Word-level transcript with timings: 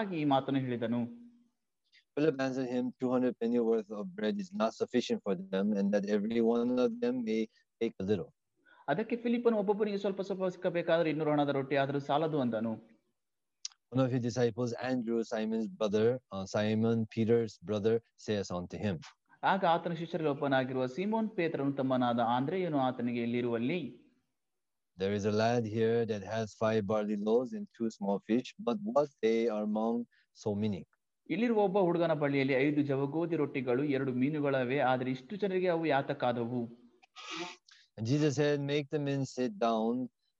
ಹಾಗೆ 0.00 0.16
ಈ 0.22 0.26
ಮಾತನ್ನು 0.36 0.62
ಹೇಳಿದನು 0.66 1.00
Philip 2.16 2.38
answered 2.44 2.70
him, 2.74 2.84
200 3.00 3.36
penny 3.40 3.60
worth 3.60 3.90
of 3.98 4.04
bread 4.16 4.36
is 4.44 4.48
not 4.52 4.70
sufficient 4.78 5.20
for 5.26 5.34
them, 5.52 5.66
and 5.72 5.86
that 5.94 6.04
every 6.16 6.40
one 6.46 6.70
of 6.84 6.90
them 7.02 7.14
may 7.26 7.40
take 7.80 7.94
a 8.02 8.06
little. 8.10 8.28
ಅದಕ್ಕೆ 8.88 9.16
ಫಿಲಿಪ್ಪನು 9.24 9.58
ಒಬ್ಬೊಬ್ಬನಿಗೆ 9.62 9.98
ಸ್ವಲ್ಪ 9.98 10.20
ಸ್ವಲ್ಪ 10.28 10.48
ಸಿಕ್ಕಬೇಕಾದ್ರೆ 10.54 11.08
ಇನ್ನೂರು 11.12 11.30
ಹಣದ 11.34 11.52
ರೊಟ್ಟಿ 11.58 11.76
ಆದರೂ 11.82 12.00
ಸಾಲದು 12.08 12.40
ಅಂದನು 12.44 12.72
One 13.92 14.02
of 14.04 14.10
his 14.14 14.22
disciples, 14.22 14.70
Andrew, 14.90 15.18
Simon's 15.24 15.68
brother, 15.78 16.04
uh, 16.34 16.42
Simon 16.46 16.98
Peter's 17.14 17.54
brother, 17.70 17.94
says 18.26 18.50
unto 18.58 18.78
him, 18.84 18.96
ಆಗ 19.42 19.64
ಆತನ 19.74 19.94
ಶಿಷ್ಯರಲ್ಲಿ 20.00 20.32
ಒಬ್ಬನಾಗಿರುವ 20.34 20.86
ಸೀಮೋನ್ 20.96 21.30
ಪೇತ್ರನು 21.38 21.72
ತಮ್ಮನಾದ 21.78 22.20
ಆಂದ್ರೆಯನು 22.36 22.78
ಆತನಿಗೆ 22.88 23.22
ಇಲ್ಲಿರುವಲ್ಲಿ 23.26 23.80
There 25.00 25.14
is 25.14 25.24
a 25.24 25.32
lad 25.32 25.64
here 25.66 26.04
that 26.04 26.22
has 26.24 26.52
five 26.54 26.86
barley 26.86 27.16
loaves 27.18 27.52
and 27.54 27.66
two 27.76 27.88
small 27.90 28.18
fish, 28.26 28.54
but 28.60 28.76
what 28.84 29.08
they 29.22 29.48
are 29.48 29.62
among 29.64 29.94
so 30.36 30.50
many? 30.54 30.80
ಇಲ್ಲಿರುವ 31.28 31.60
ಒಬ್ಬ 31.68 31.78
ಹುಡುಗನ 31.86 32.14
ಬಳಿಯಲ್ಲಿ 32.22 32.54
ಐದು 32.64 32.80
ಜವಗೋದಿ 32.88 33.36
ರೊಟ್ಟಿಗಳು 33.40 33.82
ಎರಡು 33.96 34.12
ಮೀನುಗಳವೆ 34.20 34.78
ಆದರೆ 34.90 35.10
ಇಷ್ಟು 35.16 35.34
ಜನರಿಗೆ 35.42 35.68
ಅವು 35.76 35.86
ಯಾತಕ್ಕಾದವು 35.94 36.62
And 37.98 38.06
Jesus 38.10 38.34
said, 38.40 38.58
Make 38.72 38.86
the 38.94 39.00
men 39.08 39.22
sit 39.26 39.52
down. 39.58 39.92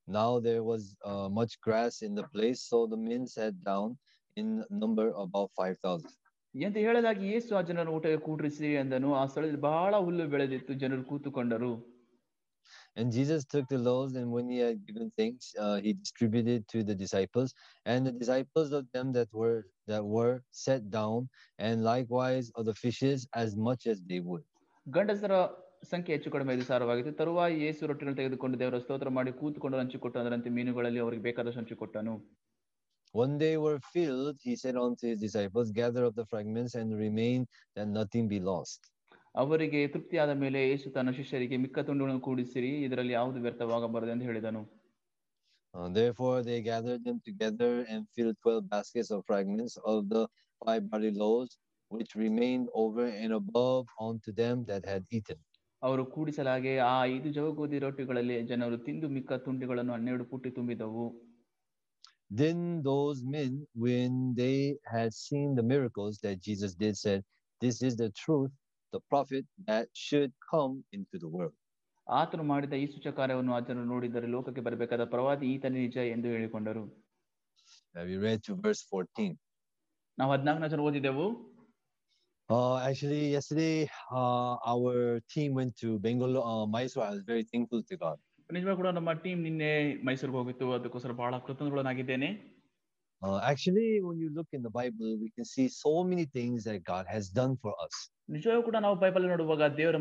Now 0.08 0.30
there 0.46 0.62
was 0.70 0.82
uh, 1.10 1.28
much 1.38 1.54
grass 1.66 1.94
in 2.08 2.12
the 2.14 2.26
place, 2.34 2.60
so 2.70 2.78
the 2.92 3.00
men 3.08 3.22
sat 3.34 3.56
down 3.70 3.88
in 4.36 4.46
number 4.82 5.06
about 5.24 5.50
5,000. 5.58 6.10
ಎಂದು 6.54 6.78
ಹೇಳಲಾಗಿ 6.86 7.24
ಯೇಸು 7.32 7.50
ಆ 7.58 7.62
ಜನರನ್ನು 7.68 7.92
ಊಟಕ್ಕೆ 7.96 8.20
ಕೂಡ್ರಿಸಿ 8.28 8.68
ಎಂದನು 8.80 9.10
ಆ 9.20 9.24
ಸ್ಥಳದಲ್ಲಿ 9.30 9.62
ಬಹಳ 9.68 9.94
ಹುಲ್ಲು 10.06 10.24
ಬೆಳೆದಿತ್ತು 10.34 10.72
ಜನರು 10.82 11.02
ಕೂತುಕೊಂಡರು 11.10 11.72
And 12.95 13.11
Jesus 13.11 13.45
took 13.45 13.67
the 13.67 13.77
loaves, 13.79 14.15
and 14.15 14.31
when 14.31 14.49
he 14.49 14.59
had 14.59 14.85
given 14.87 15.11
thanks, 15.17 15.53
uh, 15.59 15.77
he 15.85 15.93
distributed 15.93 16.67
to 16.73 16.83
the 16.83 16.95
disciples, 16.95 17.49
and 17.85 18.07
the 18.07 18.15
disciples 18.23 18.71
of 18.71 18.85
them 18.93 19.11
that 19.13 19.29
were 19.33 19.59
that 19.87 20.03
were 20.15 20.35
set 20.65 20.89
down, 20.89 21.29
and 21.59 21.83
likewise 21.83 22.51
of 22.55 22.65
the 22.65 22.75
fishes 22.75 23.27
as 23.43 23.55
much 23.69 23.83
as 23.93 23.99
they 24.11 24.21
would. 24.29 24.43
ಗಂಡಸರ 24.87 25.35
ಸಂಖ್ಯೆ 25.91 26.13
ಹೆಚ್ಚು 26.15 26.29
ಕಡಿಮೆ 26.33 26.51
ಐದು 26.55 26.65
ಸಾವಿರವಾಗಿತ್ತು 26.69 27.11
ತರುವಾಯ 27.19 27.53
ಯೇಸು 27.65 27.87
ರೊಟ್ಟಿಗಳನ್ನು 27.89 28.19
ತೆಗೆದುಕೊಂಡು 28.21 28.55
ದೇವರ 28.61 28.77
ಸ್ತೋತ್ರ 28.85 29.09
ಮಾಡಿ 29.17 29.31
ಕೂತುಕೊಂಡು 29.41 29.77
ಹಂಚಿಕೊಟ್ಟು 29.81 30.17
ಅದರಂತೆ 30.21 30.49
ಮೀನುಗಳಲ್ಲಿ 30.57 31.01
ಅವರಿಗೆ 31.05 31.23
ಬೇಕಾದಷ್ಟು 31.29 31.61
ಹಂಚಿಕೊಟ್ಟನು 31.63 32.15
When 33.13 33.37
they 33.37 33.55
were 33.57 33.79
filled, 33.93 34.37
he 34.41 34.53
said 34.57 34.75
unto 34.75 35.07
his 35.07 35.19
disciples, 35.19 35.71
Gather 35.71 36.03
up 36.05 36.15
the 36.15 36.25
fragments 36.25 36.75
and 36.75 36.97
remain, 36.97 37.47
that 37.75 37.87
nothing 37.87 38.27
be 38.27 38.39
lost. 38.41 38.79
ಅವರಿಗೆ 39.41 39.79
ತೃಪ್ತಿಯಾದ 39.93 40.33
ಮೇಲೆ 40.43 40.59
ಯೇಸು 40.69 40.87
ತನ್ನ 40.95 41.11
ಶಿಷ್ಯರಿಗೆ 41.17 41.57
ಮಿಕ್ಕ 41.63 41.79
ತುಂಡುಗಳನ್ನು 41.87 42.21
ಕೂಡಿಸಿರಿ 42.27 42.69
ಇದರಲ್ಲಿ 42.87 43.13
ಯಾವುದು 43.19 43.41
ವ್ಯರ್ಥವಾಗಬಾರದು 43.47 44.13
ಎಂದು 44.15 44.27
ಹೇಳಿದನು 44.31 44.63
Uh, 45.73 45.87
therefore, 45.89 46.35
they 46.41 46.57
gathered 46.61 47.01
them 47.03 47.17
together 47.25 47.71
and 47.91 48.01
filled 48.15 48.37
twelve 48.43 48.61
baskets 48.73 49.09
of 49.11 49.25
fragments 49.29 49.73
of 49.91 49.97
the 50.11 50.21
five 50.61 50.83
barley 50.91 51.11
loaves, 51.23 51.51
which 51.91 52.11
remained 52.21 52.67
over 52.83 53.05
and 53.23 53.33
above 53.33 53.83
unto 54.07 54.31
them 54.41 54.63
that 54.69 54.83
had 54.91 55.03
eaten. 55.17 55.39
ಅವರು 55.81 56.03
ಕೂಡಿಸಲಾಗೆ 56.13 56.73
ಆ 56.91 56.95
ಐದು 57.13 57.29
ಜವಗೋದಿ 57.37 57.79
ರೊಟ್ಟಿಗಳಲ್ಲಿ 57.85 58.37
ಜನರು 58.51 58.77
ತಿಂದು 58.85 59.09
ಮಿಕ್ಕ 59.17 59.33
ತುಂಡುಗಳನ್ನು 59.47 59.93
ಹನ್ನೆರಡು 59.97 60.25
ಪುಟ್ಟಿ 60.31 60.51
ತುಂಬಿದವು 60.59 61.05
Then 62.31 62.59
those 62.83 63.19
men, 63.35 63.51
when 63.85 64.13
they 64.35 64.57
had 64.93 65.11
seen 65.25 65.49
the 65.55 65.65
miracles 65.73 66.15
that 66.25 66.37
Jesus 66.47 66.73
did, 66.83 66.95
said, 66.97 67.19
This 67.61 67.77
is 67.87 67.95
the 68.03 68.09
truth, 68.23 68.53
The 68.92 69.00
prophet 69.10 69.44
that 69.66 69.86
should 70.04 70.32
come 70.52 70.74
into 70.92 71.18
the 71.24 71.30
world. 71.36 71.56
ಆತನು 72.06 72.44
ಮಾಡಿದ 72.44 72.74
ಈ 72.82 72.86
ಸೂಚಕ 72.86 73.12
ಕಾರ್ಯವನ್ನು 73.16 73.52
ಆ 73.54 73.60
ಜನರು 73.60 73.86
ನೋಡಿದರೆ 73.86 74.28
ಲೋಕಕ್ಕೆ 74.28 74.60
ಬರಬೇಕಾದ 74.60 75.04
ಪ್ರವಾದಿ 75.12 75.46
ಈತನೇ 75.54 75.78
ನಿಜ 75.86 75.98
ಎಂದು 76.14 76.28
ಹೇಳಿಕೊಂಡರು 76.34 76.84
Uh, 77.94 78.04
we 78.08 78.16
read 78.24 78.40
to 78.46 78.52
verse 78.64 78.82
14. 78.90 79.30
ನಾವು 80.18 80.30
ಹದಿನಾಲ್ಕನೇ 80.32 80.68
ಜನ 80.74 80.82
ಓದಿದೆವು 80.88 81.26
Uh, 82.48 82.76
actually, 82.86 83.30
yesterday, 83.30 83.74
uh, 84.12 84.52
our 84.66 84.92
team 85.32 85.54
went 85.54 85.72
to 85.76 85.88
Bangalore, 85.98 86.42
uh, 86.44 86.64
Mysore. 86.66 87.04
I 87.04 87.10
was 87.10 87.22
very 87.22 87.44
thankful 87.52 87.82
to 87.90 87.96
God. 87.96 88.16
ನಿಜವಾಗ 88.50 88.76
ಕೂಡ 88.76 88.88
ನಮ್ಮ 88.96 89.10
ಟೀಮ್ 89.24 89.40
ನಿನ್ನೆ 89.42 89.68
ಮೈಸೂರಿಗೆ 90.06 90.38
ಹೋಗಿತ್ತು 90.38 90.66
ಅದಕ್ಕೋಸ್ಕರ 90.76 91.12
ಬಹಳ 91.20 91.34
ಕೃತಜ್ಞನಾಗಿದ್ದೇನೆ 91.38 92.28
Uh, 93.22 93.38
actually, 93.42 94.00
when 94.02 94.18
you 94.18 94.30
look 94.34 94.46
in 94.52 94.62
the 94.62 94.70
Bible, 94.70 95.18
we 95.20 95.30
can 95.30 95.44
see 95.44 95.68
so 95.68 96.02
many 96.02 96.24
things 96.26 96.64
that 96.64 96.82
God 96.84 97.06
has 97.06 97.28
done 97.28 97.54
for 97.62 97.72
us. 97.84 97.96
ನಿಜವಾಗೂ 98.28 98.62
ಕೂಡ 98.62 98.76
ನಾವು 98.84 98.96
ಬೈಬಲ್ 99.02 99.26
ನೋಡುವಾಗ 99.32 99.62
ದೇವರ 99.80 99.96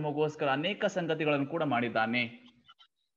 ಅನೇಕ 0.57 0.85
ಸಂಗತಿಗಳನ್ನು 0.97 1.49
ಕೂಡ 1.55 1.63
ಮಾಡಿದ್ದಾನೆ 1.75 2.23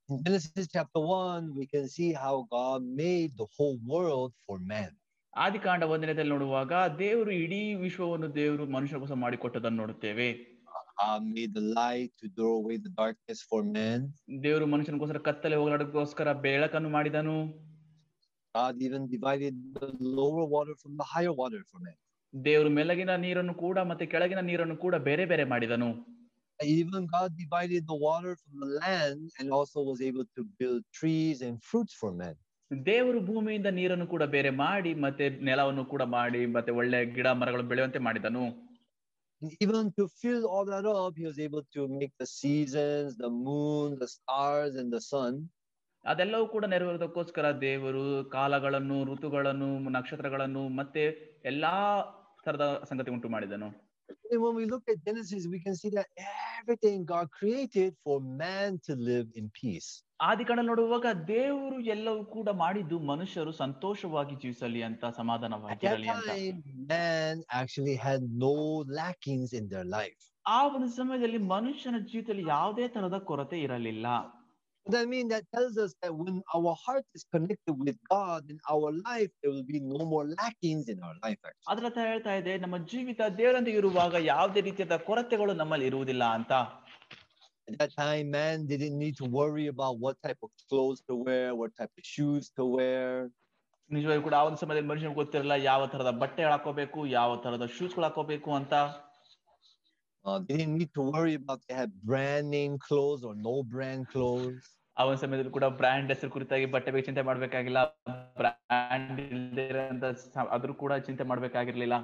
In 0.08 0.16
Genesis 0.24 0.66
chapter 0.74 1.00
1, 1.16 1.44
we 1.58 1.64
can 1.72 1.84
see 1.88 2.08
how 2.22 2.32
God 2.50 2.80
made 3.02 3.30
the 3.42 3.46
whole 3.56 3.78
world 3.92 4.32
for 4.46 4.56
man. 4.72 4.90
ಆದಿಕಾಂಡ 5.34 5.84
ಒಂದನೇದಲ್ಲಿ 5.94 6.32
ನೋಡುವಾಗ 6.36 6.72
ದೇವರು 7.02 7.32
ಇಡೀ 7.44 7.60
ವಿಶ್ವವನ್ನು 7.84 8.28
ದೇವರು 8.34 8.64
ಮನುಷ್ಯಗೋಸ್ಕರ 8.76 9.18
ಮಾಡಿಕೊಟ್ಟದನ್ನು 9.26 9.80
ನೋಡುತ್ತೇವೆ 9.82 10.30
made 11.36 11.52
the 11.58 11.66
light 11.80 12.10
to 12.20 12.26
draw 12.36 12.52
away 12.60 12.76
the 12.86 12.92
darkness 13.02 13.38
for 13.50 13.60
man. 13.76 14.00
ದೇವರು 14.46 14.66
ಮನುಷ್ಯನಿಗೋಸ್ಕರ 14.74 15.20
ಕತ್ತಲೆ 15.28 15.56
ಹೋಗಲಾಡೋದಕ್ಕೋಸ್ಕರ 15.60 16.32
ಬೆಳಕನ್ನು 16.46 16.90
ಮಾಡಿದನು 16.96 17.36
God 18.55 18.75
even 18.79 19.07
divided 19.07 19.55
the 19.79 19.89
lower 19.99 20.45
water 20.45 20.75
from 20.81 20.97
the 20.97 21.03
higher 21.03 21.33
water 21.33 21.61
for 21.71 21.79
man. 21.79 21.97
ದೇವರು 22.33 22.69
ಮೆಲಗಿನ 22.77 23.11
ನೀರನ್ನು 23.23 23.53
ಕೂಡ 23.63 23.77
ಮತ್ತೆ 23.89 24.05
ಕೆಳಗಿನ 24.13 24.41
ನೀರನ್ನು 24.49 24.75
ಕೂಡ 24.85 24.95
ಬೇರೆ 25.09 25.25
ಬೇರೆ 25.31 25.45
ಮಾಡಿದನು 25.53 25.89
Even 26.59 27.01
God 27.15 27.31
divided 27.41 27.81
the 27.91 27.97
water 28.05 28.31
from 28.41 28.53
the 28.63 28.69
land 28.81 29.19
and 29.39 29.47
also 29.57 29.79
was 29.89 29.99
able 30.09 30.25
to 30.37 30.41
build 30.59 30.81
trees 30.99 31.37
and 31.47 31.55
fruits 31.69 31.93
for 32.01 32.11
man. 32.21 32.35
ದೇವರು 32.71 33.19
ಭೂಮಿಯಿಂದ 33.27 33.69
ನೀರನ್ನು 33.79 34.07
ಕೂಡ 34.13 34.23
ಬೇರೆ 34.35 34.51
ಮಾಡಿ 34.63 34.91
ಮತ್ತೆ 35.05 35.25
ನೆಲವನ್ನು 35.49 35.83
ಕೂಡ 35.93 36.03
ಮಾಡಿ 36.17 36.41
ಮತ್ತೆ 36.55 36.71
ಒಳ್ಳೆ 36.79 36.99
ಗಿಡ 37.17 37.27
ಮರಗಳು 37.41 37.65
ಬೆಳೆಯುವಂತೆ 37.71 38.01
ಮಾಡಿದನು 38.09 38.45
And 39.41 39.51
even 39.63 39.91
to 39.97 40.03
fill 40.19 40.43
all 40.47 40.65
that 40.65 40.85
up, 40.85 41.13
he 41.15 41.25
was 41.25 41.39
able 41.39 41.63
to 41.75 41.81
make 41.87 42.13
the 42.21 42.25
seasons, 42.25 43.17
the 43.17 43.29
moon, 43.29 43.97
the 44.03 44.07
stars, 44.07 44.75
and 44.81 44.91
the 44.95 45.01
sun. 45.11 45.33
ಅದೆಲ್ಲವೂ 46.04 46.46
ಕೂಡ 46.46 46.64
ನೆರವೇರೋದಕ್ಕೋಸ್ಕರ 46.64 47.46
ದೇವರು 47.60 48.04
ಕಾಲಗಳನ್ನು 48.30 49.04
ಋತುಗಳನ್ನು 49.04 49.68
ನಕ್ಷತ್ರಗಳನ್ನು 49.90 50.62
ಮತ್ತೆ 50.80 51.04
ಎಲ್ಲಾ 51.44 51.74
ತರದ 52.44 52.66
ಸಂಗತಿ 52.90 53.10
ಉಂಟು 53.10 53.28
ಮಾಡಿದನು 53.28 53.70
And 54.30 54.40
when 54.42 54.54
we 54.54 54.64
look 54.66 54.86
at 54.88 54.98
Genesis, 55.06 55.42
we 55.46 55.58
can 55.60 55.74
see 55.74 55.90
that 55.90 56.08
everything 56.58 57.04
God 57.04 57.26
created 57.30 57.90
for 58.04 58.20
man 58.40 58.78
to 58.86 58.94
live 59.08 59.28
in 59.40 59.46
peace. 59.60 59.88
ಆದಿಕಾಂಡ 60.20 60.60
ನೋಡುವಾಗ 60.62 61.06
ದೇವರು 61.28 61.78
ಎಲ್ಲವೂ 61.94 62.24
ಕೂಡ 62.24 62.48
ಮಾಡಿದ್ದು 62.62 62.96
ಮನುಷ್ಯರು 63.12 63.52
ಸಂತೋಷವಾಗಿ 63.52 64.34
ಜೀವಿಸಲಿ 64.36 64.82
ಅಂತ 64.82 65.04
ಸಮಾಧಾನವಾಗಿರಲಿ 65.20 66.08
ಅಂತ 66.08 66.28
man 66.92 67.38
actually 67.60 67.96
had 68.06 68.22
no 68.44 68.54
lackings 69.00 69.52
in 69.60 69.66
their 69.72 69.86
life. 69.96 70.20
ಆ 70.46 70.60
ಒಂದು 70.66 70.90
ಸಮಯದಲ್ಲಿ 71.00 71.40
ಮನುಷ್ಯನ 71.56 71.98
ಜೀವಿತದಲ್ಲಿ 72.10 72.46
ಯಾವುದೇ 72.48 72.86
ತರಹದ 72.88 73.18
ಕೊರತೆ 73.30 73.58
ಇರಲಿಲ್ಲ 73.66 74.06
That 74.86 75.08
mean, 75.08 75.28
that 75.28 75.44
tells 75.54 75.78
us 75.78 75.94
that 76.02 76.12
when 76.12 76.42
our 76.54 76.74
heart 76.74 77.04
is 77.14 77.24
connected 77.32 77.74
with 77.78 77.96
God 78.10 78.50
in 78.50 78.58
our 78.68 78.90
life, 78.90 79.30
there 79.40 79.52
will 79.52 79.62
be 79.62 79.78
no 79.78 80.04
more 80.04 80.26
lackings 80.26 80.88
in 80.88 80.98
our 81.00 81.14
life. 81.24 81.38
ಅದ್ರ 81.72 81.90
ಹೇಳ್ತಾ 82.06 82.32
ಇದೆ 82.34 82.54
ನಮ್ಮ 82.58 82.78
ಜೀವಿತ 82.92 83.20
ದೇವರೊಂದಿಗೆ 83.40 83.78
ಇರುವಾಗ 83.78 84.14
ಯಾವುದೇ 84.32 84.62
ರೀತಿಯಾದ 84.68 84.96
ಕೊರತೆಗಳು 85.08 85.54
ನಮ್ಮಲ್ಲಿ 85.62 85.86
ಇರುವುದಿಲ್ಲ 85.92 86.24
ಅಂತ 86.38 86.52
At 87.68 87.74
that 87.78 87.92
time, 87.96 88.26
man 88.30 88.66
didn't 88.66 88.96
need 88.98 89.16
to 89.16 89.26
worry 89.38 89.66
about 89.68 89.94
what 90.04 90.16
type 90.26 90.40
of 90.42 90.50
clothes 90.68 91.00
to 91.08 91.14
wear, 91.26 91.54
what 91.54 91.70
type 91.80 91.92
of 91.98 92.04
shoes 92.14 92.46
to 92.58 92.64
wear. 92.76 93.06
ನಿಜವಾಗಿ 93.90 94.22
ಕೂಡ 94.22 94.34
ಆ 94.40 94.44
ಒಂದು 94.48 94.58
ಸಮಯದಲ್ಲಿ 94.60 94.88
ಮನುಷ್ಯನಿಗೆ 94.88 95.18
ಗೊತ್ತಿರಲ್ಲ 95.20 95.54
ಯಾವ 95.70 95.86
ತರದ 95.86 96.10
ಬಟ್ಟೆ 96.22 96.42
ಹಾಕೋಬೇಕು 96.42 97.00
ಯಾವ 97.06 97.30
ತರದ 97.36 97.66
ಶೂಸ್ 97.76 97.96
ಹಾಕೋಬೇಕು 97.98 98.50
ಅಂತ 98.54 98.74
Uh, 100.25 100.39
they 100.39 100.57
didn't 100.57 100.77
need 100.77 100.93
to 100.93 101.03
worry 101.09 101.35
about 101.35 101.59
they 101.67 101.75
had 101.75 101.91
brand 102.03 102.49
name 102.49 102.77
clothes 102.79 103.23
or 103.23 103.33
no 103.47 103.63
brand 103.73 104.03
clothes. 104.09 104.63
ಆ 104.97 105.03
ಒಂದು 105.09 105.21
ಸಮಯದಲ್ಲಿ 105.23 105.51
ಕೂಡ 105.51 105.65
ಬ್ರ್ಯಾಂಡ್ 105.79 106.11
ಹೆಸರು 106.11 106.31
ಕುರಿತಾಗಿ 106.31 106.65
ಬಟ್ಟೆ 106.65 106.89
ಬಗ್ಗೆ 106.91 107.05
ಚಿಂತೆ 107.07 107.21
ಮಾಡ್ಬೇಕಾಗಿಲ್ಲ 107.21 107.79
ಬ್ರ್ಯಾಂಡ್ 108.39 109.19
ಇಲ್ಲದೆ 109.25 109.63
ಇರೋಂತ 109.71 110.05
ಸ- 110.23 110.47
ಅದ್ರ 110.55 110.71
ಕೂಡ 110.83 110.93
ಚಿಂತೆ 111.07 111.25
ಮಾಡ್ಬೇಕಾಗಿರ್ಲಿಲ್ಲ 111.31 111.97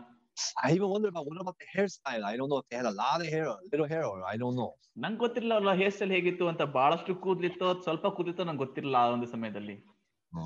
I 0.64 0.70
even 0.76 0.90
wonder 0.94 1.10
about 1.12 1.26
what 1.30 1.40
about 1.42 1.58
the 1.64 1.68
hairstyle? 1.74 2.24
I 2.30 2.38
don't 2.38 2.50
know 2.52 2.60
if 2.62 2.68
they 2.70 2.78
had 2.82 2.88
a 2.92 2.98
lot 3.02 3.18
of 3.24 3.28
hair 3.34 3.48
or 3.52 3.58
a 3.58 3.68
little 3.72 3.88
hair, 3.94 4.04
or 4.12 4.18
I 4.34 4.38
don't 4.44 4.58
know. 4.62 4.70
ನಂಗೆ 4.98 5.20
ಗೊತ್ತಿರಲ್ಲ 5.20 5.72
ಹೇರ್ 5.82 5.94
ಸ್ಟೈಲ್ 5.96 6.14
ಹೇಗಿತ್ತು 6.18 6.46
ಅಂತ 6.52 6.64
ಬಹಳಷ್ಟು 6.78 7.14
ಕೂದ್ಲಿತ್ತೋ 7.26 7.68
ಸ್ವಲ್ಪ 7.86 8.08
ಕೂದಿತ್ತೋ 8.18 8.44
ನಂಗೆ 8.50 8.64
ಗೊತ್ತಿರಲ್ಲ 8.66 8.98
ಆ 9.04 9.10
ಒಂದು 9.16 9.30
ಸಮಯದಲ್ಲಿ 9.36 9.76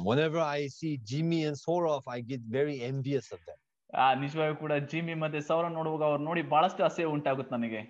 Whenever 0.08 0.40
I 0.40 0.68
see 0.78 0.94
Jimmy 1.10 1.40
and 1.50 1.58
Soroff, 1.58 2.06
I 2.08 2.22
get 2.31 2.42
very 2.58 2.78
envious 2.92 3.28
of 3.31 3.40
them. 3.48 3.60
ಆ 3.93 4.15
ನಿಜವಾಗಿ 4.15 4.55
ಕೂಡ 4.56 4.73
ಜಿಮ್ಮಿ 4.91 5.15
ಮತ್ತೆ 5.23 5.41
ಸೌರ 5.49 5.65
ನೋಡುವಾಗ 5.79 6.05
ಅವ್ರು 6.11 6.23
ನೋಡಿ 6.29 6.43
ಬಹಳಷ್ಟು 6.55 6.83
ಅಸಹ್ಯ 6.85 7.11
ಉಂಟಾಗುತ್ತೆ 7.17 7.55
ನನಗೆ 7.56 7.83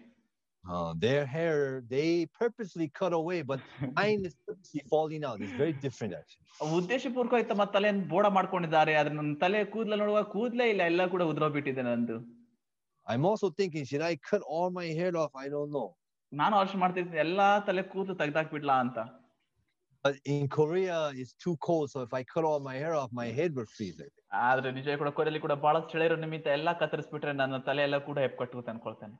Uh, 0.64 0.94
their 0.94 1.22
hair, 1.26 1.54
they 1.88 2.08
purposely 2.40 2.86
cut 2.98 3.12
away, 3.12 3.38
but 3.42 3.60
mine 3.96 4.20
is 4.24 4.34
purposely 4.46 4.82
falling 4.92 5.24
out. 5.28 5.40
It's 5.40 5.56
very 5.62 5.74
different, 5.84 6.12
actually. 6.18 6.44
ಉದ್ದೇಶಪೂರ್ವಕವಾಗಿ 6.78 7.46
ತಮ್ಮ 7.48 7.64
ತಲೆಯನ್ನು 7.76 8.04
ಬೋಡ 8.12 8.26
ಮಾಡ್ಕೊಂಡಿದ್ದಾರೆ 8.36 8.92
ಆದ್ರೆ 9.00 9.14
ನನ್ನ 9.14 9.32
ತಲೆ 9.40 9.60
ಕೂದಲ 9.72 9.96
ನೋಡುವಾಗ 10.02 10.26
ಕೂದಲೇ 10.34 10.66
ಇಲ್ಲ 10.72 10.82
ಎಲ್ಲ 10.90 11.06
ಕೂಡ 11.14 11.22
ಉದ್ರೋಗ್ಬಿಟ್ಟಿದೆ 11.32 11.84
ನಂದು 11.88 12.18
I'm 13.06 13.24
also 13.24 13.48
thinking, 13.50 13.84
should 13.84 14.04
I 14.10 14.14
cut 14.28 14.42
all 14.54 14.70
my 14.70 14.86
hair 14.98 15.12
off? 15.22 15.32
I 15.44 15.48
don't 15.48 15.72
know. 15.76 15.88
ನಾನು 16.32 16.52
ಆಲೋಚನೆ 16.58 16.80
ಮಾಡ್ತಿದ್ದೀನಿ 16.84 17.20
ಎಲ್ಲಾ 17.26 17.48
ತಲೆ 17.68 17.82
ಕೂದಲು 17.94 18.14
ತೆಗ್ದಾಕ್ಬಿಡ್ಲಾ 18.22 18.76
ಅಂತ 18.84 18.98
in 20.25 20.47
Korea, 20.47 21.11
it's 21.15 21.33
too 21.33 21.57
cold. 21.57 21.91
So 21.91 22.01
if 22.01 22.13
I 22.13 22.23
cut 22.23 22.43
all 22.43 22.59
my 22.59 22.75
hair 22.75 22.93
off, 22.95 23.11
my 23.11 23.27
head 23.27 23.55
would 23.55 23.69
freeze. 23.77 23.97
I 23.99 24.07
think. 24.09 24.13
ಆದ್ರೆ 24.47 24.69
ನಿಜ 24.77 24.95
ಕೂಡ 25.01 25.09
ಕೊರೆಯಲ್ಲಿ 25.17 25.41
ಕೂಡ 25.43 25.53
ಬಹಳ 25.65 25.77
ಚಳಿರೋ 25.91 26.15
ನಿಮಿತ್ತ 26.23 26.47
ಎಲ್ಲಾ 26.57 26.71
ಕತ್ತರಿಸ್ಬಿಟ್ರೆ 26.79 27.33
ನನ್ನ 27.41 27.57
ತಲೆ 27.67 27.81
ಎಲ್ಲ 27.87 27.97
ಕೂಡ 28.07 28.17
ಹೆಪ್ಪಟ್ಟು 28.25 28.63
ಅನ್ಕೊಳ್ತೇನೆ 28.73 29.15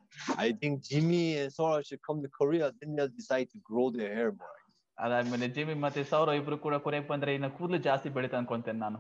I 0.45 0.51
think 0.61 0.73
Jimmy 0.89 1.23
and 1.41 1.51
Sora 1.57 1.77
should 1.87 2.01
come 2.07 2.19
to 2.25 2.29
Korea, 2.39 2.65
then 2.79 2.89
they'll 2.95 3.15
decide 3.21 3.47
to 3.55 3.59
grow 3.69 3.85
their 3.97 4.11
hair 4.17 4.31
more. 4.41 4.57
ಅದಾದ್ಮೇಲೆ 4.97 5.47
ಜಿಮ್ಮಿ 5.55 5.75
ಮತ್ತೆ 5.85 6.01
ಸೌರ 6.11 6.29
ಇಬ್ರು 6.39 6.57
ಕೂಡ 6.65 6.75
ಕೊರೆಯಕ್ 6.85 7.07
ಬಂದ್ರೆ 7.13 7.31
ಇನ್ನ 7.37 7.47
ಕೂದಲು 7.57 7.79
ಜಾಸ್ತಿ 7.89 8.09
ಬೆಳಿತ 8.17 8.35
ಅನ್ಕೊಂತೇನೆ 8.41 8.81
ನಾನು 8.87 8.99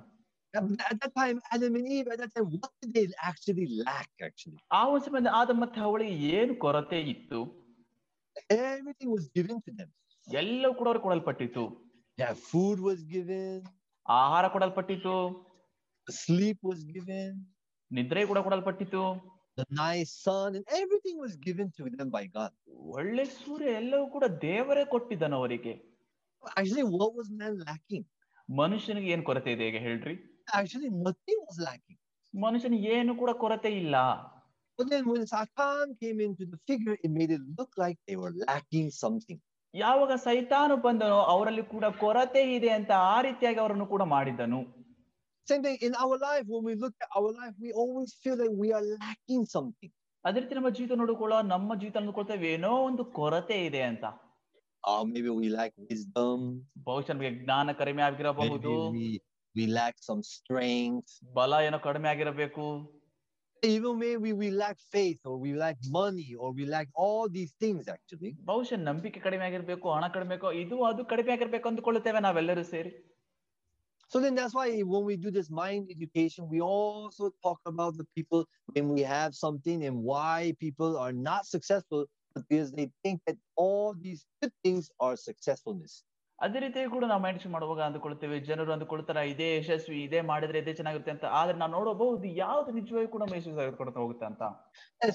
At 0.53 0.67
at 0.89 0.97
that 1.01 1.13
time, 1.19 1.37
Adam 1.55 1.73
and 1.79 1.87
Eve, 1.95 2.07
at 2.13 2.19
that 2.21 2.31
time, 2.35 2.45
what 2.53 2.71
did 2.81 2.91
they 2.97 3.03
actually 3.29 3.65
lack, 3.87 4.09
actually? 4.27 4.59
ಆ 4.79 4.81
ಒಂದು 4.91 5.03
ಸಮಯದಲ್ಲಿ 5.07 5.31
ಆದ 5.39 5.51
ಮತ್ತೆ 5.63 5.79
ಅವಳಿಗೆ 5.87 6.15
ಏನು 6.39 6.53
ಕೊರತೆ 6.65 6.99
ಇತ್ತು 7.13 7.39
Everything 8.55 9.09
was 9.17 9.25
given 9.37 9.57
to 9.67 9.71
them. 9.79 9.89
ಎಲ್ಲವೂ 10.26 10.74
ಕೂಡ 10.74 10.86
ಅವ್ರಿಗೆ 10.88 11.04
ಕೊಡಲ್ಪಟ್ಟಿತ್ತು 11.06 11.64
ಫುಡ್ 12.48 12.80
ವಾಸ್ 12.80 13.02
ಗಿವೆನ್ 13.12 13.62
ಆಹಾರ 14.06 14.44
ಕೊಡಲ್ಪಟ್ಟಿತ್ತು 14.54 15.14
ಸ್ಲೀಪ್ 16.06 16.62
ವಾಸ್ 16.68 16.82
ಗಿವೆನ್ 16.94 17.38
ನಿದ್ರೆ 17.90 18.24
ಕೂಡ 18.32 18.40
ಕೊಡಲ್ಪಟ್ಟಿತ್ತು 18.48 19.04
the 19.58 19.64
nice 19.70 20.12
sun, 20.16 20.54
and 20.54 20.64
everything 20.72 21.18
was 21.18 21.36
given 21.36 21.70
to 21.76 21.84
them 21.96 22.10
by 22.10 22.22
God. 22.36 22.52
ಒಳ್ಳೆ 22.96 23.24
ಸೂರ್ಯ 23.40 23.72
ಎಲ್ಲವೂ 23.80 24.06
ಕೂಡ 24.14 24.24
ದೇವರೇ 24.44 24.84
ಕೊಟ್ಟಿದ್ದಾನೆ 24.92 25.36
ಅವರಿಗೆ 25.40 25.72
Actually, 26.42 26.84
what 26.94 27.10
was 27.18 27.28
man 27.40 27.52
lacking? 27.68 28.04
ಮನುಷ್ಯನಿಗೆ 28.48 29.10
ಏನು 29.14 29.24
ಕೊರತೆ 29.28 29.50
ಇದೆ 29.56 29.66
ಈಗ 29.70 29.80
ಹೇಳ್ರಿ 29.86 30.14
Actually, 30.58 30.90
nothing 31.06 31.38
was 31.48 31.58
lacking. 31.68 31.98
ಮನುಷ್ಯನಿಗೆ 32.34 32.88
ಏನು 33.00 33.14
ಕೂಡ 33.22 33.30
ಕೊರತೆ 33.44 33.72
ಇಲ್ಲ 33.82 33.96
But 34.78 34.86
then 34.92 35.04
when 35.10 35.22
Satan 35.26 35.88
came 36.02 36.20
into 36.20 36.44
the 36.52 36.58
figure, 36.68 36.96
it 37.04 37.10
made 37.10 37.30
it 37.30 37.42
look 37.58 37.72
like 37.76 37.98
they 38.08 38.16
were 38.16 38.32
lacking 38.46 38.88
something. 39.02 39.38
ಯಾವಾಗ 39.74 40.12
ಸೈತಾನು 40.24 40.74
ಬಂದನೋ 40.76 41.18
ಅವರಲ್ಲಿ 41.34 41.62
ಕೂಡ 41.64 41.84
ಕೊರತೆ 42.02 42.42
ಇದೆ 42.56 42.70
ಅಂತ 42.78 42.90
ಆ 43.12 43.18
ರೀತಿಯಾಗಿ 43.20 43.60
ಅವರನ್ನು 43.64 43.88
ಕೂಡ 43.94 44.02
ಮಾಡಿದ್ದನು 44.14 44.60
Same 45.48 45.62
thing 45.62 45.78
in 45.80 45.94
our 45.94 46.16
life, 46.18 46.44
when 46.46 46.62
we 46.62 46.74
look 46.74 46.94
at 47.04 47.08
our 47.18 47.30
life, 47.32 47.54
we 47.58 47.70
always 47.72 48.10
feel 48.14 48.36
that 48.36 48.52
we 48.54 48.68
are 48.72 48.84
lacking 48.96 49.44
something. 49.54 49.90
ಅದೇ 50.24 50.40
ರೀತಿ 50.40 50.54
ನಮ್ಮ 50.54 50.70
ಜೀವಿತ 50.76 50.96
ನೋಡಿಕೊಳ್ಳೋ 51.00 51.38
ನಮ್ಮ 51.52 51.74
ಜೀವಿತ 51.80 51.96
ಅಂದ್ಕೊಳ್ತೇವೆ 52.00 52.48
ಏನೋ 52.56 52.72
ಒಂದು 52.90 53.04
ಕೊರತೆ 53.18 53.58
ಇದೆ 53.70 53.82
ಅಂತ 53.92 54.04
Uh, 54.84 55.02
maybe 55.04 55.30
we 55.30 55.48
lack 55.48 55.72
wisdom, 55.88 56.38
ಬಹುಶಃ 56.86 57.12
ನಮಗೆ 57.12 57.30
ಜ್ಞಾನ 57.42 57.72
ಕಡಿಮೆ 57.72 58.02
ಆಗಿರಬಹುದು 58.06 58.72
we, 58.94 59.08
we 59.54 59.64
lack 59.78 59.96
some 60.08 60.22
strength, 60.30 61.10
ಬಲ 61.38 61.60
ಏನೋ 61.66 61.78
ಕಡಿಮೆ 61.88 62.08
ಆಗಿರಬೇಕು 62.08 62.64
even 63.63 63.97
maybe 63.99 64.33
we 64.41 64.47
lack 64.51 64.77
faith 64.95 65.19
or 65.25 65.35
we 65.45 65.51
lack 65.53 65.77
money 65.89 66.35
or 66.39 66.51
we 66.57 66.65
lack 66.65 66.87
all 67.03 67.25
these 67.37 67.53
things 67.63 67.83
actually. 67.95 68.31
ಬಹುಶಃ 68.49 68.79
ನಂಬಿಕೆ 68.89 69.19
ಕಡಿಮೆ 69.25 69.43
ಆಗಿರ್ಬೇಕು 69.47 69.85
ಹಣ 69.95 70.05
ಕಡಿಮೆ 70.15 70.35
ಆಗೋ- 70.37 70.53
ಇದು 70.63 70.77
ಅದು 70.89 71.03
ಕಡಿಮೆ 71.13 71.31
ಆಗಿರ್ಬೇಕು 71.35 71.67
ಅಂದ್ಕೊಳ್ಳುತ್ತೇವೆ 71.71 72.21
ನಾವೆಲ್ಲರೂ 72.27 72.65
ಸೇರಿ 72.73 72.93
So 74.11 74.17
then 74.23 74.35
that's 74.39 74.53
why 74.57 74.67
when 74.91 75.03
we 75.07 75.15
do 75.17 75.29
this 75.37 75.49
mind 75.61 75.89
education, 75.95 76.47
we 76.47 76.59
also 76.61 77.25
talk 77.45 77.59
about 77.65 77.93
the 78.01 78.05
people 78.17 78.41
when 78.75 78.87
we 78.97 79.01
have 79.15 79.31
something 79.35 79.83
and 79.87 79.95
why 80.11 80.53
people 80.65 80.91
are 81.05 81.11
not 81.29 81.45
successful 81.45 82.01
because 82.35 82.71
they 82.77 82.85
think 83.03 83.17
that 83.27 83.37
all 83.63 83.93
these 84.05 84.21
good 84.41 84.53
things 84.65 84.89
are 84.99 85.15
successfulness. 85.17 85.93
ಅದೇ 86.42 86.58
ರೀತಿ 86.64 86.80
ಕೂಡ 86.92 87.04
ನಾವು 87.10 87.22
mind 87.24 87.40
shift 87.40 87.54
ಮಾಡುವಾಗ 87.54 87.80
ಅಂದುಕೊಳ್ತೇವೆ. 87.86 88.36
ಜನರು 88.48 88.70
ಅಂದುಕೊಳ್ತಾರೆ 88.74 89.22
ಇದೇ 89.32 89.48
ಯಶಸ್ವಿ 89.52 89.98
ಇದೇ 90.06 90.20
ಮಾಡಿದ್ರೆ 90.30 90.58
ಇದೇ 90.62 90.72
ಚೆನ್ನಾಗಿರುತ್ತೆ 90.78 91.12
ಅಂತ. 91.14 91.26
ಆದ್ರೆ 91.38 91.56
ನಾವು 91.60 91.72
ನೋಡಬಹುದು 91.76 92.30
ಯಾವ್ದು 92.40 92.72
ನಿಜವಾಗಿ 92.78 93.08
ಕೂಡ 93.14 93.22
ಮೈಂಡ್ 93.32 93.44
ಶಿಫ್ಟ್ 93.46 93.60
ಆಗಿ 93.64 94.00
ಹೋಗುತ್ತೆ 94.02 94.26
ಅಂತ. 94.30 94.42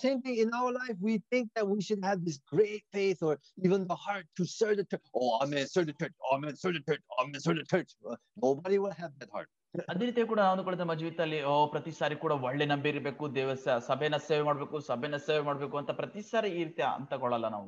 Same 0.04 0.20
thing 0.26 0.40
in 0.44 0.54
our 0.60 0.74
life 0.80 0.98
we 1.08 1.16
think 1.34 1.50
that 1.58 1.68
we 1.72 1.80
should 1.90 2.06
have 2.08 2.22
this 2.28 2.40
great 2.54 2.86
faith 2.96 3.24
or 3.30 3.40
even 3.68 3.86
the 3.92 3.98
heart 4.06 4.30
to 4.40 4.46
serve 4.56 4.78
the 4.82 4.88
church 4.94 5.08
oh 5.16 5.34
I 5.44 5.48
mean 5.54 5.70
serve 5.76 5.88
the 5.90 5.96
church 6.02 6.18
oh 6.26 6.34
I 6.36 6.40
mean 6.44 6.58
serve 6.64 6.76
the 6.78 6.84
church 6.90 7.06
oh 7.12 7.20
I 7.22 7.28
mean 7.30 7.44
serve 7.46 7.60
the 7.62 7.68
church 7.74 7.94
nobody 8.46 8.80
will 8.86 8.98
have 9.02 9.14
that 9.24 9.34
heart 9.38 9.52
ಅದೇ 9.92 10.04
ರೀತಿ 10.10 10.22
ಕೂಡ 10.30 10.40
ನಾವು 10.40 10.54
ಅಂದುಕೊಳ್ಳುತ್ತೆ 10.54 10.86
ನಮ್ಮ 10.86 10.96
ಜೀವಿತದಲ್ಲಿ 11.02 11.40
ಓ 11.50 11.56
ಪ್ರತಿ 11.74 11.92
ಸಾರಿ 12.00 12.16
ಕೂಡ 12.24 12.34
ಒಳ್ಳೆ 12.48 12.66
ನಂಬಿರಬೇಕು 12.72 13.24
ದೇವಸ 13.36 13.68
ಸಭೆನ 13.90 14.18
ಸೇವೆ 14.30 14.44
ಮಾಡಬೇಕು 14.44 14.80
ಸಭೆನ 14.90 15.18
ಸೇವೆ 15.28 15.44
ಮಾಡಬೇಕು 15.50 15.76
ಅಂತ 15.82 15.92
ಪ್ರತಿ 16.00 16.22
ಸಾರಿ 16.30 16.50
ಈ 16.60 16.64
ರೀತಿ 16.64 16.84
ಅಂತ 16.92 17.14
ಕೊಳ್ಳಲ್ಲ 17.24 17.48
ನಾವು. 17.56 17.68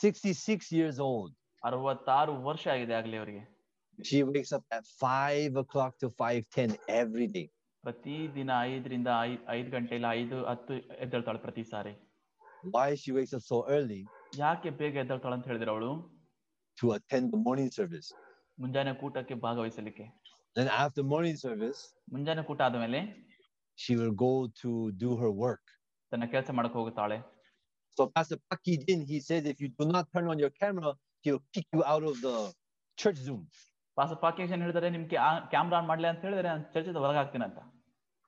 66 0.00 0.72
years 0.72 0.98
old. 1.10 1.30
ಅರವತ್ತಾರು 1.62 2.32
ವರ್ಷ 2.48 2.64
ಆಗಿದೆ 2.74 2.94
ಆಗ್ಲಿ 3.00 3.18
ಅವರಿಗೆ 3.22 3.42
She 3.98 4.18
wakes 4.28 4.50
up 4.56 4.64
at 4.76 4.84
5 5.02 5.52
o'clock 5.62 5.92
to 6.02 6.08
5.10 6.22 6.70
every 7.02 7.26
day. 7.36 7.46
ಪ್ರತಿ 7.84 8.14
ದಿನ 8.36 8.50
ಐದರಿಂದ 8.70 9.08
ಐ- 9.28 9.40
ಐದು 9.56 9.70
ಗಂಟೆ 9.70 9.94
ಇಲ್ಲ 9.98 10.08
ಐದು 10.20 10.36
ಹತ್ತು 10.50 10.74
ಎದ್ದೇಳ್ತಾಳೆ 11.04 11.40
ಪ್ರತಿ 11.46 11.64
ಸಾರಿ 11.72 11.94
Why 12.74 12.88
she 13.00 13.10
wakes 13.16 13.32
up 13.38 13.42
so 13.50 13.58
early? 13.76 14.00
ಯಾಕೆ 14.38 14.70
ಬೇಗ 14.80 14.94
ಎದ್ದೇಳ್ತಾಳೆ 15.02 15.34
ಅಂತ 15.38 15.46
ಹೇಳಿದ್ರೆ 15.46 15.70
ಅವಳು 15.70 15.90
To 16.78 16.86
attend 16.96 17.26
the 17.34 17.40
morning 17.46 17.70
service. 17.78 18.08
ಮುಂಜಾನೆ 18.58 18.92
ಕೂಟಕ್ಕೆ 19.02 19.34
ಭಾಗವಹಿಸಲಿಕ್ಕೆ 19.46 20.06
Then 20.56 20.68
after 20.82 21.02
morning 21.12 21.36
service, 21.46 21.80
ಮುಂಜಾನೆ 22.14 22.42
ಕೂಟ 22.48 22.60
ಆದ್ಮೇಲೆ 22.68 23.00
she 23.78 23.92
will 24.00 24.14
go 24.26 24.32
to 24.62 24.70
do 25.04 25.10
her 25.22 25.30
work. 25.44 25.64
ತನ್ನ 26.12 26.24
ಕೆಲಸ 26.34 26.50
ಮಾಡಕ್ 26.50 26.76
ಹೋಗುತ್ತಾಳೆ 26.80 27.18
So 27.98 28.02
Pastor 28.16 28.38
Paki 28.50 28.72
Din, 28.86 29.00
he 29.10 29.18
says, 29.20 29.44
if 29.46 29.60
you 29.62 29.68
do 29.80 29.86
not 29.86 30.06
turn 30.14 30.26
on 30.32 30.38
your 30.44 30.50
camera, 30.62 30.90
he'll 31.24 31.42
kick 31.54 31.66
you 31.76 31.82
out 31.92 32.04
of 32.10 32.16
the 32.26 32.34
church 32.98 33.20
Zoom. 33.28 33.42
ಪಾಸ 33.98 34.12
ಪಾಕೇಶನ್ 34.22 34.62
ಹೇಳಿದರೆ 34.64 34.88
ನಿಮ್ಗೆ 34.94 35.18
camera 35.52 35.76
on 35.80 35.86
ಮಾಡ್ಲಿ 35.90 36.06
ಅಂತ 36.12 36.20
ಹೇಳಿದ್ರೆ 36.26 36.48
ನಾನು 36.52 36.64
ಚರ್ಚದ 36.74 36.98
ಹೊರಗೆ 37.04 37.20
ಹಾಕ್ತೀನಿ 37.22 37.44
ಅಂತ 37.50 37.60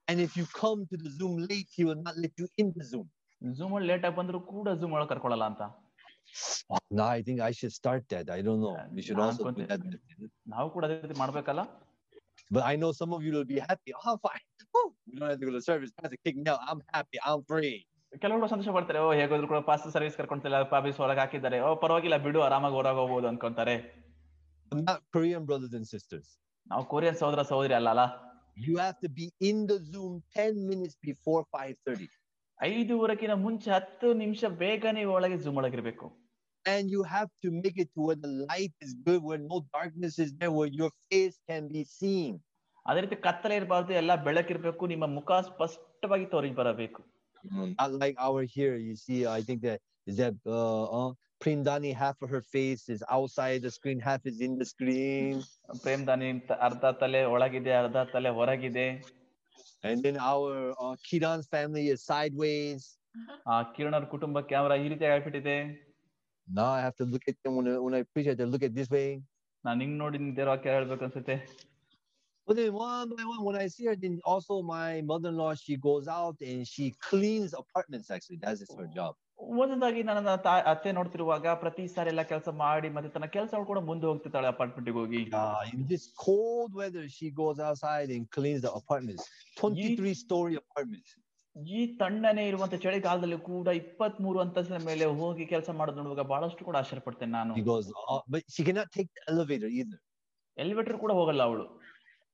And 0.08 0.19
if 0.26 0.32
you 0.38 0.44
come 0.61 0.81
to 0.90 0.96
the 1.05 1.11
Zoom 1.19 1.32
late, 1.50 1.70
he 1.76 1.82
will 1.88 2.00
not 2.08 2.17
let 2.25 2.34
you 2.40 2.46
in 2.62 2.69
the 2.76 2.84
Zoom. 2.90 3.06
Zoom 3.43 3.73
ಅಲ್ಲಿ 3.78 3.88
ಲೇಟ್ 3.93 4.05
ಆಗಿ 4.08 4.17
ಬಂದ್ರು 4.20 4.38
ಕೂಡ 4.52 4.69
ಝೂಮ್ 4.82 4.94
ಒಳಗೆ 4.99 5.11
ಕರ್ಕೊಳಲ್ಲ 5.12 5.46
ಅಂತ 5.52 5.62
Oh, 6.75 6.78
no, 6.99 7.02
I 7.17 7.20
think 7.26 7.38
I 7.49 7.52
should 7.58 7.73
start 7.81 8.02
that. 8.12 8.26
I 8.37 8.40
don't 8.46 8.61
know. 8.64 8.73
We 8.96 9.02
should 9.06 9.19
non 9.20 9.28
also 9.32 9.43
do 9.43 9.49
ಅನ್ಕೊಂತೀನಿ. 9.50 9.69
that. 9.73 10.31
ನಾವು 10.55 10.69
ಕೂಡ 10.76 10.84
ಅದೇ 10.88 10.96
ರೀತಿ 11.05 11.19
ಮಾಡ್ಬೇಕಲ್ಲ 11.25 11.62
But 12.55 12.62
I 12.70 12.76
know 12.81 12.90
some 13.00 13.12
of 13.17 13.20
you 13.26 13.32
will 13.37 13.49
be 13.52 13.58
happy. 13.69 13.93
Oh, 14.05 14.14
fine. 14.25 14.44
Woo, 14.73 14.82
we 15.06 15.14
don't 15.19 15.31
have 15.31 15.40
to 15.43 15.46
go 15.49 15.52
to 15.58 15.62
service. 15.70 15.93
Pastor 16.00 16.19
kick 16.25 16.37
me 16.43 16.46
out. 16.52 16.61
I'm 16.70 16.81
happy. 16.96 17.19
I'm 17.28 17.40
free. 17.52 17.76
ಕೆಲವರು 18.13 18.48
ಸಂತೋಷ 18.51 18.70
ಪಡ್ತಾರೆ 18.75 19.00
ಓ 19.00 19.10
ಹೇಗೋದ್ರು 19.20 19.48
ಕೂಡ 19.51 19.60
pass 19.70 19.84
service 19.96 20.18
ಕರ್ಕೊಂತಿಲ್ಲ 20.18 20.58
ಪಾಬಿಸ್ 20.74 20.98
ಹೊರಗೆ 21.03 21.22
ಹಾಕಿದ್ದಾರೆ 21.24 21.60
ಓ 21.68 21.70
ಪರವಾಗಿಲ್ಲ 21.84 22.18
ಬಿಡು 22.25 22.39
ಆರಾಮಾಗಿ 22.48 22.77
ಹೊರಗೆ 22.80 23.00
ಹೋಗ್ಬೋದು 23.03 23.30
ಅನ್ಕೊಂತಾರೆ 23.34 23.75
Korean 25.15 25.46
brothers 25.48 25.74
and 25.74 25.86
sisters. 25.94 26.27
ನಾವು 26.68 26.84
ಕೊರಿಯನ್ 26.86 27.18
ಸಹೋದರ 27.22 27.41
ಸಹೋದರಿ 27.51 27.75
ಅಲ್ಲ 27.80 28.03
You 28.68 28.75
have 28.77 28.98
to 29.03 29.10
be 29.10 29.25
in 29.50 29.58
the 29.70 29.77
Zoom 29.91 30.13
10 30.36 30.53
minutes 30.70 30.96
before 31.10 31.41
5:30. 31.58 32.08
ಐದುವರೆಗಿನ 32.60 33.34
ಮುಂಚೆ 33.44 33.70
ಹತ್ತು 33.75 34.08
ನಿಮಿಷ 34.13 34.44
ಬೇಗನೆ 34.62 35.03
ಒಳಗೆ 35.15 35.38
ಝೂಮ್ 35.44 35.58
ಒಳಗಿರಬೇಕು. 35.62 36.08
And 36.65 36.86
you 36.96 37.03
have 37.03 37.30
to 37.44 37.50
make 37.62 37.77
it 37.84 37.89
to 37.96 38.01
where 38.08 38.20
the 38.25 38.32
light 38.44 38.74
is 38.86 38.91
good, 39.08 39.22
where 39.30 39.41
no 39.51 39.58
darkness 39.77 40.18
is 40.25 40.32
there, 40.39 40.51
where 40.58 40.72
your 40.82 40.91
face 41.10 41.38
can 41.50 41.63
be 41.75 41.84
seen. 42.00 42.32
ಅದೇ 42.86 43.01
ರೀತಿ 43.06 43.18
ಕತ್ತಲೆ 43.25 43.56
ಇರಬಾರ್ದು 43.62 43.94
ಎಲ್ಲ 43.94 44.12
ಬೆಳಕಿರಬೇಕು 44.27 44.84
ನಿಮ್ಮ 44.94 45.06
ಮುಖ 45.18 45.32
ಸ್ಪಷ್ಟವಾಗಿ 45.50 46.25
ತೋರಿಸಿ 46.25 46.56
ಬರಬೇಕು 46.62 47.01
Mm, 47.45 47.75
Not 47.78 47.92
like 48.02 48.16
our 48.18 48.42
here. 48.54 48.76
You 48.76 48.97
see, 48.97 49.18
I 49.26 49.40
think 49.40 49.62
that 49.62 49.80
is 50.06 50.16
that 50.16 50.35
uh, 50.47 50.85
uh 50.99 51.11
Prindani, 51.40 51.92
half 51.95 52.16
of 52.23 52.30
her 52.30 52.40
face 52.54 52.88
is 52.88 53.02
outside 53.11 53.62
the 53.62 53.71
screen, 53.71 54.00
half 54.00 54.23
is 54.26 54.40
in 54.40 54.52
the 54.59 54.66
screen. 54.73 55.35
Prem 55.85 56.02
ದಾನಿ 56.09 56.28
ಅಂತ 56.35 56.52
ಅರ್ಧ 56.66 56.85
ತಲೆ 57.02 57.21
ಒಳಗಿದೆ 57.35 57.73
ಅರ್ಧ 57.83 57.97
ತಲೆ 58.14 58.33
ಹೊರಗಿದೆ 58.38 58.88
And 59.85 59.99
then 60.04 60.16
our 60.30 60.52
uh, 60.83 60.95
Kiran's 61.09 61.47
family 61.54 61.85
is 61.95 62.00
sideways. 62.11 62.83
ಆ 63.52 63.56
ಕಿರಣ್ 63.75 63.97
ಅವ್ರ 63.99 64.06
ಕುಟುಂಬ 64.14 64.38
ಕ್ಯಾಮ್ರಾ 64.52 64.76
ಈ 64.85 64.88
ರೀತಿ 64.95 65.06
ಆಗ್ಬಿಟ್ಟಿದೆ 65.14 65.59
Now 66.49 66.71
I 66.78 66.80
have 66.87 66.97
to 66.97 67.06
look 67.12 67.25
at 67.30 67.37
them 67.45 67.54
when 67.59 67.68
I, 67.68 67.78
when 67.85 67.95
I 67.99 68.04
preach. 68.12 68.26
I 68.26 68.33
have 68.33 68.42
to 68.45 68.47
look 68.54 68.64
at 68.68 68.75
this 68.80 68.90
way. 68.97 69.09
ನಾನ್ 69.64 69.80
ಹಿಂಗ್ 69.85 69.97
ನೋಡಿ 70.02 70.18
ದೇವ್ರ 70.37 70.49
ವಾಕ್ಯ 70.54 70.75
ಹೇಳ್ಬೇಕು 70.76 71.04
ಅನ್ಸುತ್ತೆ 71.06 71.37
But 72.51 72.58
then 72.58 72.74
one 72.74 73.10
by 73.10 73.24
one, 73.24 73.46
when 73.46 73.55
I 73.55 73.67
see 73.67 73.86
her, 73.86 73.96
then 73.96 74.20
also 74.25 74.62
my 74.62 75.01
mother-in-law, 75.01 75.53
she 75.55 75.77
goes 75.77 76.05
out 76.10 76.36
and 76.41 76.67
she 76.67 76.93
cleans 77.00 77.53
apartments. 77.53 78.12
Actually, 78.12 78.39
that 78.46 78.63
is 78.63 78.72
her 78.77 78.88
ಒಂದೊಂದಾಗಿ 79.60 80.01
ನನ್ನ 80.08 80.34
ಅತ್ತೆ 80.72 80.89
ನೋಡ್ತಿರುವಾಗ 80.98 81.53
ಪ್ರತಿ 81.62 81.84
ಸಾರಿ 81.93 82.10
ಎಲ್ಲ 82.13 82.24
ಕೆಲಸ 82.31 82.50
ಮಾಡಿ 82.63 82.89
ಮತ್ತೆ 82.96 83.10
ತನ್ನ 83.13 83.27
ಕೆಲಸ 83.36 83.62
ಕೂಡ 83.70 83.79
ಮುಂದೆ 83.88 84.05
ಹೋಗ್ತಿರ್ತಾಳೆ 84.10 84.48
ಅಪಾರ್ಟ್ಮೆಂಟ್ಗೆ 84.53 84.96
ಹೋಗಿ. 85.00 85.22
This 85.93 86.05
cold 86.25 86.75
weather 86.81 87.08
she 87.15 87.29
goes 87.39 87.62
outside 87.70 88.12
and 88.17 88.27
cleans 88.38 88.62
the 88.65 88.72
apartments 88.81 89.25
23 89.62 90.13
story 90.24 90.58
apartments 90.63 91.15
ಈ 91.77 91.79
ತಣ್ಣನೆ 92.03 92.46
ಇರುವಂತ 92.51 92.75
ಚಳಿಗಾಲದಲ್ಲಿ 92.86 93.39
ಕೂಡ 93.50 93.67
23 93.79 94.43
ಅಂತಸ್ತಿನ 94.46 94.81
ಮೇಲೆ 94.91 95.08
ಹೋಗಿ 95.22 95.46
ಕೆಲಸ 95.53 95.70
ಮಾಡೋದು 95.81 96.00
ನೋಡುವಾಗ 96.03 96.27
ಬಹಳಷ್ಟು 96.36 96.65
ಕೂಡ 96.70 96.77
ಆಶ್ಚರ್ಯಪಡ್ತೇನೆ 96.84 97.34
ನಾನು. 97.39 97.55
Because 97.62 97.89
but 98.36 98.48
she 98.58 98.65
cannot 98.70 98.93
take 99.00 99.12
elevator 99.34 99.74
either 99.81 100.01
elevator 100.58 100.98
ಕೂಡ 101.05 101.12
ಹೋಗಲ್ಲ 101.22 101.41
ಅವಳು. 101.50 101.65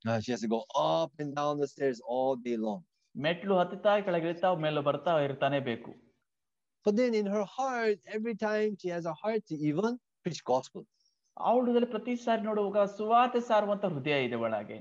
Uh, 0.05 0.19
she 0.21 0.33
has 0.33 0.41
to 0.41 0.49
go 0.49 0.61
up 0.77 1.13
and 1.19 1.35
down 1.35 1.59
the 1.59 1.69
stairs 1.69 2.01
all 2.07 2.33
day 2.49 2.57
long. 2.67 2.81
ಮೆಟ್ಲು 3.15 3.55
ಹತ್ತುತ್ತಾ 3.61 3.93
ಕೆಳಗಿಳಿತಾ 4.05 4.51
ಮೇಲೆ 4.65 4.81
ಬರ್ತಾ 4.89 5.13
ಇರ್ತಾನೆ 5.27 5.59
ಬೇಕು 5.69 5.91
But 6.87 6.95
then 7.01 7.13
in 7.15 7.27
her 7.27 7.45
heart, 7.57 7.99
every 8.17 8.35
time 8.37 8.71
she 8.81 8.89
has 8.89 9.05
a 9.07 9.17
heart 9.21 9.43
to 9.51 9.57
even 9.69 9.93
preach 10.25 10.41
gospel. 10.53 10.83
ಅವಳದಲ್ಲಿ 11.37 11.89
ಪ್ರತಿ 11.93 12.15
ಸಾರಿ 12.25 12.43
ನೋಡುವಾಗ 12.49 12.79
ಸುವಾರ್ತೆ 12.99 13.41
ಸಾರುವಂತ 13.51 13.85
ಹೃದಯ 13.95 14.25
ಇದೆ 14.29 14.39
ಒಳಗೆ 14.47 14.79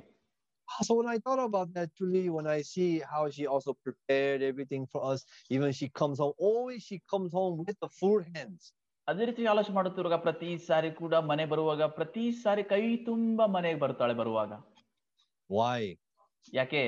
Ah, 0.68 0.84
So 0.88 0.94
when 0.98 1.08
I 1.14 1.18
thought 1.24 1.40
about 1.40 1.70
that, 1.76 1.90
truly, 1.98 2.22
when 2.30 2.48
I 2.48 2.62
see 2.72 2.90
how 3.14 3.24
she 3.36 3.46
also 3.54 3.72
prepared 3.86 4.42
everything 4.50 4.84
for 4.94 5.02
us, 5.12 5.20
even 5.56 5.70
she 5.80 5.88
comes 6.00 6.18
home, 6.24 6.36
always 6.50 6.82
she 6.90 6.98
comes 7.14 7.32
home 7.40 7.56
with 7.62 7.78
the 7.84 7.90
full 8.00 8.20
hands. 8.34 8.64
ಅದೇ 9.08 9.24
ರೀತಿ 9.30 9.44
ಆಲೋಚನೆ 9.54 9.76
ಮಾಡುತ್ತಿರುವಾಗ 9.78 10.18
ಪ್ರತಿ 10.26 10.50
ಸಾರಿ 10.68 10.90
ಕೂಡ 11.00 11.14
ಮನೆ 11.32 11.46
ಬರುವಾಗ 11.54 11.84
ಪ್ರತಿ 11.98 12.24
ಸಾರಿ 12.44 12.64
ಕೈ 12.72 12.82
ತುಂಬಾ 13.08 13.46
ಮನೆಗೆ 13.56 13.80
ಬರ್ತಾಳೆ 13.84 14.16
ಬರುವಾಗ 14.22 14.52
Why? 15.50 15.80
ಯಾಕೆ 16.60 16.84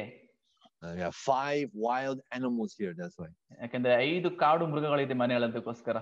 Uh, 0.82 0.94
we 0.96 1.02
have 1.06 1.16
five 1.28 1.68
wild 1.84 2.18
animals 2.38 2.72
here. 2.80 2.94
That's 2.98 3.18
why 3.22 3.28
ಯಾಕಂದ್ರೆ 3.62 3.94
ಐದು 4.08 4.30
ಕಾಡು 4.42 4.64
ಮೃಗಗಳಿದೆ 4.72 5.16
ಮನೆಗಳದಕ್ಕೋಸ್ಕರ 5.22 5.98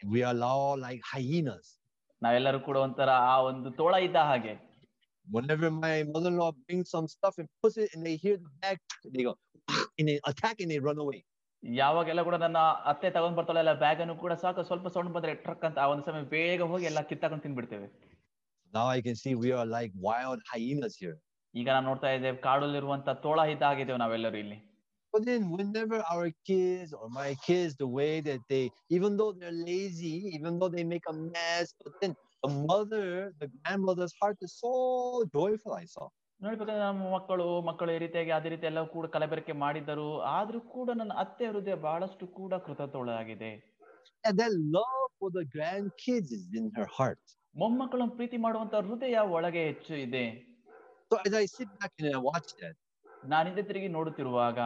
we 0.00 0.20
are 0.28 0.34
all 0.48 0.78
like 0.86 1.02
hyenas. 1.12 1.66
ನಾವೆಲ್ಲರೂ 2.22 2.58
ಕೂಡ 2.68 2.76
ಒಂಥರ 2.86 3.10
ಆ 3.32 3.36
ಒಂದು 3.50 3.70
ತೋಳ 3.80 3.94
ಇದ್ದ 4.06 4.18
ಹಾಗೆ 4.30 4.54
Whenever 5.26 5.68
my 5.84 5.94
mother-in-law 6.12 6.50
brings 6.66 6.88
some 6.94 7.06
stuff 7.14 7.34
and 7.40 7.48
puts 7.62 7.76
it, 7.82 7.88
and 7.94 8.02
they 8.06 8.16
hear 8.24 8.36
the 8.46 8.52
bag, 8.62 8.78
they 9.14 9.24
go 9.28 9.34
and 9.98 10.06
they 10.10 10.16
attack 10.30 10.56
and 10.64 10.70
they 10.72 10.80
run 10.88 10.98
away. 11.04 11.20
ಯಾವಾಗೆಲ್ಲ 11.62 12.20
ಕೂಡ 12.26 12.36
ನನ್ನ 12.42 12.58
ಅತ್ತೆ 12.90 13.08
ತಗೊಂಡ್ 13.14 13.36
ಬರ್ತಾಳೆ 13.38 13.60
ಎಲ್ಲ 13.62 13.72
ಬ್ಯಾಗ್ 13.82 13.98
ಅನ್ನು 14.02 14.14
ಕೂಡ 14.22 14.34
ಸಾಕು 14.44 14.62
ಸ್ವಲ್ಪ 14.68 14.88
ಸೌಂಡ್ 14.94 15.10
ಬಂದ್ರೆ 15.16 15.32
ಟ್ರಕ್ 15.46 15.64
ಅಂತ 15.68 15.78
ಆ 15.84 15.88
ಒಂದು 15.94 16.04
ಸಮಯ 16.08 16.22
ಬೇಗ 16.36 16.68
ಹೋಗಿ 16.72 16.86
ಎಲ್ಲ 16.92 17.02
ಕಿತ್ತಾಕೊಂಡು 17.12 17.44
ತಿನ್ಬಿಡ್ತೇವೆ 17.46 17.88
Now 18.72 18.86
I 18.96 19.00
can 19.06 19.16
see 19.22 19.32
we 19.44 19.50
are 19.58 19.66
like 19.76 19.92
wild 20.06 20.40
hyenas 20.50 20.94
here. 21.02 21.16
ಈಗ 21.55 21.67
ನಾವು 21.75 21.85
ನೋಡ್ತಾ 21.85 22.09
ಇದ್ದೇವೆ 22.17 22.39
ಕಾಡಲ್ಲಿರುವಂತ 22.45 23.09
ತೋಳ 23.25 23.39
ಇದ್ದಾಗಿದ್ದೇವೆ 23.55 24.01
ನಾವೆಲ್ಲರೂ 24.05 24.39
ಇಲ್ಲಿ 24.45 24.59
But 25.13 25.25
then, 25.25 25.43
whenever 25.49 25.97
our 26.03 26.29
kids 26.45 26.91
or 26.91 27.05
my 27.09 27.35
kids, 27.45 27.75
the 27.75 27.87
way 27.89 28.13
that 28.19 28.41
they, 28.49 28.63
even 28.89 29.15
though 29.15 29.31
they're 29.31 29.59
lazy, 29.67 30.11
even 30.29 30.59
though 30.59 30.67
they 30.67 30.83
make 30.85 31.05
a 31.07 31.15
mess, 31.35 31.67
but 31.83 31.93
then 32.01 32.13
the 32.43 32.49
mother, 32.63 33.05
the 33.41 33.47
grandmother's 33.53 34.13
heart 34.21 34.37
is 34.41 34.53
so 34.55 34.71
joyful. 35.35 35.73
I 35.75 35.85
saw. 35.93 36.07
ನೋಡ್ಬೇಕಾದ್ರೆ 36.41 36.75
ನಮ್ಮ 36.81 37.11
ಮಕ್ಕಳು 37.13 37.45
ಮಕ್ಕಳು 37.61 37.91
ಈ 37.91 37.99
ರೀತಿಯಾಗಿ 38.03 38.31
ಅದೇ 38.37 38.49
ರೀತಿ 38.53 38.65
ಎಲ್ಲ 38.69 38.81
ಕೂಡ 38.95 39.05
ಕಲಬೆರಕೆ 39.13 39.53
ಮಾಡಿದ್ದರು 39.61 40.07
ಆದ್ರೂ 40.33 40.59
ಕೂಡ 40.73 40.89
ನನ್ನ 40.93 41.13
ಅತ್ತೆ 41.23 41.45
ಹೃದಯ 41.51 41.77
ಬಹಳಷ್ಟು 41.87 42.27
ಕೂಡ 42.39 42.53
ಕೃತಜ್ಞಳಾಗಿದೆ 42.65 43.51
that 44.23 44.53
love 44.77 45.07
for 45.19 45.29
the 45.37 45.45
grandkids 45.55 46.31
is 46.39 46.45
in 46.61 46.67
her 46.77 46.87
heart. 46.97 47.23
ಮೊಮ್ಮಕ್ಕಳನ್ನು 47.55 48.15
ಪ್ರೀತಿ 48.19 48.37
ಮಾಡುವಂತ 48.45 48.75
ಹೃದಯ 48.87 49.17
ಒಳಗೆ 49.37 49.63
ಹೆಚ್ಚು 49.69 49.93
ಇದೆ 50.05 50.25
So 51.10 51.16
as 51.26 51.34
I 51.34 51.46
sit 51.48 51.68
back 51.80 51.92
and 51.98 52.08
I 52.14 52.20
watch 52.30 52.50
that, 52.62 52.76
ನಾನು 53.22 53.46
ಹಿಂದೆ 53.50 53.64
ತಿರುಗಿ 53.70 53.90
ನೋಡುತ್ತಿರುವಾಗ 53.98 54.58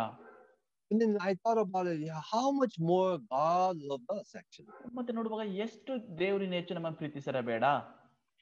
and 0.91 1.00
then 1.03 1.12
I 1.29 1.33
thought 1.43 1.59
about 1.59 1.87
it, 1.93 2.00
yeah, 2.07 2.21
how 2.33 2.49
much 2.53 2.75
more 2.91 3.12
God 3.35 3.76
loved 3.91 4.09
us 4.17 4.29
actually. 4.41 4.73
ಮತ್ತೆ 4.99 5.12
ನೋಡುವಾಗ 5.19 5.47
ಎಷ್ಟು 5.64 5.93
ದೇವರಿನ 6.23 6.55
ಹೆಚ್ಚು 6.61 6.76
ನಮ್ಮನ್ನು 6.79 7.00
ಪ್ರೀತಿಸರ 7.03 7.41
ಬೇಡ 7.50 7.64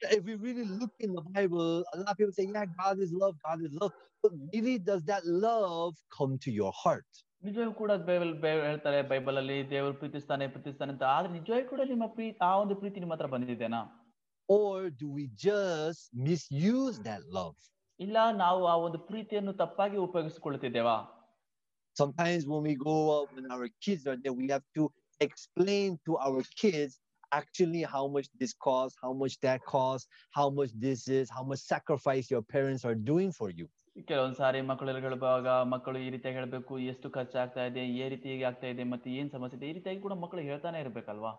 If 0.01 0.23
we 0.29 0.33
really 0.45 0.65
look 0.79 0.93
in 1.05 1.11
the 1.17 1.23
Bible, 1.35 1.67
a 1.93 1.97
lot 1.99 2.09
of 2.13 2.17
people 2.19 2.33
say, 2.37 2.45
yeah, 2.55 2.65
God 2.79 2.97
is 3.05 3.11
love, 3.21 3.35
God 3.47 3.59
is 3.67 3.73
love. 3.81 3.91
But 4.23 4.33
really, 4.53 4.73
does 4.89 5.03
that 5.11 5.23
love 5.45 5.93
come 6.17 6.33
to 6.45 6.51
your 6.59 6.73
heart? 6.81 7.09
ನಿಜವಾಗೂ 7.43 7.73
ಕೂಡ 7.81 7.91
Bible 8.09 8.33
by- 8.43 8.61
ಹೇಳ್ತಾರೆ 8.67 8.99
Bible 9.11 9.37
ಅಲ್ಲಿ 9.41 9.57
ದೇವರು 9.73 9.95
ಪ್ರೀತಿಸ್ತಾನೆ 10.01 10.45
ಪ್ರೀತಿಸ್ತಾನೆ 10.53 10.91
ಅಂತ 10.95 11.05
ಆದ್ರೆ 11.15 11.29
ನಿಜವಾಗಿ 11.37 11.65
ಕೂಡ 11.71 11.81
ನಿಮ್ಮ 11.91 12.05
ಪ್ರೀತಿ 12.17 12.37
ಆ 12.47 12.53
ಒಂದು 12.63 12.75
ಪ್ರೀತಿ 12.81 12.99
ನಿಮ್ಮ 13.03 13.15
ಹತ್ರ 13.17 13.29
ಬಂದಿದೆನಾ 13.35 13.81
Or 14.49 14.77
do 15.01 15.07
we 15.17 15.25
just 15.47 16.03
misuse 16.27 16.97
that 17.07 17.21
love? 17.37 17.57
ಇಲ್ಲ 18.00 18.16
ನಾವು 18.36 18.60
ಆ 18.66 18.74
ಒಂದು 18.86 18.98
ಪ್ರೀತಿಯನ್ನು 19.10 19.54
ತಪ್ಪಾಗಿ 19.62 19.98
ಉಪಯೋಗಿಸಿಕೊಳ್ಳುತ್ತಿದ್ದೇವಾ 20.08 20.96
sometimes 21.96 22.42
when 22.46 22.62
we 22.62 22.74
go 22.80 22.92
out 23.12 23.28
when 23.36 23.46
our 23.54 23.66
kids 23.84 24.02
are 24.10 24.16
there 24.16 24.34
we 24.34 24.46
have 24.48 24.66
to 24.78 24.84
explain 25.20 25.88
to 26.06 26.12
our 26.26 26.42
kids 26.60 26.92
actually 27.32 27.82
how 27.94 28.02
much 28.06 28.26
this 28.40 28.52
costs 28.66 28.96
how 29.04 29.12
much 29.22 29.34
that 29.40 29.60
costs 29.72 30.06
how 30.38 30.46
much 30.58 30.70
this 30.84 31.00
is 31.18 31.24
how 31.36 31.42
much 31.42 31.62
sacrifice 31.72 32.26
your 32.34 32.42
parents 32.54 32.84
are 32.84 32.98
doing 33.12 33.32
for 33.40 33.50
you 33.58 33.68
ಕೆಲವೊಂದ್ 34.08 34.36
ಸಾರಿ 34.40 34.60
ಮಕ್ಕಳು 34.68 34.90
ಹೇಳುವಾಗ 35.06 35.48
ಮಕ್ಕಳು 35.72 35.98
ಈ 36.04 36.08
ರೀತಿಯಾಗಿ 36.14 36.36
ಹೇಳಬೇಕು 36.38 36.74
ಎಷ್ಟು 36.92 37.06
ಖರ್ಚಾಗ್ತಾ 37.16 37.62
ಇದೆ 37.70 37.82
ಈ 37.94 38.08
ರೀತಿಯಾಗಿ 38.14 38.44
ಆಗ್ತಾ 38.50 38.68
ಇದೆ 38.74 38.84
ಮತ್ತೆ 38.92 39.16
ಏನ್ 39.20 39.30
ಸಮಸ್ಯೆ 39.36 39.56
ಇದೆ 39.58 39.66
ಈ 39.70 39.74
ರೀತಿಯಾಗಿ 39.78 40.00
ಕೂಡ 40.06 40.16
ಮಕ್ಕಳು 40.24 40.42
ಹೇಳ್ತಾನೆ 40.50 40.80
ಇರ್ಬೇಕಲ್ವಾ 40.86 41.32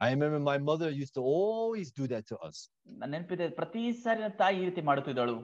i 0.00 0.08
remember 0.14 0.38
my 0.40 0.58
mother 0.58 0.88
used 0.90 1.14
to 1.14 1.22
always 1.36 1.90
do 1.90 2.06
that 2.06 2.24
to 2.30 2.36
us 2.48 2.56
ನನ್ನ 2.98 3.10
ನೆನಪಿದೆ 3.14 3.46
ಪ್ರತಿ 3.60 3.82
ಸಾರಿ 4.02 4.28
ತಾಯಿ 4.40 4.56
ಈ 4.62 4.66
ರೀತಿ 4.68 4.82
ಮಾಡುತ್ತಿದ್ದಳು 4.90 5.36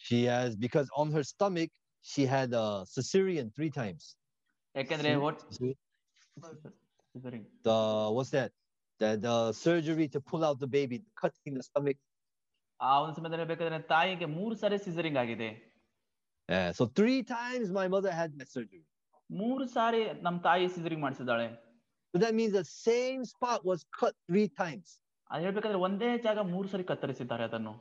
she 0.00 0.18
has 0.26 0.50
because 0.56 0.88
on 1.02 1.08
her 1.16 1.24
stomach 1.24 1.70
she 2.04 2.24
had 2.26 2.50
a 2.54 2.66
cesarean 2.94 3.46
three 3.56 3.72
times 3.80 4.04
ಯಾಕಂದ್ರೆ 4.74 5.10
See? 5.10 5.20
ಹೊಟ್- 5.24 5.44
See? 5.56 5.72
ಸರಿ. 7.14 7.40
the 7.68 7.76
what's 8.16 8.30
that 8.30 8.50
the, 9.00 9.08
the 9.26 9.34
surgery 9.64 10.06
to 10.14 10.20
pull 10.30 10.42
out 10.48 10.58
the 10.64 10.70
baby 10.76 10.98
cutting 11.22 11.54
the 11.58 11.64
stomach 11.70 11.98
ಆ 12.80 12.92
ಒಂದು 13.02 13.14
ಸಮಯದಲ್ಲಿ 13.16 13.46
ಬೇಕಾದ್ರೆ 13.50 13.72
ನನ್ನ 13.74 13.86
ತಾಯಿಗೆ 13.94 14.26
ಮೂರು 14.38 14.54
ಸಾರಿ 14.62 14.76
ಸಿಸರಿಂಗ್ 14.86 15.18
ಆಗಿದೆ 15.24 15.48
yeah 16.48 16.68
so 16.78 16.82
three 16.98 17.20
times 17.36 17.66
my 17.78 17.86
mother 17.94 18.12
had 18.20 18.30
that 18.40 18.50
surgery 18.56 18.84
ಮೂರು 19.30 19.64
ಸಾರಿ 19.76 20.02
ನಮ್ 20.26 20.36
ತಾಯಿ 20.46 20.66
caesarean 20.76 21.02
ಮಾಡಿಸಿದಾಳೆ 21.06 21.48
so 22.14 22.18
that 22.24 22.34
means 22.38 22.52
the 22.60 22.66
same 22.86 23.20
spot 23.32 23.60
was 23.70 23.80
cut 24.00 24.14
three 24.30 24.46
times 24.62 24.88
ಅದ್ 25.30 25.42
ಹೇಳ್ಬೇಕಾದ್ರೆ 25.46 25.80
ಒಂದೇ 25.86 26.10
ಜಾಗ 26.26 26.38
ಮೂರು 26.52 26.68
ಸಾರಿ 26.72 26.84
ಕತ್ತರಿಸಿದ್ದಾರೆ 26.92 27.44
ಅದನ್ನು 27.48 27.72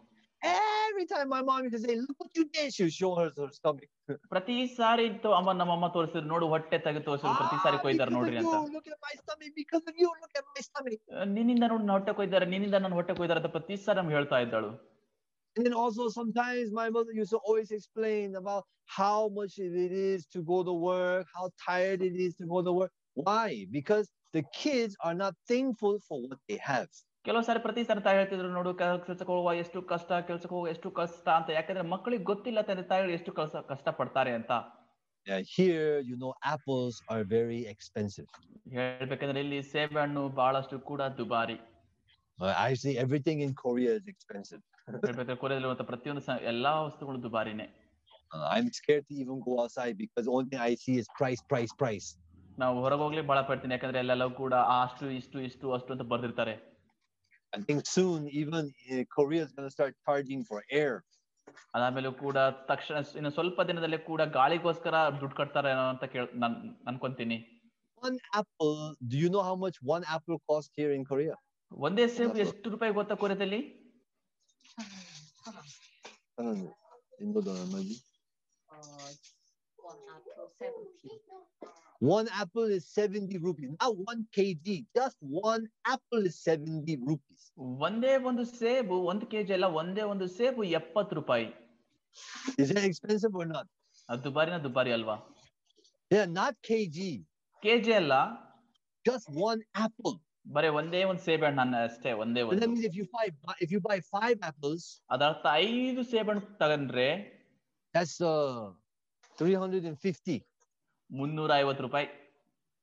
Every 0.91 1.05
time 1.05 1.29
my 1.29 1.41
mom 1.41 1.63
used 1.63 1.75
to 1.75 1.81
say, 1.81 1.95
look 1.97 2.17
what 2.17 2.35
you 2.35 2.45
did, 2.49 2.73
she 2.73 2.83
would 2.83 2.93
show 2.93 3.11
her 3.15 3.27
her 3.37 3.49
stomach. 3.51 3.89
ಪ್ರತಿ 4.31 4.55
ಸಾರಿ 4.77 5.03
ಇತ್ತು 5.09 5.29
ಅಮ್ಮ 5.37 5.53
ನಮ್ಮಮ್ಮ 5.61 5.87
ತೋರಿಸಿದ್ರು 5.95 6.27
ನೋಡು 6.33 6.45
ಹೊಟ್ಟೆ 6.53 6.77
ತೆಗೆದು 6.85 7.05
ತೋರಿಸಿದ್ರು 7.07 7.35
ಪ್ರತಿ 7.41 7.57
ಸಾರಿ 7.63 7.77
"Ah, 7.77 7.83
ಕೊಯ್ದಾರ 7.85 8.07
because 8.07 8.17
ನೋಡ್ರಿ 8.17 8.37
of 8.37 8.43
ಅಂತ 8.43 8.55
you, 8.59 8.73
look 8.75 8.87
at 8.93 8.99
my 9.07 9.13
stomach, 9.21 9.51
because 9.61 9.85
of 9.91 9.95
you, 10.03 10.09
look 10.23 10.35
at 10.41 10.45
my 10.53 10.61
stomach. 10.69 10.99
ಅಹ್, 11.17 11.27
ನಿನ್ನಿಂದ 11.37 11.63
ನೋಡಿ 11.71 11.81
ನನ್ನ 11.83 11.95
ಹೊಟ್ಟೆ 11.97 12.13
ಕೊಯ್ದಾರೆ 12.19 12.47
ನಿನ್ನಿಂದ 12.53 12.77
ನನ್ನ 12.85 12.95
ಹೊಟ್ಟೆ 12.99 13.15
ಕೊಯ್ದಾರೆ 13.19 13.41
ಅಂತ 13.41 13.51
ಪ್ರತಿ 13.57 13.77
ಸಾರಿ 13.85 13.99
ನಮ್ಗೆ 14.01 14.17
ಹೇಳ್ತಾ 14.19 14.39
ಇದ್ದಳು 14.45 14.71
And 15.55 15.65
then 15.65 15.75
also 15.83 16.03
sometimes 16.15 16.71
my 16.71 16.87
mother 16.95 17.13
used 17.13 17.31
to 17.31 17.39
always 17.47 17.69
explain 17.71 18.35
about 18.35 18.63
how 18.97 19.19
much 19.37 19.53
it 19.67 19.75
is 20.09 20.19
to 20.33 20.39
go 20.51 20.57
to 20.63 20.73
work, 20.89 21.25
how 21.37 21.45
tired 21.67 22.01
it 22.01 22.15
is 22.25 22.33
to 22.41 22.45
go 22.53 22.59
to 22.61 22.73
work. 22.79 22.91
Why? 23.27 23.47
Because 23.77 24.05
the 24.33 24.43
kids 24.59 24.93
are 25.05 25.15
not 25.15 25.33
thankful 25.47 25.95
for 26.07 26.17
what 26.25 26.39
they 26.49 26.59
have. 26.63 26.89
ಕೆಲವು 27.26 27.44
ಸಾರಿ 27.46 27.60
ಪ್ರತಿ 27.64 27.82
ಸಾರಿ 27.88 28.00
ತಾಯಿ 28.04 28.16
ಹೇಳ್ತಿದ್ರು 28.18 28.48
ನೋಡು 28.58 28.70
ಕೆಲ್ಸಕ್ಕೆ 28.78 29.32
ಹೋಗುವ 29.32 29.50
ಎಷ್ಟು 29.62 29.78
ಕಷ್ಟ 29.90 30.12
ಕೆಲ್ಸಕ್ಕೆ 30.28 30.54
ಹೋಗುವ 30.54 30.70
ಎಷ್ಟು 30.74 30.88
ಕಷ್ಟ 30.90 31.28
ಅಂತ. 31.38 31.50
ಯಾಕಂದ್ರೆ 31.50 31.84
ಮಕ್ಕಳಿಗೆ 31.94 32.24
ಗೊತ್ತಿಲ್ಲ 32.30 32.60
ತಂದೆ 32.60 32.82
ತಾಯಿಗಳು 32.82 33.12
ಎಷ್ಟು 33.18 33.32
ಕಷ್ಟ 33.32 33.56
ಕಷ್ಟ 33.72 33.88
ಪಡ್ತಾರೆ 33.98 34.32
ಅಂತ. 34.38 34.52
Here 35.54 35.98
you 36.08 36.16
know 36.16 36.30
know, 36.30 36.32
are 36.50 36.62
very 37.12 37.28
very 37.34 37.60
expensive. 37.74 38.26
ಹೇಳ್ಬೇಕಂದ್ರೆ 38.76 39.40
ಇಲ್ಲಿ 39.44 39.62
ಸೇಬೆ 39.72 40.00
ಹಣ್ಣು 40.00 40.22
ಬಹಳಷ್ಟು 40.40 40.78
ಕೂಡ 40.90 41.02
ದುಬಾರಿ. 41.20 41.56
I 42.62 42.72
see 42.74 42.92
everything 43.04 43.42
in 43.46 43.54
Korea 43.54 43.92
is 44.00 44.08
expensive 44.14 44.60
ಹೇಳ್ಬೇಕಂದ್ರೆ 44.88 45.36
ಕೊರಿಯಾದಲ್ಲಿ 45.36 45.70
ಮತ್ತೆ 45.72 45.84
ಪ್ರತಿಯೊಂದು 45.84 46.22
ಎಲ್ಲಾ 46.52 46.72
ವಸ್ತುಗಳು 46.88 47.22
ದುಬಾರಿನೇ. 47.28 47.68
I 48.54 48.58
I'm 48.58 48.68
scared 48.80 49.04
to 49.08 49.14
even 49.22 49.38
go 49.48 49.54
outside 49.62 49.94
because 50.04 50.26
only 50.34 50.48
thing 50.50 50.62
I 50.70 50.74
see 50.82 50.94
is 51.00 51.08
price, 51.20 51.40
price, 51.52 51.72
price. 51.82 52.08
ನಾವು 52.58 52.76
ಹೊರಗೆ 52.84 53.02
ಹೋಗ್ಲಿ 53.02 53.22
ಬಹಳ 53.30 53.40
ಪಡ್ತೀನಿ 53.48 53.72
ಯಾಕಂದ್ರೆ 53.74 53.98
ಎಲ್ಲೆಲ್ಲವೂ 53.98 54.32
ಕೂಡ 54.42 54.54
ಅಷ್ಟು 54.82 55.04
ಇಷ್ಟು 55.20 55.36
ಇಷ್ಟು 55.48 55.66
ಅಷ್ಟು 55.72 55.90
ಅಂತ 55.94 56.04
ಬರ್ದಿರ್ತಾರೆ. 56.12 56.71
I 57.54 57.60
think 57.60 57.86
soon 57.86 58.28
even 58.28 58.72
eh, 58.90 59.04
Korea 59.14 59.42
is 59.42 59.52
going 59.52 59.68
to 59.68 59.70
start 59.70 59.94
charging 60.06 60.42
for 60.44 60.60
air. 60.82 60.94
ಅದಾಮೇಲೂ 61.76 62.10
ಕೂಡ 62.22 62.38
ತಕ್ಷಣ 62.70 62.96
ಇನ್ನು 63.18 63.30
ಸ್ವಲ್ಪ 63.36 63.60
ದಿನದಲ್ಲೇ 63.68 63.98
ಕೂಡ 64.08 64.22
ಗಾಳಿಗೋಸ್ಕರ 64.36 64.96
ದುಡ್ಡು 65.20 65.36
ಕಟ್ತಾರೆ 65.40 65.70
ಅಂತ 65.92 66.04
ಕೇಳ್ 66.14 66.28
ಅನ್ಕೊಂತೀನಿ. 66.90 67.38
One 68.02 68.16
apple 68.38 68.76
do 69.10 69.16
you 69.22 69.28
know 69.32 69.42
how 69.48 69.56
much 69.64 69.76
one 69.94 70.04
apple 70.14 70.38
costs 70.48 70.72
here 70.78 70.92
in 70.98 71.02
korea? 71.12 71.34
ಒಂದೇ 71.72 72.04
ಸೇಬು 72.14 72.38
ಎಷ್ಟು 72.44 72.70
ರೂಪಾಯಿ 72.72 72.92
ಗೊತ್ತಾ 72.98 73.14
ಕೊರಿಯಾದಲ್ಲಿ 73.22 73.60
ಏನು 76.38 77.40
uh, 78.68 79.08
one 79.90 80.02
apple 80.16 80.34
70 80.60 81.81
One 82.01 82.27
apple 82.31 82.65
is 82.67 82.83
70 82.87 83.37
rupees. 83.39 83.69
Not 83.81 83.93
one 84.09 84.27
kg. 84.31 84.65
Just 84.95 85.17
one 85.45 85.63
apple 85.85 86.25
is 86.29 86.35
70 86.45 86.97
rupees. 87.03 87.41
ಒಂದೇ 87.85 88.11
ಒಂದು 88.29 88.43
ಸೇಬು 88.57 88.95
ಒಂದು 89.11 89.25
ಕೆಜಿ 89.31 89.53
ಅಲ್ಲ 89.55 89.67
ಒಂದೇ 89.79 90.03
ಒಂದು 90.13 90.25
ಸೇಬು 90.37 90.63
ಎಪ್ಪತ್ತು 90.79 91.15
ರೂಪಾಯಿ 91.19 91.47
Is 92.61 92.69
that 92.71 92.85
expensive 92.89 93.33
or 93.41 93.47
not? 93.47 93.65
ಅದು 94.09 94.21
ದುಬಾರಿನ 94.27 94.57
ದುಬಾರಿ 94.65 94.91
ಅಲ್ವಾ 94.97 95.15
Yeah, 96.11 96.27
not 96.39 96.55
kg. 96.69 96.97
ಕೆಜಿ 97.63 97.93
ಅಲ್ಲ 98.01 98.13
Just 99.05 99.27
one 99.49 99.61
apple. 99.85 100.15
ಬರೀ 100.55 100.69
ಒಂದೇ 100.79 100.99
ಒಂದು 101.11 101.21
ಸೇಬೆ 101.27 101.45
ಹಣ್ಣು 101.47 101.61
ಅನ್ನ 101.63 101.77
ಅಷ್ಟೇ 101.87 102.11
ಒಂದೇ 102.23 102.41
And 102.43 102.51
that 102.51 102.67
ಒಂದು 102.67 102.67
means 102.73 102.85
if 102.89 102.95
you 102.99 103.05
buy 103.15 103.25
if 103.65 103.71
you 103.75 103.81
buy 103.89 103.97
five 104.15 104.37
apples, 104.49 104.83
ಅದರ್ಥ 105.15 105.45
ಐದು 105.65 106.03
ಸೇಬಣ್ಣು 106.11 106.43
ತಗೊಂಡ್ರೆ 106.61 107.07
that's 107.93 108.15
uh 108.33 108.61
350. 109.37 110.37
ಮುನ್ನೂರ 111.12 111.52
ಐವತ್ತು 111.62 111.84
ರೂಪಾಯಿ 111.88 112.08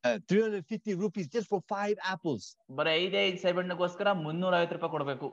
Uh, 0.04 0.18
350 0.28 0.94
rupees 0.94 1.26
just 1.28 1.48
for 1.48 1.58
five 1.72 1.96
apples. 2.12 2.44
ಬರೀ 2.76 2.90
ಐದೇ 3.00 3.18
ಐದು 3.28 3.38
ಸೇಬಣ್ಣಗೋಸ್ಕರ 3.42 4.12
ಮುನ್ನೂರ 4.26 4.52
ಐವತ್ತು 4.60 4.76
ರೂಪಾಯಿ 4.76 4.92
ಕೊಡಬೇಕು 4.94 5.28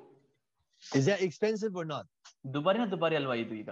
that 1.06 1.22
expensive 1.28 1.76
or 1.82 1.86
not? 1.94 2.08
ದುಬಾರಿನ 2.56 2.86
ದುಬಾರಿ 2.94 3.18
ಅಲ್ವಾ 3.20 3.36
ಇದು 3.44 3.56
ಈಗ 3.62 3.70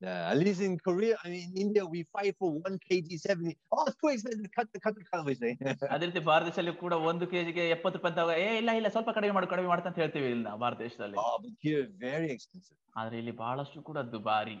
Yeah, 0.00 0.30
at 0.30 0.38
least 0.38 0.60
in 0.60 0.72
Korea, 0.78 1.16
I 1.24 1.30
mean, 1.30 1.42
in 1.46 1.56
India, 1.64 1.82
we 1.86 2.00
fight 2.14 2.34
for 2.40 2.48
one 2.60 2.76
kg 2.86 3.18
70. 3.18 3.52
Oh, 3.72 3.84
it's 3.86 3.96
too 4.00 4.08
expensive. 4.08 4.48
Cut 4.56 4.68
the 4.74 4.80
cut 4.80 4.94
the 4.96 5.04
cut 5.10 5.20
we 5.28 5.34
say. 5.42 5.50
ಅದೇ 5.94 6.04
ರೀತಿ 6.08 6.20
ಭಾರತ 6.28 6.46
ದೇಶದಲ್ಲಿ 6.48 6.72
ಕೂಡ 6.80 6.94
ಒಂದು 7.10 7.26
ಕೆಜಿಗೆ 7.32 7.64
ಎಪ್ಪತ್ತು 7.76 7.98
ರೂಪಾಯಿ 7.98 8.12
ಅಂತ 8.14 8.36
ಏ 8.44 8.48
ಇಲ್ಲ 8.60 8.70
ಇಲ್ಲ 8.78 8.88
ಸ್ವಲ್ಪ 8.96 9.10
ಕಡಿಮೆ 9.18 9.34
ಮಾಡಿ 9.36 9.48
ಕಡಿಮೆ 9.52 9.68
ಮಾಡ್ತಾ 9.72 9.88
ಅಂತ 9.90 10.00
ಹೇಳ್ತೀವಿ 10.02 10.28
ಇಲ್ಲಿ 10.34 10.54
ಭಾರತ 10.64 10.78
ದೇಶದಲ್ಲಿ 10.86 11.18
oh, 11.24 11.36
but 11.44 11.54
here, 11.66 11.84
very 12.06 12.28
expensive. 12.36 12.76
ಆದ್ರೆ 12.98 13.16
ಇಲ್ಲಿ 13.22 13.34
ಬಹಳಷ್ಟು 13.42 13.82
ಕೂಡ 13.90 13.98
ದುಬಾರಿ 14.14 14.56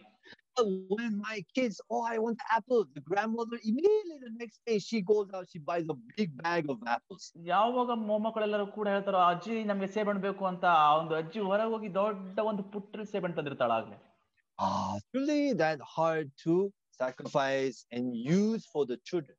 when 0.91 1.17
my 1.19 1.43
kids, 1.53 1.79
oh, 1.89 2.03
I 2.03 2.17
want 2.17 2.37
the 2.37 2.47
apple, 2.51 2.85
the 2.95 3.01
grandmother 3.01 3.57
immediately 3.63 4.17
the 4.19 4.31
next 4.33 4.59
day 4.65 4.79
she 4.79 5.01
goes 5.01 5.27
out, 5.33 5.47
she 5.51 5.59
buys 5.61 5.85
a 5.87 5.97
big 6.15 6.29
bag 6.39 6.69
of 6.69 6.79
apples. 6.87 7.23
ಯಾವಾಗ 7.53 7.89
ಮೊಮ್ಮಕ್ಕಳೆಲ್ಲರೂ 8.09 8.65
ಕೂಡ 8.77 8.87
ಹೇಳ್ತಾರೋ 8.89 9.21
ಅಜ್ಜಿ 9.31 9.57
ನಮ್ಗೆ 9.71 9.89
ಸೇಬಣ್ಣು 9.95 10.21
ಬೇಕು 10.27 10.45
ಅಂತ 10.51 10.65
ಆ 10.83 10.89
ಒಂದು 11.01 11.15
ಅಜ್ಜಿ 11.21 11.41
ಹೊರಗೆ 11.49 11.71
ಹೋಗಿ 11.75 11.89
ದೊಡ್ಡ 11.99 12.37
ಒಂದು 12.51 12.65
ಪುಟ್ಟ 12.75 13.07
ಸೇಬಣ್ಣು 13.13 13.37
ತಂದಿರ್ತಾಳ 13.39 13.71
ಆಗ್ಲೇ 13.79 13.97
Ah, 14.59 14.93
really 15.15 15.41
that 15.55 15.79
hard 15.95 16.27
to 16.43 16.53
sacrifice 16.99 17.77
and 17.95 18.05
use 18.37 18.63
for 18.73 18.83
the 18.91 18.97
children. 19.09 19.35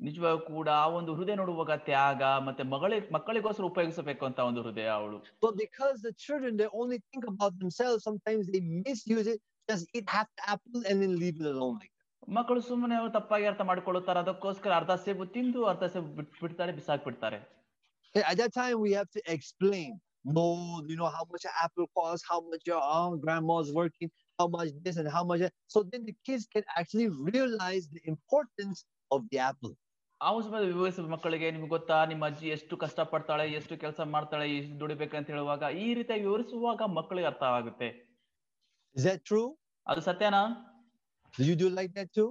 ನಿಜವಾಗ 0.00 0.38
ಕೂಡ 0.52 0.68
ಆ 0.82 0.86
ಒಂದು 0.98 1.10
ಹೃದಯ 1.18 1.34
ನೋಡುವಾಗ 1.40 1.72
ತ್ಯಾಗ 1.88 2.22
ಮತ್ತೆ 2.46 2.62
ಮಗಳಿಗೆ 2.72 3.08
ಮಕ್ಕಳಿಗೋಸ್ಕರ 3.16 3.64
ಉಪಯೋಗಿಸಬೇಕು 3.72 4.22
ಅಂತ 4.28 4.38
ಒಂದು 4.50 4.62
ಹೃದಯ 4.66 4.88
ಅವಳು 4.98 5.18
But 5.44 5.54
because 5.64 5.96
the 6.08 6.14
children 6.24 6.52
they 6.60 6.70
only 6.80 6.98
think 7.10 7.24
about 7.32 7.52
themselves, 7.62 8.00
sometimes 8.08 8.46
they 8.54 8.62
misuse 8.86 9.28
it, 9.34 9.40
just 9.68 9.86
eat 9.92 10.06
half 10.08 10.28
the 10.32 10.44
apple 10.48 10.82
and 10.84 11.02
then 11.02 11.12
leave 11.16 11.40
it 11.40 11.48
alone 11.54 11.76
like 11.76 11.90
that. 11.90 11.98
ಮಕ್ಕಳು 12.36 12.60
ಸುಮ್ಮನೆ 12.66 12.94
ಅವರು 12.98 13.10
ತಪ್ಪಾಗಿ 13.16 13.46
ಅರ್ಥ 13.50 13.62
ಮಾಡ್ಕೊಳ್ಳುತ್ತಾರೆ 13.68 14.20
ಅದಕ್ಕೋಸ್ಕರ 14.22 14.72
ಅರ್ಧ 14.76 14.92
ಸೇಬು 15.04 15.24
ತಿಂದು 15.36 15.60
ಅರ್ಧ 15.70 15.84
ಸೇಬು 15.94 16.10
ಬಿಟ್ 16.18 16.38
ಬಿಡ್ತಾರೆ 16.42 16.72
ಬಿಸಾಕ್ಬಿಡ್ತಾರೆ 16.78 17.40
Okay, 18.14 18.24
At 18.30 18.36
that 18.36 18.52
time, 18.52 18.80
we 18.80 18.90
have 18.92 19.10
to 19.10 19.20
explain. 19.26 19.90
No, 20.30 20.44
you 20.88 20.96
know 20.96 21.08
how 21.08 21.24
much 21.26 21.44
an 21.44 21.54
apple 21.62 21.86
costs, 21.90 22.24
how 22.30 22.40
much 22.42 22.62
your 22.66 22.80
uh, 22.88 23.10
grandma's 23.16 23.70
working, 23.72 24.08
how 24.38 24.46
much 24.48 24.68
this 24.84 24.96
and 24.96 25.08
how 25.08 25.24
much 25.24 25.40
that. 25.40 25.54
So 25.66 25.82
then 25.84 26.04
the 26.04 26.14
kids 26.22 26.44
can 26.46 26.64
actually 26.76 27.08
realize 27.28 27.88
the 27.88 28.02
importance 28.06 28.80
of 29.10 29.22
the 29.30 29.40
apple. 29.42 29.72
ಆ 30.20 30.30
ಸಮಯದಲ್ಲಿ 30.40 30.74
ವಿವರಿಸುವ 30.74 31.08
ಮಕ್ಕಳಿಗೆ 31.12 31.48
ನಿಮ್ಗೆ 31.54 31.70
ಗೊತ್ತಾ 31.70 31.96
ನಿಮ್ಮ 32.10 32.24
ಅಜ್ಜಿ 32.30 32.48
ಎಷ್ಟು 32.56 32.74
ಕಷ್ಟ 32.82 33.00
ಪಡ್ತಾಳೆ 33.12 33.44
ಎಷ್ಟು 33.58 33.74
ಕೆಲಸ 33.82 34.00
ಮಾಡ್ತಾಳೆ 34.12 34.44
ಎಷ್ಟು 34.58 34.74
ದುಡಿಬೇಕಂತ 34.82 35.26
ಹೇಳುವಾಗ 35.32 35.62
ಈ 35.80 35.88
ರೀತಿಯಾಗಿ 35.98 36.24
ವಿವರಿಸುವಾಗ 36.28 36.82
ಮಕ್ಕಳಿಗೆ 36.98 37.28
ಅರ್ಥ 37.30 37.42
ಆಗುತ್ತೆ 37.56 37.88
Is 38.96 39.04
that 39.08 39.20
true? 39.30 39.48
ಅದು 39.90 40.00
ಸತ್ಯನಾ 40.08 40.42
Do 41.36 41.44
you 41.50 41.56
do 41.62 41.68
like 41.78 41.92
that 41.98 42.08
too? 42.16 42.30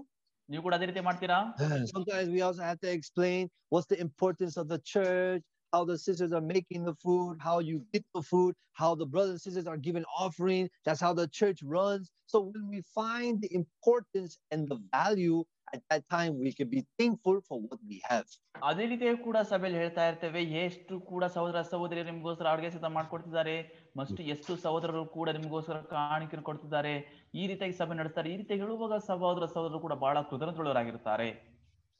ನೀವು 0.51 0.63
ಕೂಡ 0.65 0.75
ಅದೇ 0.77 0.87
ರೀತಿ 0.89 1.01
ಮಾಡ್ತೀರಾ 1.09 1.37
Sometimes 1.95 2.27
we 2.35 2.41
also 2.47 2.63
have 2.69 2.79
to 2.85 2.89
explain 2.97 3.41
what's 3.71 3.89
the 3.93 3.99
importance 4.07 4.55
of 4.61 4.67
the 4.73 4.79
church, 4.93 5.43
how 5.73 5.81
the 5.91 5.97
sisters 6.07 6.31
are 6.37 6.45
making 6.55 6.81
the 6.89 6.95
food, 7.03 7.33
how 7.47 7.57
you 7.69 7.77
get 7.93 8.03
the 8.17 8.23
food, 8.31 8.53
how 8.81 8.89
the 9.01 9.07
brothers 9.13 9.33
and 9.37 9.43
sisters 9.47 9.67
are 9.71 9.79
giving 9.87 10.05
offering. 10.23 10.65
That's 10.85 11.03
how 11.05 11.13
the 11.21 11.27
church 11.39 11.59
runs. 11.77 12.05
So 12.31 12.37
when 12.51 12.65
we 12.73 12.79
find 12.99 13.33
the 13.45 13.51
importance 13.61 14.33
and 14.51 14.61
the 14.71 14.79
value 14.97 15.39
at 15.73 15.81
that 15.89 16.03
time, 16.09 16.31
we 16.37 16.51
can 16.51 16.69
be 16.69 16.81
thankful 16.99 17.37
for 17.47 17.57
what 17.61 17.79
we 17.89 17.97
have. 18.09 18.27
ಅದೇ 18.69 18.85
ರೀತಿಯಾಗಿ 18.91 19.19
ಕೂಡ 19.27 19.37
ಸಭೆಯಲ್ಲಿ 19.51 19.79
ಹೇಳ್ತಾ 19.81 20.03
ಇರ್ತೇವೆ 20.09 20.41
ಎಷ್ಟು 20.63 20.95
ಕೂಡ 21.11 21.23
ಸಹೋದರ 21.35 21.61
ಸಹೋದರಿ 21.71 22.01
ನಿಮ್ಗೋಸ್ಕರ 22.09 22.47
ಅಡುಗೆ 22.53 22.69
ಸಿದ್ಧ 22.75 22.89
ಮಾಡ್ಕೊಡ್ತಿದ್ದಾರೆ 22.97 23.55
ಮತ್ತು 23.99 24.19
ಎಷ್ಟು 24.33 24.55
ಸಹೋದರರು 24.65 25.03
ಕೂಡ 25.15 25.29
ನಿಮ್ಗೋಸ್ಕರ 25.37 25.77
ಕಾಣಿಕೆ 25.93 26.41
ಕೊಡ್ತಿದ್ದಾರೆ 26.49 26.93
ಈ 27.41 27.45
ರೀತಿಯಾಗಿ 27.51 27.77
ಸಭೆ 27.81 27.97
ನಡೆಸ್ತಾರೆ 28.01 28.29
ಈ 28.33 28.37
ರೀತಿ 28.41 28.59
ಹೇಳುವಾಗ 28.63 28.99
ಸಹೋದರ 29.09 29.47
ಸಹೋದರರು 29.55 29.81
ಕೂಡ 29.87 29.95
ಬಹಳ 30.05 30.17
ಕೃತಜ್ಞತೆಯುಳ್ಳವರಾಗಿರ್ತಾರೆ 30.31 31.29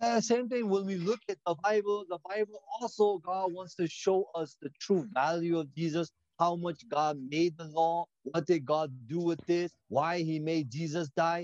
Uh, 0.02 0.20
same 0.22 0.50
thing 0.50 0.68
when 0.68 0.86
we 0.86 0.96
look 1.00 1.20
at 1.30 1.38
the 1.46 1.54
Bible, 1.58 2.06
the 2.10 2.18
Bible 2.26 2.60
also, 2.76 3.20
God 3.20 3.54
wants 3.54 3.76
to 3.76 3.88
show 3.96 4.16
us 4.34 4.58
the 4.60 4.72
true 4.80 5.08
value 5.14 5.60
of 5.60 5.68
Jesus, 5.76 6.08
how 6.40 6.56
much 6.58 6.80
God 6.90 7.18
made 7.30 7.56
the 7.56 7.68
law, 7.72 7.98
what 8.24 8.48
did 8.48 8.66
God 8.68 8.90
do 9.08 9.20
with 9.22 9.42
this, 9.46 9.70
why 9.90 10.18
he 10.20 10.40
made 10.42 10.72
Jesus 10.72 11.08
die. 11.16 11.44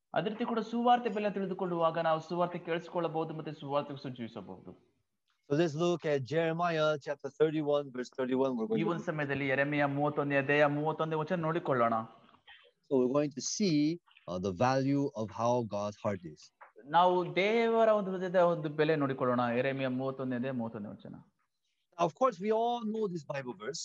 ಅದೇ 0.14 0.28
ರೀತಿ 0.32 0.44
ಕೂಡ 0.50 0.60
ಸುವಾರ್ತೆ 0.72 1.10
ಬೆಲೆ 1.16 1.30
ತಿಳಿದುಕೊಳ್ಳುವಾಗ 1.30 2.02
ನಾವು 2.08 2.20
ಸುವಾರ್ತೆ 2.28 2.58
ಕೇಳಿಸಿಕೊಳ್ಳಬಹುದು 2.66 3.34
ಮತ್ತೆ 3.38 3.54
ಸುವಾರ್ತೆ 3.62 3.96
ಸುಜೀವಿಸಬಹುದು 4.04 4.70
So 5.50 5.54
let's 5.54 5.74
look 5.76 6.04
at 6.04 6.24
Jeremiah 6.24 6.86
chapter 6.98 7.28
31, 7.30 7.90
verse 7.96 8.08
31. 8.10 8.56
We're 8.56 8.64
ಈ 8.64 8.68
going 8.68 8.80
to 8.80 8.90
ಒಂದು 8.92 9.04
ಸಮಯದಲ್ಲಿ 9.08 9.46
ಎರೆಮೆಯ 9.54 9.84
ಮೂವತ್ತೊಂದನೇ 9.96 10.38
ಅಧ್ಯಾಯ 10.40 10.64
ಮೂವತ್ತೊಂದನೇ 10.78 11.18
ವಚನ 11.20 11.38
ನೋಡಿಕೊಳ್ಳೋಣ 11.44 11.94
So 12.90 12.92
we're 12.98 13.12
going 13.12 13.32
to 13.36 13.42
see 13.54 13.76
uh, 14.28 14.38
the 14.38 14.52
value 14.64 15.04
of 15.22 15.26
how 15.40 15.52
God's 15.76 15.98
heart 16.04 16.24
is. 16.32 16.40
ನಾವು 16.96 17.14
ದೇವರ 17.38 17.88
ಒಂದು 17.98 18.10
ಹೃದಯದ 18.14 18.40
ಒಂದು 18.54 18.68
ಬೆಲೆ 18.80 18.96
ನೋಡಿಕೊಳ್ಳೋಣ 19.02 19.44
ಎರೆಮೆಯ 19.60 19.90
ಮೂವತ್ತೊಂದನೇ 20.00 20.38
ಅಧ್ಯಾಯ 20.40 20.56
ಮೂವತ್ತೊಂದನೇ 20.60 20.92
ವಚನ 20.96 21.14
Of 21.98 22.12
course, 22.14 22.36
we 22.38 22.50
all 22.52 22.80
know 22.84 23.04
this 23.08 23.24
Bible 23.24 23.54
verse. 23.56 23.84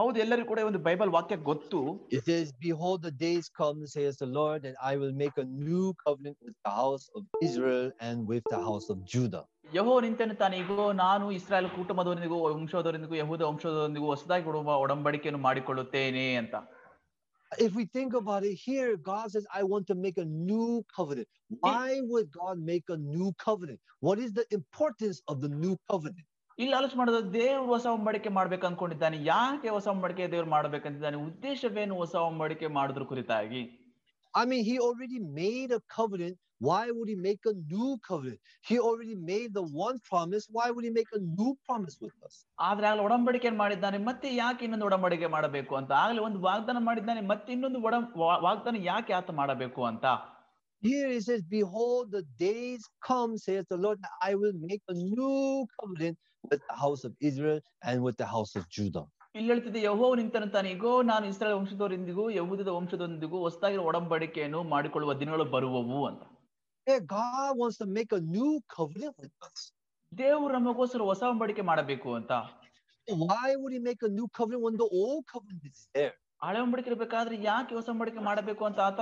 ಹೌದು 0.00 0.18
ಎಲ್ಲರಿಗೂ 0.24 0.48
ಕೂಡ 0.50 0.60
ಈ 0.62 0.66
ಒಂದು 0.68 0.80
ಬೈಬಲ್ 0.86 1.10
ವಾಕ್ಯ 1.16 1.36
ಗೊತ್ತು 1.48 1.80
It 2.16 2.22
says, 2.28 2.46
Behold, 2.66 2.98
the 3.08 3.14
days 3.26 3.46
come, 3.60 3.78
says 3.94 4.14
the 4.22 4.28
Lord, 4.38 4.58
that 4.66 4.76
I 4.90 4.96
will 5.00 5.14
make 5.22 5.36
a 5.44 5.46
new 5.68 5.86
covenant 6.04 6.36
with 6.46 6.56
the 6.66 6.72
house 6.82 7.04
of 7.18 7.22
Israel 7.48 7.88
and 8.08 8.18
with 8.32 8.44
the 8.54 8.60
house 8.68 8.86
of 8.94 8.98
Judah. 9.14 9.44
ಯಹೋ 9.76 9.92
ನಿಂತೆನ್ನುತ್ತಾನೆ 10.04 10.54
ಈಗೋ 10.62 10.86
ನಾನು 11.02 11.26
ಇಸ್ರಾಯೇಲ್ 11.36 11.68
ಕುಟುಂಬದವರೊಂದಿಗೂ 11.76 12.38
ವಂಶದವರೊಂದಿಗೂ 12.56 13.16
ಯಹೂದ 13.20 13.42
ವಂಶದವರೊಂದಿಗೂ 13.50 14.08
ಹೊಸದಾಗಿ 14.12 14.44
ಕೊಡುವ 14.48 14.74
ಒಡಂಬಡಿಕೆಯನ್ನು 14.86 15.42
ಮಾಡಿಕೊಳ್ಳುತ್ತೇನೆ 15.48 16.26
ಅಂತ 16.42 16.54
If 17.66 17.72
we 17.78 17.84
think 17.96 18.12
about 18.14 18.42
it 18.50 18.56
here, 18.66 18.90
God 19.08 19.24
says, 19.32 19.46
I 19.58 19.62
want 19.72 19.86
to 19.88 19.96
make 20.04 20.18
a 20.18 20.28
new 20.50 20.68
covenant. 20.96 21.28
Why 21.64 21.88
would 22.10 22.28
God 22.32 22.58
make 22.70 22.86
a 22.88 22.96
new 23.16 23.30
covenant? 23.46 23.80
What 24.06 24.18
is 24.26 24.30
the 24.38 24.46
importance 24.58 25.18
of 25.32 25.36
the 25.44 25.50
new 25.64 25.74
covenant? 25.90 26.26
ಇಲ್ಲಿ 26.58 26.74
ಆಲೋಚನೆ 26.78 26.98
ಮಾಡೋದು 26.98 27.32
ದೇವ್ರು 27.34 27.66
ಹೊಸ 27.66 27.86
ಒಮ್ಮಡಿಕೆ 27.96 28.30
ಮಾಡ್ಬೇಕು 28.30 28.66
ಅನ್ಕೊಂಡಿದ್ದಾನೆ 28.66 29.18
ಯಾಕೆ 29.26 29.68
ಹೊಸ 29.68 29.86
ಒಮ್ಮಡಿಕೆ 29.88 30.30
ದೇವ್ರು 30.32 30.50
ಮಾಡ್ಬೇಕಂತಿದ್ದಾನೆ 30.50 31.18
ಉದ್ದೇಶವೇನು 31.28 31.94
ಹೊಸ 31.96 32.14
ಒಮ್ಮಡಿಕೆ 32.30 32.68
ಮಾಡಿದ್ರ 32.78 33.04
ಕುರಿತಾಗಿ 33.12 33.62
I 34.34 34.44
mean, 34.44 34.64
He 34.64 34.78
already 34.80 35.18
made 35.38 35.70
a 35.72 35.80
covenant. 35.90 36.36
Why 36.60 36.90
would 36.90 37.08
He 37.08 37.16
make 37.20 37.42
a 37.44 37.54
new 37.70 37.98
covenant? 38.08 38.38
He 38.64 38.78
already 38.80 39.16
made 39.30 39.52
the 39.52 39.64
one 39.80 39.96
promise. 40.10 40.44
Why 40.50 40.70
would 40.70 40.84
He 40.84 40.90
make 40.90 41.10
a 41.12 41.22
new 41.32 41.50
promise 41.66 41.96
with 42.04 42.14
us? 42.28 42.34
ಆದ್ರೆ 42.68 42.86
ಆಗ್ಲೇ 42.90 43.04
ಒಡಂಬಡಿಕೆ 43.06 43.50
ಮಾಡಿದ್ದಾನೆ 43.62 43.98
ಮತ್ತೆ 44.08 44.28
ಯಾಕೆ 44.36 44.64
ಇನ್ನೊಂದು 44.66 44.86
ಒಡಂಬಡಿಕೆ 44.88 45.28
ಮಾಡಬೇಕು 45.36 45.76
ಅಂತ 45.80 45.92
ಆಗ್ಲೇ 46.02 46.22
ಒಂದು 46.28 46.40
ವಾಗ್ದಾನ 46.48 46.80
ಮಾಡಿದ್ದಾನೆ 46.88 47.22
ಮತ್ತೆ 47.32 47.52
ಇನ್ನೊಂದು 47.56 47.80
ಒಡ 47.88 47.94
ವಾ- 48.22 48.40
ವಾಗ್ದಾನ 48.46 48.80
ಯಾಕೆ 48.90 49.14
ಆತ 49.20 49.30
ಮಾಡಬೇಕು 49.42 49.82
ಅಂತ 49.90 50.04
Here 50.82 51.08
it 51.08 51.22
says, 51.22 51.42
Behold, 51.50 52.06
the 52.10 52.22
days 52.40 52.82
come, 53.02 53.32
says 53.38 53.64
the 53.66 53.76
Lord, 53.76 53.98
that 54.00 54.14
I 54.22 54.34
will 54.34 54.54
make 54.62 54.82
a 54.88 54.96
new 55.10 55.36
covenant 55.76 56.16
with 56.43 56.61
the 56.61 56.75
house 56.75 57.03
of 57.03 57.13
Israel 57.21 57.59
and 57.83 58.01
with 58.01 58.17
the 58.17 58.27
house 58.27 58.55
of 58.55 58.65
Judah. 58.69 59.05
ಇಲ್ಲಿ 59.35 59.49
ಹೇಳ್ತಿದ್ದೆ 59.51 59.79
ಯಹೋ 59.87 60.07
ನಿಂತಂತಾನೆ 60.19 60.69
ಈಗೋ 60.75 60.91
ನಾನು 61.09 61.25
ಇಸ್ರಾಯೇಲ್ 61.31 61.57
ವಂಶದವರೊಂದಿಗೂ 61.57 62.23
ಯಹೂದದ 62.37 62.71
ವಂಶದೊಂದಿಗೂ 62.77 63.37
ಹೊಸದಾಗಿ 63.45 63.77
ಒಡಂಬಡಿಕೆಯನ್ನು 63.89 64.59
ಮಾಡಿಕೊಳ್ಳುವ 64.73 65.13
ದಿನಗಳು 65.21 65.45
ಬರುವವು 65.55 65.99
ಅಂತ 66.09 66.23
God 67.11 67.51
wants 67.59 67.77
to 67.81 67.87
make 67.97 68.11
a 68.17 68.23
new 68.35 68.51
covenant 68.75 69.15
with 69.23 69.33
us. 69.47 69.59
ದೇವರು 70.11 70.53
ನಮಗೋಸ್ಕರ 70.57 71.01
ಹೊಸ 71.09 71.21
ಒಡಂಬಡಿಕೆ 71.29 71.63
ಮಾಡಬೇಕು 71.71 72.09
ಅಂತ 72.19 72.31
Why 73.25 73.49
would 73.59 73.73
He 73.75 73.81
make 73.89 74.01
a 74.03 74.11
new 74.17 74.27
covenant 74.37 74.63
when 74.65 74.77
the 74.83 74.89
old 75.01 75.21
covenant 75.33 75.63
is 75.71 75.79
there? 75.97 76.13
ಹಳೆ 76.41 76.59
ಒಡಂಬಡಿಕೆ 76.61 76.89
ಇರಬೇಕಾದ್ರೆ 76.91 77.35
ಯಾಕೆ 77.49 77.75
ಹೊಸ 77.77 77.87
ಒಡಂಬಡಿಕೆ 77.89 78.23
ಮಾಡಬೇಕು 78.29 78.65
ಅಂತ 78.69 78.79
ಆತ 78.89 79.01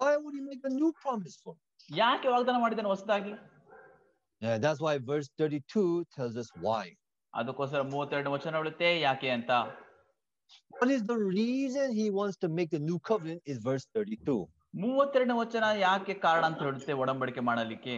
Why 0.00 0.14
would 0.22 0.34
He 0.38 0.44
make 0.50 0.64
a 0.64 0.74
new 0.78 0.90
promise 1.02 1.36
for? 1.44 1.54
ಯಾಕೆ 2.02 2.28
ವಾಗ್ದಾನ 2.34 2.58
ಮಾಡಿದ್ದಾನೆ 2.64 2.90
ಹೊಸದಾಗಿ 2.94 3.34
that's 4.41 4.81
why 4.81 4.97
verse 4.97 5.29
32 5.37 6.05
tells 6.15 6.37
us 6.43 6.49
why. 6.67 6.85
ಅದಕ್ಕೋಸ್ಕರ 7.33 7.79
ಮೂವತ್ತೆರಡು 7.93 8.29
ವಚನ 8.35 8.57
ಹೇಳುತ್ತೆ 8.59 8.89
ಯಾಕೆ 9.07 9.29
ಅಂತ 9.37 9.51
What 10.75 10.89
is 10.95 11.01
the 11.11 11.17
reason 11.39 11.85
He 11.99 12.05
wants 12.19 12.37
to 12.43 12.47
make 12.57 12.69
the 12.75 12.81
new 12.89 12.99
covenant? 13.09 13.41
Is 13.51 13.57
verse 13.69 13.85
32. 13.97 14.35
ಮೂವತ್ತೆರಡನೇ 14.83 15.35
ವಚನ 15.41 15.65
ಯಾಕೆ 15.85 16.13
ಕಾರಣ 16.25 16.43
ಅಂತ 16.49 16.61
ಹೇಳುತ್ತೆ 16.67 16.93
ಒಡಂಬಡಿಕೆ 17.03 17.41
ಮಾಡಲಿಕ್ಕೆ 17.49 17.95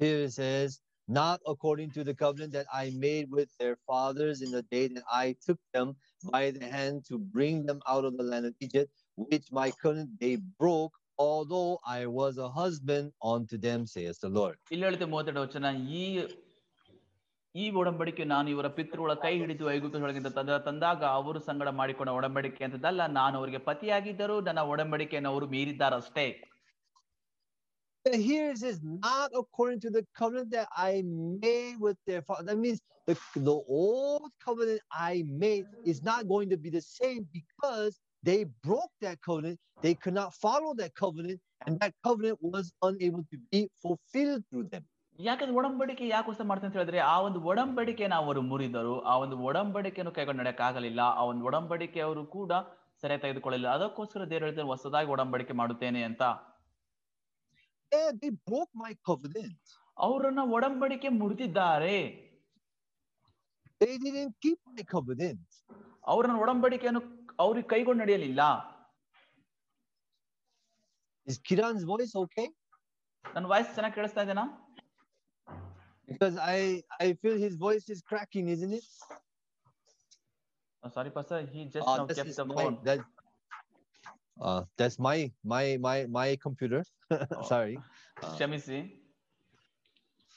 Here 0.00 0.20
it 0.26 0.32
says, 0.40 0.70
Not 1.08 1.38
according 1.52 1.90
to 1.96 2.04
the 2.08 2.14
covenant 2.14 2.52
that 2.52 2.66
I 2.80 2.84
made 3.06 3.26
with 3.30 3.50
their 3.60 3.76
fathers 3.88 4.42
in 4.46 4.50
the 4.56 4.62
day 4.74 4.82
that 4.88 5.06
I 5.24 5.34
took 5.46 5.58
them 5.76 5.88
by 6.34 6.50
the 6.56 6.66
hand 6.76 6.96
to 7.08 7.18
bring 7.36 7.56
them 7.68 7.80
out 7.92 8.04
of 8.04 8.16
the 8.18 8.26
land 8.32 8.46
of 8.50 8.54
Egypt, 8.60 8.90
which 9.16 9.46
my 9.50 9.70
covenant 9.82 10.10
they 10.20 10.36
broke, 10.62 10.94
although 11.18 11.70
I 11.86 12.06
was 12.18 12.38
a 12.38 12.48
husband 12.60 13.06
unto 13.32 13.56
them, 13.58 13.86
says 13.94 14.18
the 14.18 14.30
Lord. 14.38 14.56
ಇಲ್ಲಿ 14.72 14.84
ಹೇಳುತ್ತೆ 14.88 15.08
ಮೂವತ್ತೆರಡು 15.14 15.42
ವಚನ 15.46 15.70
ಈ 16.00 16.02
ಈ 17.54 17.64
ಒಡಂಬಡಿಕೆ 17.80 18.24
ನಾನು 18.32 18.48
ಇವರ 18.54 18.66
ಪಿತೃಗಳ 18.76 19.12
ಕೈ 19.22 19.32
ಹಿಡಿದು 19.42 19.66
ಐಗುಪ್ತದೊಳಗಿಂದ 19.74 20.30
ತಂದ 20.38 20.58
ತಂದಾಗ 20.66 21.02
ಅವರು 21.18 21.38
ಸಂಗಡ 21.48 21.68
ಮಾಡಿಕೊಂಡ 21.80 22.10
ಒಡಂಬಡಿಕೆ 22.18 22.64
ಅಂತದಲ್ಲ 22.66 23.02
ನಾನು 23.20 23.34
ಅವರಿಗೆ 23.40 23.60
ಪತಿಯಾಗಿದ್ದರೂ 23.68 24.36
ನನ್ನ 24.48 24.64
ಒಡಂಬಡಿಕೆಯನ್ನು 24.74 25.32
ಅವರು 25.34 25.48
ಮೀರಿದ್ದಾರಷ್ಟೇ 25.56 26.28
And 28.06 28.22
Here 28.22 28.50
it 28.52 28.58
says, 28.58 28.80
not 28.82 29.30
according 29.34 29.80
to 29.80 29.90
the 29.90 30.02
covenant 30.18 30.50
that 30.52 30.68
I 30.82 30.92
made 31.46 31.76
with 31.78 31.96
their 32.08 32.22
father. 32.22 32.44
That 32.44 32.58
means 32.58 32.78
the, 33.08 33.14
the 33.48 33.56
old 33.80 34.30
covenant 34.44 34.80
I 34.90 35.24
made 35.26 35.66
is 35.84 36.02
not 36.02 36.26
going 36.26 36.48
to 36.50 36.56
be 36.56 36.70
the 36.70 36.80
same 36.80 37.28
because 37.32 37.94
they 38.23 38.39
broke 38.63 38.93
that 39.01 39.21
covenant. 39.21 39.59
They 39.83 39.93
could 39.95 40.13
not 40.13 40.33
follow 40.35 40.73
that 40.75 40.93
covenant, 40.95 41.39
and 41.65 41.79
that 41.79 41.93
covenant 42.03 42.37
was 42.43 42.71
unable 42.81 43.23
to 43.31 43.37
be 43.51 43.61
fulfilled 43.83 44.43
through 44.49 44.65
them. 44.73 44.83
ಯಾಕಂದ್ರೆ 45.19 45.55
ಒಡಂಬಡಿಕೆ 45.57 46.05
ಯಾಕೋಸ್ಕರ 46.07 46.45
ಮಾಡ್ತಾರೆ 46.49 46.67
ಅಂತ 46.67 46.77
ಹೇಳಿದ್ರೆ 46.79 46.99
ಆ 47.07 47.15
ಒಂದು 47.25 47.39
ಒಡಂಬಡಿಕೆನ 47.49 48.13
ಅವರು 48.21 48.41
ಮುರಿದರು 48.51 48.95
ಆ 49.11 49.15
ಒಂದು 49.23 49.35
ಒಡಂಬಡಿಕೆಯನ್ನು 49.47 50.13
ಕೈಗೊಂಡು 50.15 50.41
ನಡೆಯಕ್ಕಾಗಲಿಲ್ಲ 50.41 51.01
ಆ 51.19 51.25
ಒಂದು 51.31 51.43
ಒಡಂಬಡಿಕೆ 51.49 51.99
ಅವರು 52.07 52.23
ಕೂಡ 52.35 52.51
ಸರಿಯಾಗಿ 53.03 53.23
ತೆಗೆದುಕೊಳ್ಳಲಿಲ್ಲ 53.25 53.69
ಅದಕ್ಕೋಸ್ಕರ 53.75 54.25
ದೇವರು 54.31 54.47
ಹೇಳ್ತಾರೆ 54.47 54.67
ಹೊಸದಾಗಿ 54.73 55.11
ಒಡಂಬಡಿಕೆ 55.15 55.55
ಮಾಡುತ್ತೇನೆ 55.61 56.03
ಅಂತ 56.09 56.23
Yeah, 57.91 58.11
they 58.21 58.31
broke 58.49 58.71
my 58.83 58.91
covenant. 59.09 59.59
ಅವರನ್ನ 59.97 60.41
ಒಡಂಬಡಿಕೆ 60.55 61.09
ಮುರಿದಿದ್ದಾರೆ 61.19 61.97
They 63.81 63.93
didn't 63.97 64.33
keep 64.43 64.59
my 64.71 64.83
covenant. 64.93 65.45
ಅವರನ್ನ 66.11 66.37
ಒಡಂಬಡಿಕೆಯನ್ನು 66.43 67.01
ಅವ್ರಿಗೆ 67.44 67.68
ಕೈಗೊಂಡು 67.74 68.02
ನಡೆಯಲಿಲ್ಲ 68.04 68.42
Is 71.30 71.38
Kiran's 71.48 71.84
voice 71.92 72.12
okay? 72.22 72.48
ನನ್ನ 73.24 73.46
ವಾಯ್ಸ್ 73.52 73.74
ಚೆನ್ನಾಗಿ 73.76 73.96
ಕೇಳಿಸ್ತಾ 73.98 74.22
ಇದೆನಾ 74.26 74.46
Because 76.08 76.36
I 76.56 76.60
I 77.04 77.08
feel 77.22 77.36
his 77.46 77.54
voice 77.64 77.86
is 77.94 78.00
cracking, 78.10 78.46
isn't 78.54 78.74
it? 78.78 78.86
Sorry 80.96 81.10
ಪಾಸ 81.16 81.30
he 81.54 81.62
just 81.74 81.88
Uh, 81.90 81.96
now 82.00 82.06
this 82.10 82.18
kept 82.18 82.32
is 82.34 82.38
the 82.40 82.46
my, 82.52 82.56
phone 82.60 82.76
that, 82.88 83.00
uh, 84.46 84.60
that's 84.78 84.98
my 85.08 85.18
my 85.54 85.64
my 85.86 85.98
my 86.18 86.28
computer. 86.46 86.80
Sorry. 87.52 87.76
Uh, 87.78 88.32
ಕ್ಷಮಿಸಿ 88.38 88.80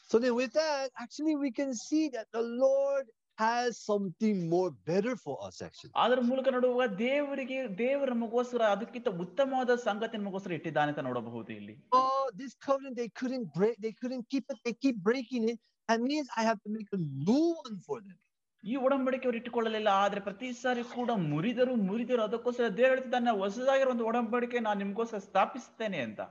so 0.10 0.20
then, 0.20 0.36
with 0.36 0.52
that, 0.52 0.88
actually, 1.00 1.36
we 1.38 1.50
can 1.58 1.74
see 1.74 2.10
that 2.10 2.28
the 2.38 2.42
Lord 2.64 3.06
has 3.39 3.79
something 3.81 4.49
more 4.49 4.71
better 4.87 5.15
for 5.17 5.35
us. 5.47 5.57
Actually, 5.63 5.93
ಅದರ 6.05 6.21
ಮೂಲಕ 6.31 6.53
ನೋಡುವಾಗ 6.55 6.89
ದೇವರಿಗೆ 7.01 7.59
ದೇವರು 7.79 8.11
ನಮಗೋಸ್ಕರ 8.15 8.63
ಅದಕ್ಕಿಂತ 8.75 9.09
ಉತ್ತಮವಾದ 9.25 9.75
ಸಂಗತಿ 9.87 10.19
ನಮಗೋಸ್ಕರ 10.19 10.55
ಇಟ್ಟಿದ್ದಾನೆ 10.59 10.93
ಅಂತ 10.93 11.05
ನೋಡಬಹುದು 11.09 11.53
ಇಲ್ಲಿ 11.61 11.75
oh, 11.97 12.25
this 12.35 12.53
covenant 12.67 12.97
they 13.03 13.11
couldn't 13.21 13.49
break, 13.59 13.77
they 13.87 13.95
couldn't 14.01 14.27
keep 14.35 14.47
it, 14.53 14.61
they 14.67 14.75
keep 14.85 14.99
breaking 15.11 15.45
it. 15.53 15.59
That 15.89 16.01
means 16.03 16.29
I 16.41 16.45
have 16.51 16.61
to 16.67 16.71
make 16.79 16.89
a 16.93 17.03
new 17.27 17.45
one 17.67 17.77
for 17.89 17.99
them. 18.07 18.19
ಈ 18.65 18.77
ಒಡಂಬಡಿಕೆ 18.87 19.27
ಅವರು 19.29 19.39
ಇಟ್ಟುಕೊಳ್ಳಲಿಲ್ಲ 19.41 19.91
ಆದ್ರೆ 20.05 20.21
ಪ್ರತಿ 20.21 20.49
ಸಾರಿ 20.61 20.83
ಕೂಡ 20.95 21.11
ಮುರಿದರು 21.33 21.75
ಮುರಿದರು 21.89 22.23
ಅದಕ್ಕೋಸ್ಕರ 22.23 22.69
ದೇವರು 22.79 22.93
ಹೇಳ್ತಿದ್ದಾನೆ 22.93 23.33
ಹೊಸದಾಗಿರೋ 23.43 23.91
ಒಂದು 23.95 24.07
ಒಡಂಬಡಿಕೆ 24.11 24.61
ನಾನು 24.67 24.79
ನಿಮಗೋಸ್ಕರ 24.85 25.21
ಸ್ಥಾಪಿಸ್ತೇನೆ 25.29 26.01
ಅಂತ 26.07 26.23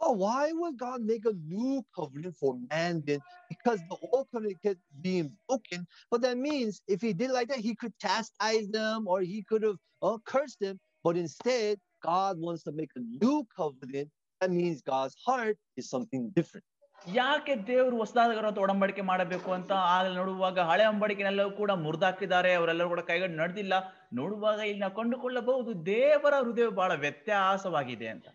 Oh, 0.00 0.12
why 0.14 0.50
would 0.52 0.78
God 0.78 1.02
make 1.02 1.24
a 1.26 1.34
new 1.46 1.84
covenant 1.94 2.36
for 2.36 2.58
man 2.70 3.02
then? 3.06 3.20
Because 3.50 3.80
the 3.90 3.96
old 4.08 4.26
covenant 4.32 4.56
kept 4.62 4.80
being 5.00 5.30
broken. 5.46 5.86
But 6.10 6.22
that 6.22 6.38
means 6.38 6.80
if 6.88 7.02
he 7.02 7.12
did 7.12 7.30
like 7.30 7.48
that, 7.48 7.58
he 7.58 7.74
could 7.74 7.92
chastise 7.98 8.68
them 8.68 9.06
or 9.06 9.20
he 9.22 9.42
could 9.42 9.62
have 9.62 9.76
uh, 10.02 10.16
cursed 10.24 10.58
them. 10.60 10.78
But 11.04 11.16
instead, 11.16 11.78
God 12.02 12.38
wants 12.38 12.62
to 12.64 12.72
make 12.72 12.90
a 12.96 13.00
new 13.22 13.46
covenant. 13.54 14.08
That 14.40 14.50
means 14.50 14.80
God's 14.82 15.16
heart 15.26 15.56
is 15.76 15.88
something 15.90 16.30
different. 16.30 16.66
ಯಾಕೆ 17.14 17.52
ದೇವರು 17.68 17.96
ಹೊಸದಾದ 17.96 18.58
ಒಡಂಬಡಿಕೆ 18.64 19.02
ಮಾಡಬೇಕು 19.02 19.50
ಅಂತ 19.52 19.70
ಆಗಲೇ 19.92 20.10
ನೋಡುವಾಗ 20.14 20.58
ಹಳೆ 20.70 20.84
ಅಂಬಡಿಕೆನೆಲ್ಲವೂ 20.88 21.50
ಕೂಡ 21.60 21.70
ಮುರಿದಾಕಿದ್ದಾರೆ 21.84 22.50
ಅವರೆಲ್ಲರೂ 22.54 22.88
ಕೂಡ 22.88 23.02
ಕೈಗಡೆ 23.10 23.34
ನಡೆದಿಲ್ಲ 23.42 23.74
ನೋಡುವಾಗ 24.18 24.58
ಇಲ್ಲಿ 24.70 24.82
ನಾವು 24.84 24.94
ಕಂಡುಕೊಳ್ಳಬಹುದು 24.98 25.70
ದೇವರ 25.86 26.34
ಹೃದಯ 26.44 26.68
ಬಹಳ 26.80 26.92
ವ್ಯತ್ಯಾಸವಾಗಿದೆ 27.04 28.08
ಅಂತ 28.14 28.26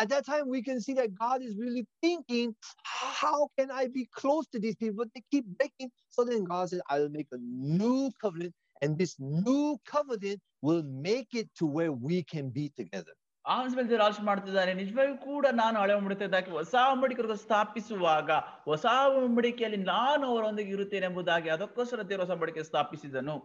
At 0.00 0.08
that 0.08 0.26
time, 0.26 0.48
we 0.48 0.60
can 0.62 0.80
see 0.80 0.94
that 0.94 1.14
God 1.14 1.42
is 1.42 1.56
really 1.56 1.86
thinking, 2.02 2.54
how 2.84 3.48
can 3.58 3.70
I 3.70 3.86
be 3.88 4.08
close 4.12 4.46
to 4.48 4.58
these 4.58 4.76
people? 4.76 4.96
But 5.04 5.08
they 5.14 5.22
keep 5.30 5.46
breaking. 5.58 5.90
So 6.10 6.24
then 6.24 6.44
God 6.44 6.70
says, 6.70 6.80
I 6.90 6.98
will 6.98 7.08
make 7.10 7.28
a 7.32 7.38
new 7.38 8.10
covenant. 8.20 8.54
And 8.82 8.98
this 8.98 9.16
new 9.18 9.78
covenant 9.86 10.40
will 10.62 10.82
make 10.82 11.28
it 11.32 11.48
to 11.58 11.66
where 11.66 11.92
we 11.92 12.22
can 12.24 12.50
be 12.50 12.66
together. 12.80 13.14
ಆ 13.44 13.54
ಮೇಲೆ 13.74 13.88
ದೇವರು 13.90 14.02
ಆಲೋಚನೆ 14.06 14.24
ಮಾಡ್ತಿದ್ದಾರೆ 14.28 14.72
ನಿಜವಾಗಿಯೂ 14.80 15.14
ಕೂಡ 15.28 15.46
ನಾನು 15.60 15.76
ಹಳೆ 15.82 15.94
ಅಂಬಡಿಕೆದಾಗಿ 15.98 16.50
ಹೊಸ 16.56 16.74
ಅಂಬಡಿಕೆ 16.94 17.36
ಸ್ಥಾಪಿಸುವಾಗ 17.44 18.30
ಹೊಸ 18.70 18.86
ಅಂಬಡಿಕೆಯಲ್ಲಿ 19.26 19.78
ನಾನು 19.94 20.24
ಅವರೊಂದಿಗೆ 20.32 20.72
ಇರುತ್ತೇನೆ 20.76 21.06
ಎಂಬುದಾಗಿ 21.10 21.48
ಅದಕ್ಕೋಸ್ಕರ 21.54 22.02
ದೇವರು 22.10 22.24
ಹೊಸ 22.26 22.34
ಅಂಬಡಿಕೆ 22.36 22.64
ಸ್ಥಾಪಿಸಿದನು 22.72 23.36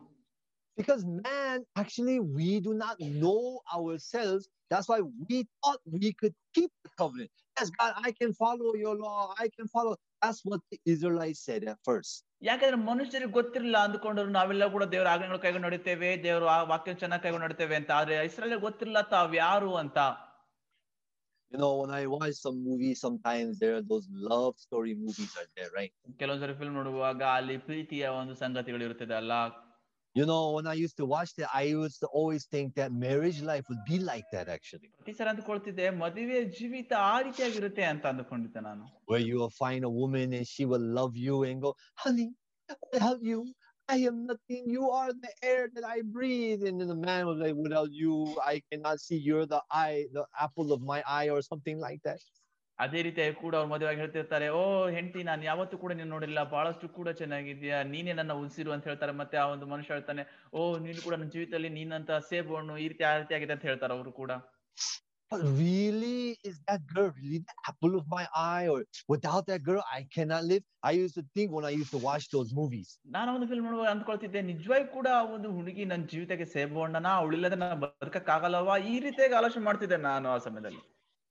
Because 0.78 1.06
man, 1.06 1.58
actually, 1.82 2.20
we 2.20 2.60
do 2.60 2.74
not 2.74 2.96
know 3.00 3.42
ourselves. 3.76 4.44
That's 4.71 4.89
why 4.89 5.01
we 5.29 5.37
thought 5.61 5.81
we 5.99 6.13
could 6.13 6.35
keep 6.57 6.71
the 6.85 6.91
covenant. 6.97 7.31
Yes, 7.57 7.71
God, 7.71 7.93
I 8.09 8.13
can 8.13 8.33
follow 8.35 8.75
your 8.77 8.95
law. 8.97 9.35
I 9.39 9.49
can 9.57 9.67
follow. 9.69 9.93
That's 10.23 10.41
what 10.45 10.61
the 10.73 10.79
Israelites 10.87 11.41
said 11.49 11.65
at 11.65 11.79
first. 11.91 12.15
ಯಾಕಂದ್ರೆ 12.49 12.79
ಮನುಷ್ಯರಿಗೆ 12.89 13.33
ಗೊತ್ತಿರಲಿಲ್ಲ 13.37 13.79
ಅಂದ್ಕೊಂಡ್ರು 13.87 14.31
ನಾವೆಲ್ಲ 14.37 14.65
ಕೂಡ 14.75 14.85
ದೇವರ 14.93 15.09
ಆಜ್ಞೆಗಳು 15.15 15.39
ಕೈಗೊಂಡು 15.45 15.67
ನಡಿತೇವೆ 15.69 16.11
ದೇವರು 16.27 16.47
ಆ 16.55 16.59
ವಾಕ್ಯ 16.73 16.95
ಚೆನ್ನಾಗಿ 17.01 17.23
ಕೈಗೊಂಡು 17.25 17.45
ನಡಿತೇವೆ 17.47 17.75
ಅಂತ 17.81 17.91
ಆದ್ರೆ 18.01 18.17
ಇಸ್ರೇಲ್ 18.29 18.57
ಗೊತ್ತಿರಲಿಲ್ಲ 18.69 19.03
ತಾವ್ 19.15 19.35
ಯಾರು 19.45 19.73
ಅಂತ 19.83 19.99
You 21.53 21.59
know, 21.61 21.71
when 21.81 21.91
I 21.91 22.07
watch 22.15 22.35
some 22.35 22.57
movies, 22.63 22.97
sometimes 23.01 23.59
there 23.59 23.75
are 23.77 23.85
those 23.91 24.07
love 24.31 24.55
story 24.59 24.95
movies 25.05 25.31
are 25.41 25.47
there, 25.57 25.71
right? 25.79 25.93
ಕೆಲವೊಂದ್ಸರಿ 26.21 26.55
ಫಿಲ್ಮ್ 26.61 26.77
ನೋಡುವಾಗ 26.79 27.23
ಅಲ್ಲಿ 27.37 27.57
ಪ್ರೀತಿಯ 27.69 28.07
ಒಂದು 28.21 28.35
ಸಂಗತಿಗಳು 28.43 28.85
ಇರುತ್ತದೆ 28.89 29.15
ಅಲ್ಲ 29.21 29.33
You 30.19 30.27
know, 30.27 30.51
when 30.51 30.67
I 30.67 30.73
used 30.73 30.97
to 30.97 31.07
watch 31.07 31.35
that, 31.37 31.49
I 31.55 31.63
used 31.63 32.01
to 32.01 32.09
always 32.09 32.47
think 32.47 32.75
that 32.75 32.91
marriage 32.91 33.41
life 33.41 33.67
would 33.69 33.85
be 33.87 34.01
like 34.01 34.25
that 34.33 34.49
actually. 34.49 34.91
Where 39.07 39.21
you 39.21 39.37
will 39.37 39.51
find 39.51 39.85
a 39.85 39.89
woman 39.89 40.33
and 40.33 40.45
she 40.45 40.65
will 40.67 40.81
love 40.81 41.17
you 41.17 41.45
and 41.45 41.63
go, 41.63 41.77
honey, 41.95 42.33
I 42.69 42.99
love 42.99 43.23
you. 43.23 43.47
I 43.89 43.99
am 43.99 44.27
nothing. 44.27 44.65
You 44.67 44.91
are 44.91 45.13
the 45.13 45.31
air 45.41 45.69
that 45.73 45.85
I 45.85 46.03
breathe. 46.03 46.65
And 46.65 46.81
then 46.81 46.89
the 46.89 46.97
man 46.97 47.29
was 47.29 47.39
like, 47.39 47.55
without 47.55 47.93
you, 47.93 48.37
I 48.45 48.61
cannot 48.73 48.99
see. 48.99 49.19
You're 49.19 49.47
the 49.47 49.63
eye, 49.71 50.07
the 50.13 50.27
apple 50.39 50.73
of 50.73 50.83
my 50.83 51.01
eye, 51.07 51.29
or 51.31 51.43
something 51.43 51.79
like 51.79 52.03
that. 52.03 52.19
ಅದೇ 52.79 53.01
ರೀತಿಯಾಗಿ 53.07 53.35
ಕೂಡ 53.37 53.55
ಅವ್ರ 53.59 53.69
ಮದುವೆಯಾಗಿ 53.71 54.01
ಹೇಳ್ತಿರ್ತಾರೆ 54.03 54.49
ಓ 54.59 54.63
ಹೆಂಡತಿ 54.97 55.23
ನಾನು 55.29 55.43
ಯಾವತ್ತೂ 55.45 55.77
ಕೂಡ 55.79 55.93
ನೀನು 55.99 56.11
ನೋಡಿಲ್ಲ 56.15 56.43
ಬಹಳಷ್ಟು 56.53 56.89
ಕೂಡ 56.99 57.09
ಚೆನ್ನಾಗಿದ್ಯಾ 57.21 57.79
ನೀನೇ 57.93 58.13
ನನ್ನ 58.13 58.35
ಉಸಿರು 58.43 58.73
ಅಂತ 58.75 58.87
ಹೇಳ್ತಾರೆ 58.91 59.15
ಮತ್ತೆ 59.21 59.39
ಆ 59.43 59.47
ಒಂದು 59.55 59.67
ಮನುಷ್ಯ 59.67 59.95
ಹೇಳ್ತಾನೆ 59.95 60.25
ಓ 60.53 60.63
ನೀನು 60.87 61.01
ಕೂಡ 61.07 61.15
ನನ್ನ 61.15 61.33
ಜೀವಿತದಲ್ಲಿ 61.37 61.73
ನೀನಂತ 61.79 62.21
ಸೇಬು 62.31 62.57
ಹಣ್ಣು 62.59 62.77
ಈ 62.85 62.87
ರೀತಿ 62.93 63.05
ಆ 63.11 63.13
ರೀತಿ 63.17 63.35
ಆಗಿದೆ 63.39 63.55
ಅಂತ 63.57 63.67
ಹೇಳ್ತಾರೆ 63.71 63.95
ಅವರು 63.99 64.13
ಕೂಡ 64.21 64.33
But 65.31 65.43
really, 65.57 66.39
is 66.43 66.59
that 66.61 66.87
girl 66.87 67.13
really 67.15 67.39
the 67.41 67.57
apple 67.63 67.95
of 67.97 68.05
my 68.09 68.23
eye? 68.35 68.67
Or 68.67 68.77
without 69.09 69.47
that 69.47 69.63
girl, 69.63 69.83
I 69.91 70.07
cannot 70.09 70.45
live? 70.45 70.63
I 70.83 70.93
used 70.93 71.17
to 71.17 71.25
think 71.35 71.53
when 71.53 71.67
I 71.67 71.73
used 71.73 71.91
to 71.91 72.01
watch 72.01 72.27
those 72.31 72.51
movies. 72.53 72.89
ನಾನು 73.17 73.33
ಒಂದು 73.35 73.49
ಫಿಲ್ಮ್ 73.51 73.67
ನೋಡುವಾಗ 73.69 73.91
ಅಂದ್ಕೊಳ್ತಿದ್ದೆ 73.95 74.43
ನಿಜವಾಗಿ 74.49 74.87
ಕೂಡ 74.95 75.09
ಒಂದು 75.35 75.51
ಹುಡುಗಿ 75.57 75.85
ನನ್ನ 75.85 76.07
ಜೀವಿತಕ್ಕೆ 76.13 76.47
ಸೇಬು 76.55 76.81
ಹಣ್ಣನ 76.85 77.11
ಅವಳಿಲ್ಲದೆ 77.19 77.59
ನಾನು 77.65 77.77
ಬದುಕಕ್ಕಾಗಲ್ಲವಾ 77.85 78.77
ಈ 78.93 78.95
ರೀತಿಯಾಗಿ 79.07 79.37
ಆಲೋಚನೆ 79.41 79.65
ಮಾಡ್ತಿದ್ದೆ 79.65 79.99
ನಾನು 80.09 80.29
ಆ 80.35 80.39
ಸಮಯದಲ್ಲಿ 80.47 80.83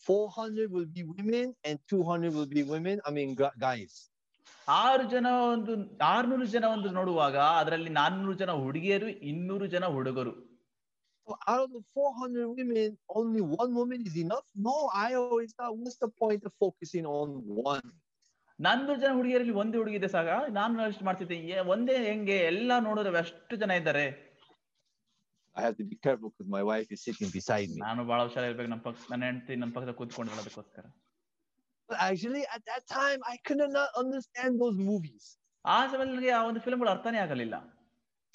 400 0.00 0.70
will 0.70 0.86
be 0.88 1.02
women 1.04 1.54
and 1.64 1.78
200 1.88 2.32
will 2.32 2.46
be 2.48 2.62
women. 2.64 3.00
I 3.06 3.10
mean, 3.10 3.34
guys. 3.58 3.92
ಆರು 4.68 5.04
ಜನ 5.12 5.26
ಒಂದು 5.52 5.72
ಆರ್ನೂರು 6.08 6.44
ಜನ 6.46 6.64
ಒಂದು 6.74 6.90
ನೋಡುವಾಗ 6.90 7.36
ಅದರಲ್ಲಿ 7.60 7.90
ನಾನ್ನೂರು 7.98 8.34
ಜನ 8.42 8.52
ಹುಡುಗಿಯರು 8.64 9.08
ಇನ್ನೂರು 9.30 9.68
ಜನ 9.74 9.84
ಹುಡುಗರು 9.96 10.34
So 11.28 11.34
out 11.46 11.60
of 11.64 11.72
the 11.72 11.82
400 11.94 12.46
women, 12.50 12.86
only 13.18 13.40
one 13.56 13.72
woman 13.74 14.00
is 14.08 14.16
enough? 14.16 14.46
No, 14.58 14.76
I 15.00 15.14
always 15.14 15.52
thought, 15.52 15.74
what's 15.80 15.96
the 15.96 16.08
point 16.22 16.42
of 16.48 16.52
focusing 16.64 17.06
on 17.18 17.28
one? 17.66 17.86
ನಾನ್ನೂರು 18.58 18.98
ಜನ 19.02 19.12
ಹುಡುಗಿಯರಲ್ಲಿ 19.18 19.54
ಒಂದೇ 19.60 19.76
ಹುಡುಗಿ 19.80 19.96
ಇದೆ 19.98 20.08
ಸಾಗ 20.14 20.30
ನಾನು 20.56 20.82
ಅಷ್ಟು 20.86 21.04
ಮಾಡ್ತಿದ್ದೆ 21.04 21.36
ಒಂದೇ 21.74 21.94
ಹೆಂಗೆ 22.08 22.36
ಎಲ್ಲ 22.50 22.72
ನೋಡಿದ್ರೆ 22.86 23.20
ಅಷ್ಟು 23.22 23.54
ಜನ 23.56 23.76
ಇದ್ದಾರೆ 23.80 24.04
I 25.55 25.61
have 25.61 25.77
to 25.77 25.85
be 25.85 25.97
careful 26.05 26.29
because 26.31 26.49
my 26.49 26.63
wife 26.63 26.87
is 26.91 27.01
sitting 27.07 27.29
beside 27.29 27.69
me. 27.73 27.79
ನಾನು 27.87 28.01
ಬಹಳ 28.09 28.21
ಹುಷಾರಿರ್ಬೇಕು 28.27 28.71
ನಮ್ಮ 28.73 28.83
ಪಕ್ಕ 28.87 29.09
ನನ್ನ 29.11 29.23
ಹೆಂಡತಿ 29.29 29.55
ನಮ್ಮ 29.61 29.73
ಪಕ್ಕದ 29.77 29.93
ಕೂತ್ಕೊಂಡು 30.01 30.33
ಅದಕ್ಕೋಸ್ಕರ 30.37 30.85
But 31.89 31.97
actually, 32.09 32.43
at 32.55 32.61
that 32.69 32.83
time, 32.99 33.19
I 33.31 33.37
could 33.47 33.59
not 33.79 33.89
understand 34.03 34.51
those 34.61 34.77
movies. 34.91 35.23
ಆ 35.65 35.77
ಸಮಯದಲ್ಲಿ 35.91 36.15
ನನಗೆ 36.17 36.33
ಆ 36.39 36.43
ಒಂದು 36.49 36.61
ಫಿಲ್ಮ್ಗಳು 36.65 36.91
ಅರ್ಥನೇ 36.95 37.19
ಆಗಲಿಲ್ಲ 37.25 37.55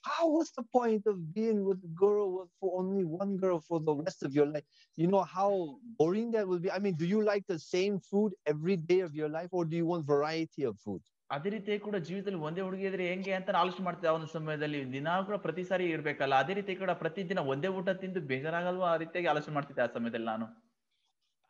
How 0.05 0.27
was 0.35 0.49
the 0.59 0.63
point 0.77 1.07
of 1.07 1.17
being 1.39 1.59
with 1.69 1.81
a 1.85 1.93
girl 2.03 2.27
with 2.37 2.51
for 2.61 2.69
only 2.81 3.05
one 3.23 3.37
girl 3.43 3.59
for 3.69 3.79
the 3.89 3.95
rest 3.95 4.21
of 4.27 4.35
your 4.39 4.47
life? 4.47 4.65
You 4.97 5.09
know 5.13 5.25
how 5.37 5.51
boring 5.99 6.31
that 6.37 6.47
will 6.51 6.59
be. 6.59 6.71
I 6.77 6.79
mean, 6.85 6.95
do 7.03 7.07
you 7.15 7.21
like 7.23 7.45
the 7.47 7.59
same 7.59 7.97
food 8.11 8.31
every 8.47 8.77
day 8.93 9.01
of 9.01 9.15
your 9.21 9.29
life, 9.29 9.51
or 9.53 9.63
do 9.73 9.77
you 9.81 9.87
want 9.93 10.07
variety 10.07 10.65
of 10.71 10.77
food? 10.87 11.03
ಅದೇ 11.30 11.50
ರೀತಿ 11.50 11.78
ಕೂಡ 11.80 11.98
ಜೀವಿತದಲ್ಲಿ 12.08 12.40
ಒಂದೇ 12.40 12.62
ಹುಡುಗಿ 12.62 12.86
ಇದ್ರೆ 12.86 13.06
ಹೆಂಗೆ 13.10 13.34
ಅಂತ 13.34 13.56
ಆಲೋಚನೆ 13.62 13.86
ಮಾಡ್ತಿದ್ದೆ 13.86 14.10
ಆ 14.12 14.16
ಒಂದು 14.18 14.28
ಸಮಯದಲ್ಲಿ 14.28 14.80
ದಿನ 14.92 15.16
ಕೂಡ 15.26 15.38
ಪ್ರತಿ 15.38 15.64
ಸಾರಿ 15.64 15.86
ಇರ್ಬೇಕಲ್ಲ 15.90 16.36
ಅದೇ 16.36 16.54
ರೀತಿ 16.54 16.76
ಕೂಡ 16.76 16.92
ಪ್ರತಿದಿನ 17.04 17.42
ಒಂದೇ 17.54 17.72
ಊಟ 17.80 17.90
ತಿಂದು 18.04 18.22
ಬೇಜಾರಾಗಲ್ವಾ 18.22 18.90
ಆ 18.94 18.98
ರೀತಿಯಾಗಿ 18.98 19.30
ಆಲೋಚನೆ 19.34 19.56
ಮಾಡ್ತಿದ್ದೆ 19.56 19.84
ಆ 19.88 19.92
ಸಮಯದಲ್ಲಿ 19.98 20.30
ನಾನು 20.34 20.48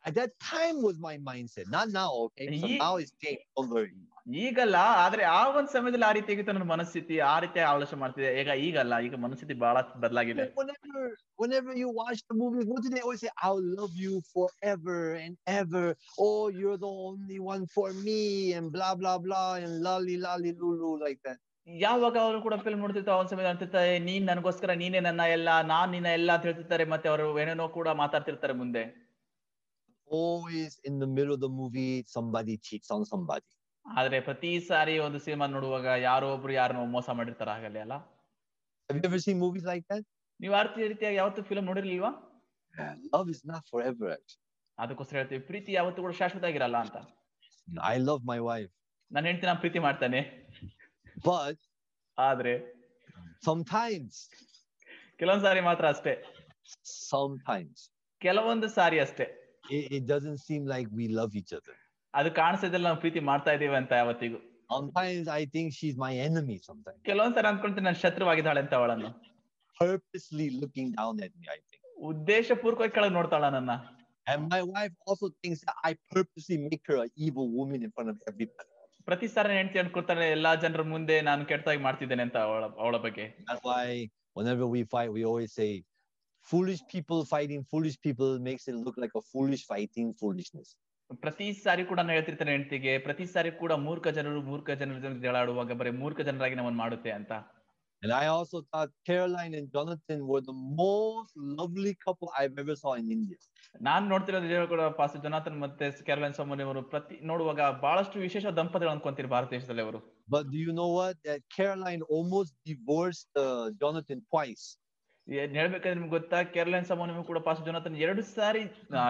At 0.04 0.14
that 0.14 0.32
time 0.40 0.76
was 0.82 0.98
my 0.98 1.18
mindset, 1.18 1.68
not 1.68 1.88
now. 1.90 2.10
Okay, 2.16 2.60
so 2.60 2.66
now 2.82 2.96
it's 2.96 3.12
changed. 3.22 3.42
Worry. 3.56 3.92
ಈಗಲ್ಲ 4.26 4.76
ಆದ್ರೆ 5.02 5.24
ಆ 5.38 5.42
ಒಂದು 5.58 5.70
ಸಮಯದಲ್ಲಿ 5.74 6.06
ಆ 6.08 6.12
ರೀತಿ 6.16 6.30
ಆಗಿತ್ತು 6.32 6.52
ನನ್ನ 6.52 6.66
ಮನಸ್ಥಿತಿ 6.72 7.16
ಆ 7.32 7.34
ರೀತಿ 7.44 7.60
ಆಲೋಚನೆ 7.72 7.98
ಮಾಡ್ತಿದ್ದೆ 8.00 8.30
ಈಗ 8.40 8.54
ಈಗಲ್ಲ 8.66 8.94
ಈಗ 9.06 9.16
ಮನಸ್ಥಿತಿ 9.24 9.54
ಬಹಳ 9.64 9.76
ಬದಲಾಗಿದೆ 10.04 10.44
whenever, 10.60 11.02
whenever 11.42 11.72
you 11.82 11.88
watch 12.00 12.20
the 12.30 12.36
movies, 12.42 12.66
what 12.70 12.80
do 12.84 12.90
they 12.94 13.02
always 13.06 13.20
say? 13.24 13.32
I'll 13.46 13.64
love 13.80 13.94
you 14.04 14.14
forever 14.34 14.98
and 15.24 15.34
ever. 15.60 15.84
Oh, 16.18 16.42
you're 16.58 16.78
the 16.78 16.94
only 17.08 17.38
one 17.52 17.64
for 17.76 17.88
me, 18.06 18.20
and 18.56 18.66
blah 18.76 18.94
blah 19.02 19.18
blah, 19.18 19.48
and 19.62 19.74
lolly 19.88 20.16
lolly 20.26 20.52
lulu 20.62 20.92
like 21.04 21.20
that. 21.28 21.38
ಯಾವಾಗ 21.68 22.16
ಅವರು 22.24 22.38
ಕೂಡ 22.42 22.54
film 22.64 22.82
ನೋಡ್ತಿರ್ತಾರೆ 22.82 23.14
ಅವನ 23.16 23.28
ಸಮಯ 23.32 23.46
ಅಂತಿರ್ತಾರೆ 23.52 23.94
ನೀನ್ 24.08 24.24
ನನಗೋಸ್ಕರ 24.30 24.74
ನೀನೇ 24.82 25.00
ನನ್ನ 25.06 25.22
ಎಲ್ಲ 25.36 25.48
ನಾನ್ 25.70 25.90
ನಿನ್ನ 25.94 26.10
ಎಲ್ಲ 26.18 26.30
ಅಂತ 26.36 26.46
ಹೇಳ್ತಿರ್ತಾರೆ 26.48 26.84
ಮತ್ತೆ 26.92 27.08
ಅವರು 27.12 27.26
ಏನೇನೋ 27.44 27.66
ಕೂಡ 27.78 27.88
ಮಾತಾಡ್ತಿರ್ತಾರೆ 28.02 28.56
ಮುಂದೆ 28.62 28.84
Always 30.08 30.72
in 30.88 30.94
the 30.98 31.08
middle 31.14 31.32
of 31.32 31.40
the 31.40 31.48
movie, 31.60 31.92
somebody 32.16 32.54
cheats 32.66 32.90
on 32.96 33.04
somebody. 33.12 33.48
ಆದ್ರೆ 33.94 34.20
ಪ್ರತಿ 34.20 34.60
ಸಾರಿ 34.60 34.98
ಒಂದು 34.98 35.18
ಸಿನಿಮಾ 35.18 35.46
ನೋಡುವಾಗ 35.46 35.86
ಯಾರೋ 35.86 36.34
ಒಬ್ರು 36.34 36.52
ಯಾರನ್ನೋ 36.52 36.84
ಮೋಸ 36.84 37.10
ಮಾಡಿರ್ತಾರ 37.10 37.48
ಆಗಲ್ಲ 37.48 37.78
ಅಲ್ಲ? 37.78 37.92
Have 38.90 38.98
you 39.00 39.06
ever 39.08 39.20
seen 39.26 39.38
movies 39.44 39.64
like 39.72 39.84
that? 39.92 40.04
ನೀವು 40.40 40.54
ಆ 40.54 40.62
ರೀತಿ 40.62 40.88
ರೀತಿಯಾಗಿ 40.88 41.16
ಯಾವತ್ತು 41.16 41.42
ಫಿಲ್ಮ್ 41.42 41.66
ನೋಡಿರ್ಲಿಲ್ವಾ? 41.66 42.10
Love 43.14 43.28
is 43.34 43.40
not 43.50 43.62
forever. 43.74 44.08
Actually, 44.08 44.38
ಅದಕ್ಕೋಸ್ಕರ 44.78 45.16
ಹೇಳ್ತೀವಿ 45.16 45.40
ಪ್ರೀತಿ 45.40 45.72
ಯಾವತ್ತೂ 45.72 46.02
ಕೂಡ 46.02 46.12
ಶಾಶ್ವತ 46.12 46.44
ಆಗಿರಲ್ಲ 46.44 46.76
ಅಂತ. 46.76 46.96
I 47.82 47.96
love 48.08 48.22
my 48.32 48.38
wife, 48.38 48.72
ನನ್ನ 49.12 49.26
ಹೆಂಡತಿ 49.26 49.46
ನಾನು 49.46 49.58
ಪ್ರೀತಿ 49.58 49.78
ಮಾಡ್ತಾನೆ. 49.78 50.20
But 51.26 51.58
ಆದ್ರೆ 52.18 52.74
sometimes, 53.48 54.14
ಕೆಲವೊಂದ್ 55.18 55.44
ಸಾರಿ 55.44 55.60
ಮಾತ್ರ 55.60 55.88
ಅಷ್ಟೇ. 55.88 56.24
sometimes 57.12 57.90
ಕೆಲವೊಂದು 58.20 58.68
ಸಾರಿ 58.68 59.00
ಅಷ್ಟೇ. 59.00 59.26
it, 59.70 59.92
it 59.92 60.04
doesn't 60.12 60.40
seem 60.48 60.62
like 60.74 60.88
we 60.98 61.08
love 61.20 61.32
each 61.42 61.52
other. 61.58 61.76
ಅದು 62.16 62.28
ಕಾಣಿಸಿದ್ರೆ 62.40 62.82
ನಾವು 62.86 62.98
ಪ್ರೀತಿ 63.02 63.20
ಮಾಡ್ತಾ 63.30 63.50
ಇದೀವಿ 63.56 63.76
ಅಂತ 63.80 63.92
ಯಾವತ್ತಿಗೂ. 64.00 64.38
Sometimes 64.70 65.28
I 65.38 65.42
think 65.54 65.72
she 65.78 65.86
is 65.90 65.98
my 66.04 66.12
enemy 66.26 66.56
sometimes 66.68 67.02
ಕೆಲವೊಂದ್ 67.08 67.36
ಸರ 67.38 67.46
ಅನ್ಕೊಂತೀನಿ 67.52 67.86
ನಾನು 67.88 68.00
ಶತ್ರುವಾಗಿದ್ದಾಳೆ 68.04 68.60
ಅಂತ 68.64 68.74
ಅವಳನ್ನು. 68.80 69.10
Purposely 69.80 70.46
looking 70.62 70.92
down 71.00 71.20
at 71.26 71.36
me 71.40 71.48
I 71.56 71.58
think 71.70 71.82
ಉದ್ದೇಶಪೂರ್ವಕವಾಗಿ 72.10 72.94
ಕೆಳಗೆ 72.96 73.14
ನೋಡ್ತಾಳ 73.18 73.44
ನನ್ನ. 73.56 73.72
I 74.26 74.36
my 74.52 74.60
wife 74.72 74.96
also 75.08 75.28
thinks 75.42 75.62
I 75.88 75.92
purposely 76.18 76.56
make 76.66 76.84
her 76.90 77.00
a 77.04 77.08
evil 77.26 77.50
in 77.78 77.92
front 77.96 78.12
of 78.14 78.22
everybody 78.22 78.46
ಪ್ರತಿ 79.08 79.26
ಸಾರಿ 79.28 79.54
ಹೆಂಡತಿ 79.56 79.78
ಅನ್ಕೊಳ್ತಾರೆ 79.78 80.24
ಎಲ್ಲಾ 80.36 80.52
ಜನರ 80.62 80.82
ಮುಂದೆ 80.92 81.16
ನಾನು 81.20 81.42
ಕೆಟ್ಟದಾಗಿ 81.50 81.80
ಮಾಡ್ತಿದ್ದೇನೆ 81.80 82.22
ಅಂತ 82.26 82.38
ಅವಳ 82.46 82.64
ಅವಳ 82.82 82.96
ಬಗ್ಗೆ. 82.96 83.24
Why 83.68 83.90
whenever 84.38 84.70
we 84.72 84.82
fight 84.94 85.12
we 85.12 85.22
always 85.24 85.54
say 85.60 85.66
foolish 86.48 86.82
people 86.94 87.20
fighting 87.26 87.64
foolish 87.70 87.98
people 87.98 88.32
makes 88.48 88.66
it 88.70 88.78
look 88.86 88.98
like 89.04 89.14
a 89.16 89.24
foolish 89.32 89.64
fighting 89.66 90.10
foolishness 90.20 90.72
ಪ್ರತಿ 91.10 91.46
ಸಾರಿ 91.64 91.82
ಕೂಡ 91.84 91.98
ನಾನು 91.98 92.12
ಹೇಳ್ತಿರ್ತೇನೆ 92.12 92.52
ಹೆಂಡತಿಗೆ 92.52 92.98
ಪ್ರತಿ 92.98 93.26
ಸಾರಿ 93.26 93.50
ಕೂಡ 93.50 93.72
ಮೂರ್ಖ 93.86 94.08
ಜನರು 94.08 94.40
ಮೂರ್ಖ 94.42 94.70
ಜನರ 94.80 94.98
ಜೊತೆ 94.98 95.20
ಜಗಳ 95.20 95.74
ಬರೀ 95.74 95.90
ಮೂರ್ಖ 95.90 96.20
ಜನರಾಗಿ 96.20 96.54
ನಮ್ಮನ್ನು 96.54 96.78
ಮಾಡುತ್ತೆ 96.78 97.10
ಅಂತ 97.10 97.32
And 98.02 98.12
I 98.12 98.26
also 98.26 98.58
thought 98.62 98.90
Caroline 99.06 99.54
and 99.54 99.68
Jonathan 99.72 100.26
were 100.26 100.40
the 100.40 100.52
most 100.52 101.32
lovely 101.36 101.96
couple 101.96 102.30
I've 102.40 102.58
ever 102.58 102.76
saw 102.76 102.92
in 102.92 103.06
India. 103.10 103.38
ನಾನ್ 103.86 104.04
ನೋಡ್ತಿರೋದು 104.08 104.66
ಕೂಡ 104.66 104.82
ಪಾಸ್ 104.98 105.14
ಜೊನಾಥನ್ 105.22 105.56
ಮತ್ತೆ 105.60 105.86
ಕ್ಯಾರೋಲೈನ್ 106.04 106.34
ಸೋಮನಿ 106.34 106.62
ಅವರು 106.62 106.82
ಪ್ರತಿ 106.82 107.14
ನೋಡುವಾಗ 107.22 107.60
ಬಹಳಷ್ಟು 107.82 108.18
ವಿಶೇಷ 108.18 108.52
ದಂಪತಿಗಳು 108.58 108.92
ಅನ್ಕೊಂತೀರಿ 108.92 109.30
ಭಾರತ 109.34 109.50
ದೇಶದಲ್ಲಿ 109.50 109.82
ಅವರು 109.82 110.00
But 110.28 110.44
do 110.52 110.58
you 110.58 110.72
know 110.72 110.90
what? 110.98 111.16
That 111.24 111.40
Caroline 111.56 112.04
almost 112.16 112.52
divorced 112.72 113.30
uh, 113.36 113.64
Jonathan 113.82 114.20
twice. 114.32 114.66
ಏನ್ 115.26 115.54
ಹೇಳ್ಬೇಕಂದ್ರೆ 115.60 115.94
ನಿಮ್ಗೆ 115.94 116.10
ಗೊತ್ತಾ 116.10 116.38
ಕೇರಳನ್ 116.54 116.84
ಸೋಮನಿ 116.84 117.24
ಕೂಡ 117.30 117.38
ಪಾಸ್ 117.46 117.62
ಜೊನಾಥನ್ 117.68 117.96
ಎರಡು 117.96 118.22
ಸಾರಿ 118.34 118.62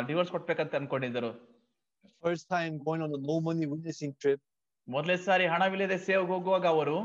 ಡಿವೋರ್ಸ್ 0.09 0.31
ಕೊಡ್ಬೇಕಂತ 0.31 0.75
ಅನ್ಕೊಂಡಿದ್ದರು 0.75 1.31
First 2.24 2.46
time 2.50 2.74
going 2.80 3.02
on 3.02 3.12
a 3.14 3.22
no 3.22 3.40
money 3.42 3.66
witnessing 3.66 4.14
trip. 4.22 4.40
ಮೊದಲೇ 4.88 5.16
ಸಾರಿ 5.26 5.46
ಹಣವಿಲ್ಲದೆ 5.56 6.00
ಸೇವೆಗೆ 6.08 6.32
ಹೋಗುವಾಗ 6.36 6.66
ಅವರು 6.76 6.98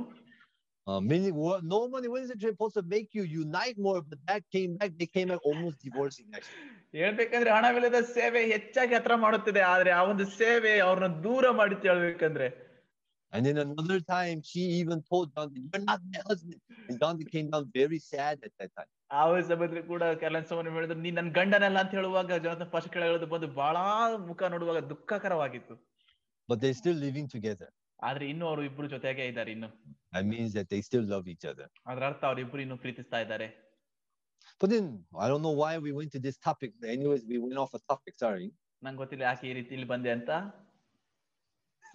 Uh, 0.87 1.01
many, 1.03 1.31
wo- 1.33 1.61
no 1.71 1.79
money 1.89 2.09
witnessing 2.09 2.39
trip 2.39 2.53
supposed 2.55 2.77
to 2.79 2.83
make 2.93 3.09
you 3.19 3.23
unite 3.43 3.79
more, 3.79 4.01
but 4.11 4.19
that 4.27 4.43
came 4.55 4.73
back. 4.81 4.91
They 5.01 5.09
came 5.17 5.29
back 5.29 5.43
almost 5.51 5.77
divorcing 5.87 6.27
actually. 6.37 6.61
ಹೇಳ್ಬೇಕಂದ್ರೆ 6.99 7.51
ಹಣವಿಲ್ಲದ 7.57 7.99
ಸೇವೆ 8.17 8.41
ಹೆಚ್ಚಾಗಿ 8.53 8.95
ಹತ್ರ 8.95 9.15
ಮಾಡುತ್ತಿದೆ 9.25 9.63
ಆದ್ರೆ 9.73 9.91
ಆ 9.91 10.03
ಒಂದು 10.13 10.25
ಸೇವೆ 10.39 10.73
ಅವ್ರನ್ನ 10.89 11.09
ದೂರ 11.27 11.51
ಮಾಡಿತ್ತು 11.61 11.89
ಹೇಳ್ಬೇಕಂದ್ರೆ 11.91 12.49
And 13.33 13.45
then 13.47 13.59
another 13.59 13.99
time, 14.13 14.39
she 14.43 14.61
even 14.81 14.99
told 15.11 15.27
Jonathan, 15.35 15.63
"You're 15.65 15.85
not 15.85 16.01
my 16.13 16.21
husband." 16.29 16.59
And 16.89 16.97
Jonathan 17.01 17.29
came 17.35 17.49
down 17.51 17.65
very 17.75 17.99
sad 18.13 18.37
at 18.49 18.53
that 18.61 18.71
time. 18.79 18.91
ಆ 19.12 19.22
ಒಂದು 19.32 19.82
ಕೂಡ 19.92 20.04
ಕೇರಳನ್ 20.22 20.46
ಸೋಮನಿ 20.50 20.72
ಹೇಳಿದ್ರು 20.78 21.00
ನೀನ್ 21.06 21.18
ನನ್ 21.20 21.30
ಗಂಡನಲ್ಲ 21.40 21.78
ಅಂತ 21.84 21.94
ಹೇಳುವಾಗ 22.00 22.38
ಜೊನಾಥನ್ 22.46 22.70
ಫಸ್ಟ್ 22.76 22.92
ಕೆಳಗಡೆ 22.96 23.28
ಬಂದು 23.34 23.48
ಬಹಳ 23.62 23.78
ಮುಖ 24.32 24.44
ನೋಡುವಾಗ 24.56 24.82
ದುಃಖಕರವಾಗಿತ್ತು 24.94 25.78
But 26.50 26.60
they 26.64 26.72
still 26.80 26.98
living 27.04 27.28
together. 27.34 27.68
ಆದ್ರೆ 28.00 28.26
ಇನ್ನು 28.32 28.46
ಅವರು 28.50 28.62
ಇಬ್ರು 28.70 28.88
ಜೊತೆಗೆ 28.94 29.26
ಇದ್ದಾರೆ 29.32 29.52
ಇನ್ನು 29.56 29.70
That 30.16 30.26
means 30.32 30.52
that 30.58 30.68
they 30.74 30.80
still 30.88 31.06
love 31.14 31.26
each 31.34 31.46
other. 31.52 31.68
ಅದರ 31.90 32.04
ಅರ್ಥ 32.10 32.24
ಅವ್ರಿಬ್ರು 32.30 32.62
ಇನ್ನು 32.66 32.78
ಪ್ರೀತಿಸ್ತಾ 32.86 33.20
ಇದ್ದಾರೆ 33.26 33.48
But 34.62 34.70
then 34.74 34.86
I 35.24 35.28
don't 35.32 35.44
know 35.48 35.56
why 35.62 35.72
we 35.86 35.92
went 36.00 36.12
to 36.16 36.22
this 36.28 36.38
topic. 36.48 36.72
Anyways, 36.96 37.24
we 37.32 37.38
went 37.46 37.60
off 37.64 37.74
a 37.80 37.84
topic. 37.94 38.16
Sorry. 38.26 38.48
ನಂಗೆ 38.82 39.00
ಗೊತ್ತಿಲ್ಲ 39.02 39.24
ಯಾಕೆ 39.30 39.46
ಈ 39.50 39.54
ರೀತಿ 39.60 39.72
ಇಲ್ಲಿ 39.78 39.90
ಬಂದೆ 39.94 40.12
ಅಂತ 40.18 40.32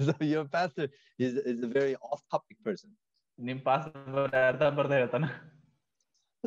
so 0.06 0.14
your 0.32 0.44
pastor 0.48 0.86
is 1.18 1.34
is 1.52 1.60
a 1.62 1.72
very 1.78 1.94
off-topic 2.10 2.58
person. 2.68 2.90
ನಿಮ್ 3.38 3.60
ಪಾಸ್ಟರ್ 3.68 4.36
ಅರ್ಧ 4.50 4.64
ಬರ್ದ 4.78 4.92
ಹೇಳ್ತಾನ 5.00 5.26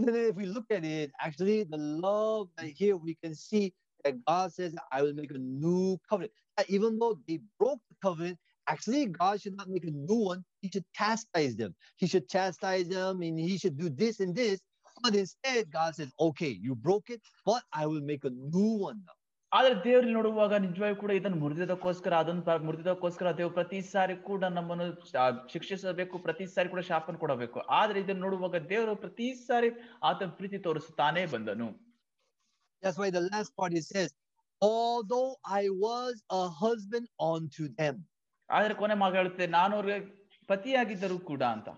Then 0.06 0.16
if 0.16 0.36
we 0.36 0.48
look 0.48 0.66
at 0.72 0.86
it, 0.86 1.12
actually 1.22 1.64
the 1.66 1.78
love 1.78 2.50
that 2.58 2.68
here 2.68 2.98
we 2.98 3.16
can 3.24 3.36
see 3.36 3.74
that 4.06 4.24
God 4.26 4.54
says, 4.54 4.76
"I 4.92 5.04
will 5.04 5.14
make 5.14 5.32
a 5.32 5.40
new 5.40 5.98
covenant." 6.10 6.34
That 6.58 6.70
even 6.70 7.00
though 7.00 7.20
they 7.28 7.40
broke 7.60 7.82
the 7.90 7.96
covenant, 8.02 8.40
actually 8.68 9.08
God 9.08 9.42
should 9.42 9.58
not 9.58 9.70
make 9.70 9.86
a 9.86 9.92
new 9.92 10.16
one. 10.32 10.46
He 10.62 10.70
should 10.72 10.86
chastise 10.96 11.56
them. 11.58 11.76
He 11.98 12.08
should 12.08 12.30
chastise 12.30 12.88
them, 12.90 13.22
and 13.24 13.40
he 13.40 13.58
should 13.58 13.78
do 13.78 13.90
this 13.90 14.20
and 14.22 14.36
this. 14.36 14.62
But 15.04 15.16
instead, 15.16 15.72
God 15.72 15.96
says, 15.96 16.12
"Okay, 16.20 16.52
you 16.62 16.76
broke 16.76 17.10
it, 17.10 17.22
but 17.46 17.64
I 17.74 17.88
will 17.88 18.02
make 18.02 18.26
a 18.26 18.32
new 18.32 18.74
one 18.88 19.04
now." 19.08 19.19
ಆದ್ರೆ 19.52 19.76
ದೇವ್ರಲ್ಲಿ 19.86 20.16
ನೋಡುವಾಗ 20.18 20.54
ನಿಜವಾಗಿ 20.66 20.96
ಕೂಡ 20.96 21.12
ಇದನ್ನು 21.20 21.38
ಮುರಿದಕ್ಕೋಸ್ಕರ 21.44 22.14
ಅದನ್ನ 22.24 22.56
ಮುರಿದಕ್ಕೋಸ್ಕರ 22.68 23.28
ದೇವ್ರು 23.38 23.54
ಪ್ರತಿ 23.54 23.80
ಸಾರಿ 23.94 24.16
ಕೂಡ 24.28 24.44
ನಮ್ಮನ್ನು 24.58 24.88
ಶಿಕ್ಷಿಸಬೇಕು 25.54 26.18
ಪ್ರತಿ 26.28 26.46
ಸಾರಿ 26.56 26.70
ಕೂಡ 26.70 26.82
ಶಾಪನ 26.90 27.18
ಕೊಡಬೇಕು 27.24 27.60
ಆದ್ರೆ 27.80 27.98
ಇದನ್ನ 28.00 28.22
ನೋಡುವಾಗ 28.28 28.60
ದೇವರು 28.72 28.96
ಪ್ರತಿ 29.06 29.28
ಸಾರಿ 29.48 29.70
ಆತನ 30.10 30.32
ಪ್ರೀತಿ 30.42 30.60
ತೋರಿಸುತ್ತಾನೆ 30.68 31.24
ಬಂದನು 31.36 31.70
That's 32.84 32.98
why 32.98 33.10
the 33.12 33.22
last 33.24 33.52
part 33.58 33.74
it 33.74 33.86
says, 33.86 34.10
although 34.62 35.30
I 35.54 35.66
was 35.82 36.14
a 36.32 36.44
husband 36.62 37.08
unto 37.32 37.64
them. 37.80 37.96
ಆದ್ರೆ 38.50 38.74
ಕೊನೆ 38.74 38.96
ಮಾಗ 39.02 39.14
ಹೇಳುತ್ತೆ 39.20 39.46
ನಾನು 39.56 39.74
ಅವ್ರಿಗೆ 39.78 39.98
ಪತಿಯಾಗಿದ್ದರು 40.50 41.18
ಕೂಡ 41.32 41.44
ಅಂತ 41.56 41.70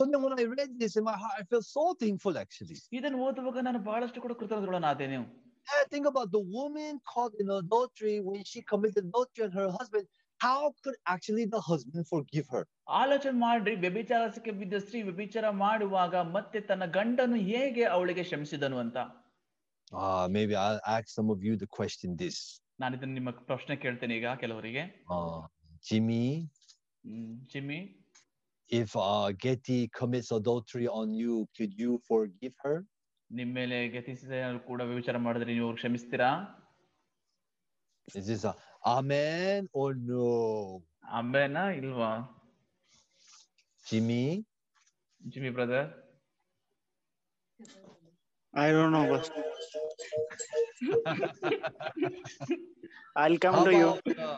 So 0.00 0.04
then 0.04 0.20
when 0.22 0.32
I 0.34 0.46
read 0.52 0.70
this 0.78 0.94
in 0.96 1.04
my 1.04 1.16
heart, 1.22 1.34
I 1.40 1.44
feel 1.50 1.64
so 1.74 1.84
thankful 2.00 2.36
actually. 2.38 2.76
ಇದನ್ನು 2.98 3.18
ಓದುವಾಗ 3.26 3.58
ನಾನು 3.68 3.80
ಬಹಳಷ್ಟು 3.88 4.22
ಕೂಡ 4.24 4.32
ಕೃತಜ್ಞನಾದೆ 4.40 5.08
And 5.67 5.77
I 5.81 5.85
think 5.93 6.05
about 6.07 6.29
the 6.31 6.43
woman 6.57 6.93
caught 7.05 7.33
in 7.41 7.49
adultery 7.57 8.17
when 8.21 8.41
she 8.43 8.59
committed 8.71 9.03
adultery 9.05 9.43
on 9.47 9.53
her 9.59 9.69
husband. 9.71 10.05
How 10.41 10.59
could 10.83 10.97
actually 11.05 11.45
the 11.55 11.61
husband 11.61 12.03
forgive 12.07 12.47
her? 12.55 12.63
ಆಲೋಚನೆ 12.99 13.35
ಮಾಡ್ರಿ 13.45 13.73
ವ್ಯಭಿಚಾರಕ್ಕೆ 13.85 14.51
ಬಿದ್ದ 14.59 14.75
ಸ್ತ್ರೀ 14.83 14.99
ವ್ಯಭಿಚಾರ 15.07 15.45
ಮಾಡುವಾಗ 15.63 16.15
ಮತ್ತೆ 16.35 16.59
ತನ್ನ 16.69 16.85
ಗಂಡನು 16.97 17.39
ಹೇಗೆ 17.51 17.85
ಅವಳಿಗೆ 17.97 18.25
ಕ್ಷಮಿಸಿದನು 18.29 18.79
ಅಂತ 18.85 18.97
Uh, 19.91 20.25
maybe 20.29 20.53
I'll 20.55 20.81
ask 20.95 21.05
some 21.09 21.29
of 21.31 21.39
you 21.43 21.53
to 21.57 21.67
question 21.77 22.09
this. 22.23 22.35
ನಾನು 22.81 22.93
ಇದನ್ನ 22.97 23.13
ನಿಮ್ಮ 23.19 23.31
ಪ್ರಶ್ನೆ 23.51 23.75
ಕೇಳ್ತೇನೆ 23.83 24.13
ಈಗ 24.19 24.27
ಕೆಲವರಿಗೆ 24.43 24.83
Uh, 25.15 25.39
Jimmy, 25.87 26.25
hmm, 27.03 27.33
Jimmy 27.53 27.79
if 28.71 28.89
uh, 29.03 29.27
Getty 29.43 29.79
commits 29.99 30.29
adultery 30.39 30.87
on 30.99 31.07
you, 31.21 31.35
could 31.57 31.73
you 31.83 31.91
forgive 32.09 32.55
her? 32.65 32.75
ನಿಮ್ 33.31 33.51
ಮೇಲೆ 33.59 33.77
ಗತಿಸಿದ 33.95 34.31
ಕೂಡ 34.69 34.81
ವ್ಯಭಿಚಾರ 34.89 35.17
ಮಾಡಿದ್ರೆ 35.27 35.51
ನೀವು 35.53 35.71
ಕ್ಷಮಿಸ್ತೀರಾ 35.81 36.31
Is 38.19 38.27
this 38.29 38.43
a 38.43 38.53
amen 38.91 39.63
or 39.79 39.89
no? 40.09 40.27
ಅಂಬೇನಾ 41.17 41.63
ಇಲ್ವಾ 41.79 42.11
Jimmy? 43.85 44.23
Jimmy 45.21 45.51
brother 45.57 45.89
I 48.53 48.71
don't 48.75 48.91
know, 48.91 49.05
but 49.07 49.25
I'll 53.15 53.37
come 53.37 53.53
How 53.53 53.65
to 53.65 53.73
you. 53.73 53.89
about, 53.89 54.19
uh, 54.19 54.37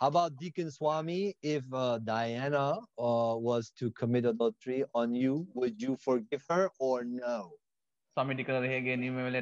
How 0.00 0.08
about 0.08 0.36
Deacon 0.36 0.70
Swami? 0.70 1.20
If 1.44 1.64
uh, 1.74 1.98
Diana 2.00 2.64
uh, 2.98 3.34
was 3.48 3.70
to 3.80 3.90
commit 3.92 4.26
adultery 4.26 4.84
on 4.94 5.14
you, 5.14 5.46
would 5.54 5.80
you 5.80 5.96
forgive 5.98 6.44
her 6.48 6.64
or 6.80 6.96
no? 7.04 7.36
ಸ್ವಾಮಿ 8.15 8.33
ಟೀಕರ್ 8.39 8.65
ಹೇಗೆ 8.71 8.91
ನಿಮ್ಮ 9.01 9.23
ಮೇಲೆ 9.25 9.39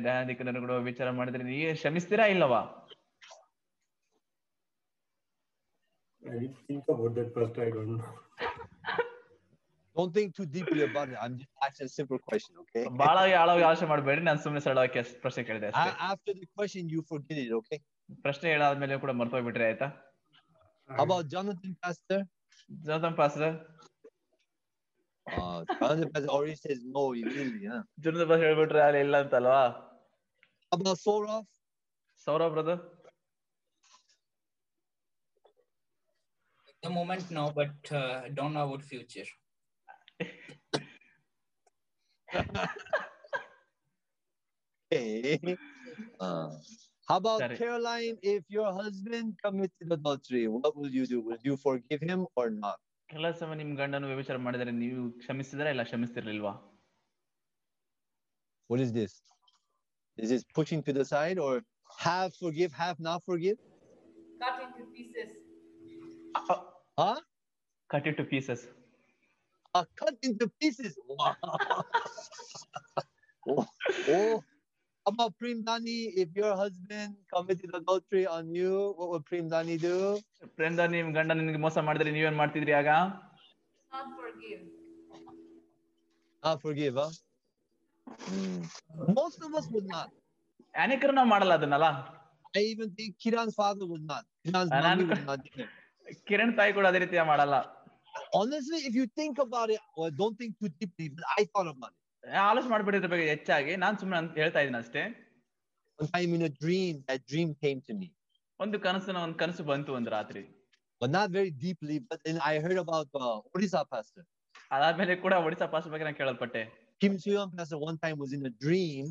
ಕೂಡ 0.64 0.76
ವಿಚಾರ 0.88 1.10
ಮಾಡಿದ್ರೆ 1.20 1.44
ನೀವು 1.52 1.76
ಶ್ರಮಿಸ್ತೀರಾ 1.82 2.26
ಇಲ್ಲವಾ 2.36 2.62
Don't 9.96 10.14
think 10.16 10.30
too 10.38 10.46
deeply 10.56 10.82
about 10.86 11.08
it. 11.12 11.18
I'm 11.24 11.34
just 11.40 11.52
asking 11.66 11.88
a 11.90 11.94
simple 11.98 12.20
question, 12.30 12.54
okay? 12.62 12.84
After 16.12 16.34
the 16.40 16.48
question, 16.58 16.90
you 16.94 17.02
forget 17.12 17.38
it, 17.44 17.52
okay? 17.60 17.80
How 20.90 21.04
About 21.06 21.24
Jonathan 21.34 21.74
Pastor? 21.84 22.20
Jonathan 22.88 23.16
Pastor? 23.22 23.52
already 26.35 26.57
says 26.57 26.81
no 26.97 27.13
immediately, 27.21 27.67
huh? 27.73 27.83
ಜುನದ 28.05 28.25
pass 28.31 28.43
ಹೇಳ್ಬಿಟ್ರೆ 28.47 28.83
ಅಲ್ಲಿ 28.89 29.03
ಇಲ್ಲ 29.07 29.17
ಅಂತಲ್ವಾ 29.25 29.61
How 30.71 30.77
about 30.79 30.99
Sorov? 31.07 31.45
Sourav 32.27 32.53
brother 32.57 32.83
At 36.71 36.87
the 36.87 36.91
moment, 36.97 37.25
no, 37.37 37.45
but 37.59 37.79
uh, 38.01 38.17
don't 38.37 38.53
know 38.57 38.65
about 38.67 38.83
future. 38.91 39.29
Okay. 44.93 45.57
Uh, 46.21 46.51
how 47.09 47.17
about 47.17 47.41
Sorry. 47.41 47.57
Caroline? 47.57 48.17
If 48.23 48.45
your 48.49 48.73
husband 48.73 49.35
committed 49.45 49.89
adultery, 49.91 50.49
what 50.49 50.77
will 50.77 50.89
you 50.89 51.07
do? 51.07 51.21
Will 51.21 51.43
you 51.43 51.57
forgive 51.57 52.01
him 52.01 52.27
or 52.37 52.51
not? 52.51 52.79
ಕೆಲ 53.14 53.30
ಸಮಯ 53.40 53.56
ನಿಮ್ 53.62 53.72
ಗಂಡನು 53.80 54.08
ವ್ಯಭಿಚಾರ 54.12 54.38
ಮಾಡಿದರೆ 54.46 54.72
ನೀವು 54.84 55.02
ಕ್ಷಮಿಸಿದ್ರೆ 55.24 55.72
ಇಲ್ಲ 55.76 55.86
ಕ್ಷಮಿಸ್ತಿರ್ಲಿಲ್ವಾ 55.90 56.56
What 58.70 58.82
is 58.84 58.92
this? 58.98 59.12
Is 60.18 60.30
this 60.34 60.44
pushing 60.58 60.82
to 60.88 60.92
the 60.98 61.04
side 61.10 61.38
or 61.46 61.52
half 62.06 62.30
forgive, 62.44 62.72
half 62.82 62.98
not 63.08 63.20
forgive? 63.30 63.58
Cut 64.44 64.56
into 64.66 64.84
pieces. 64.94 65.30
Huh? 67.00 67.18
Cut 67.90 68.08
into 68.12 68.24
pieces. 68.24 68.62
Uh, 69.76 69.84
cut 70.02 70.16
into 70.30 70.48
pieces. 70.62 70.94
Wow. 71.10 71.36
oh, 73.48 73.66
oh. 74.16 74.34
How 75.07 75.13
about 75.15 75.39
Prem 75.39 75.65
Dani? 75.65 75.95
If 76.15 76.29
your 76.35 76.55
husband 76.57 77.15
committed 77.33 77.71
adultery 77.75 78.27
on 78.29 78.55
you, 78.55 78.73
what 78.97 79.09
would 79.11 79.25
Prem 79.25 79.49
Dani 79.49 79.77
do? 79.81 79.95
Friend 80.59 80.81
ನಿಮ್ 80.95 81.09
ಗಂಡ 81.17 81.33
ನಿಮ್ಗೆ 81.39 81.61
ಮೋಸ 81.65 81.79
ಮಾಡಿದ್ರೆ 81.89 82.13
ನೀವೇನ್ 82.17 82.39
ಮಾಡ್ತಿದ್ರಿ 82.43 82.75
ಆಗ 82.81 82.91
Not 83.93 84.09
forgive. 84.19 84.63
Not 86.43 86.59
forgive, 86.65 86.95
huh? 86.97 87.11
Hmm. 88.27 88.59
Most 89.13 89.39
of 89.47 89.55
us 89.55 89.67
would 89.75 89.89
not. 89.89 90.09
ಅನೇಕರು 90.75 91.15
ನಾವು 91.19 91.31
ಮಾಡಲ್ಲ 91.35 91.53
ಅದನ್ನಲ್ಲ 91.61 91.89
I 92.55 92.65
even 92.73 92.89
think 92.99 93.11
Kiran's 93.23 93.57
father 93.63 93.87
would 93.93 94.05
not. 94.13 94.25
Kiran's 94.45 94.71
And 94.75 94.85
mommy 94.87 95.03
I'm- 95.05 95.11
would 95.13 95.27
not. 95.31 95.41
either. 95.51 95.69
Kiran 96.29 96.55
ತಾಯಿ 96.59 96.73
ಕೂಡ 96.79 96.87
ಅದೇ 96.93 97.01
ರೀತಿಯ 97.05 97.25
ಮಾಡಲ್ಲ 97.33 97.57
Honestly, 98.39 98.79
if 98.89 98.95
you 98.99 99.05
think 99.19 99.37
about 99.45 99.69
it, 99.75 99.83
well, 99.99 100.13
don't 100.21 100.37
think 100.41 100.53
too 100.61 100.71
deeply, 100.79 101.07
but 101.17 101.25
I 101.37 101.45
thought 101.51 101.69
about 101.73 101.93
it. 101.93 102.02
ಆಲೋಚನೆ 102.49 102.71
ಮಾಡ್ಬಿಟ್ಟಿದ್ರ 102.75 103.11
ಬಗ್ಗೆ 103.13 103.27
ಹೆಚ್ಚಾಗಿ 103.35 103.75
ನಾನ್ 103.85 103.99
ಸುಮ್ಮನೆ 104.03 104.41
ಹೇಳ್ತಾ 104.43 104.63
ಇದ್ದೀನಿ 104.65 104.81
ಅಷ್ಟೇ 104.85 105.03
One 105.99 106.09
time 106.15 106.33
in 106.35 106.43
a 106.43 106.51
dream, 106.61 106.95
that 107.09 107.21
dream 107.31 107.49
came 107.65 107.79
to 107.89 107.93
me. 108.01 108.09
ಒಂದು 108.61 108.77
ಕನಸಿನ 108.85 109.19
ಒಂದು 109.27 109.37
ಕನಸು 109.41 109.63
ಬಂತು 109.71 109.91
ಒಂದು 109.99 110.11
ರಾತ್ರಿ 110.17 110.43
But 111.01 111.11
not 111.11 111.29
very 111.31 111.51
deeply, 111.65 111.97
but 112.11 112.19
then 112.27 112.37
I 112.51 112.59
heard 112.65 112.79
about 112.85 113.09
uh, 113.21 113.35
Odisha 113.55 113.83
pastor. 113.95 114.23
ಅದಾದ್ಮೇಲೆ 114.71 115.15
ಕೂಡ 115.25 115.35
ಒಡಿಸಾ 115.47 115.67
ಪಾಸ್ 115.75 115.89
ಬಗ್ಗೆ 115.93 116.05
ನಾನು 116.07 116.19
ಕೇಳಲ್ಪಟ್ಟೆ 116.21 116.63
Kim 117.01 117.15
Suyam 117.25 117.49
pastor 117.57 117.79
one 117.89 117.99
time 118.05 118.17
was 118.25 118.33
in 118.39 118.43
a 118.51 118.55
dream 118.65 119.05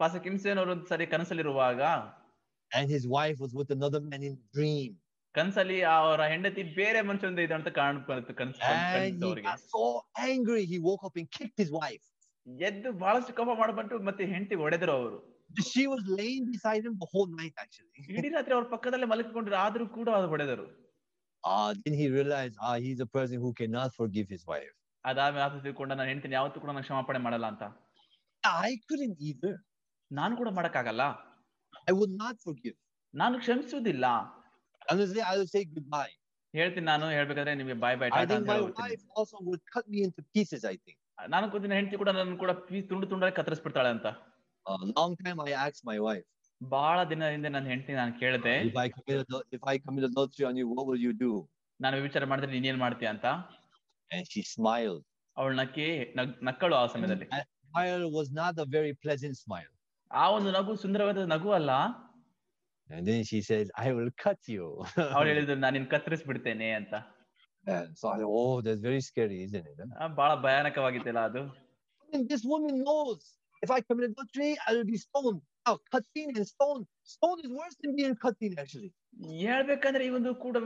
ಪಾಸ 0.00 0.16
ಕಿಮ್ಸೇನ್ 0.26 0.58
ಅವರು 0.60 0.72
ಒಂದು 0.74 0.86
ಸರಿ 0.92 1.06
ಕನಸಲ್ಲಿರುವಾಗ 1.14 1.80
and 2.70 2.88
his 2.88 3.04
wife 3.16 3.38
was 3.44 3.52
with 3.60 3.70
another 3.78 4.00
man 4.10 4.22
in 4.28 4.34
the 4.38 4.46
dream. 4.58 4.90
ಕನ್ಸಲ್ಲಿ 5.34 5.78
ಅವರ 5.94 6.20
ಹೆಂಡತಿ 6.32 6.62
ಬೇರೆ 6.78 7.00
ಮನುಷ್ಯಂದ 7.08 7.40
ಇದೆ 7.46 7.54
ಅಂತ 7.58 7.70
ಕಾಣ್ 7.80 7.98
ಬಂತು 8.10 8.34
ಕನ್ಸು 8.40 8.60
And 8.64 8.82
ಕನ್ಸು 8.96 9.20
he 9.20 9.28
ಅವ್ರಿಗೆ 9.28 9.48
got 9.50 9.62
so 9.76 9.84
angry, 10.30 10.62
he 10.72 10.78
woke 10.88 11.04
up 11.08 11.16
and 11.20 11.28
kicked 11.38 11.58
his 11.64 11.72
wife. 11.80 12.04
ಎದ್ದು 12.67 12.89
ಬಹಳಷ್ಟು 13.03 13.31
ಕೋಪ 13.39 13.51
ಮಾಡ್ಬಂಟು 13.61 13.95
ಮತ್ತೆ 14.09 14.23
ಹೆಂಡತಿ 14.33 14.55
ಹೊಡೆದ್ರು 14.63 14.93
ಅವರು. 14.99 15.17
She 15.69 15.83
was 15.91 16.05
lying 16.19 16.43
beside 16.51 16.83
him 16.87 16.97
the 17.03 17.07
whole 17.13 17.31
night 17.39 17.57
actually 17.63 18.03
ಇಡೀ 18.17 18.29
ರಾತ್ರಿ 18.35 18.53
ಅವರ 18.57 18.65
ಪಕ್ಕದಲ್ಲಿ 18.75 19.07
ಮಲಗಿಕೊಂಡ್ರು 19.13 19.87
ಕೂಡ 19.97 20.09
ಅದು 20.19 20.27
ಹೊಡೆದರು. 20.33 20.67
ಆ 21.43 21.59
ದಿನ 21.83 21.93
he 22.01 22.07
realise 22.15 22.55
ah 22.67 22.71
he 22.83 22.89
is 22.95 23.01
a 23.01 23.09
person 23.15 23.41
who 23.45 23.51
can 23.59 23.73
not 23.79 23.93
forgive 23.99 24.27
his 24.33 24.45
wife 24.51 24.73
ಅದಾಮೆ 25.05 25.39
ಆತ 25.45 25.61
ತಿಳ್ಕೊಂಡ 25.65 25.91
ನಾನು 25.99 26.09
ಹೆಂಡತಿ 26.11 26.35
ಯಾವತ್ತೂ 26.39 26.59
ಕೂಡ 26.63 26.69
ನಾನು 26.71 26.85
ಕ್ಷಮಾಪಣೆ 26.87 27.19
ಮಾಡಲ್ಲ 27.25 27.45
ಅಂತ. 27.53 27.63
ಐ 28.67 28.71
ಕುಡನ್ 28.89 29.15
ಈದ್ 29.29 29.49
ನಾನು 30.11 30.33
ಕೂಡ 30.41 30.49
ಮಾಡಕಾಗಲ್ಲ 30.59 31.03
ಐ 31.87 31.93
ವುಡ್ 31.99 32.15
ನಾಟ್ 32.23 32.39
ಫಾರ್ಗಿವ್ 32.45 32.75
ನಾನು 33.13 33.35
ಕ್ಷಮಿಸುವುದಿಲ್ಲ. 33.43 34.05
I 34.91 34.95
will 34.97 35.11
say 35.13 35.21
I 35.31 35.33
will 35.37 35.51
say 35.53 35.61
goodbye 35.95 36.07
ಹೇಳ್ತೀನಿ 36.53 36.85
ನಾನು 36.85 37.05
ಹೇಳಬೇಕಾದ್ರೆ 37.17 37.53
ನಿಮಗೆ 37.55 37.77
ಬೈ 37.83 37.93
ಬೈ 38.01 38.07
ಟಾಟಾ 38.09 38.35
ಅಂತ 38.37 38.51
ಹೇಳ್ತೀನಿ 38.51 38.53
I 38.53 38.59
think 38.59 38.79
my 38.81 38.89
wife 38.89 39.05
also 39.19 39.37
would 39.49 39.65
cut 39.75 39.89
me 39.93 39.99
into 40.05 40.23
pieces 40.35 40.65
I 40.71 40.75
think 40.85 40.98
ನಾನು 41.19 41.61
ದಿನ 41.63 41.73
ಹೆಂಡತಿ 41.73 41.97
ಕೂಡ 41.97 42.09
ನನ್ನ 42.09 42.35
ಕೂಡ 42.35 42.51
ಪೀಸ್ 42.51 42.89
ತುಂಡು 42.89 43.07
ತುಂಡಾಗಿ 43.07 43.35
ಕತ್ತರಿಸ್ಬಿಡ್ತಾಳೆ 43.35 43.89
ಅಂತ. 43.89 44.07
ಲಾಂಗ್ 44.65 45.17
ಟೈಮ್ 45.23 45.39
ಐ 45.47 45.53
ಆಕ್ಸ್ 45.53 45.85
ಮೈ 45.85 45.97
ವೈಫ್ 45.97 46.25
ಬಹಳ 46.61 47.03
ದಿನದಿಂದ 47.03 47.45
ನನ್ನ 47.45 47.67
ಹೆಂಡತಿ 47.67 47.93
ನಾನು 47.93 48.19
ಕೇಳಿದೆ 48.19 48.53
if 48.61 48.77
I 48.77 48.87
come 48.89 49.03
if 49.53 49.65
I 49.69 49.77
commit 49.77 50.05
on 50.45 50.57
you 50.57 50.67
what 50.69 50.89
will 50.89 51.03
you 51.03 51.11
do 51.11 51.31
ನಾನು 51.79 51.97
ವಿಚಾರ 51.97 52.25
ಮಾಡಿದ್ರೆ 52.25 52.51
ನೀನ್ 52.51 52.65
ಏನ್ 52.65 52.77
ಮಾಡ್ತೀಯ 52.77 53.07
ಅಂತ? 53.07 53.25
ಅಂಡ್ 54.11 54.27
ಶಿ 54.29 54.41
ಸ್ಮೈಲ್ 54.41 54.97
ಅವಳು 55.37 55.55
ನಕ್ಕಿ 55.55 56.15
ನಕ್ಕಳು 56.43 56.75
ಆ 56.75 56.85
ಸಮಯದಲ್ಲಿ. 56.85 57.27
Smile 57.65 58.03
was 58.11 58.31
not 58.33 58.59
a 58.59 58.65
very 58.69 58.93
pleasant 58.93 59.35
smile 59.35 59.69
ಆ 60.11 60.29
ಒಂದು 60.29 60.51
ನಗು 60.51 60.75
ಸುಂದರವಾದ 60.75 61.17
ನಗು 61.17 61.51
ಅಲ್ಲ. 61.51 61.71
And 62.89 63.05
then 63.07 63.23
she 63.23 63.41
says, 63.41 63.69
I 63.79 63.91
will 63.91 64.11
cut 64.25 64.41
you. 64.47 64.67
ಅವಳು 65.13 65.27
ಹೇಳಿದ್ರು 65.31 65.55
ನಾನು 65.55 65.73
ನಿನ್ 65.73 65.87
ಕತ್ತರಿಸ್ಬಿಡ್ತೇನೆ 65.87 66.71
ಅಂತ. 66.71 66.93
ಬಹಳ 70.15 70.35
ಭಯಾನಕವಾಗಿತ್ತಲ್ಲ 70.35 71.19
ಅದು? 71.19 71.43
ದಿಸ್ 72.29 72.45
ವುಮನ್ 72.45 72.83
ನೋಸ್ 72.83 73.39
ಸ್ಟೋನ್ 74.97 75.41
ಕತ್ತೀನ್ 75.91 76.37
ಇಸ್ 76.37 76.55
ವರ್ಸ್ 77.51 77.77
ಹೇಳ್ಬೇಕಂದ್ರೆ 79.31 80.05
ಈ 80.05 80.09
ಒಂದು 80.09 80.35
ಕೂಡ 80.35 80.57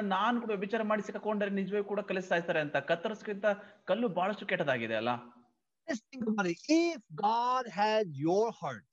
ನಾನ್ 0.00 0.40
ಕೂಡ 0.40 0.50
ವಿಚಾರ 0.50 0.82
ಮಾಡಿ 0.82 1.02
ಸಿಕ್ಕೊಂಡ್ರೆ 1.02 1.50
ನಿಜವೇ 1.50 1.82
ಕೂಡ 1.82 2.00
ಕಲಿಸ್ತಾ 2.00 2.36
ಇರ್ತಾರೆ 2.36 2.60
ಅಂತ. 2.60 2.76
ಕತ್ತರಿಸ್ಕಿಂತ 2.76 3.46
ಕಲ್ಲು 3.84 4.08
ಬಹಳಷ್ಟು 4.08 4.46
ಕೆಟ್ಟದಾಗಿದೆ 4.46 4.94
ಅಲ್ಲ? 4.94 5.08
If 5.88 7.04
God 7.14 7.68
has 7.68 8.08
your 8.08 8.54
heart 8.62 8.84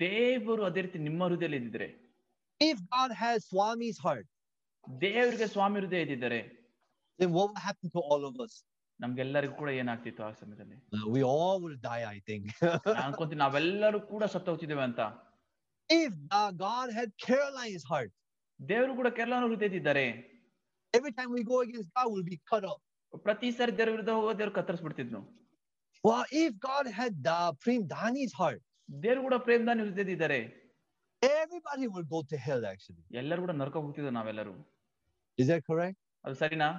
ದೇವರು 0.00 0.64
ಅದೇ 0.64 0.80
ರೀತಿ 0.80 0.98
ನಿಮ್ಮ 0.98 1.24
ಹೃದಯದಲ್ಲಿ 1.24 1.56
ಇದ್ದಿದ್ರೆ. 1.56 2.08
ಇಫ್ 2.62 2.82
ಗಾಡ್ 2.82 3.12
ಹ್ಯಾಸ್ 3.12 3.44
ಸ್ವಾಮಿಸ್ 3.44 4.00
ಹಾರ್ಟ್ 4.00 4.28
ದೇವರಿಗೆ 4.88 5.46
ಸ್ವಾಮಿ 5.54 5.78
ಹೃದಯ 5.82 6.06
ಇದ್ದಿದ್ದಾರೆ 6.06 6.40
then 7.18 7.30
what 7.36 7.48
will 7.48 7.62
happen 7.68 7.88
to 7.94 8.00
all 8.10 8.22
of 8.30 8.36
us? 8.44 8.52
ನಮ್ಗೆಲ್ಲರಿಗೂ 9.00 9.54
ಕೂಡ 9.60 9.70
ಏನಾಗ್ತಿತ್ತು 9.80 10.22
ಆ 10.26 10.30
ಸಮಯದಲ್ಲಿ 10.40 10.76
samayadalli 10.76 11.12
we 11.16 11.22
all 11.32 11.56
will 11.64 11.78
die, 11.88 12.02
I 12.16 12.20
think. 12.28 12.44
ಅನ್ಕೊಂತೀನಿ 13.04 13.40
ನಾವೆಲ್ಲರೂ 13.44 13.98
ಕೂಡ 14.12 14.24
ಸತ್ತು 14.34 14.50
ಹೋಗ್ತಿದ್ದೇವೆ 14.52 14.84
ಅಂತ 14.88 15.00
if 15.90 16.12
the 16.32 16.42
God 16.64 16.88
had 16.98 17.10
Caroline's 17.26 17.84
heart, 17.92 18.12
ದೇವರು 18.60 18.94
ಕೂಡ 19.00 19.08
ಕೆರಳನ 19.18 19.44
ಹೃದಯದಿದ್ದಾರೆ 19.50 20.06
every 20.94 21.12
time 21.18 21.30
we 21.36 21.42
go 21.52 21.58
against 21.66 21.90
God, 21.96 22.08
will 22.14 22.26
be 22.32 22.38
cut 22.52 22.64
off. 22.72 22.80
ಪ್ರತಿ 23.26 23.48
ಸಾರಿ 23.58 23.72
ದೇವರ 23.78 23.90
ವಿರುದ್ಧ 23.94 24.12
ಹೋಗೋ 24.18 24.32
ದೇವರು 24.40 24.54
ಕತ್ತರಿಸ್ಬಿಡ್ತಿದ್ನು 24.58 25.20
Well, 26.04 26.24
if 26.40 26.52
God 26.60 26.86
had 26.98 27.14
the 27.28 27.38
Prem 27.62 27.80
Dani's 27.94 28.34
heart, 28.40 28.60
ದೇವರು 28.88 29.22
ಕೂಡ 29.26 29.36
ಪ್ರೇಮದಾನಿ 29.46 29.82
ಹೃದಯದಿದ್ದಾರೆ 29.86 30.40
everybody 31.22 31.86
will 31.94 32.06
go 32.14 32.20
to 32.32 32.36
hell, 32.46 32.62
actually. 32.72 33.02
ಎಲ್ಲರೂ 33.20 33.40
ಕೂಡ 33.44 33.54
ನರಕ 33.62 33.76
ಹೋಗ್ತಿದ್ವು 33.84 34.12
ನಾವೆಲ್ಲರೂ 34.18 34.52
Is 35.37 35.47
that 35.47 35.63
correct? 35.69 35.97
ಅದು 36.25 36.35
ಸರಿನಾ 36.43 36.69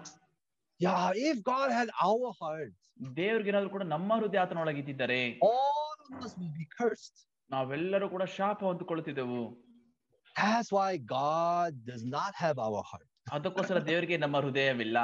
Yeah, 0.80 1.02
if 1.30 1.36
God 1.44 1.68
had 1.70 1.88
our 2.06 2.30
hearts, 2.40 2.80
ದೇವ್ರಿಗೆ 3.18 3.50
ಏನಾದ್ರು 3.52 3.70
ಕೂಡ 3.74 3.84
ನಮ್ಮ 3.92 4.10
ಹೃದಯ 4.20 4.40
ಆತನೊಳಗೆ 4.44 4.80
ಇದ್ದಿದ್ದಾರೆ 4.82 5.18
all 5.50 5.92
of 6.06 6.24
us 6.26 6.32
will 6.40 6.54
be 6.60 6.66
cursed. 6.78 7.16
ನಾವೆಲ್ಲರೂ 7.50 8.06
ಕೂಡ 8.14 8.24
ಶಾಪ 8.38 8.60
ಹೊಂದಿಕೊಳ್ಳುತ್ತಿದ್ದೆವು 8.70 9.40
That's 10.36 10.70
why 10.76 10.90
God 11.18 11.72
does 11.90 12.04
not 12.16 12.32
have 12.44 12.58
our 12.66 12.82
heart. 12.90 13.08
ಅದಕ್ಕೋಸ್ಕರ 13.36 13.80
ದೇವರಿಗೆ 13.90 14.18
ನಮ್ಮ 14.24 14.36
ಹೃದಯವಿಲ್ಲ 14.44 14.98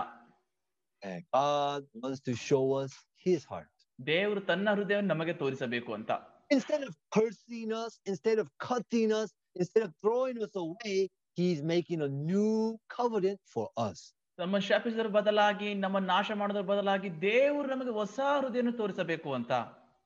And 1.03 1.23
God 1.35 1.83
wants 2.03 2.21
to 2.29 2.35
show 2.49 2.65
us 2.83 2.93
his 3.27 3.43
heart. 3.53 3.71
ದೇವರು 3.99 4.41
ತನ್ನ 4.51 4.69
ಹೃದಯವನ್ನು 4.77 5.13
ನಮಗೆ 5.15 5.37
ತೋರಿಸಬೇಕು 5.43 5.91
ಅಂತ 5.99 6.11
Instead 6.51 6.83
of 6.89 6.93
cursing 7.17 7.69
us, 7.83 7.93
instead 8.13 8.39
of 8.43 8.47
cutting 8.69 9.11
us, 9.21 9.29
instead 9.57 9.83
of 9.87 9.93
throwing 10.05 10.39
us 10.47 10.55
away, 10.65 10.97
he's 11.39 11.61
making 11.75 12.01
a 12.03 12.11
new 12.31 12.55
covenant 12.99 13.41
for 13.55 13.67
us. 13.89 13.99
ನಮ್ಮ 14.39 14.59
ಶಾಪಿಸೋದ್ರ 14.67 15.09
ಬದಲಾಗಿ 15.19 15.69
ನಮ್ಮ 15.85 15.97
ನಾಶ 16.13 16.31
ಮಾಡೋದ್ರ 16.41 16.63
ಬದಲಾಗಿ 16.71 17.09
ದೇವರು 17.25 17.67
ನಮಗೆ 17.75 17.93
ಹೊಸ 18.01 18.19
ಹೃದಯವನ್ನು 18.41 18.75
ತೋರಿಸಬೇಕು 18.83 19.31
ಅಂತ 19.41 19.53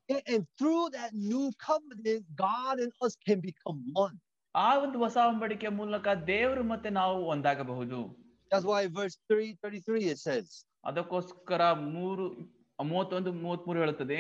And, 0.09 0.23
and 0.33 0.43
through 0.59 0.83
that 0.91 1.13
new 1.29 1.45
covenant, 1.67 2.25
God 2.41 2.75
and 2.85 2.93
us 3.05 3.15
can 3.27 3.39
become 3.51 3.79
one. 4.07 4.17
ಆ 4.55 4.71
ಒಂದು 4.85 4.97
ಹೊಸ 5.05 5.17
ಒಡಂಬಡಿಕೆಯ 5.29 5.71
ಮೂಲಕ 5.81 6.07
ದೇವರು 6.33 6.65
ಮತ್ತೆ 6.73 6.91
ನಾವು 7.01 7.17
ಒಂದಾಗಬಹುದು 7.35 8.01
That's 8.51 8.67
why 8.73 8.81
verse 8.99 9.17
3, 9.31 9.47
33 9.63 10.11
it 10.15 10.19
says, 10.27 10.47
ಅದಕ್ಕೋಸ್ಕರ 10.89 11.63
ಮೂರು 11.97 12.25
ಮೂವತ್ತೊಂದು 12.79 13.31
ಮೂವತ್ಮೂರು 13.45 13.79
ಹೇಳುತ್ತದೆ 13.85 14.19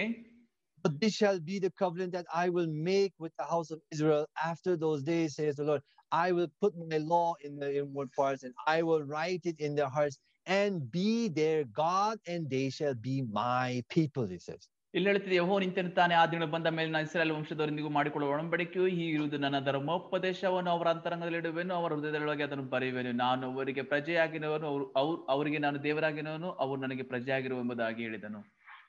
But 0.85 0.95
this 1.03 1.15
shall 1.21 1.39
be 1.51 1.59
the 1.67 1.71
covenant 1.83 2.13
that 2.17 2.27
I 2.43 2.47
will 2.57 2.71
make 2.91 3.13
with 3.25 3.35
the 3.41 3.47
house 3.53 3.71
of 3.75 3.79
Israel 3.95 4.25
after 4.51 4.73
those 4.77 5.03
days, 5.13 5.31
says 5.39 5.57
the 5.61 5.67
Lord. 5.71 5.83
I 6.13 6.33
will 6.33 6.51
put 6.63 6.75
my 6.77 6.99
law 6.99 7.35
in 7.43 7.57
their 7.57 7.73
inward 7.75 8.11
parts, 8.13 8.45
and 8.45 8.55
I 8.67 8.83
will 8.83 9.03
write 9.05 9.45
it 9.45 9.59
in 9.61 9.75
their 9.75 9.89
hearts, 9.89 10.17
and 10.47 10.91
be 10.91 11.29
their 11.41 11.65
God, 11.65 12.19
and 12.27 12.49
they 12.49 12.71
shall 12.71 12.95
be 12.95 13.17
my 13.23 13.83
people, 13.91 14.27
he 14.27 14.39
says. 14.39 14.63
ಇಲ್ಲಿ 14.95 15.09
ಹೇಳ್ತಿದೆ 15.11 15.37
ಯಹೋ 15.39 15.55
ನಿಂತಿರುತ್ತಾನೆ 15.63 16.15
ಆ 16.19 16.25
ದಿನ 16.33 16.45
ಬಂದ 16.53 16.69
ಮೇಲೆ 16.77 16.91
ನಾನು 16.95 17.07
ಇಸ್ರಾಯೇಲ್ 17.07 17.33
ವಂಶದವರೊಂದಿಗೂ 17.37 17.89
ಮಾಡಿಕೊಳ್ಳುವ 17.97 18.35
ಒಡಂಬಡಿಕೆಯು 18.35 18.85
ಹೀಗಿರುವುದು 18.99 19.39
ನನ್ನ 19.45 19.59
ಧರ್ಮೋಪದೇಶವನ್ನು 19.69 20.71
ಅವರ 20.75 20.89
ಅಂತರಂಗದಲ್ಲಿಡುವೆನು 20.95 21.73
ಅವರ 21.79 21.91
ಹೃದಯದೊಳಗೆ 21.97 22.45
ಅದನ್ನು 22.47 22.67
ಬರೆಯುವೆನು 22.75 23.13
ನಾನು 23.23 23.47
ಅವರಿಗೆ 23.57 23.83
ಪ್ರಜೆಯಾಗಿರುವನು 23.93 24.67
ಅವರು 24.73 24.85
ಅವ್ರು 25.01 25.17
ಅವರಿಗೆ 25.35 25.61
ನಾನು 25.67 25.79
ದೇವರಾಗಿರುವನು 25.87 26.51
ಅವರು 26.67 26.79
ನನಗೆ 26.87 27.07
ಪ್ರಜೆಯಾಗಿರುವ 27.13 27.65
ಎಂಬುದಾಗಿ 27.65 28.07
ಹೇಳಿದನು 28.09 28.43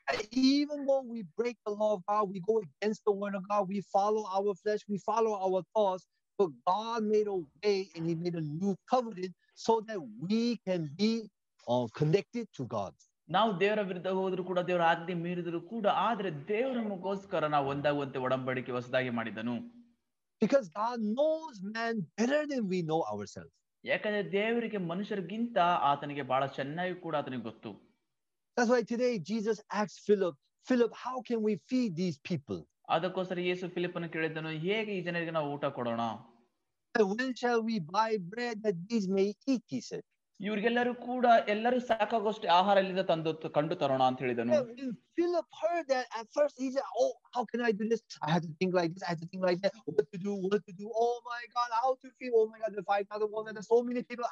And 0.07 0.21
even 0.53 0.79
though 0.87 1.03
we 1.13 1.19
break 1.39 1.55
the 1.67 1.71
law 1.81 1.91
of 1.95 2.01
God, 2.11 2.23
we 2.33 2.39
go 2.49 2.55
against 2.65 3.01
the 3.07 3.13
word 3.21 3.35
of 3.39 3.43
God, 3.51 3.63
we 3.67 3.79
follow 3.95 4.23
our 4.37 4.51
flesh, 4.61 4.81
we 4.93 4.97
follow 5.09 5.33
our 5.45 5.61
thoughts, 5.75 6.03
but 6.39 6.49
God 6.65 7.03
made 7.05 7.27
a 7.27 7.39
way 7.57 7.77
and 7.95 8.03
He 8.07 8.15
made 8.17 8.35
a 8.35 8.45
new 8.53 8.75
covenant 8.85 9.33
so 9.57 9.73
that 9.87 9.99
we 10.21 10.41
can 10.67 10.81
be 10.97 11.11
uh, 11.67 11.85
connected 11.93 12.47
to 12.57 12.65
God. 12.75 12.93
ನಾವು 13.29 13.51
ದೇವರ 13.61 13.81
ವಿರುದ್ಧ 13.89 14.09
ಹೋದ್ರು 14.17 14.43
ಕೂಡ 14.49 14.59
ದೇವರ 14.67 14.83
ಆಜ್ಞೆ 14.89 15.13
ಮೀರಿದ್ರು 15.21 15.59
ಕೂಡ 15.69 15.85
ಆದ್ರೆ 16.07 16.29
ದೇವರ 16.49 16.75
ನಮಗೋಸ್ಕರ 16.81 17.47
ನಾವು 17.53 17.67
ಒಂದಾಗುವಂತೆ 17.73 18.19
ಒಡಂಬಡಿಕೆ 18.27 18.71
ಹೊಸದಾಗಿ 18.77 19.13
ಮಾಡಿದನು 19.19 19.55
Because 20.41 20.67
God 20.75 20.99
knows 21.15 21.55
man 21.75 21.93
better 22.17 22.41
than 22.45 22.63
we 22.73 22.79
know 22.89 23.01
ourselves. 23.13 23.53
ಯಾಕಂದ್ರೆ 23.83 24.21
ದೇವರಿಗೆ 24.35 24.79
ಮನುಷ್ಯರಿಗಿಂತ 24.91 25.57
ಆತನಿಗೆ 25.89 26.23
ಬಹಳ 26.31 26.43
ಚೆನ್ನಾಗಿ 26.57 26.95
ಕೂಡ 27.05 27.15
ಆತನಿಗೆ 27.21 27.45
ಗೊತ್ತು 27.49 27.71
That's 28.57 28.69
why 28.73 28.81
today 28.83 29.13
Jesus 29.31 29.57
asked 29.79 29.99
Philip, 30.07 30.35
Philip, 30.67 30.91
how 31.05 31.17
can 31.29 31.41
we 31.47 31.55
feed 31.69 31.91
these 32.01 32.17
people? 32.29 32.59
ಅದಕ್ಕೋಸ್ಕರ 32.95 33.39
ಯೇಸು 33.49 33.65
ಫಿಲಿಪ್ಪನ್ನು 33.75 34.09
ಕೇಳಿದನು 34.13 34.51
ಹೇಗೆ 34.65 34.91
ಈ 34.97 35.01
ಜನರಿಗೆ 35.07 35.33
ನಾವು 35.37 35.47
ಊಟ 35.55 35.65
ಕೊಡೋಣ 35.77 36.01
And 36.01 36.28
when 36.94 37.34
shall 37.34 37.62
we 37.62 37.78
buy 37.80 38.18
bread 38.20 38.62
that 38.62 38.74
these 38.88 39.08
may 39.08 39.34
eat 39.46 39.62
he 39.66 39.80
said. 39.80 40.02
ಇವ್ರಿಗೆಲ್ಲರೂ 40.40 40.92
ಕೂಡ 40.94 41.26
ಎಲ್ಲರೂ 41.48 41.78
ಸಾಕಾಗುವಷ್ಟು 41.80 42.46
ಆಹಾರ 42.48 42.76
ಇಲ್ಲದ 42.78 43.02
ತಂದು 43.02 43.50
ಕಂಡು 43.56 43.74
ತರೋಣ 43.74 44.02
ಅಂತ 44.02 44.18
ಹೇಳಿದನು. 44.20 44.52
ಓ 50.94 51.06
my 51.26 51.42
God 51.56 51.74
oh 52.32 52.44
my 52.46 52.58
God 52.60 52.74
the 52.76 52.84
5000 52.88 53.28
own 53.34 53.46
that 53.50 53.66
so 53.70 53.78
many 53.82 54.02
people 54.02 54.28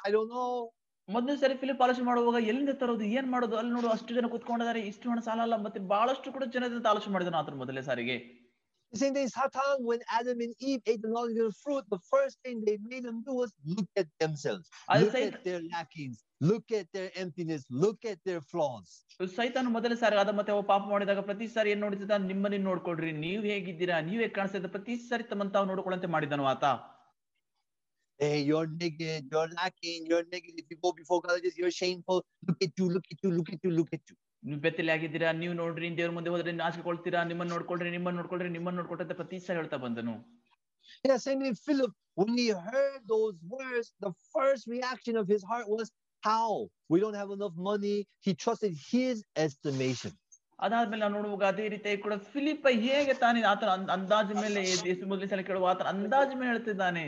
ಮೊದಲ 1.09 1.35
ಸರಿ 1.35 1.55
ಫಿಲಪ್ 1.55 1.79
ಪಾಲಿಶ್ 1.79 2.01
ಮಾಡುವಾಗ 2.01 2.39
ಎಲ್ಲಿಂದ 2.47 2.73
ತರೋದು 2.81 3.05
ಏನ್ 3.19 3.27
ಮಾಡೋದು 3.27 3.55
ಅಲ್ಲಿ 3.57 3.71
ನೋಡು 3.71 3.87
ಅಷ್ಟು 3.89 4.15
ಜನ 4.15 4.27
ಕುತ್ಕೊಂಡಿದ್ದಾರೆ 4.27 4.81
ಇಷ್ಟು 4.81 5.09
ಹಣ 5.09 5.19
ಸಾಲ 5.19 5.39
ಅಲ್ಲ 5.41 5.55
ಬಹಳಷ್ಟು 5.93 6.31
ಕೂಡ 6.31 6.43
ಜನ 6.55 6.65
ಅಂತ 6.73 6.87
ಆಲೋಚನೆ 6.87 7.13
ಮಾಡಿದ್ರು 7.13 7.37
ಅದ್ರ 7.37 7.55
ಮೊದಲೇ 7.55 7.81
ಸಾರಿಗೆ. 7.81 8.17
The 8.92 9.00
same 9.00 9.14
thing, 9.14 9.28
Satan, 9.28 9.78
when 9.80 10.00
Adam 10.08 10.38
and 10.40 10.54
Eve 10.60 10.80
ate 10.86 11.02
the 11.02 11.08
knowledge 11.08 11.36
of 11.38 11.46
the 11.46 11.58
fruit, 11.64 11.84
the 11.90 11.98
first 12.08 12.36
thing 12.44 12.62
they 12.64 12.78
made 12.82 13.04
them 13.04 13.24
do 13.26 13.34
was 13.34 13.52
look 13.66 13.88
at 13.96 14.06
themselves, 14.20 14.68
I'll 14.88 15.00
look 15.02 15.12
say 15.12 15.22
at 15.24 15.42
their 15.42 15.60
lackings, 15.72 16.22
look 16.40 16.70
at 16.70 16.86
their 16.92 17.10
emptiness, 17.16 17.64
look 17.84 18.04
at 18.04 18.18
their 18.28 18.42
flaws. 18.52 18.88
ಸೈತಾನ 19.38 19.72
ಮೊದಲ 19.76 19.94
ಸಾರಿ 20.02 20.16
ಅದ 20.22 20.30
ಮತ್ತೆ 20.38 20.52
ಅವ 20.54 20.62
ಪಾಪ 20.70 20.84
ಮಾಡಿದಾಗ 20.92 21.20
ಪ್ರತಿ 21.28 21.46
ಸಾರಿ 21.56 21.70
ಏನ್ 21.74 21.82
ನೋಡ್ತಿದ್ದ 21.84 22.16
ನಿಮ್ಮನ್ನ 22.30 22.62
ನೋಡ್ಕೊಳ್ರಿ 22.70 23.12
ನೀವ್ 23.26 23.44
ಹೇಗಿದ್ದೀರಾ 23.52 23.98
ನೀವ್ 24.08 24.22
ಹೇಗ್ 24.24 24.34
ಕಾಣಿಸ್ತಾ 24.38 24.60
ಇದ್ದ 24.62 24.70
ಪ್ರತಿ 24.76 24.94
ಸಾರಿ 25.10 25.26
ತಮ್ಮಂತ 25.32 25.54
ತಾವು 25.58 25.68
ನೋಡ್ಕೊಳ್ಳಂತೆ 25.72 26.10
ಮಾಡಿದನು 26.16 26.46
ಆತ 26.54 26.64
Hey, 28.20 28.42
you're 28.42 28.66
naked, 28.66 29.26
you're 29.30 29.48
lacking, 29.48 30.06
you're 30.06 30.24
negative. 30.32 30.58
If 30.58 30.66
you 30.70 30.76
go 30.80 30.92
before 30.92 31.20
God, 31.20 31.32
like 31.32 31.42
this, 31.42 31.56
you're 31.56 31.70
shameful. 31.70 32.24
Look 32.48 32.60
at 32.62 32.70
you, 32.78 32.88
look 32.88 33.04
at 33.10 33.18
you, 33.24 33.30
look 33.30 33.50
at 33.52 33.58
you, 33.64 33.70
look 33.70 33.88
at 33.92 34.00
you. 34.08 34.16
ನೀವು 34.42 34.60
ಬೆತ್ತಲೆ 34.60 34.92
ಆಗಿದ್ದೀರಾ 34.94 35.28
ನೀವು 35.38 35.54
ನೋಡ್ರಿ 35.54 35.88
ದೇವ್ರ 35.98 36.12
ಮುಂದೆ 36.16 36.30
ಹೋದ್ರೆ 36.30 36.52
ನಾಚಿಕೊಳ್ತೀರಾ 36.58 37.20
ನಿಮ್ಮನ್ನ 37.30 37.52
ನೋಡ್ಕೊಳ್ರಿ 37.54 37.90
ನಿಮ್ಮನ್ನ 37.90 38.18
ನೋಡ್ಕೊಳ್ರಿ 38.20 38.50
ನಿಮ್ಮನ್ನ 38.50 38.78
ನೋಡ್ಕೊಳ್ರಿ 38.80 39.04
ಅಂತ 39.04 39.16
ಪ್ರತಿ 39.20 39.38
ಸಾರಿ 39.46 39.60
ಹೇಳ್ತಾ 39.60 39.78
ಬಂದನು 39.86 40.16
Yeah, 41.04 41.18
same 41.18 41.40
thing, 41.40 41.54
Philip, 41.66 41.92
when 42.16 42.32
he 42.34 42.44
heard 42.66 43.02
those 43.06 43.36
words, 43.52 43.86
the 44.00 44.10
first 44.34 44.64
reaction 44.68 45.14
of 45.16 45.26
his 45.26 45.42
heart 45.42 45.66
was, 45.68 45.86
How? 46.22 46.48
We 46.90 47.00
don't 47.00 47.14
have 47.14 47.30
enough 47.30 47.56
money. 47.62 47.94
He 48.26 48.32
trusted 48.36 48.74
his 48.90 49.16
estimation. 49.38 50.12
ಅದಾದ್ಮೇಲೆ 50.58 51.02
ನಾವು 51.02 51.14
ನೋಡುವಾಗ 51.16 51.46
ಅದೇ 51.52 51.64
ರೀತಿ 51.72 51.94
ಕೂಡ 52.04 52.14
ಫಿಲಿಪ 52.32 52.64
ಹೇಗೆ 52.84 53.14
ತಾನೇ 53.22 53.40
ಆತನ 53.52 53.70
ಅಂದ್- 53.76 53.92
ಅಂದಾಜು 53.94 54.34
ಮೇಲೆ 54.42 54.60
ಯೇಸು 54.88 55.08
ಮೊದಲನೇ 55.10 55.28
ಸಲ 55.32 55.42
ಕೇಳುವ 55.48 55.70
ಆತನ 55.72 55.88
ಅಂದಾಜು 55.94 56.36
ಮೇಲೆ 56.40 56.50
ಹೇಳ್ತಿದ್ದಾನೆ 56.52 57.04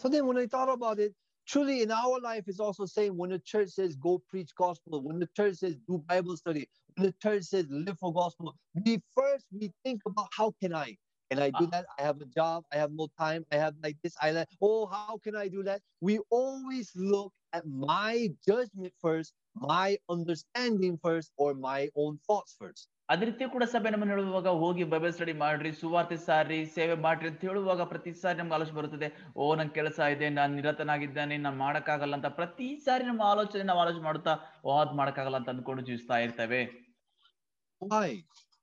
So 0.00 0.08
then 0.08 0.24
when 0.26 0.38
I 0.38 0.46
thought 0.46 0.70
about 0.70 0.98
it, 0.98 1.12
truly 1.47 1.81
in 1.81 1.91
our 1.91 2.19
life 2.19 2.47
is 2.47 2.59
also 2.59 2.85
saying 2.85 3.15
when 3.17 3.29
the 3.31 3.39
church 3.39 3.69
says 3.69 3.95
go 3.95 4.21
preach 4.29 4.51
gospel, 4.55 5.01
when 5.01 5.19
the 5.19 5.29
church 5.35 5.55
says 5.55 5.75
do 5.87 6.03
Bible 6.07 6.37
study, 6.37 6.67
when 6.95 7.07
the 7.07 7.15
church 7.21 7.43
says 7.43 7.65
live 7.69 7.97
for 7.99 8.13
gospel, 8.13 8.55
we 8.85 9.01
first 9.15 9.45
we 9.51 9.71
think 9.83 10.01
about 10.05 10.27
how 10.35 10.53
can 10.61 10.73
I? 10.73 10.97
Can 11.29 11.39
I 11.41 11.49
do 11.49 11.65
Ah. 11.65 11.69
that? 11.71 11.85
I 11.97 12.03
have 12.03 12.21
a 12.21 12.25
job, 12.25 12.63
I 12.71 12.77
have 12.77 12.91
no 12.91 13.07
time, 13.17 13.45
I 13.51 13.55
have 13.55 13.75
like 13.81 13.97
this, 14.03 14.15
I 14.21 14.31
like, 14.31 14.49
oh, 14.61 14.85
how 14.85 15.17
can 15.23 15.35
I 15.35 15.47
do 15.47 15.63
that? 15.63 15.81
We 16.01 16.19
always 16.29 16.91
look 16.95 17.33
at 17.53 17.65
my 17.65 18.29
judgment 18.47 18.93
first, 19.01 19.33
my 19.55 19.97
understanding 20.09 20.99
first, 21.01 21.31
or 21.37 21.53
my 21.55 21.89
own 21.95 22.19
thoughts 22.27 22.55
first. 22.59 22.87
ಅದೇ 23.13 23.25
ರೀತಿ 23.25 23.45
ಕೂಡ 23.53 23.63
ಸಭೆ 23.71 23.89
ನಮ್ಮನ್ನು 23.93 24.13
ಹೇಳುವಾಗ 24.13 24.51
ಹೋಗಿ 24.61 24.83
Bible 24.91 25.13
study 25.13 25.33
ಮಾಡ್ರಿ 25.41 25.71
ಸುವಾರ್ತೆ 25.81 26.17
ಸಾರಿ 26.27 26.59
ಸೇವೆ 26.75 26.95
ಮಾಡ್ರಿ 27.05 27.27
ಅಂತ 27.29 27.41
ಹೇಳುವಾಗ 27.41 27.81
ಪ್ರತಿ 27.83 28.13
ಸಾರಿ 28.21 28.37
ನಮ್ಗೆ 28.37 28.55
ಆಲೋಚನೆ 28.57 28.77
ಬರುತ್ತದೆ 28.79 29.07
ಓ 29.35 29.47
ನನ್ 29.55 29.71
ಕೆಲಸ 29.79 29.99
ಇದೆ 30.15 30.29
ನಾನ್ 30.37 30.53
ನಿರತನಾಗಿದ್ದಾನೆ 30.59 31.37
ನಾನ್ 31.37 31.57
ಮಾಡಕ್ಕಾಗಲ್ಲ 31.57 32.15
ಅಂತ 32.19 32.31
ಪ್ರತಿ 32.39 32.69
ಸಾರಿ 32.85 33.05
ನಮ್ಮ 33.05 33.23
ಆಲೋಚನೆ 33.33 33.63
ನಾವು 33.63 33.79
ಆಲೋಚನೆ 33.79 34.03
ಮಾಡುತ್ತಾ 34.03 34.35
ಓ 34.65 34.77
ಅದ್ 34.79 34.95
ಮಾಡಕ್ಕಾಗಲ್ಲ 35.01 35.37
ಅಂತ 35.37 35.49
ಅಂದ್ಕೊಂಡು 35.49 35.83
ಜೀವಿಸ್ತಾ 35.89 36.17
ಇರ್ತೇವೆ? 36.25 36.61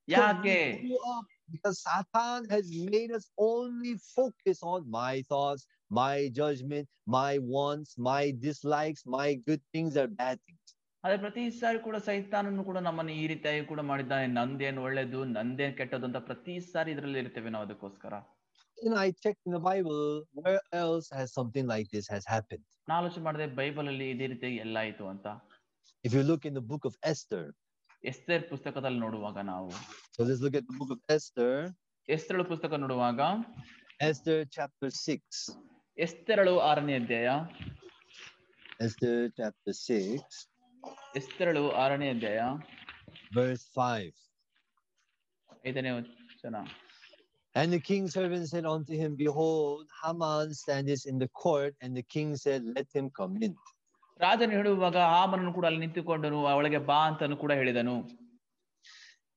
ಯಾಕೆ 0.08 0.58
because 1.48 1.78
Satan 1.80 2.42
has 2.50 2.66
made 2.86 3.10
us 3.10 3.24
only 3.44 3.94
focus 4.16 4.58
on 4.62 4.88
my 4.90 5.14
thoughts, 5.30 5.62
my 5.90 6.28
judgment, 6.32 6.86
my 7.08 7.38
wants, 7.54 7.90
my 8.08 8.22
dislikes, 8.40 9.02
my 9.08 9.34
good 9.48 9.62
things 9.74 9.96
or 9.96 10.06
bad 10.20 10.38
things. 10.40 10.68
ಅದೇ 11.04 11.16
ಪ್ರತಿ 11.22 11.42
ಸಾರಿ 11.60 11.78
ಕೂಡ 11.86 11.96
ಸೈತಾನನು 12.06 12.62
ಕೂಡ 12.64 12.78
ನಮ್ಮನ್ನು 12.86 13.12
ಈ 13.20 13.24
ರೀತಿಯಾಗಿ 13.32 13.62
ಕೂಡ 13.70 13.80
ಮಾಡಿದ್ದಾನೆ 13.90 14.26
ನಂದೇನ್ 14.38 14.78
ಒಳ್ಳೇದು 14.86 15.20
ನಂದೇನ್ 15.36 15.72
ಕೆಟ್ಟದ್ದು 15.78 16.06
ಅಂತ 16.08 16.20
ಪ್ರತಿ 16.28 16.54
ಸಾರಿ 16.72 16.92
ಇದರಲ್ಲಿ 16.96 17.20
ಇರ್ತೇವೆ 17.24 17.52
ನಾವು 17.56 17.66
ಅದಕ್ಕೋಸ್ಕರ 17.68 18.14
And 18.78 18.94
I 18.98 19.08
checked 19.22 19.42
in 19.46 19.52
the 19.52 19.62
Bible 19.62 19.98
where 20.38 20.60
else 20.82 21.06
has 21.16 21.28
something 21.38 21.66
like 21.72 21.88
this 21.94 22.06
has 22.14 22.24
happened. 22.34 22.62
ಆಲೋಚನೆ 22.98 23.22
ಮಾಡಿದೆ 23.26 23.46
ಬೈಬಲ್ 23.58 23.88
ಅಲ್ಲಿ 23.92 24.06
ಇದೇ 24.12 24.26
ರೀತಿ 24.32 24.50
ಎಲ್ಲ 24.64 24.76
ಆಯ್ತು 24.84 25.04
ಅಂತ 25.12 25.26
If 26.04 26.12
you 26.16 26.22
look 26.30 26.44
in 26.50 26.54
the 26.58 26.64
book 26.70 26.84
of 26.90 26.94
Esther, 27.12 27.42
Esther 28.04 28.44
ಪುಸ್ತಕದಲ್ಲಿ 28.52 29.00
ನೋಡುವಾಗ 29.06 29.38
ನಾವು 29.52 29.68
so 30.14 30.26
let's 30.28 30.42
look 30.46 30.56
at 30.60 30.66
the 30.70 30.76
book 30.80 30.92
of 30.96 31.00
Esther, 31.16 31.52
ಎಸ್ತೇಳು 32.08 32.46
ಪುಸ್ತಕ 32.52 32.72
ನೋಡುವಾಗ 32.84 33.20
Esther 34.08 34.38
chapter 34.56 34.90
6. 35.10 35.44
ಎಸ್ತೇರಳು 35.98 36.54
ಆರನೇ 36.70 36.96
ಅಧ್ಯಾಯ 37.00 37.28
Esther 38.80 39.16
chapter 39.40 39.74
6, 39.90 40.46
ಎಸ್ತೇರಳು 41.19 41.63
ಆರನೇ 41.83 42.07
ಅಧ್ಯಾಯ 42.15 42.39
verse 43.37 43.65
5. 43.75 44.15
ಐದನೇ 45.69 45.93
ವಚನ 45.99 46.57
And 47.55 47.69
the 47.75 47.79
king's 47.89 48.13
servant 48.17 48.45
said 48.51 48.65
unto 48.71 48.93
him, 49.01 49.11
Behold, 49.21 49.83
Haman 49.99 50.47
standeth 50.61 51.03
in 51.11 51.17
the 51.23 51.27
court. 51.43 51.73
And 51.83 51.91
the 51.99 52.03
king 52.15 52.29
said, 52.41 52.61
Let 52.77 52.87
him 52.97 53.05
come 53.19 53.35
in. 53.45 53.53
ರಾಜನು 54.19 54.53
ಹೇಳುವಾಗ 54.57 54.97
ಹಾಮನನ್ನು 55.13 55.51
ಕೂಡ 55.57 55.65
ಅಲ್ಲಿ 55.69 55.79
ನಿಂತುಕೊಂಡನು 55.83 56.39
ಅವಳಿಗೆ 56.53 56.79
ಬಾ 56.91 56.99
ಅಂತನು 57.09 57.37
ಕೂಡ 57.43 57.51
ಹೇಳಿದನು 57.61 57.95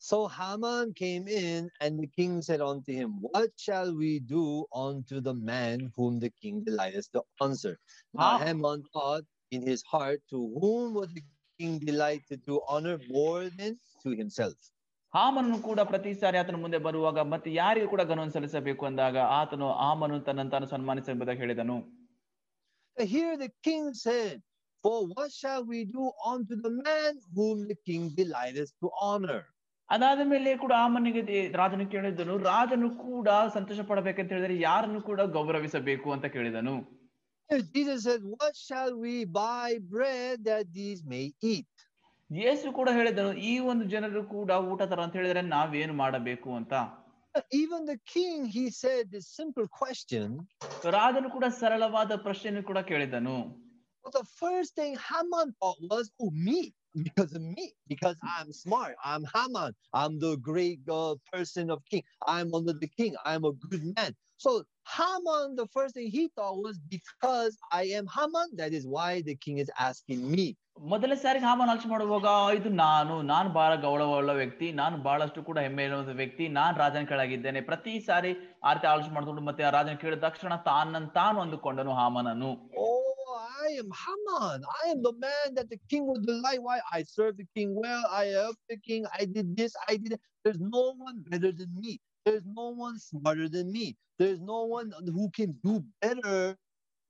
So 0.03 0.19
Haman 0.29 0.93
came 0.95 1.25
in, 1.45 1.63
and 1.85 1.93
the 2.03 2.09
king 2.19 2.35
said 2.49 2.61
unto 2.71 2.93
him, 2.99 3.11
What 3.29 3.51
shall 3.65 3.89
we 4.03 4.11
do 4.37 4.45
unto 4.87 5.17
the 5.29 5.35
man 5.53 5.79
whom 5.97 6.21
the 6.25 6.31
king 6.43 6.57
delighteth 6.69 7.09
to 7.17 7.23
answer? 7.47 7.75
Now 8.15 8.29
Ah. 8.29 8.39
Haman 8.45 8.83
thought 8.93 9.25
in 9.54 9.62
his 9.64 9.84
heart, 9.86 10.22
To 10.32 10.40
whom 10.56 10.94
was 10.96 11.10
the 11.14 11.24
king 11.60 11.74
delighted 11.82 12.40
to 12.48 12.56
honor 12.68 12.96
more 13.10 13.42
than 13.52 13.74
to 14.04 14.12
himself? 14.22 14.58
ಹಾಮನನ್ನು 15.14 15.58
ಕೂಡ 15.62 15.80
ಪ್ರತಿ 15.90 16.12
ಸಾರಿ 16.22 16.38
ಆತನ 16.40 16.60
ಮುಂದೆ 16.62 16.80
ಬರುವಾಗ 16.86 17.20
ಮತ್ತೆ 17.34 17.50
ಯಾರಿಗೂ 17.54 17.88
ಕೂಡ 17.90 18.04
ಗಮನ 18.12 18.32
ಸಲ್ಲಿಸಬೇಕು 18.36 18.84
ಅಂದಾಗ 18.88 19.18
ಆತನು 19.36 19.68
ಆಮನು 19.88 20.16
ತನ್ನನ್ನು 20.28 20.54
ತಾನು 20.56 20.68
ಸನ್ಮಾನಿಸೆಂಬುದಾಗಿ 20.76 21.44
ಹೇಳಿದನು 21.46 21.78
Here 22.98 23.36
the 23.38 23.50
king 23.64 23.86
said, 23.96 24.34
For 24.84 24.98
what 25.08 25.32
shall 25.32 25.64
we 25.66 25.80
do 25.86 26.04
unto 26.32 26.56
the 26.56 26.72
man 26.80 27.12
whom 27.36 27.68
the 27.70 27.78
king 27.88 28.04
delighteth 28.20 28.74
to 28.84 28.90
honor? 29.08 29.42
ಅದಾದ 29.90 30.22
ಮೇಲೆ 30.32 30.52
ಕೂಡ 30.64 30.74
ಆಮನಿಗೆ 30.86 31.22
ರಾಜನು 31.62 31.86
ಕೇಳಿದನು 31.94 32.36
ರಾಜನು 32.50 32.90
ಕೂಡ 33.06 33.30
ಸಂತೋಷ 33.56 33.80
ಪಡಬೇಕಂತ 33.90 34.32
ಹೇಳಿದರೆ 34.36 34.56
ಯಾರನ್ನು 34.60 35.00
ಕೂಡ 35.10 35.22
ಗೌರವಿಸಬೇಕು 35.38 36.08
ಅಂತ 36.16 36.26
ಕೇಳಿದನು 36.36 36.76
Here 37.51 37.63
Jesus 37.75 38.03
said, 38.05 38.21
What 38.23 38.55
shall 38.57 38.97
we 38.97 39.25
buy 39.25 39.79
bread 39.81 40.45
that 40.45 40.67
these 40.73 41.03
may 41.05 41.27
eat? 41.43 41.67
ಯೇಸು 42.31 42.69
ಕೂಡ 42.79 42.89
ಹೇಳಿದನು 42.97 43.31
ಈ 43.51 43.53
ಒಂದು 43.71 43.85
ಜನರು 43.93 44.23
ಕೂಡ 44.33 44.51
ಊಟ 44.71 44.81
ತರ 44.91 44.99
ಅಂತ 45.05 45.15
ಹೇಳಿದ್ರೆ 45.19 45.43
ನಾವೇನು 45.57 45.95
ಮಾಡಬೇಕು 46.05 46.49
ಅಂತ 46.61 46.73
Even 47.63 47.81
the 47.91 47.97
king, 48.15 48.39
he 48.57 48.65
said 48.81 49.05
this 49.15 49.27
simple 49.41 49.67
question. 49.81 50.29
ರಾಜನು 50.97 51.29
ಕೂಡ 51.37 51.47
ಸರಳವಾದ 51.61 52.13
ಪ್ರಶ್ನೆಯನ್ನು 52.27 52.63
ಕೂಡ 52.71 52.79
ಕೇಳಿದನು 52.91 53.37
But 54.05 54.13
the 54.21 54.29
first 54.43 54.71
thing 54.79 54.93
Haman 55.09 55.49
thought 55.61 55.81
was, 55.93 56.07
oh, 56.21 56.31
me, 56.47 56.61
because 57.07 57.33
of 57.39 57.43
me, 57.57 57.65
because 57.93 58.17
I'm 58.35 58.53
smart. 58.53 58.95
I'm 59.05 59.25
Haman. 59.35 59.73
I'm 59.93 60.15
the 60.19 60.37
great 60.51 60.81
uh, 60.89 61.15
person 61.33 61.71
of 61.75 61.79
king. 61.91 62.05
I'm 62.27 62.55
under 62.55 62.73
the 62.85 62.89
king. 62.89 63.15
I'm 63.31 63.45
a 63.45 63.53
good 63.65 63.85
man. 63.97 64.13
So 64.39 64.51
Haman, 64.97 65.55
the 65.57 65.67
first 65.69 65.95
thing 65.95 66.11
he 66.11 66.29
thought 66.37 66.57
was, 66.67 66.79
because 66.97 67.57
I 67.73 67.85
am 67.99 68.07
Haman, 68.17 68.49
that 68.57 68.73
is 68.73 68.87
why 68.87 69.23
the 69.23 69.37
king 69.37 69.59
is 69.59 69.71
asking 69.89 70.23
me. 70.31 70.47
ಮೊದಲ 70.91 71.13
ಸಾರಿ 71.23 71.41
Haman 71.45 71.71
ಆಲೋಚನೆ 71.73 71.91
ಮಾಡುವಾಗ 71.93 72.27
ಇದು 72.59 72.71
ನಾನು 72.81 73.15
ನಾನು 73.31 73.49
ಬಹಳ 73.57 73.73
ಗೌರವವುಳ್ಳ 73.85 74.33
ವ್ಯಕ್ತಿ 74.41 74.67
ನಾನು 74.81 74.97
ಬಹಳಷ್ಟು 75.07 75.41
ಕೂಡ 75.49 75.59
ಹೆಮ್ಮೆ 75.65 75.85
ಇರುವಂತ 75.89 76.13
ವ್ಯಕ್ತಿ 76.21 76.45
ನಾನ್ 76.59 76.77
ರಾಜನ 76.83 77.03
ಕೆಳಗಿದ್ದೇನೆ 77.13 77.61
ಪ್ರತಿ 77.71 77.95
ಸಾರಿ 78.09 78.31
ಆ 78.69 78.73
ರೀತಿ 78.77 78.87
ಆಲೋಚನೆ 78.93 79.15
ಮಾಡ್ಕೊಂಡು 79.17 79.43
ಮತ್ತೆ 79.49 79.65
ಆ 79.69 79.73
ರಾಜನ 79.79 79.97
ಕೇಳಿದ 80.03 80.21
ತಕ್ಷಣ 80.27 80.57
ತಾನನ್ 80.71 81.09
ತಾನು 81.19 81.41
ಅಂದುಕೊಂಡನು 81.45 81.95
ಹಾಮನನು 82.01 82.51
Oh, 82.85 82.95
I 83.65 83.71
am 83.83 83.91
Haman. 84.03 84.59
I 84.81 84.85
am 84.93 85.01
the 85.03 85.13
man 85.25 85.49
that 85.57 85.69
the 85.73 85.79
king 85.91 86.05
would 86.09 86.23
delight. 86.27 86.61
Why? 86.63 86.79
I 86.93 87.03
serve 87.17 87.35
the 87.43 87.49
king 87.57 87.71
well. 87.83 88.05
I 88.21 88.27
help 88.39 88.57
the 88.73 88.79
king. 88.89 89.03
I 89.21 89.25
did 89.37 89.49
this. 89.61 89.73
I 89.89 89.97
did 89.97 90.13
that. 90.15 90.23
There's 90.45 90.61
no 90.77 90.85
one 91.07 91.19
better 91.29 91.53
than 91.61 91.73
me. 91.83 91.93
There's 92.27 92.47
no 92.61 92.69
one 92.85 92.99
smarter 93.01 93.49
than 93.49 93.73
me. 93.73 93.87
There's 94.21 94.41
no 94.41 94.65
one 94.65 94.93
who 95.17 95.31
can 95.31 95.51
do 95.65 95.75
better 96.03 96.57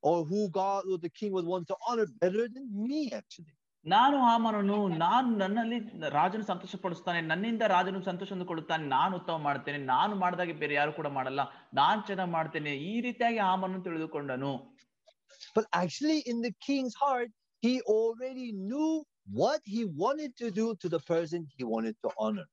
or 0.03 0.25
who 0.25 0.49
God 0.51 0.85
or 0.91 0.99
the 0.99 1.11
king 1.11 1.33
would 1.33 1.47
want 1.47 1.67
to 1.69 1.77
honor 1.89 2.07
better 2.21 2.45
than 2.49 2.67
me, 2.89 3.01
actually. 3.13 3.55
ನಾನು 3.85 4.17
ಹಾಮನನು 4.29 4.77
ನಾನು 5.03 5.29
ನನ್ನಲ್ಲಿ 5.41 5.77
ರಾಜನು 6.17 6.45
ಸಂತೋಷ 6.49 6.77
ಪಡಿಸ್ತಾನೆ 6.85 7.21
ನನ್ನಿಂದ 7.29 7.65
ರಾಜನು 7.75 8.01
ಸಂತೋಷ 8.09 8.33
ಕೊಡುತ್ತಾನೆ 8.51 8.85
ನಾನು 8.95 9.13
ಉತ್ತಮ 9.21 9.37
ಮಾಡ್ತೇನೆ 9.49 9.79
ನಾನು 9.93 10.15
ಮಾಡಿದಾಗೆ 10.23 10.55
ಬೇರೆ 10.63 10.75
ಯಾರು 10.79 10.93
ಕೂಡ 10.99 11.09
ಮಾಡಲ್ಲ 11.19 11.43
ನಾನ್ 11.81 12.03
ಚೆನ್ನಾಗಿ 12.09 12.33
ಮಾಡ್ತೇನೆ 12.39 12.73
ಈ 12.91 12.95
ರೀತಿಯಾಗಿ 13.07 13.41
ಹಾಮನನ್ನು 13.49 13.83
ತಿಳಿದುಕೊಂಡನು 13.89 14.53
But 15.57 15.67
actually, 15.73 16.19
in 16.31 16.39
the 16.45 16.51
king's 16.67 16.95
heart, 17.03 17.31
he 17.63 17.73
already 17.97 18.47
knew 18.69 18.91
what 19.41 19.61
he 19.65 19.81
wanted 19.85 20.33
to 20.43 20.51
do 20.51 20.67
to 20.83 20.89
the 20.89 21.01
person 21.11 21.47
he 21.57 21.65
wanted 21.65 21.97
to 22.05 22.11
honor. 22.19 22.47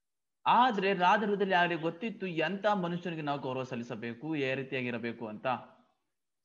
ಆದ್ರೆ 0.46 0.90
ರಾಜ 1.06 1.22
ಹೃದಯದಲ್ಲಿ 1.28 1.56
ಯಾರಿಗೆ 1.58 1.78
ಗೊತ್ತಿತ್ತು 1.88 2.26
ಎಂತ 2.48 2.66
ಮನುಷ್ಯನಿಗೆ 2.84 3.24
ನಾವು 3.30 3.40
ಗೌರವ 3.46 3.66
ಸಲ್ಲಿಸಬೇಕು 3.72 4.28
ಯಾವ 4.44 4.56
ರೀತಿಯಾಗಿರಬೇಕು 4.62 5.26
ಅಂತ 5.34 5.48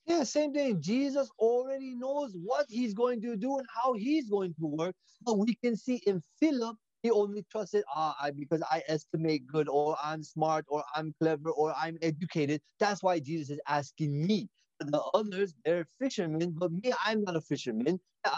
Yeah, 0.06 0.22
same 0.24 0.52
thing. 0.52 0.80
Jesus 0.80 1.28
already 1.38 1.94
knows 1.94 2.30
what 2.34 2.64
he's 2.76 2.94
going 2.94 3.20
to 3.20 3.36
do 3.36 3.50
and 3.58 3.66
how 3.74 3.92
he's 4.04 4.28
going 4.28 4.54
to 4.60 4.66
work. 4.80 4.94
But 5.26 5.38
we 5.38 5.54
can 5.54 5.76
see 5.76 5.96
in 6.06 6.16
Philip, 6.40 6.76
he 7.02 7.10
only 7.10 7.42
trusted 7.52 7.84
ah, 7.94 8.16
I, 8.20 8.30
because 8.30 8.62
I 8.76 8.82
estimate 8.88 9.46
good, 9.46 9.68
or 9.68 9.96
I'm 10.02 10.22
smart, 10.22 10.64
or 10.68 10.82
I'm 10.94 11.14
clever, 11.20 11.50
or 11.50 11.68
I'm 11.84 11.98
educated. 12.02 12.58
That's 12.78 13.02
why 13.02 13.14
Jesus 13.20 13.50
is 13.50 13.60
asking 13.68 14.26
me. 14.26 14.38
The 14.80 15.02
others, 15.20 15.54
they're 15.64 15.86
fishermen, 15.98 16.52
but 16.54 16.72
me, 16.72 16.92
I'm 17.04 17.22
not 17.22 17.36
a 17.36 17.42
fisherman. 17.42 17.94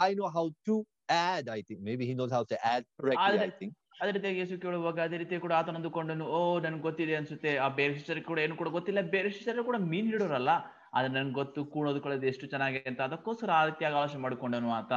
I 0.07 0.15
know 0.15 0.29
how 0.29 0.51
to 0.67 0.75
add, 1.09 1.49
I 1.49 1.63
think. 1.63 1.81
Maybe 1.81 2.05
he 2.05 2.15
knows 2.15 2.33
how 2.33 2.45
to 2.45 2.67
add 2.67 2.85
correctly, 3.01 3.39
I 3.39 3.45
Add- 3.47 3.59
think. 3.61 3.73
ಅದೇ 4.02 4.12
ರೀತಿಯಾಗಿ 4.12 4.40
ಯೇಸು 4.40 4.62
ಕೇಳುವಾಗ 4.62 5.00
ಅದೇ 5.00 5.18
ರೀತಿ 5.18 5.40
ಕೂಡ 5.40 5.54
ಆತನ 5.54 5.76
ಅಂದುಕೊಂಡನು, 5.76 6.26
ಓ, 6.26 6.60
ನನ್ಗೆ 6.60 6.82
ಗೊತ್ತಿದೆ 6.82 7.16
ಅನ್ಸುತ್ತೆ. 7.16 7.58
ಆ 7.58 7.68
ಬೇರೆ 7.68 7.94
ಶಿಷ್ಯರಿಗೆ 7.94 8.26
ಕೂಡ 8.26 8.40
ಏನು 8.40 8.56
ಕೂಡ 8.56 8.68
ಗೊತ್ತಿಲ್ಲ. 8.68 9.02
ಬೇರೆ 9.02 9.30
ಶಿಷ್ಯರು 9.30 9.64
ಕೂಡ 9.64 9.76
ಮೀನ್ 9.80 10.12
ಹಿಡೋರಲ್ಲ 10.12 10.50
ಆದ್ರೆ 10.94 11.14
ನನ್ಗೆ 11.14 11.34
ಗೊತ್ತು, 11.34 11.66
ಕೂಡೋದು 11.66 12.02
ಕಳೆದು 12.02 12.28
ಎಷ್ಟು 12.28 12.48
ಚೆನ್ನಾಗಿದೆ 12.48 12.90
ಅಂತ 12.90 13.02
ಅದಕ್ಕೋಸ್ಕರ 13.02 13.50
ಆ 13.52 13.66
ರೀತಿಯಾಗಿ 13.66 13.96
ಆಲೋಚನೆ 13.96 14.22
ಮಾಡ್ಕೊಂಡನು 14.22 14.72
ಆತ. 14.72 14.94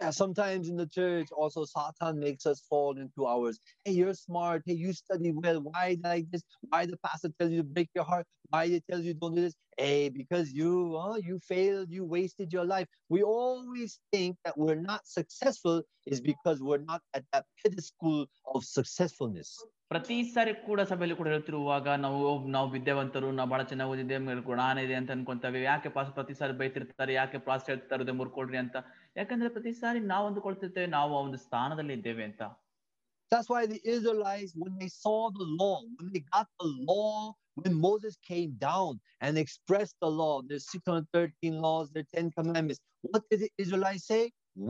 Yeah, 0.00 0.10
sometimes 0.12 0.68
in 0.68 0.76
the 0.76 0.86
church, 0.88 1.28
also 1.32 1.64
Satan 1.66 2.18
makes 2.18 2.46
us 2.46 2.60
fall 2.68 2.98
into 2.98 3.26
ours. 3.26 3.58
Hey, 3.84 3.92
you're 3.92 4.14
smart. 4.14 4.62
Hey, 4.66 4.74
you 4.74 4.92
study 4.94 5.32
well. 5.34 5.60
Why 5.62 5.96
like 6.02 6.26
this? 6.30 6.42
Why 6.68 6.84
the 6.84 6.96
pastor 6.98 7.30
tells 7.36 7.52
you 7.52 7.58
to 7.58 7.68
break 7.68 7.90
your 7.94 8.04
heart? 8.04 8.26
Why 8.50 8.66
he 8.66 8.80
tells 8.88 9.04
you 9.04 9.14
don't 9.14 9.36
do 9.36 9.42
this? 9.42 9.54
Hey, 9.78 10.08
because 10.10 10.52
you 10.52 10.72
uh, 10.96 11.14
you 11.28 11.38
failed, 11.48 11.88
you 11.90 12.04
wasted 12.06 12.52
your 12.52 12.64
life. 12.66 12.88
We 13.10 13.22
always 13.34 14.00
think 14.12 14.36
that 14.44 14.56
we're 14.56 14.82
not 14.82 15.06
successful 15.08 15.78
is 16.06 16.20
because 16.22 16.60
we're 16.62 16.84
not 16.84 17.00
at 17.14 17.24
that 17.32 17.46
pedestal 17.60 18.18
of 18.54 18.60
successfulness. 18.74 19.48
ಪ್ರತಿ 19.90 20.14
ಸಾರಿ 20.34 20.52
ಕೂಡ 20.66 20.80
ಸಭೆಯಲ್ಲಿ 20.90 21.16
ಕೂಡ 21.18 21.28
ಹೇಳ್ತಿರುವಾಗ 21.32 21.88
ನಾವು 22.04 22.18
ಓ, 22.28 22.30
ನಾವು 22.54 22.68
ವಿದ್ಯಾವಂತರು 22.74 23.28
ನಾವು 23.38 23.48
ಬಹಳ 23.50 23.62
ಚೆನ್ನಾಗಿ 23.70 23.90
ಓದಿದ್ದೇವೆ 23.94 24.22
ಮೇಲೆ 24.28 24.42
ಗುಣಾನ 24.48 24.84
ಇದೆ 24.86 24.94
ಅಂತ 25.00 25.10
ಅನ್ಕೊಂತೇವೆ 25.16 25.60
ಯಾಕೆ 25.62 25.88
ಪಾಸ್ 25.96 26.10
ಪ್ರತಿ 26.16 26.34
ಸಾರಿ 26.38 26.54
ಬೈತಿರ್ತಾರೆ 26.60 27.12
ಯಾಕೆ 27.18 27.38
ಪಾಸ್ 27.48 27.66
ಹೇಳ್ತಾರೆ 27.70 28.14
ಮುರ್ಕೊಳ್ರಿ 28.20 28.58
ಅಂತ 28.62 28.76
ಯಾಕಂದ್ರೆ 29.18 29.48
ಪ್ರತಿ 29.54 29.72
ಸಾರಿ 29.80 30.00
ನಾವು 30.12 30.24
ಅಂದುಕೊಳ್ತಿರ್ತೇವೆ 30.30 30.88
ನಾವು 30.98 31.12
ಆ 31.18 31.22
ಒಂದು 31.28 31.40
ಸ್ಥಾನದಲ್ಲಿ 31.46 31.96
ಇದ್ದೇವೆ 32.00 32.24
ಅಂತ 32.30 32.42
That's 33.32 33.48
why 33.52 33.60
the 33.70 33.80
Israelites, 33.92 34.52
when 34.62 34.74
they 34.80 34.88
saw 35.02 35.20
the 35.38 35.46
law, 35.60 35.76
when 35.98 36.08
they 36.14 36.22
got 36.34 36.48
the 36.60 36.68
law, 36.90 37.14
when 37.60 37.74
Moses 37.86 38.14
came 38.30 38.52
down 38.52 39.00
and 39.24 39.38
expressed 39.42 39.96
the 40.04 40.10
law, 40.20 40.34
there's 40.48 40.66
613 40.70 41.60
laws, 41.66 41.90
there 41.92 42.04
are 42.06 42.20
10 42.20 42.30
commandments. 42.38 42.80
What 43.02 43.22
did 43.30 43.40
the 43.44 43.50
Israelites 43.64 44.06
say? 44.06 44.22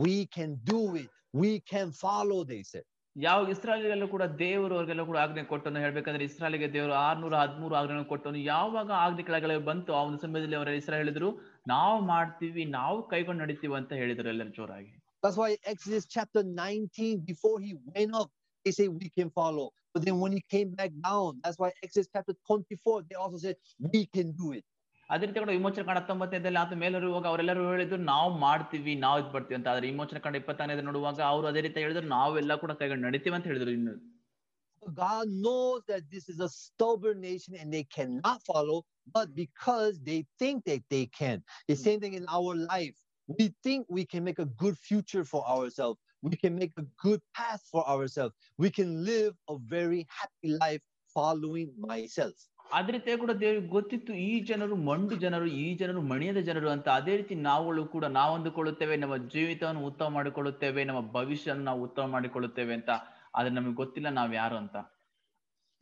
We 0.05 0.15
can 0.37 0.51
do 0.63 0.95
it. 0.95 1.09
We 1.33 1.51
can 1.73 1.91
follow, 1.91 2.43
they 2.43 2.63
said. 2.63 2.85
ಯಾವ 3.26 3.48
ಇಸ್ರಾಯಲಿಗೆಲ್ಲ 3.52 4.06
ಕೂಡ 4.12 4.24
ದೇವರು 4.42 4.74
ಅವ್ರಿಗೆಲ್ಲ 4.76 5.02
ಕೂಡ 5.08 5.18
ಆಜ್ಞೆ 5.22 5.42
ಕೊಟ್ಟನು 5.52 5.80
ಹೇಳ್ಬೇಕಂದ್ರೆ 5.84 6.24
ಇಸ್ರಾಲಿಗೆ 6.28 6.68
ದೇವರು 6.76 6.94
ಆರ್ನೂರ 7.06 7.34
ಹದ್ಮೂರು 7.42 7.74
ಆಜ್ಞೆ 7.78 8.04
ಕೊಟ್ಟನು 8.12 8.40
ಯಾವಾಗ 8.52 8.90
ಆಜ್ಞೆ 9.04 9.22
ಕೆಳಗಡೆ 9.28 9.56
ಬಂತು 9.68 9.94
ಆ 9.98 10.02
ಒಂದು 10.08 10.20
ಸಮಯದಲ್ಲಿ 10.24 10.56
ಅವರ 10.58 10.72
ಇಸ್ರಾ 10.80 10.98
ಹೇಳಿದ್ರು 11.02 11.28
ನಾವು 11.72 11.98
ಮಾಡ್ತೀವಿ 12.12 12.64
ನಾವು 12.78 12.98
ಕೈಗೊಂಡು 13.12 13.42
ನಡಿತೀವಿ 13.44 13.76
ಅಂತ 13.80 13.92
ಹೇಳಿದ್ರು 14.02 14.30
ಎಲ್ಲರೂ 14.34 14.52
ಜೋರಾಗಿ 14.58 14.92
That's 15.22 15.36
why 15.36 15.48
Exodus 15.66 16.04
chapter 16.06 16.42
19, 16.42 17.08
before 17.22 17.56
he 17.60 17.72
went 17.88 18.14
up, 18.14 18.28
they 18.64 18.72
say 18.72 18.88
we 19.00 19.08
can 19.10 19.30
follow. 19.30 19.66
But 19.94 20.04
then 20.04 20.18
when 20.18 20.32
he 20.32 20.40
came 20.48 20.70
back 20.72 20.92
down, 21.02 21.40
that's 21.42 21.58
why 21.58 21.68
Exodus 21.82 22.08
chapter 22.14 22.34
24, 22.48 23.02
they 23.02 23.16
also 23.16 23.38
said 23.38 23.56
we 23.92 24.06
can 24.08 24.28
do 24.34 24.52
it. 24.52 24.64
ಅದೇ 25.13 25.25
ರೀತಿ 25.29 25.39
ಕೂಡ 25.43 25.51
ವಿಮೋಚನೆ 25.57 25.83
ಕಂಡ 25.87 25.97
ಹತ್ತೊಂಬತ್ತನೇದಲ್ಲಿ 26.01 26.59
ಆತ 26.61 26.73
ಮೇಲೆ 26.83 26.95
ಇರುವಾಗ 27.01 27.25
ಅವರೆಲ್ಲರೂ 27.31 27.63
ಹೇಳಿದ್ರು 27.71 27.97
ನಾವು 28.11 28.29
ಮಾಡ್ತೀವಿ 28.45 28.93
ನಾವು 29.05 29.17
ಇದು 29.21 29.29
ಬರ್ತೀವಿ 29.35 29.57
ಅಂತ 29.57 29.67
ಆದ್ರೆ 29.73 29.85
ವಿಮೋಚನೆ 29.91 30.19
ಕಂಡ 30.25 30.35
ಇಪ್ಪತ್ತಾರನೇದು 30.41 30.83
ನೋಡುವಾಗ 30.89 31.21
ಅವರು 31.31 31.47
ಅದೇ 31.51 31.61
ರೀತಿ 31.67 31.83
ಹೇಳಿದ್ರು 31.85 32.07
ನಾವೆಲ್ಲ 32.15 32.55
ಕೂಡ 32.63 32.73
ಕೈಗೊಂಡು 32.81 33.05
ನಡಿತೀವಿ 33.09 33.37
ಅಂತ 33.39 33.47
ಹೇಳಿದ್ರು 33.53 33.73
ಇನ್ನು 33.77 33.95
But 34.81 34.95
God 34.95 35.27
knows 35.43 35.81
that 35.87 36.03
this 36.11 36.29
is 36.29 36.39
a 36.39 36.47
stubborn 36.47 37.19
nation 37.21 37.55
and 37.55 37.73
they 37.73 37.83
cannot 37.95 38.43
follow, 38.43 38.75
but 39.13 39.33
because 39.35 39.99
they 39.99 40.17
think 40.41 40.65
that 40.65 40.83
they 40.89 41.05
can. 41.07 41.43
The 41.67 41.75
same 41.75 41.99
thing 41.99 42.13
in 42.13 42.25
our 42.29 42.53
life. 42.55 42.95
We 43.27 43.45
think 43.63 43.87
we 43.89 44.05
can 44.05 44.23
make 44.23 44.39
a 44.39 44.45
good 44.45 44.77
future 44.77 45.23
for 45.25 45.47
ourselves. 45.47 45.99
We 46.23 46.35
can 46.37 46.55
make 46.55 46.73
a 46.77 46.85
good 47.01 47.21
path 47.33 47.63
for 47.71 47.87
ourselves. 47.87 48.35
We 48.57 48.69
can 48.69 49.03
live 49.03 49.33
a 49.49 49.57
very 49.57 50.05
happy 50.09 50.55
life 50.55 50.83
following 51.07 51.71
myself. 51.79 52.33
ಅದೇ 52.78 52.92
ರೀತಿ 52.94 53.16
ಕೂಡ 53.22 53.32
ದೇವರಿಗೆ 53.42 53.68
ಗೊತ್ತಿತ್ತು 53.68 54.12
ಈ 54.26 54.32
ಜನರು 54.50 54.74
ಮಂಡು 54.88 55.14
ಜನರು 55.24 55.46
ಈ 55.62 55.66
ಜನರು 55.80 56.02
ಮಣಿಯದ 56.10 56.40
ಜನರು 56.48 56.68
ಅಂತ 56.70 56.88
ಅದೇ 56.98 57.14
ರೀತಿ 57.16 57.34
ನಾವುಗಳು 57.48 57.82
ಕೂಡ 57.94 58.04
ನಾವು 58.18 58.32
ಅಂದುಕೊಳ್ಳುತ್ತೇವೆ 58.34 58.96
ನಮ್ಮ 58.96 59.16
ಜೀವಿತವನ್ನು 59.34 59.82
ಉತ್ತಮ 59.86 60.08
ಮಾಡಿಕೊಳ್ಳುತ್ತೇವೆ 60.18 60.84
ನಮ್ಮ 60.84 61.00
ಭವಿಷ್ಯವನ್ನು 61.12 61.64
ನಾವು 61.64 61.82
ಉತ್ತಮ 61.82 62.06
ಮಾಡಿಕೊಳ್ಳುತ್ತೇವೆ 62.06 62.74
ಅಂತ 62.74 62.90
ಆದ್ರೆ 63.36 63.52
ನಮಗೆ 63.54 63.74
ಗೊತ್ತಿಲ್ಲ 63.74 64.10
ನಾವ್ 64.20 64.34
ಯಾರು 64.34 64.58
ಅಂತ 64.62 64.76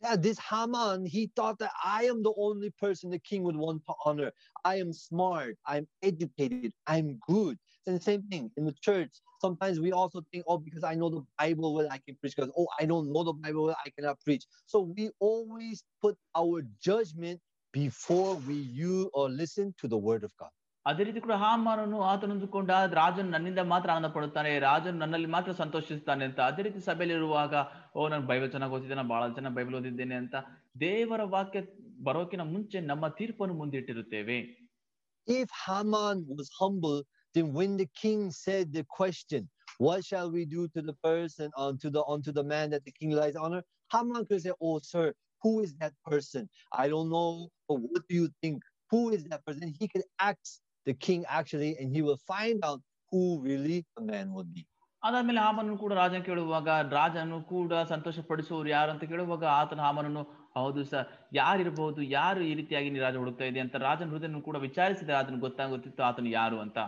Yeah, 0.01 0.15
this 0.17 0.39
Haman, 0.39 1.05
he 1.05 1.21
thought 1.35 1.57
that 1.59 1.71
I 1.85 2.03
am 2.03 2.23
the 2.23 2.33
only 2.37 2.69
person 2.73 3.09
the 3.09 3.19
king 3.19 3.43
would 3.43 3.57
want 3.57 3.81
to 3.85 3.93
honor. 4.05 4.31
I 4.65 4.75
am 4.77 4.93
smart, 4.99 5.55
I'm 5.65 5.87
educated, 6.01 6.71
I'm 6.87 7.09
good. 7.27 7.57
And 7.86 7.96
the 7.96 8.02
same 8.02 8.22
thing 8.24 8.50
in 8.56 8.64
the 8.64 8.74
church. 8.80 9.10
Sometimes 9.40 9.78
we 9.78 9.92
also 9.92 10.22
think, 10.30 10.44
oh, 10.46 10.58
because 10.58 10.84
I 10.84 10.94
know 10.94 11.10
the 11.10 11.22
Bible 11.38 11.74
well, 11.74 11.88
I 11.90 11.98
can 11.98 12.16
preach. 12.20 12.34
Because 12.36 12.52
oh, 12.56 12.66
I 12.80 12.86
don't 12.86 13.12
know 13.12 13.24
the 13.24 13.34
Bible 13.34 13.64
well, 13.66 13.76
I 13.86 13.90
cannot 13.90 14.20
preach. 14.24 14.44
So 14.66 14.80
we 14.96 15.10
always 15.20 15.84
put 16.02 16.16
our 16.34 16.62
judgment 16.80 17.40
before 17.74 18.36
we 18.48 18.54
use 18.54 19.08
or 19.12 19.28
listen 19.28 19.74
to 19.82 19.88
the 19.88 19.98
word 20.08 20.24
of 20.24 20.32
God. 20.42 20.52
ಅದೇ 20.86 21.02
ರೀತಿ 21.08 21.20
ಕೂಡ 21.24 21.34
ಹಾಮಾನನು 21.42 21.98
ಆತನಂದುಕೊಂಡ 22.08 22.70
ರಾಜನು 22.98 23.30
ನನ್ನಿಂದ 23.34 23.60
ಮಾತ್ರ 23.70 23.88
ಆನಂದ 23.92 24.08
ಪಡುತ್ತಾನೆ 24.16 24.50
ರಾಜನು 24.64 24.98
ನನ್ನಲ್ಲಿ 25.02 25.28
ಮಾತ್ರ 25.34 25.52
ಸಂತೋಷಿಸ್ತಾನೆ 25.60 26.24
ಅಂತ 26.28 26.40
ಅದೇ 26.48 26.62
ರೀತಿ 26.66 26.80
ಸಭೆಯಲ್ಲಿ 26.88 27.14
ಇರುವಾಗ 27.20 27.54
ಓ 27.98 28.08
ನಾನು 28.14 28.26
ಬೈಬಲ್ 28.30 28.50
ಚೆನ್ನಾಗಿ 28.54 28.74
ಓದಿದ್ದೇನೆ 28.78 29.04
ಬಹಳ 29.12 29.28
ಚೆನ್ನಾಗಿ 29.38 29.56
ಬೈಬಲ್ 29.58 29.76
ಓದಿದ್ದೇನೆ 29.78 30.16
ಅಂತ 30.22 30.34
ದೇವರ 30.84 31.22
ವಾಕ್ಯ 31.34 31.62
ಬರೋಕಿನ 32.08 32.44
ಮುಂಚೆ 32.54 32.80
ನಮ್ಮ 32.92 33.08
ತೀರ್ಪನ್ನು 33.20 33.56
ಮುಂದಿಟ್ಟಿರುತ್ತೇವೆ 33.62 34.38
If 35.26 35.50
Haman 35.64 36.26
was 36.28 36.48
humble, 36.60 36.98
then 37.34 37.52
when 37.52 37.76
the 37.76 37.88
king 37.96 38.30
said 38.32 38.72
the 38.72 38.84
question, 38.88 39.48
what 39.78 40.04
shall 40.04 40.30
we 40.30 40.44
do 40.46 40.68
to 40.68 40.82
the 40.82 40.94
person, 41.02 41.50
unto 41.58 41.90
the 41.90 42.02
unto 42.06 42.32
the 42.32 42.44
man 42.44 42.70
that 42.70 42.84
the 42.84 42.92
king 42.92 43.10
lies 43.12 43.36
honor? 43.36 43.62
Haman 43.92 44.24
could 44.26 44.42
say, 44.42 44.52
Oh, 44.60 44.78
sir, 44.80 45.06
who 45.42 45.60
is 45.60 45.74
that 45.76 45.92
person? 46.04 46.48
I 46.72 46.88
don't 46.88 47.10
know, 47.10 47.48
but 47.68 47.76
what 47.76 48.02
do 48.08 48.14
you 48.14 48.28
think? 48.42 48.62
Who 48.90 49.10
is 49.10 49.24
that 49.24 49.44
person? 49.44 49.74
He 49.80 49.88
could 49.88 50.06
ask 50.20 50.60
the 50.86 50.94
king 50.94 51.24
actually, 51.28 51.76
and 51.78 51.94
he 51.94 52.02
will 52.02 52.20
find 52.26 52.64
out 52.64 52.80
who 53.12 53.40
really 53.42 53.84
the 53.96 54.04
man 54.04 54.32
would 54.32 54.52
be. 54.54 54.64
ಅದಾದ್ಮೇಲೆ 55.02 55.40
ಹಾಮನನ್ನು 55.46 55.78
ಕೂಡ 55.82 55.92
ರಾಜನ 56.00 56.20
ಕೇಳುವಾಗ 56.26 56.68
ರಾಜನು 56.94 57.38
ಕೂಡ 57.50 57.72
ಸಂತೋಷ 57.90 58.18
ಪಡಿಸುವವರು 58.28 58.68
ಯಾರು 58.74 58.90
ಅಂತ 58.92 59.04
ಕೇಳುವಾಗ 59.10 59.44
ಆತನ 59.60 59.80
ಹಾಮನನ್ನು 59.86 60.22
ಹೌದು 60.58 60.82
ಸರ್ 60.92 61.08
ಯಾರಿರಬಹುದು 61.38 62.00
ಯಾರು 62.18 62.40
ಈ 62.50 62.52
ರೀತಿಯಾಗಿ 62.60 62.90
ನೀ 62.94 63.00
ರಾಜ 63.06 63.16
ಹುಡುಕ್ತಾ 63.22 63.46
ಇದೆ 63.50 63.60
ಅಂತ 63.64 63.76
ರಾಜನ 63.86 64.08
ಹೃದಯನು 64.14 64.40
ಕೂಡ 64.48 64.56
ವಿಚಾರಿಸಿದ 64.66 65.10
ಆತನು 65.18 65.38
ಗೊತ್ತಾಗುತ್ತಿತ್ತು 65.46 66.02
ಆತನು 66.08 66.30
ಯಾರು 66.38 66.58
ಅಂತ 66.64 66.78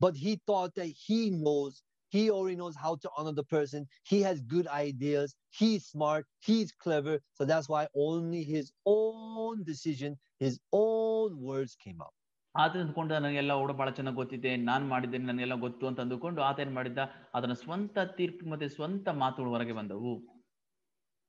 But 0.00 0.14
he 0.16 0.40
thought 0.46 0.74
that 0.76 0.90
he 1.06 1.30
knows 1.30 1.82
He 2.10 2.30
already 2.30 2.56
knows 2.56 2.76
how 2.76 2.96
to 2.96 3.10
honor 3.16 3.32
the 3.32 3.44
person. 3.44 3.86
He 4.04 4.22
has 4.22 4.40
good 4.40 4.66
ideas. 4.68 5.34
He's 5.50 5.86
smart. 5.86 6.26
He's 6.40 6.72
clever. 6.72 7.20
So 7.34 7.44
that's 7.44 7.68
why 7.68 7.88
only 7.94 8.44
his 8.44 8.72
own 8.86 9.64
decision, 9.64 10.16
his 10.38 10.60
own 10.72 11.40
words 11.40 11.74
came 11.84 12.00
out. 12.06 12.14
ಆತ 12.54 12.76
ಅಂದ್ಕೊಂಡು 12.82 13.12
ನನಗೆಲ್ಲ 13.14 13.54
ಕೂಡ 13.62 13.72
ಬಹಳ 13.78 13.88
ಚೆನ್ನಾಗಿ 13.96 14.18
ಗೊತ್ತಿದೆ 14.20 14.50
ನಾನ್ 14.68 14.84
ಮಾಡಿದ್ದೇನೆ 14.92 15.26
ನನಗೆಲ್ಲ 15.30 15.56
ಗೊತ್ತು 15.64 15.84
ಅಂತ 15.88 15.98
ಅಂದುಕೊಂಡು 16.04 16.40
ಆತ 16.46 16.62
ಏನ್ 16.64 16.72
ಮಾಡಿದ್ದ 16.76 17.00
ಅದನ್ನ 17.36 17.54
ಸ್ವಂತ 17.64 18.04
ತೀರ್ಪು 18.18 18.44
ಮತ್ತೆ 18.52 18.68
ಸ್ವಂತ 18.76 19.08
ಮಾತುಗಳು 19.22 19.52
ಹೊರಗೆ 19.56 19.76
ಬಂದವು 19.80 20.14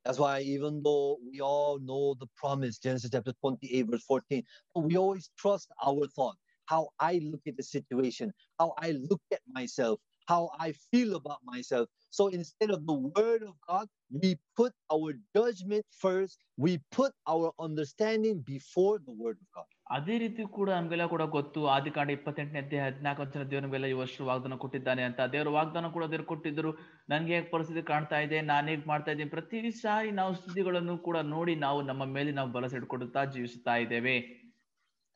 That's 0.05 0.19
why 0.23 0.35
even 0.55 0.73
though 0.85 1.07
we 1.29 1.37
all 1.47 1.73
know 1.87 2.03
the 2.21 2.27
promise, 2.41 2.75
Genesis 2.85 3.09
chapter 3.15 3.33
28, 3.41 3.89
verse 3.91 4.05
14, 4.11 4.43
but 4.73 4.83
we 4.89 4.93
always 5.01 5.25
trust 5.41 5.67
our 5.87 6.05
thought, 6.17 6.37
How 6.72 6.82
I 7.10 7.14
look 7.30 7.44
at 7.52 7.56
the 7.60 7.66
situation, 7.76 8.28
how 8.60 8.68
I 8.86 8.90
look 9.10 9.24
at 9.38 9.44
myself, 9.58 9.96
how 10.28 10.42
I 10.66 10.72
feel 10.90 11.10
about 11.20 11.42
myself. 11.54 11.86
So 12.16 12.22
instead 12.38 12.70
of 12.76 12.80
the 12.90 12.96
word 13.16 13.42
of 13.50 13.54
God, 13.70 13.86
we 14.22 14.30
put 14.60 14.72
our 14.94 15.10
judgment 15.36 15.84
first, 16.04 16.36
we 16.64 16.72
put 16.98 17.12
our 17.32 17.48
understanding 17.66 18.36
before 18.54 18.96
the 19.08 19.14
word 19.22 19.38
of 19.44 19.48
God. 19.58 19.68
ಅದೇ 19.96 20.14
ರೀತಿ 20.22 20.42
ಕೂಡ 20.56 20.68
ನಮಗೆಲ್ಲ 20.70 21.06
ಕೂಡ 21.06 21.22
ಗೊತ್ತು. 21.36 21.60
ಆದಿಕಾಂಡ 21.66 22.10
ಇಪ್ಪತ್ತೆಂಟನೇ 22.10 22.58
ಅಧ್ಯಾಯ 22.58 22.82
ಹದಿನಾಲ್ಕು 22.90 23.20
ವರ್ಷ 23.22 23.36
ದೇವರು 23.50 23.64
ನಮ್ಗೆಲ್ಲ 23.64 23.86
ಈ 23.86 23.96
ವರ್ಷ 24.02 24.20
ವಾಗ್ದಾನ 24.28 24.56
ಕೊಟ್ಟಿದ್ದಾನೆ 24.64 25.02
ಅಂತ. 25.08 25.20
ದೇವರ 25.32 25.48
ವಾಗ್ದಾನ 25.48 25.88
ಕೂಡ 25.96 26.04
ದೇವರು 26.04 26.24
ಕೊಟ್ಟಿದ್ರು 26.24 26.70
ನನ್ಗೆ 27.08 27.34
ಹೇಗೆ 27.34 27.48
ಪರಿಸ್ಥಿತಿ 27.54 27.82
ಕಾಣ್ತಾ 27.82 28.20
ಇದೆ? 28.26 28.40
ನಾನು 28.52 28.68
ಹೇಗೆ 28.68 28.86
ಮಾಡ್ತಾ 28.92 29.10
ಇದ್ದೀನಿ? 29.10 29.30
ಪ್ರತಿ 29.30 29.70
ಸಾರಿ 29.70 30.10
ನಾವು 30.20 30.34
ಸ್ಥಿತಿಗಳನ್ನು 30.34 30.98
ಕೂಡ 31.08 31.16
ನೋಡಿ 31.34 31.56
ನಾವು 31.66 31.82
ನಮ್ಮ 31.90 32.04
ಮೇಲೆ 32.04 32.32
ನಾವು 32.32 32.52
ಬಲಸ 32.52 32.74
ಇಟ್ಕೊಡುತ್ತಾ 32.74 33.24
ಜೀವಿಸುತ್ತಾ 33.24 33.76
ಇದ್ದೇವೆ. 33.76 34.41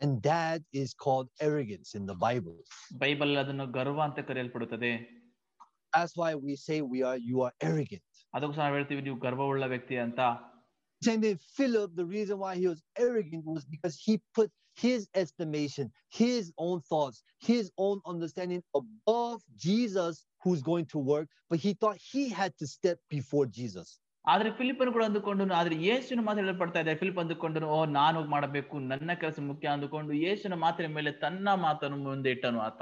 And 0.01 0.21
that 0.23 0.61
is 0.73 0.93
called 1.03 1.27
arrogance 1.47 1.89
in 1.99 2.05
the 2.11 2.15
Bible. 2.27 2.57
Bible 3.03 3.33
ಅದನ್ನು 3.41 3.65
ಗರ್ವ 3.77 3.99
ಅಂತ 4.07 4.19
ಕರೆಯಲ್ಪಡುತ್ತದೆ 4.29 4.91
That's 5.93 6.15
why 6.21 6.31
we 6.45 6.53
say 6.65 6.77
we 6.93 6.99
are 7.09 7.17
you 7.29 7.37
are 7.45 7.53
arrogant. 7.69 8.05
ಅದಕ್ಕೋಸ್ಕರ 8.33 8.63
ನಾವು 8.65 8.77
ಹೇಳ್ತೀವಿ 8.77 9.01
ನೀವು 9.07 9.19
ಗರ್ವವುಳ್ಳ 9.27 9.65
ವ್ಯಕ್ತಿ 9.75 9.97
ಅಂತ 10.05 10.19
Same 11.01 11.21
thing, 11.25 11.37
Philip, 11.57 11.89
the 12.01 12.05
reason 12.15 12.35
why 12.43 12.51
he 12.61 12.67
was 12.71 12.81
arrogant 13.05 13.43
was 13.53 13.63
because 13.75 13.95
he 14.05 14.13
put 14.37 14.49
his 14.75 15.01
estimation, 15.21 15.85
his 16.21 16.43
own 16.65 16.77
thoughts, 16.89 17.17
his 17.51 17.65
own 17.85 17.97
understanding 18.13 18.61
above 18.81 19.39
Jesus 19.67 20.13
who's 20.43 20.61
going 20.71 20.87
to 20.93 20.99
work, 21.13 21.27
but 21.49 21.59
he 21.65 21.71
thought 21.81 21.97
he 22.13 22.23
had 22.39 22.51
to 22.61 22.67
step 22.67 22.97
before 23.17 23.45
Jesus. 23.59 23.89
ಆದ್ರೆ 24.25 24.49
ಫಿಲಿಪನ್ 24.57 24.89
ಕೂಡ 24.95 25.03
ಅಂದುಕೊಂಡು 25.03 25.53
ಆದ್ರೆ 25.59 25.75
ಯೇಸುವಿನ 25.85 26.23
ಮಾತು 26.25 26.39
ಹೇಳಲ್ಪಡ್ತಾ 26.41 26.79
ಇದೆ 26.83 26.93
Philip 26.95 27.19
ಅಂದುಕೊಂಡು 27.21 27.69
ಓ 27.75 27.79
ನಾನು 27.99 28.19
ಮಾಡಬೇಕು 28.33 28.75
ನನ್ನ 28.91 29.13
ಕೆಲಸ 29.15 29.39
ಮುಖ್ಯ 29.49 29.69
ಅಂದುಕೊಂಡು 29.75 30.13
ಯೇಸುವಿನ 30.23 30.57
ಮಾತಿನ 30.63 30.89
ಮೇಲೆ 30.97 31.13
ತನ್ನ 31.23 31.55
ಮಾತನ್ನು 31.65 31.99
ಮುಂದೆ 32.09 32.31
ಇಟ್ಟನು 32.37 32.61
ಆತ 32.61 32.81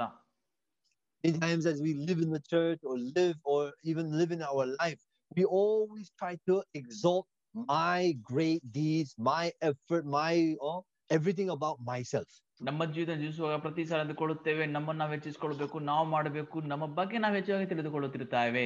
Many 1.24 1.38
times 1.38 1.64
as 1.66 1.78
we 1.82 1.90
live 2.08 2.20
in 2.20 2.30
the 2.30 2.40
church 2.52 2.78
or 2.82 2.94
live 3.16 3.38
or 3.44 3.58
even 3.84 4.06
live 4.20 4.30
in 4.32 4.42
our 4.42 4.64
life, 4.74 5.00
we 5.30 5.44
always 5.58 6.06
try 6.20 6.30
to 6.48 6.54
exalt 6.74 7.26
my 7.54 7.98
great 8.30 8.62
deeds, 8.72 9.10
my 9.30 9.42
effort, 9.62 10.04
my 10.14 10.32
oh, 10.60 10.78
everything 11.10 11.50
about 11.50 11.78
myself. 11.90 12.30
ನಮ್ಮ 12.60 12.84
ಜೀವಿತ 12.94 13.12
ಜೀವಿಸುವಾಗ 13.20 13.56
ಪ್ರತಿ 13.58 13.84
ಸಲ 13.86 14.00
ಅಂದುಕೊಳ್ಳುತ್ತೇವೆ 14.00 14.64
ನಮ್ಮನ್ನು 14.66 15.00
ನಾವು 15.00 15.12
ಹೆಚ್ಚಿಸಿಕೊಳ್ಬೇಕು 15.12 15.76
ನಾವು 15.90 16.06
ಮಾಡಬೇಕು 16.08 16.56
ನಮ್ಮ 16.72 16.86
ಬಗ್ಗೆ 16.94 17.18
ನಾವು 17.18 17.34
ಹೆಚ್ಚಾಗಿ 17.34 17.66
ತಿಳಿದುಕೊಳ್ಳುತ್ತಿರುತ್ತೇವೆ 17.66 18.64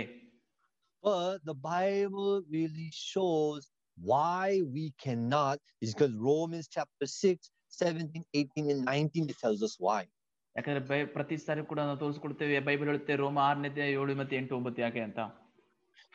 But 1.03 1.45
the 1.45 1.53
Bible 1.53 2.43
really 2.49 2.89
shows 2.93 3.69
why 3.97 4.61
we 4.73 4.93
cannot 5.03 5.59
is 5.81 5.93
because 5.93 6.13
Romans 6.13 6.67
chapter 6.67 7.05
6, 7.05 7.49
17, 7.69 8.23
18, 8.33 8.69
and 8.69 8.85
19 8.85 9.29
it 9.29 9.37
tells 9.39 9.61
us 9.63 9.75
why. 9.79 10.01
ಯಾಕಂದ್ರೆ 10.55 10.81
ಬೈ 10.87 10.97
ಪ್ರತಿ 11.15 11.35
ಸಾರಿ 11.37 11.61
ಕೂಡ 11.65 11.79
ನಾವು 11.87 11.99
ತೋರಿಸ್ಕೊಡ್ತೇವೆ 11.99 12.55
ಬೈಬಲ್ 12.67 12.89
ಹೇಳುತ್ತೆ 12.91 13.15
ರೋಮ 13.21 13.37
ಆರನೇ 13.49 13.69
ಅಧ್ಯಾಯ 13.71 13.97
ಏಳು 13.99 14.15
ಮತ್ತೆ 14.21 14.35
ಎಂಟು 14.39 14.55
ಒಂಬತ್ತು 14.59 14.81
ಯಾಕೆ 14.85 15.03
ಅಂತ 15.09 15.19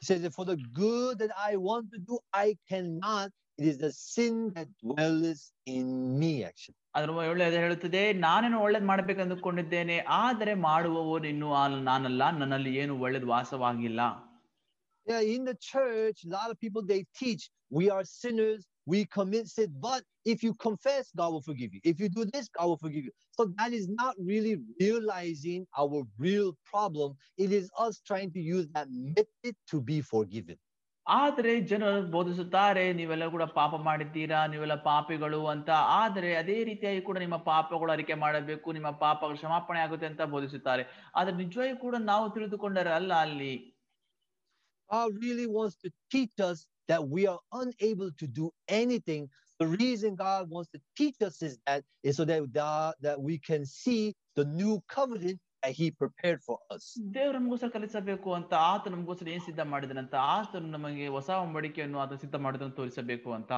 It 0.02 0.06
says 0.08 0.24
for 0.36 0.44
the 0.44 0.56
good 0.78 1.18
that 1.20 1.32
I 1.48 1.56
want 1.66 1.86
to 1.92 1.98
do, 2.08 2.14
I 2.44 2.48
cannot. 2.70 3.28
It 3.58 3.66
is 3.70 3.76
the 3.84 3.90
sin 3.92 4.34
that 4.56 4.68
dwells 4.84 5.40
in 5.74 5.86
me, 6.20 6.32
actually. 6.48 6.76
ಅದ್ರ 6.96 7.10
ಒಳ್ಳೆಯದು 7.32 7.58
ಹೇಳುತ್ತದೆ 7.64 8.02
ನಾನೇನು 8.24 8.58
ಒಳ್ಳೇದ್ 8.66 8.86
ಮಾಡ್ಬೇಕು 8.90 9.20
ಅಂದುಕೊಂಡಿದ್ದೇನೆ 9.24 9.96
ಆದರೆ 10.22 10.54
ಮಾಡುವವನು 10.68 11.28
ಇನ್ನು 11.32 11.48
ನಾನಲ್ಲ 11.90 12.22
ನನ್ನಲ್ಲಿ 12.40 12.72
ಏನು 12.82 12.94
ಒಳ್ಳೇದು 13.06 13.28
ವಾಸವಾಗಿಲ್ಲ 13.34 14.00
Yeah, 15.06 15.20
in 15.20 15.44
the 15.44 15.54
church, 15.54 16.24
a 16.24 16.28
lot 16.28 16.50
of 16.50 16.58
people 16.58 16.82
they 16.82 17.04
teach 17.14 17.50
we 17.70 17.90
are 17.90 18.04
sinners, 18.04 18.66
we 18.86 19.04
commit 19.06 19.48
sin, 19.48 19.74
but 19.80 20.02
if 20.24 20.42
you 20.42 20.54
confess, 20.56 21.10
God 21.14 21.32
will 21.32 21.42
forgive 21.42 21.74
you. 21.74 21.80
If 21.84 22.00
you 22.00 22.08
do 22.08 22.24
this, 22.26 22.48
God 22.48 22.66
will 22.66 22.76
forgive 22.78 23.04
you. 23.04 23.10
So 23.32 23.52
that 23.58 23.72
is 23.72 23.88
not 23.88 24.14
really 24.18 24.56
realizing 24.80 25.66
our 25.78 26.02
real 26.18 26.56
problem. 26.64 27.16
It 27.38 27.52
is 27.52 27.70
us 27.78 28.00
trying 28.06 28.32
to 28.32 28.40
use 28.40 28.68
that 28.74 28.88
method 28.90 29.56
to 29.72 29.80
be 29.80 30.00
forgiven. 30.02 30.56
ಆದರೆ 31.06 31.54
ಜನರು 31.70 31.96
ಬೋಧಿಸುತ್ತಾರೆ 32.12 32.84
ನೀವೆಲ್ಲ 32.98 33.24
ಕೂಡ 33.32 33.44
ಪಾಪ 33.56 33.74
ಮಾಡಿದ್ದೀರಾ 33.88 34.38
ನೀವೆಲ್ಲ 34.52 34.76
ಪಾಪಿಗಳು 34.86 35.40
ಅಂತ 35.46 35.70
ಆದರೆ 35.98 36.30
ಅದೇ 36.38 36.56
ರೀತಿಯಾಗಿ 36.64 37.00
ಕೂಡ 37.08 37.18
ನಿಮ್ಮ 37.18 37.36
ಪಾಪಗಳು 37.48 37.90
ಅರಿಕೆ 37.92 38.14
ಮಾಡಬೇಕು 38.22 38.72
ನಿಮ್ಮ 38.76 38.90
ಪಾಪಗಳು 39.02 39.36
ಕ್ಷಮಾಪಣೆ 39.40 39.80
ಆಗುತ್ತೆ 39.82 40.06
ಅಂತ 40.10 40.22
ಬೋಧಿಸುತ್ತಾರೆ 40.34 40.84
ಆದ್ರೆ 41.20 41.34
ನಿಜವಾಗಿ 41.42 41.76
ಕೂಡ 41.84 41.96
ನಾವು 42.10 42.28
ತಿಳಿದುಕೊಂಡರೆ 42.36 42.92
ಅಲ್ಲ 43.00 43.12
ಅಲ್ಲಿ 43.26 43.52
God 44.93 45.11
really 45.21 45.47
wants 45.47 45.75
to 45.83 45.89
teach 46.11 46.35
us 46.41 46.57
that 46.87 47.01
we 47.07 47.27
are 47.27 47.39
unable 47.53 48.11
to 48.13 48.27
do 48.39 48.45
anything. 48.81 49.29
The 49.59 49.67
reason 49.67 50.15
God 50.15 50.49
wants 50.49 50.69
to 50.71 50.79
teach 50.97 51.17
us 51.21 51.41
is 51.41 51.53
that 51.67 51.83
is 52.03 52.15
so 52.17 52.25
that, 52.25 52.41
that, 52.53 52.95
that 53.01 53.21
we 53.21 53.37
can 53.39 53.65
see 53.65 54.01
the 54.35 54.45
new 54.45 54.81
covenant 54.87 55.37
that 55.63 55.73
He 55.79 55.87
prepared 55.91 56.39
for 56.41 56.57
us. 56.69 56.83
ದೇವರು 57.15 57.35
ನಮಗೋಸ್ಕರ 57.39 57.69
ಕಲಿಸಬೇಕು 57.75 58.29
ಅಂತ 58.37 58.53
ಆತ 58.71 58.85
ನಮಗೋಸ್ಕರ 58.95 59.29
ಏನ್ 59.35 59.45
ಸಿದ್ಧ 59.49 59.61
ಮಾಡಿದನಂತ 59.73 60.15
ಆತನು 60.35 60.69
ನಮಗೆ 60.77 61.07
ಹೊಸ 61.17 61.29
ಒಂಬಡಿಕೆಯನ್ನು 61.45 61.99
ಆತ 62.05 62.13
ಸಿದ್ಧ 62.23 62.35
ಮಾಡಿದನ್ನು 62.45 62.75
ತೋರಿಸಬೇಕು 62.79 63.29
ಅಂತ 63.39 63.51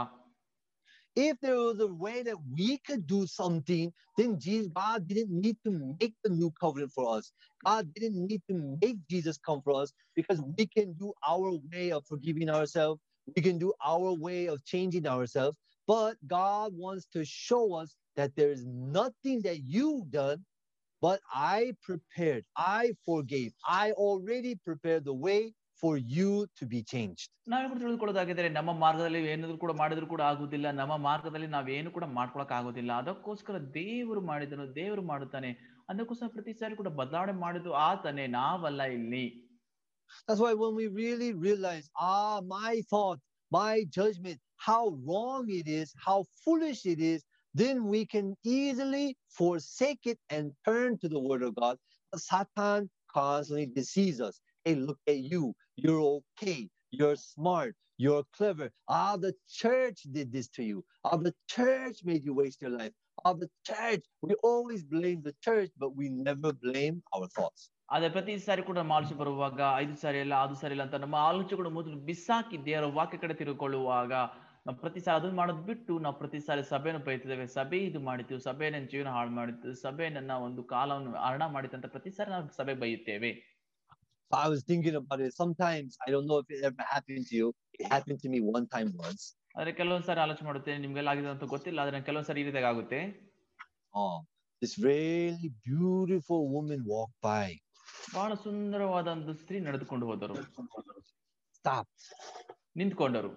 If 1.16 1.38
there 1.40 1.56
was 1.56 1.80
a 1.80 1.88
way 1.88 2.22
that 2.24 2.36
we 2.56 2.78
could 2.86 3.06
do 3.06 3.26
something, 3.26 3.92
then 4.18 4.38
Jesus, 4.38 4.68
God 4.74 5.08
didn't 5.08 5.30
need 5.30 5.56
to 5.64 5.96
make 6.00 6.14
the 6.22 6.30
new 6.30 6.52
covenant 6.60 6.92
for 6.92 7.16
us. 7.16 7.32
God 7.64 7.92
didn't 7.94 8.26
need 8.26 8.42
to 8.50 8.78
make 8.82 8.98
Jesus 9.10 9.38
come 9.38 9.62
for 9.62 9.80
us 9.82 9.92
because 10.14 10.42
we 10.58 10.66
can 10.66 10.92
do 10.94 11.14
our 11.26 11.58
way 11.72 11.92
of 11.92 12.04
forgiving 12.06 12.50
ourselves. 12.50 13.00
We 13.34 13.42
can 13.42 13.58
do 13.58 13.72
our 13.84 14.12
way 14.14 14.46
of 14.46 14.64
changing 14.64 15.06
ourselves. 15.06 15.56
But 15.86 16.16
God 16.26 16.72
wants 16.76 17.06
to 17.14 17.24
show 17.24 17.74
us 17.74 17.94
that 18.16 18.36
there 18.36 18.50
is 18.50 18.66
nothing 18.66 19.42
that 19.42 19.60
you've 19.64 20.10
done, 20.10 20.44
but 21.00 21.20
I 21.32 21.74
prepared, 21.82 22.44
I 22.56 22.92
forgave, 23.04 23.52
I 23.66 23.92
already 23.92 24.56
prepared 24.56 25.04
the 25.04 25.14
way 25.14 25.54
for 25.83 25.93
you 26.15 26.31
to 26.59 26.63
be 26.73 26.79
changed. 26.93 27.27
ನಾವೇ 27.51 27.67
ಕೂಡ 27.69 27.79
ತಿಳಿದುಕೊಳ್ಳೋದಾಗಿದ್ರೆ 27.83 28.49
ನಮ್ಮ 28.57 28.71
ಮಾರ್ಗದಲ್ಲಿ 28.83 29.19
ಏನಾದ್ರು 29.33 29.57
ಕೂಡ 29.63 29.73
ಮಾಡಿದ್ರು 29.81 30.07
ಕೂಡ 30.11 30.21
ಆಗುದಿಲ್ಲ 30.31 30.67
ನಮ್ಮ 30.79 30.93
ಮಾರ್ಗದಲ್ಲಿ 31.07 31.49
ನಾವೇನು 31.55 31.91
ಕೂಡ 31.95 32.05
ಮಾಡ್ಕೊಳಕ್ 32.17 32.53
ಆಗೋದಿಲ್ಲ 32.57 32.91
ಅದಕ್ಕೋಸ್ಕರ 33.01 33.59
ದೇವರು 33.79 34.21
ಮಾಡಿದನು 34.31 34.65
ದೇವರು 34.79 35.03
ಮಾಡುತ್ತಾನೆ 35.11 35.49
ಅದಕ್ಕೋಸ್ಕರ 35.91 36.29
ಪ್ರತಿ 36.35 36.53
ಸಾರಿ 36.61 36.75
ಕೂಡ 36.81 36.89
ಬದಲಾವಣೆ 37.01 37.35
ಮಾಡಿದ್ದು 37.45 37.73
ಆತನೇ 37.89 38.27
ನಾವಲ್ಲ 38.39 38.83
ಇಲ್ಲಿ 38.99 39.25
That's 40.27 40.41
why 40.43 40.53
when 40.53 40.73
we 40.75 40.85
really 41.01 41.33
realize, 41.43 41.85
ah, 42.07 42.37
my 42.47 42.71
thought, 42.91 43.19
my 43.51 43.73
judgment, 43.89 44.39
how 44.59 44.81
wrong 45.05 45.49
it 45.49 45.67
is, 45.67 45.93
how 45.97 46.17
foolish 46.43 46.85
it 46.85 46.99
is, 47.11 47.19
then 47.55 47.85
we 47.85 48.05
can 48.05 48.27
easily 48.55 49.05
forsake 49.29 50.05
it 50.05 50.19
and 50.29 50.51
turn 50.67 50.97
to 50.99 51.09
the 51.09 51.19
word 51.19 51.43
of 51.43 51.55
God. 51.55 51.77
But 52.13 52.21
Satan 52.21 52.81
constantly 53.13 53.67
deceives 53.79 54.21
us. 54.21 54.35
Hey, 54.66 54.74
look 54.76 54.98
at 55.06 55.18
you. 55.22 55.54
You're 55.76 56.00
okay. 56.02 56.68
You're 56.92 57.14
smart. 57.14 57.74
You're 57.98 58.24
clever. 58.32 58.66
Ah, 58.88 59.16
the 59.16 59.32
church 59.48 60.00
did 60.10 60.32
this 60.32 60.48
to 60.56 60.64
you. 60.64 60.78
Ah, 61.04 61.16
the 61.18 61.32
church 61.48 61.98
made 62.02 62.24
you 62.24 62.34
waste 62.34 62.60
your 62.60 62.72
life. 62.72 62.90
Ah, 63.24 63.32
the 63.34 63.48
church. 63.64 64.02
We 64.22 64.34
always 64.42 64.82
blame 64.84 65.22
the 65.22 65.34
church, 65.40 65.70
but 65.76 65.94
we 65.94 66.08
never 66.08 66.52
blame 66.66 66.98
our 67.14 67.28
thoughts. 67.30 67.62
ಆದ್ರೆ 67.88 68.08
ಪ್ರತಿ 68.14 68.32
ಸಾರಿ 68.44 68.62
ಕೂಡ 68.68 68.76
ನಮ್ಮ 68.78 68.94
ಆಲೋಚನೆ 68.94 69.16
ಬರುವಾಗ 69.18 69.58
ಐದು 69.82 69.94
ಸಾರಿ 70.00 70.18
ಇಲ್ಲ 70.22 70.34
ಅದು 70.44 70.54
ಸಾರಿ 70.60 70.72
ಇಲ್ಲ 70.76 70.84
ಅಂತ 70.86 70.96
ನಮ್ಮ 71.02 71.16
ಆಲೋಚನೆಗಳು 71.26 71.70
ಮೊದಲು 71.76 71.98
ಬಿಸಾಕಿ 72.08 72.56
ದೇವರ 72.66 72.86
ವಾಕ್ಯ 72.96 73.18
ಕಡೆ 73.24 73.34
ತಿರುಕೊಳ್ಳುವಾಗ 73.40 74.12
ನಾವು 74.66 74.76
ಪ್ರತಿ 74.80 75.00
ಸಾರಿ 75.04 75.16
ಅದನ್ನ 75.18 75.36
ಮಾಡೋದು 75.40 75.62
ಬಿಟ್ಟು 75.68 75.92
ನಾವು 76.04 76.16
ಪ್ರತಿ 76.22 76.38
ಸಾರಿ 76.46 76.62
ಸಭೆಯನ್ನು 76.72 77.02
ಬೈತಿದ್ದೇವೆ 77.08 77.46
ಸಭೆ 77.58 77.78
ಇದು 77.88 78.00
ಮಾಡಿತು 78.08 78.38
ಸಭೆ 78.46 78.68
ನನ್ನ 78.74 78.88
ಜೀವನ 78.94 79.10
ಹಾಳು 79.16 79.32
ಮಾಡಿತು 79.38 79.74
ಸಭೆ 79.84 80.08
ನನ್ನ 80.16 80.38
ಒಂದು 80.46 80.64
ಕಾಲವನ್ನು 80.74 81.12
ಹರಣ 81.26 81.46
ಮಾಡಿತ್ತು 81.56 81.78
ಅಂತ 81.78 81.90
ಪ್ರತಿ 81.94 82.12
ಸಾರಿ 82.16 82.32
ನಾವು 82.34 82.56
ಸಭೆ 82.60 82.74
ಬೈಯುತ್ತೇವೆ 82.82 83.30
So 84.31 84.37
I 84.37 84.47
was 84.47 84.61
thinking 84.63 84.95
about 84.95 85.19
it. 85.19 85.33
Sometimes 85.33 85.97
I 86.05 86.11
don't 86.13 86.25
know 86.25 86.37
if 86.37 86.49
it 86.49 86.63
ever 86.63 86.83
happened 86.89 87.25
to 87.29 87.35
you. 87.35 87.47
It 87.75 87.87
happened 87.87 88.19
to 88.21 88.29
me 88.29 88.39
one 88.55 88.67
time 88.75 88.91
once. 89.05 89.23
ಆದ್ರೆ 89.55 89.71
ಕೆಲವೊಂದ್ 89.79 90.05
ಸಾರಿ 90.09 90.19
ಆಲೋಚನೆ 90.25 90.47
ಮಾಡುತ್ತೇನೆ 90.49 90.79
ನಿಮ್ಗೆಲ್ಲ 90.83 91.09
ಆಗಿದೆ 91.13 91.29
ಅಂತ 91.31 91.45
ಗೊತ್ತಿಲ್ಲ 91.53 91.79
ಆದ್ರೆ 91.83 91.97
ಕೆಲವೊಂದ್ 92.09 92.27
ಸಾರಿ 92.29 92.41
ಈ 92.43 92.47
ರೀತಿಯಾಗಿ 92.49 92.69
ಆಗುತ್ತೆ 92.73 92.99
Oh, 93.93 94.13
this 94.61 94.73
really 94.89 95.49
beautiful 95.69 96.41
woman 96.55 96.79
walked 96.93 97.17
by, 97.29 97.47
ಬಹಳ 98.15 98.31
ಸುಂದರವಾದ 98.45 99.07
ಒಂದು 99.17 99.33
ಸ್ತ್ರೀ 99.41 99.57
ನಡೆದುಕೊಂಡು 99.67 100.05
ಹೋದರು 100.11 100.37
stopped. 101.59 102.03
ನಿಂತ್ಕೊಂಡರು 102.81 103.31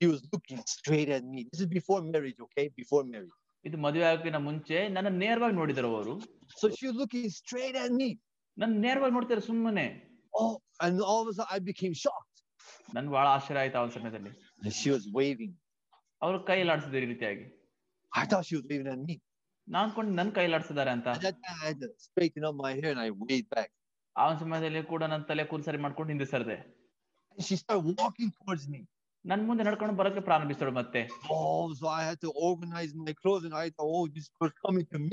He 0.00 0.06
was 0.12 0.22
looking 0.32 0.60
straight 0.74 1.10
at 1.16 1.24
me. 1.32 1.40
This 1.50 1.60
is 1.64 1.68
before 1.78 1.98
marriage, 2.12 2.38
okay? 2.46 2.66
Before 2.80 3.02
marriage. 3.12 3.34
ಇದು 3.64 3.76
ಮದುವೆ 3.84 4.04
ಆಗೋಕ್ಕಿಂತ 4.10 4.38
ಮುಂಚೆ 4.48 4.78
ನನ್ನ 4.96 5.10
ನೇರವಾಗಿ 5.24 5.56
ನೋಡಿದರು 5.60 5.90
ಅವರು 5.98 6.14
So 6.60 6.66
she 6.76 6.84
was 6.90 6.96
looking 7.02 7.26
straight 7.40 7.76
at 7.84 7.92
me. 8.00 8.08
ನನ್ 8.59 8.81
ನೇರವಾಗಿ 8.81 9.13
ನೋಡ್ತಾರೆ 9.13 9.41
ಸುಮ್ಮನೆ? 9.41 9.85
ಐ 11.51 11.59
ಬಿಕೇಮ್ 11.59 11.95
ಶಾಕ್ 11.95 12.25
ನನ್ 12.95 13.07
ಬಹಳ 13.07 13.27
ಆಶ್ಚರ್ಯ 13.27 13.59
ಆಯ್ತು 13.59 13.77
ಅವನ 13.77 13.89
ಸಮಯದಲ್ಲಿ. 13.89 14.31
ವೇವಿಂಗ್ 15.17 15.57
ಅವ್ರು 16.21 16.43
ಕೈ 16.43 16.63
ಲಾಡ್ಸಿದ್ರು 16.63 16.97
ಈ 16.97 17.05
ರೀತಿಯಾಗಿ. 17.05 17.45
ನಾನ್ಕೊಂಡು 19.67 20.11
ನನ್ 20.11 20.31
ಕೈ 20.35 20.47
ಲಾಡ್ಸಿದ್ದಾರೆ 20.47 20.91
ಅಂತ. 20.91 21.07
ಆ 24.17 24.37
ಸಮಯದಲ್ಲಿ 24.37 24.83
ಕೂಡ 24.83 25.03
ನನ್ನ 25.03 25.23
ತಲೆ 25.23 25.43
ಕೂರ್ಸರಿ 25.43 25.77
ಮಾಡ್ಕೊಂಡು 25.77 26.09
ಹಿಂದೆ 26.09 26.25
ಸರ್ದೆ. 26.25 26.57
ನನ್ 29.25 29.47
ಮುಂದೆ 29.47 29.63
ನಡ್ಕೊಂಡು 29.63 29.95
ಬರಕ್ಕೆ 29.95 30.21
ಪ್ರಾರಂಭಿಸ್ತಾಳೆ 30.21 30.71
ಮತ್ತೆ. 30.71 31.01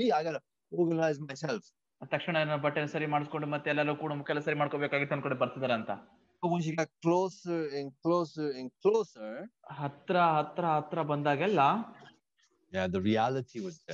ಆಗಲ್ಲ 0.09 0.37
ಆರ್ಗನೈಸ್ 0.81 1.21
ಮೈ 1.21 1.35
ಸೆಲ್ಫ್ 1.35 1.67
ತಕ್ಷಣ 2.01 2.35
ಏನೋ 2.37 2.57
ಬಟ್ಟೆ 2.57 2.81
ಸರಿ 2.87 3.05
ಮಾಡಿಸಿಕೊಂಡು 3.05 3.47
ಮತ್ತೆ 3.47 3.67
ಎಲ್ಲರೂ 3.73 3.95
ಕೂಡ 3.95 4.11
ಮುಖ 4.13 4.29
ಎಲ್ಲ 4.33 4.41
ಸರಿ 4.47 4.57
ಮಾಡ್ಕೊಬೇಕಾಗಿ 4.61 5.05
ಅನ್ಕೊಂಡು 5.15 5.37
ಕಡೆ 5.63 5.73
ಅಂತ. 5.73 5.91
ಓೂಜಿ 6.43 6.71
close 7.03 7.39
in 7.79 7.91
close 8.03 8.33
in 8.61 8.69
closer 8.69 9.37
ಹತ್ರ 9.79 10.17
ಹತ್ರ 10.37 10.65
ಹತ್ರ 10.65 11.01
ಬಂದಾಗೆಲ್ಲ 11.11 11.61
ದೇ 12.71 12.79
ಆರ್ 12.83 12.91
ದಿ 12.93 13.01
ರಿಯಲಿಟಿ 13.09 13.59
ವುಟ್ 13.59 13.93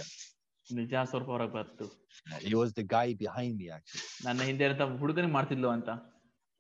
ನિજા 0.68 1.04
ಸರ್ಪ 1.04 1.30
ಅವರ 1.30 1.46
ಬಗ್ಗೆ. 1.46 1.86
He 2.44 2.52
use 2.52 2.74
the 2.80 2.86
behind 3.22 3.56
me 3.62 3.70
actually 3.70 4.04
ನನ್ನ 4.28 4.42
ಹಿಂದೆ 4.42 4.66
ಅಂತ 4.66 4.82
ಹುಡುಗನೆ 5.02 5.28
ಮಾಡ್ತಿದ್ಲು 5.28 5.70
ಅಂತ. 5.70 5.90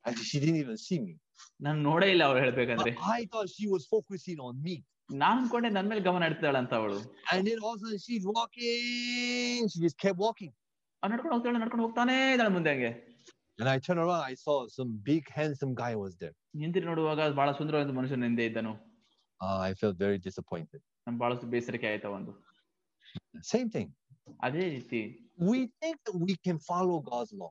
ಐ 0.05 0.11
ಡಿಡ್ 0.15 0.55
ನಿ 0.57 0.63
ವು 0.69 0.77
ಸಿ 0.77 0.95
ಮೀ. 0.99 1.13
ನಾನು 1.61 1.79
ನೋಡೇ 1.81 2.07
ಇಲ್ಲ 2.11 2.23
ಅವರು 2.23 2.39
ಹೇಳಬೇಕಂದ್ರೆ. 2.39 2.91
ಆಯಿತು 3.13 3.45
she 3.55 3.65
was 3.73 3.85
focusing 3.89 4.41
on 4.47 4.59
me. 4.65 4.75
ನಾನು 5.11 5.37
ಅನ್ಕೊಂಡೆ 5.41 5.69
ನನ್ನ 5.69 5.89
ಮೇಲೆ 5.89 6.01
ಗಮನ 6.01 6.23
ಇಡ್ತಾಳ 6.23 6.55
ಅಂತ 6.57 6.73
ಅವಳು. 6.73 6.99
And 7.33 7.47
it 7.53 7.63
also 7.69 7.87
she 8.05 8.17
walking 8.31 9.69
she 9.73 9.89
keep 10.03 10.21
walking 10.27 10.53
ಅವ್ನು 11.02 11.12
ನಡ್ಕೊಂಡು 11.14 11.34
ಹೋಗ್ತಾಳೆ 11.36 11.60
ನಡ್ಕೊಂಡು 11.64 11.84
ಹೋಗ್ತಾನೆ 11.86 12.16
ಇದ್ದಾಳೆ 12.34 12.52
ಮುಂದೆ 12.58 12.72
ಹಂಗೆ 12.74 12.92
And 13.58 13.68
I 13.68 13.78
turned 13.84 14.00
around, 14.02 14.22
I 14.24 14.34
saw 14.42 14.54
some 14.74 14.90
big, 15.08 15.22
handsome 15.36 15.72
guy 15.80 15.92
was 16.02 16.12
there. 16.20 16.34
ಹಿಂದಿರಿ 16.62 16.86
ನೋಡುವಾಗ 16.90 17.22
ಬಹಳ 17.38 17.48
ಸುಂದರವಾದ 17.60 17.94
ಮನುಷ್ಯನ 17.98 18.28
ಹಿಂದೆ 18.30 18.44
ಇದ್ದನು 18.50 18.74
Uh, 19.40 19.58
I 19.68 19.72
felt 19.80 19.96
very 20.04 20.18
disappointed. 20.28 20.80
ನಮ್ 21.06 21.16
ಬಹಳಷ್ಟು 21.22 21.46
ಬೇಸರಿಕೆ 21.54 21.86
ಆಯ್ತಾ 21.90 22.10
ಒಂದು 22.18 22.32
Same 23.52 23.68
thing. 23.76 23.88
ಅದೇ 24.46 24.64
ರೀತಿ 24.76 25.00
We 25.50 25.58
think 25.80 25.96
that 26.06 26.16
we 26.26 26.34
can 26.46 26.58
follow 26.70 26.96
God's 27.10 27.32
law. 27.42 27.50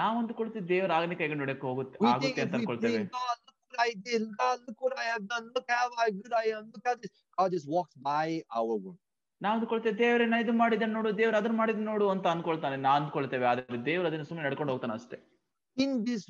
ನಾವ್ 0.00 0.14
ಅಂದ್ಕೊಳ್ತೀವಿ 0.20 0.66
ದೇವರ 0.72 0.92
ಆಜ್ಞೆ 0.98 1.16
ಕೈಗೊಂಡು 1.20 1.42
ನೋಡಕ್ 1.44 1.64
ಹೋಗುತ್ತೆ 1.70 1.96
We 2.04 2.10
ಆಗುತ್ತೆ 2.12 2.28
think 2.28 2.44
ಅಂತ 2.44 2.54
if 2.54 2.56
we 2.56 2.60
ಅನ್ಕೊಳ್ತೇವೆ 2.60 2.98
think, 2.98 3.10
God, 3.18 3.36
look 3.46 3.58
what 3.70 3.80
I 3.88 3.92
did. 4.08 4.22
God, 4.42 4.58
look 4.68 4.80
what 4.86 4.96
I 5.04 5.08
have 5.12 5.24
done. 5.32 5.46
Look 5.56 5.68
how 5.78 5.86
I 6.04 6.10
good 6.20 6.34
I 6.44 6.48
am. 6.56 6.64
Look 6.74 6.86
how 6.90 6.96
this. 7.04 7.14
God 7.38 7.50
just 7.56 7.68
walks 7.76 7.94
by 8.10 8.26
our 8.58 8.74
work. 8.86 9.00
ನಾವು 9.41 9.53
ಅಂದ್ಕೊಳ್ತೇವೆ 9.55 9.95
ದೇವ್ರ 9.99 10.39
ಇದು 10.43 10.53
ಮಾಡಿದ 10.61 10.87
ನೋಡು 10.95 11.09
ದೇವ್ರ 11.19 11.35
ಅದನ್ನ 11.39 11.55
ಮಾಡಿದ 11.61 11.83
ನೋಡು 11.91 12.07
ಅಂತ 12.13 12.25
ಅನ್ಕೊಳ್ತಾನೆ 12.33 12.75
ನಾ 12.85 12.91
ಅನ್ಕೊಳ್ತೇವೆ 12.99 13.45
ಆದ್ರೆ 13.51 13.79
ದೇವ್ರ 13.85 14.05
ಅದನ್ನ 14.09 14.25
ಸುಮ್ಮನೆ 14.29 14.45
ನಡ್ಕೊಂಡು 14.47 14.73
ಹೋಗ್ತಾನ 14.73 14.95
ಅಷ್ಟೇ. 14.99 15.17
In 15.77 15.95
this 16.07 16.25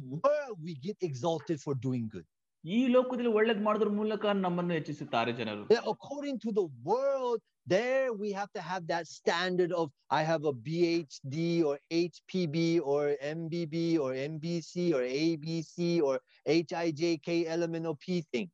we 0.66 0.74
get 0.86 1.04
exalted 1.10 1.60
for 1.66 1.78
doing 1.86 2.10
good 2.16 2.28
ಈ 2.64 2.80
ಲೋಕದಲ್ಲಿ 2.96 3.32
ಒಳ್ಳೇದ್ 3.38 3.62
ಮಾಡೋದ್ರ 3.68 3.92
ಮೂಲಕ 4.00 4.24
ನಮ್ಮನ್ನು 4.44 4.74
ಹೆಚ್ಚಿಸುತ್ತಾರೆ 4.78 5.32
ಜನರು. 5.40 5.64
According 5.94 6.40
to 6.44 6.52
the 6.60 6.64
world 6.88 7.44
there 7.74 8.12
we 8.22 8.30
have 8.38 8.52
to 8.56 8.62
have 8.68 8.84
that 8.92 9.08
standard 9.16 9.74
of 9.82 9.92
I 10.14 10.22
have 10.26 10.46
a 10.52 10.56
B 10.68 10.78
H 10.92 11.18
D 11.36 11.50
R 11.70 11.82
H 12.00 12.20
P 12.32 12.44
B 12.56 12.68
R 12.94 13.10
M 13.32 13.42
B 13.54 13.64
B 13.74 13.86
R 14.06 14.16
M 14.26 14.36
B 14.46 14.56
C 14.70 14.86
R 14.98 15.08
A 15.18 15.26
B 15.44 15.58
C 15.74 15.90
R 16.10 16.22
H 16.56 16.74
I 16.84 16.88
J 17.02 17.12
K 17.28 17.36
L 17.56 17.66
M 17.68 17.76
N 17.82 17.90
P 18.06 18.18
thing 18.34 18.52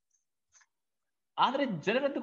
ಆದ್ರೆ 1.37 1.65
ಜನರ 1.85 2.05
ಅಂತ 2.07 2.17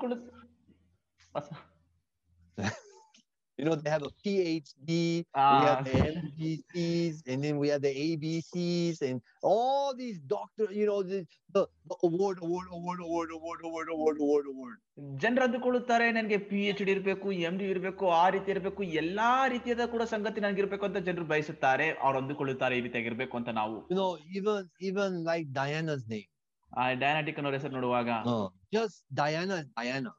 You 3.59 3.65
know, 3.67 3.75
they 3.77 3.91
have 3.91 4.03
a 4.03 4.11
PhD, 4.21 4.95
Ah. 5.33 5.49
we 5.55 5.67
have 5.67 5.83
the 5.85 5.99
MBCs, 6.13 7.19
and 7.25 7.45
then 7.45 7.57
we 7.57 7.69
have 7.69 7.83
the 7.83 7.93
ABCs, 7.97 9.01
and 9.01 9.17
all 9.45 9.95
these 9.95 10.19
doctor, 10.33 10.67
you 10.73 10.87
know, 10.87 10.97
the, 11.05 11.21
the, 11.55 11.63
the 11.87 11.97
award, 12.03 12.39
award, 12.43 12.67
award, 12.73 12.99
award, 13.01 13.31
award, 13.33 13.61
award, 13.63 13.89
award, 13.93 14.17
award, 14.21 14.47
award. 14.55 14.75
ಜನರು 15.23 15.45
ಅಂದುಕೊಳ್ಳುತ್ತಾರೆ 15.47 16.09
ನನಗೆ 16.19 16.39
P 16.51 16.61
H 16.71 16.83
D 16.83 16.93
ಇರಬೇಕು 16.95 17.29
M 17.49 17.55
D 17.61 17.69
ಇರಬೇಕು 17.75 18.05
ಆ 18.19 18.25
ರೀತಿ 18.37 18.51
ಇರಬೇಕು 18.55 18.83
ಎಲ್ಲಾ 19.03 19.31
ರೀತಿಯಾದ 19.55 19.87
ಕೂಡ 19.95 20.03
ಸಂಗತಿ 20.15 20.43
ನನಗಿರ್ಬೇಕು 20.47 20.85
ಅಂತ 20.91 20.99
ಜನರು 21.09 21.29
ಬಯಸುತ್ತಾರೆ 21.33 21.89
ಅವ್ರು 22.05 22.19
ಅಂದುಕೊಳ್ಳುತ್ತಾರೆ 22.23 22.77
ಈ 22.81 22.85
ರೀತಿಯಾಗಿರ್ಬೇಕು 22.89 23.37
ಅಂತ 23.41 23.51
ನಾವು 23.61 23.77
You 23.91 23.99
know, 24.01 24.11
even 24.39 24.59
even 24.91 25.11
like 25.31 25.49
Diana's 25.61 26.05
name. 26.15 26.29
ಆ 26.73 26.91
ಡಯಾನಾಟಿಕ್ 27.05 27.41
ಅನ್ನೋರ 27.41 27.57
ಹೆಸರು 27.61 27.75
ನೋಡುವಾಗ 27.79 28.11
Uh, 28.35 28.45
just 28.77 28.99
Diana 29.23 29.59
Diana. 29.79 29.81
Diana. 29.81 30.13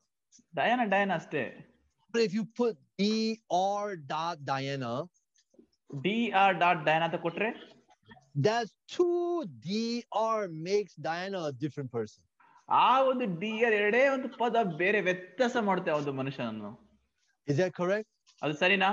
Diana 0.60 0.82
Diana 0.94 1.12
ಅಷ್ಟೇ 1.22 1.46
if 2.18 2.34
you 2.34 2.46
put 2.46 2.76
dr 3.00 3.96
dot 4.08 4.38
diana 4.46 5.08
dr 6.06 6.54
dot 6.60 6.86
diana 6.86 7.10
to 7.10 7.18
kotre 7.18 7.50
that's 8.36 8.74
two 8.88 9.46
dr 9.66 10.48
makes 10.50 10.94
diana 10.96 11.40
a 11.50 11.52
different 11.52 11.92
person. 11.92 12.22
ಆ 12.70 13.02
ಒಂದು 13.02 13.26
D 13.40 13.64
R 13.66 13.74
ಎರಡೇ 13.74 14.08
ಒಂದು 14.08 14.30
ಪದ 14.38 14.56
ಬೇರೆ 14.64 15.02
ವ್ಯತ್ಯಾಸ 15.02 15.56
ಮಾಡುತ್ತೆ 15.62 15.92
ಒಂದು 15.92 16.14
ಮನುಷ್ಯನನ್ನು. 16.14 16.72
ಇಸ್ 17.48 17.58
ದಟ್ 17.58 17.74
ಕರೆಕ್ಟ್ 17.74 18.12
ಅದು 18.42 18.54
ಸರಿನಾ? 18.54 18.90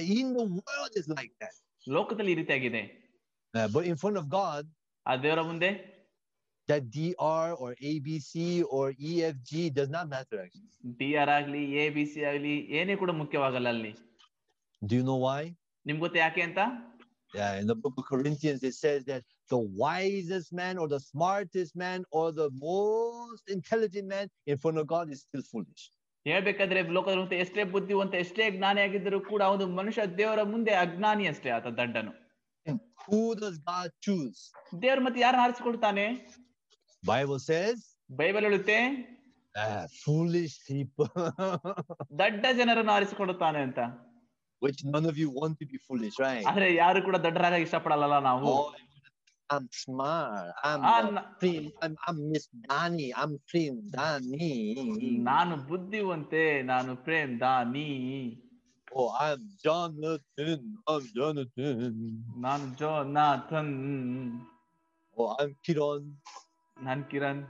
In 0.00 0.34
the 0.34 0.36
world 0.36 0.98
is 0.98 1.08
like 1.08 1.34
that 1.40 1.88
ಲೋಕದಲ್ಲಿ 1.88 2.32
ಈ 2.32 2.34
ರೀತಿಯಾಗಿದೆ. 2.34 2.82
But 3.74 3.86
in 3.86 3.96
front 3.96 4.18
of 4.18 4.26
God 4.26 4.66
ಆ 5.06 5.16
ದೇವರ 5.16 5.40
ಮುಂದೆ? 5.40 5.93
that 6.67 6.83
Dr 6.91 7.15
or 7.55 7.69
ABC 7.83 8.31
or 8.69 8.85
EFG 9.03 9.51
does 9.73 9.89
not 9.89 10.05
matter 10.09 10.37
actually. 10.43 10.69
D 10.99 11.09
R 11.21 11.31
ಆಗ್ಲಿ 11.37 11.61
ಎ 11.81 11.85
ಬಿ 11.95 12.03
ಸಿ 12.11 12.21
ಆಗ್ಲಿ 12.31 12.53
ಏನೇ 12.79 12.95
ಕೂಡ 13.01 13.11
ಮುಖ್ಯವಾಗಲ್ಲ 13.21 13.69
ಅಲ್ಲಿ 13.75 13.93
Do 14.81 14.93
you 14.99 15.05
know 15.09 15.19
why? 15.27 15.41
ನಿಮ್ಗೆ 15.85 16.03
ಗೊತ್ತಾ 16.05 16.21
ಯಾಕೆ 16.25 16.43
ಅಂತ 16.49 16.59
Yeah, 17.33 17.59
in 17.61 17.67
the 17.67 17.75
book 17.75 17.95
of 17.97 18.05
Corinthians, 18.05 18.61
it 18.63 18.75
says 18.75 19.01
that 19.05 19.23
the 19.51 19.59
wisest 19.81 20.49
man 20.51 20.75
or 20.81 20.87
the 20.87 20.99
smartest 21.01 21.73
man 21.75 21.99
or 22.11 22.25
the 22.31 22.47
most 22.61 23.43
intelligent 23.57 24.07
man 24.13 24.25
in 24.47 24.57
front 24.57 24.77
of 24.81 24.87
God 24.87 25.11
is 25.15 25.19
still 25.27 25.43
foolish. 25.51 25.83
ಹೇಳ್ಬೇಕಾದ್ರೆ 26.25 26.79
ಲೋಕದ 26.95 27.35
ಎಷ್ಟೇ 27.43 27.63
ಬುದ್ಧಿವಂತ 27.73 28.13
ಎಷ್ಟೇ 28.23 28.45
ಜ್ಞಾನಿ 28.55 28.81
ಆಗಿದ್ದರೂ 28.85 29.19
ಕೂಡ 29.29 29.41
ಒಂದು 29.53 29.67
ಮನುಷ್ಯ 29.79 30.05
ದೇವರ 30.19 30.41
ಮುಂದೆ 30.53 30.73
ಅಜ್ಞಾನಿ 30.83 31.27
ಅಷ್ಟೇ 31.33 31.51
ಆತ 31.57 31.67
ದಡ್ಡನು 31.79 32.13
And 32.65 32.79
who 33.03 33.21
does 33.43 33.57
God 33.71 33.89
choose? 34.07 34.39
ದೇವ್ರ 34.83 34.99
ಮತ್ತೆ 35.07 35.21
ಯಾರನ್ನ 35.25 35.45
ಆರಿಸಿಕೊಳ್ತಾನೆ 35.47 36.05
Bible 37.12 37.38
says, 37.48 37.78
ಬೈಬಲ್ 38.20 38.44
ಹೇಳುತ್ತೆ 38.46 38.78
ah, 39.64 39.84
foolish 40.02 40.54
people, 40.68 41.10
ದಡ್ಡ 42.22 42.44
ಜನರನ್ನು 42.60 42.92
ಆರಿಸಿಕೊಳ್ಳುತ್ತಾನೆ 42.96 43.60
ಅಂತ 43.68 43.80
which 44.62 44.80
none 44.94 45.06
of 45.10 45.16
you 45.22 45.28
want 45.40 45.54
to 45.60 45.66
be 45.72 45.78
foolish, 45.86 46.16
right? 46.26 46.44
ಆದ್ರೆ 46.50 46.66
ಯಾರು 46.82 47.00
ಕೂಡ 47.08 47.16
ದಡ್ಡರಾಗ 47.26 47.60
ಇಷ್ಟಪಡಲ್ಲ 47.66 48.18
ನಾವು 48.30 48.50
Oh, 48.54 48.64
I'm 49.54 49.66
smart. 49.84 50.46
I'm, 50.68 50.82
uh, 50.90 51.22
Prim, 51.40 51.64
I'm, 51.82 51.94
I'm 52.06 52.18
Miss 52.30 52.44
Dani. 52.68 53.08
I'm 53.22 53.32
Prim 53.50 53.74
Dani. 53.96 54.48
ನಾನು 55.28 55.56
ಬುದ್ಧಿವಂತೆ 55.70 56.44
ನಾನು 56.72 56.94
ಪ್ರೇಮ್ 57.08 57.34
ದಾನಿ 57.44 57.90
Oh, 58.96 59.08
I'm 59.26 59.40
Jonathan. 59.64 60.58
I'm 60.92 61.04
Jonathan. 61.16 61.94
ನಾನು 62.44 62.66
Jonathan. 62.82 63.68
Oh, 65.16 65.28
I'm 65.40 65.52
Kiran. 65.66 66.02
Non 66.86 67.04
Kiran 67.12 67.42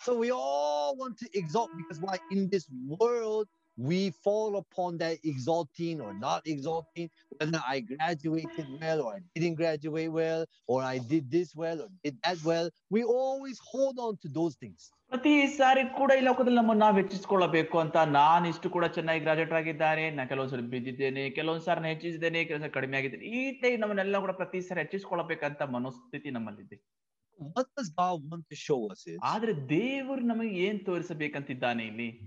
So 0.00 0.12
we 0.16 0.28
all 0.32 0.96
want 0.96 1.16
to 1.18 1.26
exalt 1.32 1.70
because 1.76 2.00
why? 2.00 2.14
In 2.30 2.48
this 2.48 2.64
world, 2.92 3.44
we 3.78 4.10
fall 4.24 4.56
upon 4.56 4.98
that 4.98 5.18
exalting 5.24 6.00
or 6.00 6.12
not 6.14 6.40
exalting, 6.46 7.06
whether 7.38 7.60
I 7.64 7.80
graduated 7.82 8.66
well 8.80 9.02
or 9.02 9.14
I 9.14 9.20
didn't 9.34 9.54
graduate 9.54 10.10
well, 10.12 10.42
or 10.66 10.82
I 10.84 10.98
did 11.12 11.30
this 11.30 11.54
well 11.54 11.80
or 11.80 11.88
did 12.02 12.16
that 12.24 12.38
well. 12.44 12.66
We 12.90 13.02
always 13.16 13.58
hold 13.64 13.98
on 13.98 14.16
to 14.18 14.30
those 14.30 14.56
things. 14.56 14.80
ಪ್ರತಿ 15.12 15.32
ಸಾರಿ 15.56 15.82
ಕೂಡ 15.96 16.10
ಈ 16.18 16.22
ಲೋಕದಲ್ಲಿ 16.26 16.58
ನಮ್ಮನ್ನು 16.60 16.82
ನಾವು 16.84 16.96
ಹೆಚ್ಚಿಸಿಕೊಳ್ಳಬೇಕು 17.00 17.76
ಅಂತ 17.80 17.96
ನಾನು 18.18 18.44
ಇಷ್ಟು 18.52 18.68
ಕೂಡ 18.76 18.84
ಚೆನ್ನಾಗಿ 18.96 19.20
ಗ್ರಾಜುಯೇಟ್ 19.26 19.54
ಆಗಿದ್ದಾರೆ 19.58 20.04
ನಾನು 20.16 20.28
ಕೆಲವೊಂದ್ಸರಿ 20.30 20.64
ಬಿದ್ದಿದ್ದೇನೆ 20.74 21.24
ಕೆಲವೊಂದ್ಸಾರಿ 21.38 21.80
ನಾನು 21.82 21.92
ಹೆಚ್ಚಿಸಿದ್ದೇನೆ 21.94 22.42
ಕೆಲಸ 22.50 22.70
ಕಡಿಮೆ 22.76 22.96
ಆಗಿದ್ದೇನೆ 23.00 23.26
ಈ 23.38 23.42
ಟೈಪ್ 23.62 23.78
ನಮ್ಮನ್ನೆಲ್ಲ 23.82 24.20
ಕೂಡ 24.26 24.34
ಪ್ರತಿ 24.40 24.60
ಸಾರಿ 24.68 24.82
ಹೆಚ್ಚಿಸ್ಕೊಳ್ಬೇಕಂತ 24.84 25.62
ಮನೋಸ್ಥಿತಿ 25.76 26.32
ನಮ್ಮಲ್ಲಿದೆ 26.38 26.78
what 27.40 27.66
does 27.78 27.90
God 28.00 28.20
want 28.30 28.44
to 28.50 28.54
show 28.54 28.92
us 28.92 29.06
is 29.06 29.18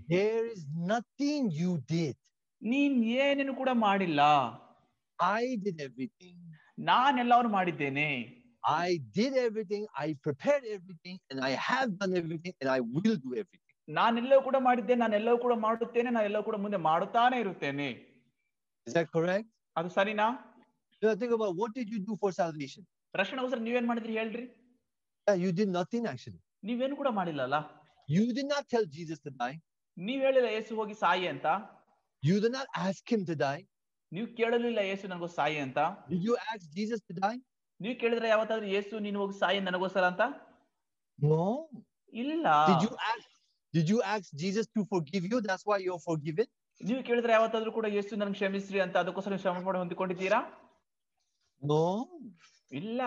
there 0.08 0.52
is 0.52 0.66
nothing 0.92 1.50
you 1.60 1.82
did. 1.92 2.16
ಏನೇನು 3.04 3.54
ಕೂಡ 3.54 3.68
ಮಾಡಿಲ್ಲ. 3.72 4.20
ಐ 5.22 5.56
ಡಿಡ್ 5.56 5.80
ಎವ್ರಿಥಿಂಗ್ 5.80 6.54
ನಾನೆಲ್ಲವರು 6.78 7.48
ಮಾಡಿದ್ದೇನೆ. 7.48 8.36
I 8.68 8.98
did 8.98 9.34
everything 9.34 9.88
I 9.98 10.14
prepare 10.14 10.64
everything 10.64 11.20
I 11.44 11.54
have 11.54 11.98
done 11.98 12.16
everything 12.16 12.56
and 12.60 12.72
I 12.72 12.78
will 12.78 13.22
do 13.22 13.32
everything 13.34 13.62
ನಾನೆಲ್ಲವೂ 13.88 14.42
ಕೂಡ 14.42 14.56
ಮಾಡಿದ್ದೇನೆ 14.58 14.98
ನಾನೆಲ್ಲವೂ 14.98 15.38
ಕೂಡ 15.38 15.54
ಮಾಡುತ್ತೇನೆ 15.54 16.10
ನಾನು 16.10 16.24
ಎಲ್ಲವೂ 16.24 16.42
ಕೂಡ 16.42 16.56
ಮುಂದೆ 16.56 16.76
ಮಾಡುತ್ತಾನೆ 16.76 17.40
ಇರುತ್ತೇನೆ. 17.40 17.92
ಅದು 19.76 19.88
ಸರಿನಾ? 19.88 20.54
You 21.02 21.16
think 21.16 21.34
about 21.34 21.60
what 21.60 21.74
did 21.74 21.90
ಮಾಡಿದ್ರಿ 23.86 24.12
ಹೇಳ್ರಿ? 24.12 24.65
ಯು 25.26 25.50
ಡಿಡ್ 25.52 25.72
ನಥಿಂಗ್ 25.78 26.06
ಆಕ್ಚುಲಿ 26.08 26.40
ನೀವೇನು 26.64 26.96
ಕೂಡ 26.96 27.08
ಮಾಡಿಲ್ಲಲ್ಲ? 27.08 27.56
You 28.08 28.22
did 28.36 28.50
not 28.54 28.66
tell 28.68 28.86
Jesus 28.96 29.20
to 29.20 29.30
die 29.40 29.52
ನೀವ್ 29.96 30.20
ಹೇಳಿಲ್ಲ 30.22 30.48
ಯೇಸು 30.56 30.76
ಹೋಗಿ 30.76 30.94
ಸಾಯಿ 30.94 31.26
ಅಂತ? 31.28 31.46
You 32.22 32.34
did 32.40 32.54
not 32.58 32.70
ask 32.78 33.10
him 33.12 33.24
to 33.26 33.34
die 33.44 33.56
ನೀವು 34.12 34.26
ಕೇಳಲಿಲ್ಲ 34.36 34.80
ಯೇಸು 34.90 35.04
ನನಗೋ 35.08 35.28
ಸಾಯಿ 35.38 35.58
ಅಂತ? 35.58 35.78
You 36.26 36.34
ask 36.50 36.68
Jesus 36.76 37.02
to 37.02 37.14
die 37.20 37.34
ನೀವು 37.80 37.96
ಕೇಳಿದ್ರೆ 38.00 38.28
ಯಾವತ್ತಾದ್ರೂ 38.28 38.66
ಯೇಸು 38.66 38.98
ನೀನು 38.98 39.18
ಹೋಗಿ 39.18 39.34
ಸಾಯಿ 39.38 39.58
ನನಗೋಸ್ಕರ 39.60 40.04
ಅಂತ? 40.04 40.22
ನೋ 41.18 41.42
ಇಲ್ಲ. 42.12 42.46
Did 42.70 42.84
you 42.86 42.92
ask 43.10 43.32
did 43.74 43.90
you 43.90 43.98
ask 44.12 44.30
Jesus 44.34 44.68
to 44.68 44.82
forgive 44.84 45.26
you 45.32 45.40
that's 45.48 45.66
why 45.68 45.78
you 45.82 45.92
are 45.92 46.04
forgiven 46.08 46.50
ನೀವು 46.80 47.02
ಕೇಳಿದ್ರೆ 47.02 47.32
ಯಾವತ್ತಾದ್ರೂ 47.32 47.72
ಕೂಡ 47.72 47.86
ಯೇಸು 47.86 48.16
ನನಗೆ 48.16 48.32
ಕ್ಷಮಿಸ್ರಿ 48.32 48.80
ಅಂತ 48.80 48.96
ಅದಕ್ಕೋಸ್ಕರ 48.96 49.36
ಕ್ಷಮೆ 49.36 49.60
ಮಾಡಿ 49.60 49.78
ಹೊಂದಿಕೊಂಡಿದ್ದೀರಾ? 49.78 50.40
ನೋ 51.62 51.82
ಇಲ್ಲ. 52.70 53.00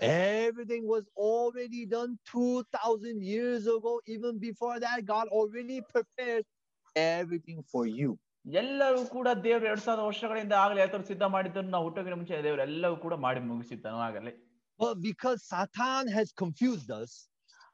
Everything 0.00 0.86
was 0.86 1.04
already 1.18 1.86
done 1.86 2.18
2000 2.26 3.22
years 3.24 3.66
ago. 3.68 4.00
Even 4.08 4.38
before 4.40 4.80
that, 4.80 5.04
God 5.06 5.28
already 5.30 5.80
prepared 5.94 6.44
everything 6.96 7.62
for 7.72 7.86
you. 7.98 8.10
ಎಲ್ಲರೂ 8.54 9.02
ಕೂಡ 9.12 9.28
ದೇವ್ರು 9.44 9.64
ಎರಡ್ 9.68 9.82
ಸಾವಿರ 9.84 10.02
ವರ್ಷಗಳಿಂದ 10.08 10.54
ಆಗ್ಲೇ 10.62 10.80
ಯಾವ್ದಾದ್ರು 10.80 11.06
ಸಿದ್ಧ 11.10 11.24
ಮಾಡಿದ್ದನ್ನು 11.34 11.70
ನಾವು 11.70 11.84
ಹುಟ್ಟೋಗಿನ 11.86 12.16
ಮುಂಚೆ 12.20 12.40
ದೇವ್ರು 12.46 12.62
ಎಲ್ಲವೂ 12.66 12.96
ಕೂಡ 13.04 13.14
ಮಾಡಿ 13.26 13.40
ಮುಗಿಸಿದ್ದನು 13.52 14.02
ಆಗಲೇ 14.08 14.32
But 14.78 14.94
because 15.02 15.38
Satan 15.52 16.04
has 16.16 16.28
confused 16.42 16.90
us, 17.00 17.10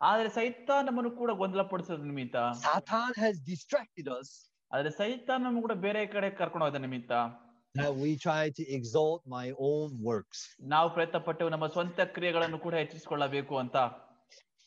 ಆದ್ರೆ 0.01 0.29
ಸೈತಾನ್ 0.37 0.87
ನಮ್ಮನ್ನು 0.89 1.11
ಕೂಡ 1.21 1.31
ಗೊಂದಲಪಡಿಸೋದ್ 1.43 2.05
ನಿಮಿತ್ತ 2.11 2.37
Satan 2.67 3.11
has 3.25 3.37
distracted 3.53 4.09
us, 4.19 4.29
ಆದ್ರೆ 4.71 4.91
ಸೈತಾನ್ 5.01 5.43
ನಮ್ಮನ್ನು 5.45 5.63
ಕೂಡ 5.67 5.77
ಬೇರೆ 5.87 6.03
ಕಡೆ 6.15 6.31
ಕರ್ಕೊಂಡು 6.41 6.67
ಹೋದ 6.67 6.81
ನಿಮಿತ್ತ 6.87 7.13
that 7.75 7.95
we 7.95 8.11
try 8.19 8.43
to 8.51 8.63
exalt 8.77 9.21
my 9.37 9.47
own 9.71 9.91
works. 10.11 10.39
ನಾವು 10.75 10.89
ಪ್ರಯತ್ನ 10.97 11.19
ಪಟ್ಟು 11.29 11.51
ನಮ್ಮ 11.55 11.67
ಸ್ವಂತ 11.77 12.01
ಕ್ರಿಯೆಗಳನ್ನು 12.17 12.61
ಕೂಡ 12.67 12.75
ಹೆಚ್ಚಿಸಿಕೊಳ್ಳಬೇಕು 12.83 13.57
ಅಂತ 13.65 13.77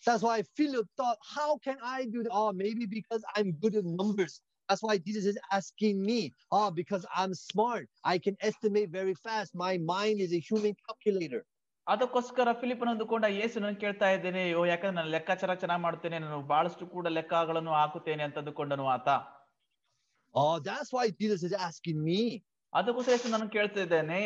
That's 0.04 0.24
why 0.24 0.38
Philip 0.58 0.88
thought, 1.00 1.20
how 1.36 1.52
can 1.66 1.78
I 1.90 2.00
do 2.06 2.22
that? 2.24 2.34
Oh, 2.34 2.50
maybe 2.54 2.86
because 2.96 3.24
I'm 3.36 3.50
good 3.64 3.76
at 3.76 3.86
numbers. 4.00 4.34
That's 4.70 4.84
why 4.88 4.96
Jesus 4.98 5.26
is 5.32 5.38
asking 5.52 5.96
me. 6.10 6.18
Oh, 6.58 6.68
because 6.72 7.06
I'm 7.20 7.34
smart. 7.50 7.86
I 8.06 8.18
can 8.26 8.36
estimate 8.42 8.90
very 8.92 9.16
fast. 9.26 9.50
My 9.56 9.74
mind 9.94 10.20
is 10.26 10.34
a 10.34 10.44
human 10.50 10.74
calculator. 10.86 11.42
ಅದಕ್ಕೋಸ್ಕರ 11.88 12.50
ಫಿಲಿಪನ್ 12.60 12.90
ಅಂದುಕೊಂಡ 12.92 13.26
ಯೇಸು 13.38 13.62
ನಾನು 13.64 13.78
ಕೇಳ್ತಾ 13.82 14.08
ಇದ್ದೇನೆ 14.18 14.44
ಓ 14.60 14.62
ಯಾಕಂದ್ರೆ 14.70 14.98
ನಾನು 15.00 15.10
ಲೆಕ್ಕಾಚಾರ 15.16 15.56
ಚೆನ್ನಾಗಿ 15.64 15.84
ಮಾಡ್ತೇನೆ 15.86 16.18
ನಾನು 16.26 16.38
ಬಹಳಷ್ಟು 16.52 16.86
ಕೂಡ 16.94 17.08
ಲೆಕ್ಕಗಳನ್ನು 17.18 17.74
ಹಾಕುತ್ತೇನೆ 17.80 18.24
ಅಂತ 18.28 18.38
ಅಂದುಕೊಂಡನು 18.44 18.88
ಆತ 18.96 19.10
Oh, 20.36 20.54
that's 20.68 20.92
why 20.92 21.06
Jesus 21.22 21.42
is 21.44 21.54
asking 21.70 21.98
me. 22.04 22.20
ಅದಕ್ಕೋಸ್ಕರ 22.74 23.14
ಯೇಸು 23.16 23.34
ನಾನು 23.38 23.50
ಕೇಳ್ತಾ 23.58 23.82
ಇದ್ದೇನೆ 23.88 24.22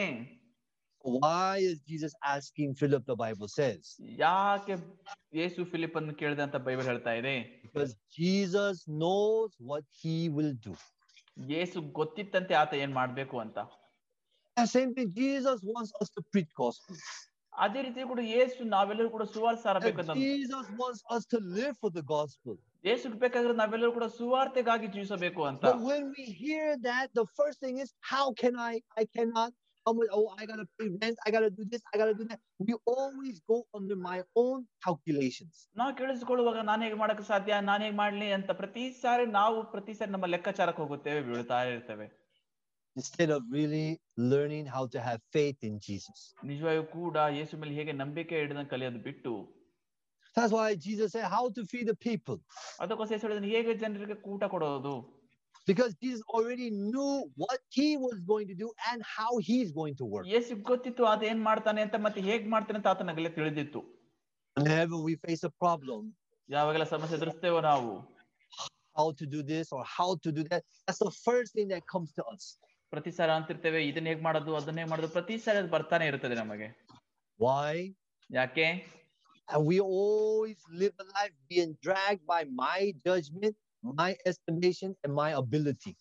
Why 1.06 1.58
is 1.60 1.76
Jesus 1.82 2.14
asking 2.26 2.76
Philip, 2.76 3.06
the 3.06 3.16
Bible 3.16 3.48
says? 3.48 3.82
ಯಾಕೆ 4.24 4.76
ಯೇಸು 5.40 5.66
ಫಿಲಿಪನ್ 5.74 6.08
ಕೇಳಿದೆ 6.22 6.44
ಅಂತ 6.48 6.58
ಬೈಬಲ್ 6.68 6.88
ಹೇಳ್ತಾ 6.92 7.14
ಇದೆ 7.20 7.34
Because 7.66 7.94
Jesus 8.20 8.78
knows 9.02 9.52
what 9.70 9.86
he 10.02 10.18
will 10.38 10.54
do. 10.68 10.74
ಯೇಸು 11.54 11.78
ಗೊತ್ತಿತ್ತಂತೆ 12.00 12.56
ಆತ 12.64 12.74
ಏನ್ 12.86 12.96
ಮಾಡ್ಬೇಕು 13.02 13.38
ಅಂತ 13.46 13.58
And 14.58 14.68
same 14.78 14.92
thing, 14.96 15.10
Jesus 15.24 15.60
wants 15.74 15.92
us 16.02 16.10
to 16.18 16.22
preach 16.34 16.52
gospel. 16.64 16.96
ಅದೇ 17.54 17.82
ರೀತಿ 17.86 18.08
ಕೂಡ 18.14 18.22
ಯೇಸು 18.36 18.64
ನಾವೆಲ್ಲರೂ 18.76 19.10
ಕೂಡ 19.16 19.24
ಸುವಾರ್ತೆ 19.36 19.60
And 19.60 19.68
ಸಾರಬೇಕಂತ 19.68 20.16
Jesus 20.32 20.66
wants 20.82 21.02
us 21.16 21.24
to 21.34 21.40
live 21.60 21.76
for 21.84 21.92
the 22.00 22.06
gospel. 22.16 22.56
ಯೇಸು 22.85 23.11
ಬೇಕಾದ್ರೆ 23.25 23.55
ನಾವೆಲ್ಲರೂ 23.55 23.91
ಕೂಡ 23.97 24.07
ಸುವಾರ್ತೆಗಾಗಿ 24.19 24.87
ಜೀವಿಸಬೇಕು 24.95 25.43
ಅಂತ 25.51 25.65
But 25.69 25.83
when 25.91 26.07
we 26.17 26.25
hear 26.43 26.69
that, 26.89 27.07
the 27.21 27.27
first 27.39 27.59
thing 27.65 27.77
is, 27.85 27.91
how 28.13 28.27
can 28.43 28.55
I? 28.71 28.75
I 29.01 29.07
cannot. 29.17 29.53
How 29.87 29.93
much? 29.99 30.11
Oh, 30.13 30.27
I 30.41 30.47
gotta 30.47 30.67
pay 30.79 30.89
rent. 30.95 31.17
I 31.27 31.31
got 31.35 31.41
to 31.41 31.51
do 31.51 31.65
this. 31.71 31.83
I 31.93 31.99
got 32.01 32.09
to 32.11 32.15
do 32.15 32.25
that. 32.25 32.41
We 32.61 32.75
always 32.87 33.37
go 33.53 33.57
under 33.79 33.97
my 34.09 34.19
own 34.43 34.59
calculations. 34.87 35.55
ನಾವು 35.81 35.93
ಕೇಳಿಸಿಕೊಳ್ಳುವಾಗ 36.01 36.61
ನಾನು 36.71 36.83
ಹೇಗೆ 36.87 36.99
ಮಾಡಕ್ಕೆ 37.03 37.25
ಸಾಧ್ಯ 37.31 37.61
ನಾನು 37.71 37.83
ಹೇಗೆ 37.87 37.99
ಮಾಡ್ಲಿ 38.03 38.29
ಅಂತ 38.39 38.51
ಪ್ರತಿ 38.61 38.85
ಸಾರಿ 39.05 39.27
ನಾವು 39.39 39.59
ಪ್ರತಿ 39.75 39.95
ಸಾರಿ 40.01 40.13
ನಮ್ಮ 40.17 40.29
ಲೆಕ್ಕಾಚಾರಕ್ಕೆ 40.35 40.83
ಹೋಗುತ್ತೇವೆ 40.85 41.23
ಬೀಳ್ತಾ 41.31 41.61
ಇರ್ತೇವೆ 41.71 42.09
Instead 42.97 43.31
of 43.31 43.43
really 43.51 43.87
learning 44.31 44.65
how 44.67 44.85
to 44.95 45.01
have 45.01 45.21
faith 45.37 45.61
in 45.71 45.77
Jesus. 45.89 46.19
ನಿಜವಾಗಿಯೂ 46.53 46.87
ಕೂಡ 46.99 47.17
ಯೇಸು 47.39 47.61
ಮೇಲೆ 47.63 47.75
ಹೇಗೆ 47.81 47.93
ನಂಬಿಕೆ 48.03 48.39
ಇಡದ 48.45 48.65
ಕಲಿಯೋದು 48.73 49.03
ಬಿಟ್ಟು 49.09 49.33
That's 50.36 50.54
why 50.58 50.66
Jesus 50.78 51.08
said, 51.14 51.26
how 51.36 51.44
to 51.58 51.62
feed 51.72 51.88
the 51.92 51.98
people. 52.08 52.38
ಅದಕ್ಕೋಸ್ಕರ 52.84 53.14
ಯೇಸು 53.16 53.26
ಹೇಳಿದನು, 53.28 53.50
ಹೇಗೆ 53.56 53.74
ಜನರಿಗೆ 53.84 54.18
ಊಟ 54.34 54.44
ಕೊಡೋದು 54.56 54.96
Because 55.68 55.94
Jesus 56.04 56.22
already 56.36 56.68
knew 56.90 57.14
what 57.44 57.60
he 57.78 57.88
was 58.04 58.18
going 58.30 58.46
to 58.52 58.56
do 58.56 58.68
and 58.90 59.00
how 59.16 59.32
he's 59.48 59.72
going 59.80 59.96
to 60.02 60.06
work. 60.14 60.26
ಯೇಸು 60.34 60.54
ಗೊತ್ತಿತ್ತು 60.70 61.06
ಅದ 61.14 61.24
ಏನ್ 61.32 61.42
ಮಾಡ್ತಾನೆ 61.50 61.82
ಅಂತ 61.86 61.98
ಮತ್ತೆ 62.06 62.22
ಹೇಗ್ 62.30 62.46
ಮಾಡ್ತಾನೆ 62.54 62.78
ಅಂತ 62.82 62.90
ಆತನಾಗಲೇ 62.94 63.32
ತಿಳಿದಿತ್ತು 63.40 63.82
Whenever 64.58 64.98
we 65.08 65.16
face 65.26 65.44
a 65.50 65.54
problem, 65.64 66.04
ಯಾವಾಗೆಲ್ಲ 66.50 66.88
ಸಮಸ್ಯೆ 66.94 67.18
ಎದುರಿಸ್ತೇವೋ 67.20 67.60
ನಾವು 67.72 67.90
how 68.96 69.08
to 69.20 69.26
do 69.34 69.42
this 69.52 69.68
or 69.78 69.82
how 69.98 70.10
to 70.26 70.30
do 70.38 70.44
that, 70.52 70.62
that's 70.86 71.02
the 71.08 71.16
first 71.28 71.50
thing 71.58 71.68
that 71.74 71.84
comes 71.94 72.12
to 72.20 72.24
us. 72.34 72.44
ಪ್ರತಿ 72.94 73.12
ಸಾರಿ 73.18 73.32
ಅಂತಿರ್ತೇವೆ 73.38 73.80
ಇದನ್ನ 73.90 74.08
ಹೇಗ್ 74.12 74.24
ಮಾಡೋದು 74.28 74.52
ಅದನ್ನ 74.60 74.80
ಹೇಗ್ 74.82 74.92
ಮಾಡೋದು 74.94 75.10
ಪ್ರತಿ 75.18 75.36
ಸಾರಿ 75.46 75.60
ಅದು 75.64 75.72
ಬರ್ತಾನೆ 75.78 76.06
ಇರ್ತದೆ 76.12 76.36
ನಮಗೆ 76.44 76.70
Why? 77.40 77.74
ಯಾಕೆ 78.30 78.68
And 79.53 79.67
we 79.67 79.81
always 79.81 80.57
live 80.73 80.93
a 80.99 81.07
life 81.13 81.35
being 81.51 81.77
dragged 81.83 82.27
by 82.27 82.45
my 82.55 82.79
judgment, 83.07 83.55
my 83.85 84.11
estimation, 84.27 84.91
and 85.05 85.13
my 85.15 85.31
ability. 85.43 85.93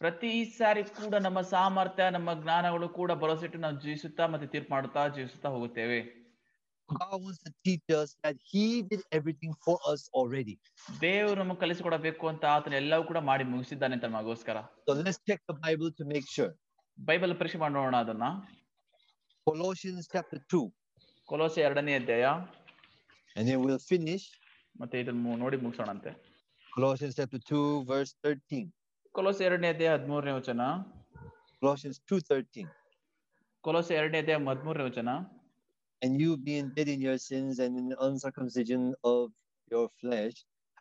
ಪ್ರತಿ 0.00 0.30
ಸಾರಿ 0.56 0.82
ಕೂಡ 0.96 1.16
ನಮ್ಮ 1.26 1.40
ಸಾಮರ್ಥ್ಯ 1.52 2.04
ನಮ್ಮ 2.14 2.30
ಜ್ಞಾನಗಳು 2.40 2.86
ಕೂಡ 2.96 3.12
ಭರವಸೆಟ್ಟು 3.20 3.58
ನಾವು 3.58 3.76
ಜೀವಿಸುತ್ತಾ 3.84 4.24
ಮತ್ತೆ 4.32 4.46
ತೀರ್ಪು 4.54 4.72
ಮಾಡುತ್ತಾ 4.74 5.02
ಜೀವಿಸುತ್ತಾ 5.16 5.50
ಹೋಗುತ್ತೇವೆ 5.56 5.98
God 6.88 7.12
wants 7.24 7.38
to 7.46 7.50
teach 7.66 7.90
us 7.98 8.10
that 8.24 8.36
He 8.50 8.64
did 8.90 9.02
everything 9.18 9.52
for 9.66 9.76
us 9.92 10.00
already. 10.20 10.54
ದೇವರು 11.04 11.38
ನಮಗೆ 11.42 11.60
ಕಲಿಸಿಕೊಡಬೇಕು 11.62 12.24
ಅಂತ 12.32 12.44
ಆತನ 12.56 12.74
ಎಲ್ಲವೂ 12.82 13.04
ಕೂಡ 13.10 13.18
ಮಾಡಿ 13.30 13.44
ಮುಗಿಸಿದ್ದಾನೆ 13.52 13.94
ಅಂತ 13.98 14.08
ನಮಗೋಸ್ಕರ 14.10 14.56
So 14.88 14.94
let's 15.00 15.20
check 15.30 15.40
the 15.52 15.56
Bible 15.66 15.90
to 16.00 16.04
make 16.12 16.26
sure. 16.36 16.50
Bible 16.98 17.34
ಪರೀಕ್ಷೆ 17.40 17.60
ಮಾಡೋಣ 17.64 17.96
ಅದನ್ನ 18.04 18.26
Colossians 19.46 20.04
chapter 20.14 20.40
2, 20.42 20.62
ಕೊಲೋಸೆ 21.28 21.60
ಎರಡನೇ 21.68 21.94
ಅಧ್ಯಾಯ 22.00 22.26
and 23.36 23.48
then 23.48 23.58
we'll 23.64 23.82
finish. 23.92 24.24
ಮತ್ತೆ 24.74 24.96
ಇದನ್ನು 25.02 25.32
ನೋಡಿ 25.42 25.56
ಮುಗಿಸೋಣಂತೆ 25.64 26.12
Colossians 26.72 27.14
chapter 27.18 27.40
2, 27.50 27.58
verse 27.90 28.12
13. 28.26 28.62
ಕೊಲೋಸೆ 29.14 29.42
ಎರಡನೇ 29.48 29.68
ಅಧ್ಯಾಯ 29.74 29.90
ಹದಿಮೂರನೇ 29.96 30.32
ವಚನ 30.38 30.62
Colossians 31.62 31.98
2:13. 32.12 32.64
ಕೊಲೋಸೆ 33.64 33.92
ಎರಡನೇ 34.00 34.20
ಅಧ್ಯಾಯ 34.24 34.40
ಹದಿಮೂರನೇ 34.50 34.86
ವಚನ 34.90 35.10
And 36.02 36.14
you 36.22 36.32
being 36.46 36.66
dead 36.76 36.88
in 36.94 37.00
your 37.00 37.18
sins 37.26 37.54
and 37.64 37.72
in 37.80 37.86
the 37.92 37.98
uncircumcision 38.06 38.82
of 39.12 39.22
your 39.70 39.84
flesh, 40.00 40.34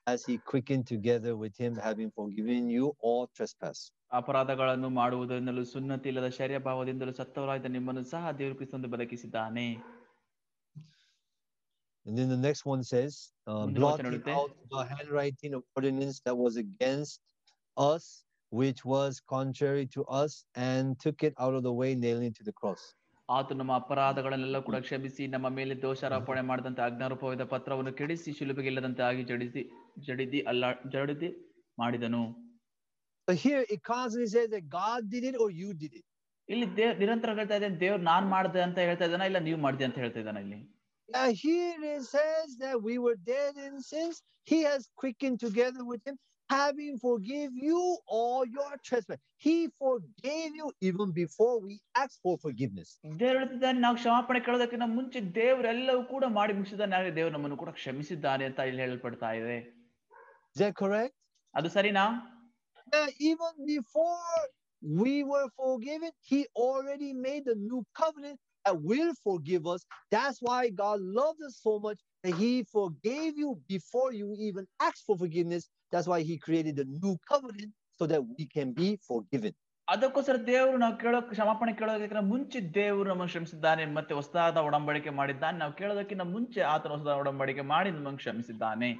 as 0.07 0.19
he 0.27 0.35
quickened 0.51 0.85
together 0.93 1.33
with 1.43 1.55
him, 1.63 1.73
having 1.87 2.09
forgiven 2.19 2.63
you 2.77 2.87
all 3.07 3.23
trespass. 3.37 3.79
ಅಪರಾಧಗಳನ್ನು 4.19 4.89
ಮಾಡುವುದರಿಂದಲೂ 4.99 5.63
ಸುನ್ನತಿ 5.73 6.09
ಇಲ್ಲದ 6.11 6.27
ಶರೀರ 6.39 6.57
ಭಾವದಿಂದಲೂ 6.67 7.13
ಸತ್ತವರಾದ 7.19 7.69
ನಿಮ್ಮನ್ನು 7.77 8.03
ಸಹ 8.13 8.31
ದೇವರು 8.39 8.57
ಕ್ರಿಸ್ತಂದು 8.59 8.89
ಬದುಕಿಸಿದ್ದಾನೆ 8.95 9.67
And 12.06 12.16
then 12.18 12.28
the 12.28 12.38
next 12.38 12.62
one 12.64 12.82
says, 12.84 13.12
uh, 13.46 13.52
ಮುಂದಿನ 13.54 13.80
ವಚನ 13.80 13.80
blotting 13.80 14.06
ಹೇಳುತ್ತೆ, 14.08 14.34
out 14.38 14.52
the 14.74 14.84
handwriting 14.92 15.52
of 15.58 15.62
ordinance 15.76 16.18
that 16.26 16.36
was 16.44 16.54
against 16.64 17.18
us, 17.76 18.04
which 18.52 18.80
was 18.94 19.10
contrary 19.34 19.86
to 19.96 20.02
us, 20.20 20.32
and 20.68 20.84
took 21.04 21.18
it 21.28 21.34
out 21.44 21.54
of 21.58 21.62
the 21.68 21.74
way, 21.80 21.90
nailing 22.04 22.28
it 22.30 22.36
to 22.40 22.46
the 22.50 22.56
cross. 22.60 22.82
ಆತ 23.28 23.54
ನಮ್ಮ 23.60 23.72
ಅಪರಾಧಗಳನ್ನೆಲ್ಲ 23.80 24.58
ಕೂಡ 24.66 24.76
ಕ್ಷಮಿಸಿ 24.84 25.24
ನಮ್ಮ 25.32 25.46
ಮೇಲೆ 25.56 25.74
ದೋಷಾರೋಪಣೆ 25.82 26.42
ಮಾಡಿದಂತೆ 26.50 26.82
ಆಜ್ಞಾರೂಪವಾದ 26.86 27.44
ಪತ್ರವನ್ನು 27.50 27.92
ಕೆಡಿಸಿ 27.98 28.30
ಶಿಲುಬೆಗೆ 28.38 28.68
ಇಲ್ಲದಂತೆ 28.70 29.02
ಆಗಿ 29.08 29.22
ಜಡಿಸಿ 29.30 29.62
ಜಡಿದಿ 30.06 30.40
ಅಲ್ಲ 30.52 30.64
ಜಡಿದಿ 30.94 31.30
ಮಾಡಿದನು 31.78 32.22
So 33.28 33.34
here 33.44 33.62
it 33.74 33.80
constantly 33.88 34.28
says 34.34 34.46
that 34.54 34.66
God 34.74 35.00
did 35.14 35.24
it 35.30 35.34
or 35.42 35.48
you 35.60 35.70
did 35.82 35.92
it. 35.98 36.04
ಇಲ್ಲಿ 36.48 36.66
ದೇವ್ 36.76 36.92
ನಿರಂತರ 37.02 37.30
ಹೇಳ್ತಾ 37.38 37.56
ಇದ್ದಾನೆ 37.58 37.76
ದೇವ್ರು 37.82 38.02
ನಾನ್ 38.10 38.26
ಮಾಡ್ದೆ 38.34 38.60
ಅಂತ 38.66 38.78
ಹೇಳ್ತಾ 38.88 39.06
ಇದ್ದಾನ 39.08 39.24
ಇಲ್ಲ 39.30 39.40
ನೀವು 39.48 39.58
ಮಾಡ್ದೆ 39.64 39.84
ಅಂತ 39.88 39.98
ಹೇಳ್ತಾ 40.02 40.20
ಇದ್ದಾನ 40.22 40.38
ಇಲ್ಲಿ 40.44 40.58
Yeah, 41.08 41.28
here 41.42 41.76
it 41.90 42.02
says 42.04 42.48
that 42.58 42.82
we 42.82 42.98
were 42.98 43.16
dead 43.26 43.54
in 43.66 43.80
sins. 43.82 44.16
He 44.44 44.62
has 44.62 44.88
quickened 44.94 45.40
together 45.40 45.82
with 45.82 46.02
him, 46.06 46.16
having 46.50 46.98
forgive 46.98 47.52
you 47.54 47.80
all 48.16 48.44
your 48.46 48.72
trespass. 48.84 49.18
He 49.38 49.54
forgave 49.78 50.52
you 50.60 50.70
even 50.80 51.12
before 51.12 51.60
we 51.66 51.74
asked 52.02 52.20
for 52.22 52.34
forgiveness. 52.38 52.88
ದೇವ್ರು 53.22 53.38
ಹೇಳ್ತಿದ್ದಾನೆ 53.40 53.80
ನಾವು 53.86 53.96
ಕ್ಷಮಾಪಣೆ 54.00 54.40
ಕೇಳೋದಕ್ಕಿಂತ 54.46 54.88
ಮುಂಚೆ 54.98 55.20
ದೇವರೆಲ್ಲವೂ 55.40 56.02
ಕೂಡ 56.14 56.24
ಮಾಡಿ 56.38 56.54
ಮುಗಿಸಿದ್ದಾನೆ 56.58 56.96
ಹಾಗೆ 56.98 57.14
ದೇವ್ರು 57.18 57.34
ನಮ್ಮನ್ನು 57.36 57.58
ಕೂಡ 57.62 57.72
ಕ್ಷಮಿಸಿದ್ದಾನೆ 57.80 58.46
ಅಂತ 58.50 58.68
ಇಲ್ಲಿ 58.70 58.82
ಹೇಳಲ್ಪಡ್ತಾ 58.86 59.30
ಇದೆ 59.40 59.58
Is 60.54 60.60
that 60.64 60.74
correct? 60.82 61.14
ಅದು 61.54 61.70
ಸರಿನಾ 61.78 62.06
Yeah, 62.92 63.08
even 63.30 63.54
before 63.66 64.20
we 64.82 65.24
were 65.24 65.48
forgiven, 65.56 66.12
he 66.20 66.38
already 66.66 67.10
made 67.12 67.46
a 67.46 67.58
new 67.70 67.80
covenant 67.94 68.38
that 68.38 68.51
will 68.74 69.12
forgive 69.22 69.66
us. 69.66 69.84
That's 70.10 70.38
why 70.40 70.70
God 70.70 71.00
loved 71.00 71.42
us 71.42 71.60
so 71.62 71.78
much 71.78 71.98
that 72.22 72.34
he 72.34 72.64
forgave 72.64 73.38
you 73.38 73.58
before 73.68 74.12
you 74.12 74.34
even 74.38 74.66
asked 74.80 75.04
for 75.06 75.16
forgiveness. 75.16 75.68
That's 75.92 76.06
why 76.06 76.22
he 76.22 76.38
created 76.38 76.78
a 76.78 76.84
new 76.84 77.16
covenant 77.28 77.72
so 77.96 78.06
that 78.06 78.22
we 78.38 78.46
can 78.46 78.72
be 78.72 78.98
forgiven. 79.08 79.54
ಅದಕ್ಕೋಸ್ಕರ 79.88 80.38
ದೇವರು 80.48 80.78
ನಾವು 80.82 80.94
ಕೇಳೋ 81.02 81.18
ಕ್ಷಮಾಪಣೆ 81.28 81.72
ಕೇಳೋದಕ್ಕಿಂತ 81.76 82.22
ಮುಂಚೆ 82.32 82.58
ದೇವರು 82.74 83.06
ನಮ್ಮನ್ನು 83.10 83.30
ಕ್ಷಮಿಸಿದ್ದಾನೆ 83.32 83.84
ಮತ್ತೆ 83.94 84.12
ಹೊಸದಾದ 84.18 84.62
ಒಡಂಬಡಿಕೆ 84.68 85.10
ಮಾಡಿದ್ದಾನೆ 85.20 85.56
ನಾವು 85.62 85.72
ಕೇಳೋದಕ್ಕಿಂತ 85.78 86.24
ಮುಂಚೆ 86.32 86.60
ಆತನ 86.72 86.90
ಹೊಸದಾದ 86.94 87.14
ಒಡಂಬಡಿಕೆ 87.22 87.64
ಮಾಡಿ 87.74 87.92
ನಮ್ಮನ್ನು 87.96 88.20
ಕ್ಷಮಿಸಿದ್ದಾನೆ 88.24 88.90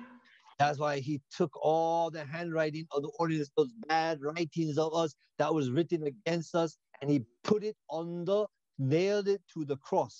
That's 0.61 0.78
why 0.84 0.94
he 1.09 1.14
took 1.38 1.53
all 1.70 2.05
the 2.14 2.24
handwriting 2.34 2.86
of 2.94 3.01
the 3.05 3.11
ordinance, 3.22 3.51
those 3.59 3.72
bad 3.90 4.16
writings 4.26 4.76
of 4.84 4.90
us 5.03 5.11
that 5.40 5.51
was 5.59 5.66
written 5.74 6.01
against 6.12 6.53
us, 6.62 6.70
and 7.01 7.07
he 7.12 7.18
put 7.51 7.62
it 7.70 7.76
on 7.99 8.07
the 8.30 8.38
nailed 8.80 9.28
it 9.28 9.41
to 9.53 9.65
the 9.65 9.78
cross. 9.89 10.15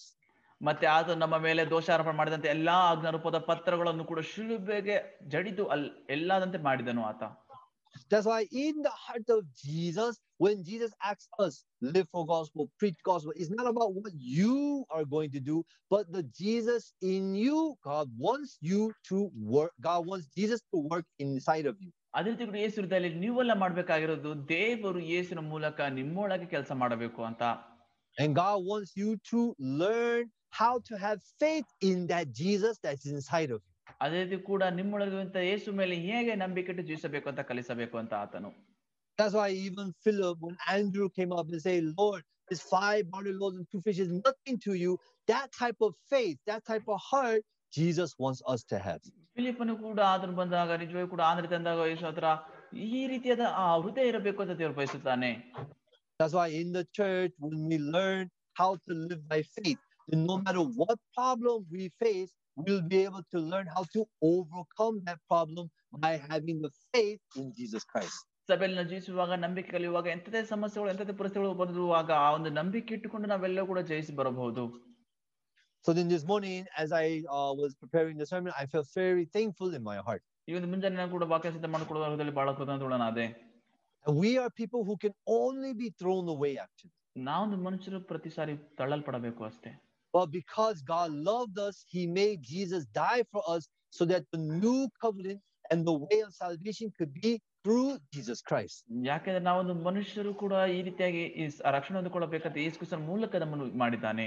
ಮತ್ತೆ 0.62 0.86
ಆತ 0.88 1.16
ನಮ್ಮ 1.24 1.38
ಮೇಲೆ 1.38 1.62
ದೋಷಾರೋಪಣೆ 1.66 2.18
ಮಾಡಿದಂತೆ 2.18 2.50
ಎಲ್ಲಾ 2.50 2.76
ಆಜ್ಞಾರೂಪದ 2.92 3.38
ಪತ್ರಗಳನ್ನು 3.48 4.06
ಕೂಡ 4.06 4.20
ಶಿಲುಬೆಗೆ 4.34 4.96
ಜಡಿದು 5.34 5.66
ಅಲ್ 5.76 5.88
ಎಲ್ಲದಂತೆ 6.10 6.62
ಮಾಡಿದನು 6.70 7.04
ಆತ 7.12 7.24
That's 8.10 8.26
why 8.26 8.42
in 8.52 8.82
the 8.82 8.94
heart 9.04 9.28
of 9.30 9.42
Jesus, 9.64 10.14
when 10.38 10.64
Jesus 10.64 10.92
asks 11.04 11.28
us, 11.40 11.56
live 11.96 12.08
for 12.10 12.26
gospel, 12.26 12.70
preach 12.80 13.00
gospel, 13.04 13.34
it's 13.36 13.52
not 13.52 13.68
about 13.68 13.94
what 13.94 14.14
you 14.38 14.56
are 14.90 15.06
going 15.06 15.32
to 15.32 15.40
do, 15.42 15.58
but 15.92 16.12
the 16.12 16.24
Jesus 16.42 16.84
in 17.14 17.36
you. 17.36 17.60
God 17.84 18.08
wants 18.18 18.58
you 18.62 18.80
to 19.10 19.18
work. 19.54 19.74
God 19.82 20.08
wants 20.08 20.26
Jesus 20.40 20.62
to 20.74 20.80
work 20.94 21.06
inside 21.20 21.68
of 21.68 21.78
you. 21.80 21.92
ಅದೇ 22.14 22.30
ರೀತಿ 22.30 22.46
ಕೂಡ 22.46 22.58
ಯೇಸು 22.64 22.78
ಹೃದಯದಲ್ಲಿ 22.82 23.12
ನೀವೆಲ್ಲ 23.22 23.54
ಮಾಡ್ಬೇಕಾಗಿರೋದು 23.62 24.32
ದೇವರು 24.50 25.00
ಯೇಸುವಿನ 25.12 25.44
ಮೂಲಕ 25.54 25.78
ನಿಮ್ಮೊಳಗೆ 26.00 26.46
ಕೆಲಸ 26.46 26.72
ಮಾಡಬೇಕು 26.82 27.22
ಅಂತ 27.30 27.44
And 28.17 28.35
God 28.37 28.59
wants 28.65 28.93
you 28.97 29.11
to 29.31 29.41
learn 29.83 30.23
how 30.53 30.73
to 30.89 30.95
have 30.99 31.19
faith 31.41 31.69
in 31.81 32.07
that 32.09 32.27
Jesus 32.33 32.79
that's 32.85 33.07
inside 33.17 33.51
of 33.57 33.61
you. 33.61 33.73
ಅದೇ 34.05 34.19
ರೀತಿ 34.23 34.37
ಕೂಡ 34.49 34.63
ನಿಮ್ಮೊಳಗಿರುವಂತ 34.79 35.37
ಯೇಸು 35.51 35.69
ಮೇಲೆ 35.79 35.95
ಹೇಗೆ 36.09 36.33
ನಂಬಿಕೆ 36.43 36.71
ಇಟ್ಟು 36.73 36.85
ಜೀವಿಸಬೇಕು 36.89 37.27
ಅಂತ 37.33 37.43
ಕಲಿಸಬೇಕು 37.51 37.97
ಅಂತ 38.03 38.15
ಆತನು 38.25 38.51
That's 39.19 39.35
why 39.35 39.47
even 39.69 39.87
Philip, 40.05 40.37
when 40.41 40.57
Andrew 40.75 41.07
came 41.11 41.33
up 41.33 41.47
and 41.53 41.61
said, 41.63 41.85
Lord, 42.01 42.21
this 42.51 42.61
five 42.75 43.11
barley 43.13 43.33
loaves 43.33 43.57
and 43.61 43.67
two 43.73 43.81
fish 43.87 43.99
is 43.99 44.11
nothing 44.19 44.57
to 44.67 44.73
you, 44.83 44.93
that 45.29 45.49
type 45.63 45.81
of 45.81 45.93
faith, 46.13 46.37
that 46.51 46.63
type 46.71 46.87
of 46.89 47.01
heart, 47.09 47.41
Jesus 47.73 48.11
wants 48.19 48.43
us 48.53 48.63
to 48.73 48.79
have. 48.87 49.01
ಫಿಲಿಪನು 49.37 49.75
ಕೂಡ 49.83 49.99
ಆತನು 50.13 50.37
ಬಂದಾಗ 50.39 50.77
ನಿಜವಾಗಿ 50.83 51.09
ಕೂಡ 51.15 51.23
ಆಂಧ್ರ 51.31 51.49
ತಂದಾಗ 51.55 51.89
ಯೇಸು 51.91 52.07
ಹತ್ರ 52.11 52.29
ಈ 52.99 53.03
ರೀತಿಯಾದ 53.13 53.43
ಆ 53.63 53.67
ಹೃದಯ 53.83 54.11
ಇರಬೇಕು 54.13 54.41
ಅಂತ 54.45 54.55
ದೇವರು 54.61 54.77
ಬಯಸುತ್ತಾನೆ 54.81 55.31
That's 56.23 56.35
why 56.35 56.49
in 56.49 56.73
the 56.73 56.85
church, 56.93 57.33
when 57.39 57.69
we 57.69 57.79
learn 57.79 58.31
how 58.55 58.71
to 58.87 58.93
live 59.09 59.23
by 59.29 59.43
faith, 59.57 59.79
then 60.09 60.27
no 60.27 60.39
matter 60.39 60.63
what 60.81 60.99
problem 61.15 61.67
we 61.71 61.91
face, 62.01 62.33
we'll 62.57 62.83
be 62.83 63.01
able 63.05 63.25
to 63.35 63.39
learn 63.53 63.67
how 63.67 63.85
to 63.95 64.05
overcome 64.23 64.97
that 65.05 65.21
problem 65.29 65.71
by 65.93 66.13
having 66.31 66.61
the 66.61 66.73
faith 66.93 67.21
in 67.37 67.53
Jesus 67.59 67.85
Christ. 67.85 68.19
ಸಭೆಯಲ್ಲಿ 68.49 68.77
ನಾವು 68.77 68.89
ಜೀವಿಸುವಾಗ 68.89 69.33
ನಂಬಿಕೆ 69.45 69.71
ಕಲಿಯುವಾಗ 69.77 70.07
ಎಂಥದೇ 70.17 70.41
ಸಮಸ್ಯೆಗಳು 70.53 70.91
ಎಂಥದೇ 70.93 71.15
ಪರಿಸ್ಥಿತಿಗಳು 71.19 71.57
ಬರುವಾಗ 71.63 72.11
ಆ 72.27 72.29
ಒಂದು 72.37 72.51
ನಂಬಿಕೆ 72.59 72.93
ಇಟ್ಟುಕೊಂಡು 72.99 73.29
ನಾವೆಲ್ಲ 73.33 73.63
ಕೂಡ 73.71 73.81
ಜಯಿಸಿ 73.91 74.13
ಬರಬಹುದು 74.21 74.65
So 75.85 75.93
then 75.97 76.09
this 76.09 76.25
morning, 76.31 76.67
as 76.83 76.91
I 76.93 77.23
uh, 77.37 77.53
was 77.61 77.73
preparing 77.83 78.17
the 78.23 78.27
sermon, 78.27 78.53
I 78.63 78.67
felt 78.67 78.89
very 78.95 79.27
thankful 79.37 79.71
in 79.79 79.83
my 79.91 79.99
heart. 80.07 80.23
ಈ 80.49 80.55
ಒಂದು 80.59 80.69
ಮುಂಜಾನೆ 80.73 80.97
ನಾನು 81.01 81.13
ಕೂಡ 81.17 81.25
ವಾಕ್ಯ 81.33 81.51
ಸಿದ್ಧ 81.57 81.69
ಮಾಡಿಕೊಳ್ಳುವ 81.75 82.05
ಹೃದಯದಲ್ಲಿ 82.07 82.35
ಬಹಳ 82.39 82.51
ಕೃತಜ್ಞನಾದೆ 82.59 83.27
And 84.07 84.17
we 84.17 84.39
are 84.39 84.51
people 84.53 84.83
who 84.85 84.97
can 84.97 85.15
only 85.35 85.73
be 85.75 85.89
thrown 86.01 86.27
away, 86.29 86.53
actually. 86.59 86.95
ನಾವೊಂದು 87.29 87.57
ಮನುಷ್ಯರು 87.67 87.99
ಪ್ರತಿ 88.11 88.31
ಸಾರಿ 88.31 88.55
ತಳ್ಳಲ್ಪಡಬೇಕು 88.79 89.43
ಅಷ್ಟೇ 89.47 89.71
But 90.15 90.29
because 90.33 90.77
God 90.91 91.09
loved 91.31 91.57
us, 91.59 91.77
He 91.95 92.03
made 92.19 92.39
Jesus 92.51 92.83
die 92.99 93.23
for 93.33 93.43
us 93.55 93.63
so 93.93 94.05
that 94.13 94.23
the 94.35 94.41
new 94.57 94.79
covenant 95.05 95.41
and 95.71 95.81
the 95.89 95.97
way 96.05 96.19
of 96.27 96.33
salvation 96.35 96.89
could 96.99 97.13
be 97.21 97.31
through 97.65 97.89
Jesus 98.15 98.39
Christ. 98.49 98.79
ಯಾಕೆಂದ್ರೆ 99.11 99.43
ನಾವೊಂದು 99.49 99.75
ಮನುಷ್ಯರು 99.89 100.33
ಕೂಡ 100.43 100.53
ಈ 100.77 100.81
ರೀತಿಯಾಗಿ 100.89 101.23
ಈ 101.41 101.47
ಸ- 101.57 101.65
ರಕ್ಷಣೆ 101.77 101.97
ಹೊಂದಿಕೊಳ್ಳಬೇಕಂತ 102.01 102.59
ಯೇಸು 102.65 102.79
ಕ್ರಿಸ್ತನ 102.81 103.03
ಮೂಲಕ 103.13 103.43
ನಮ್ಮನ್ನು 103.45 103.67
ಮಾಡಿದ್ದಾನೆ 103.85 104.27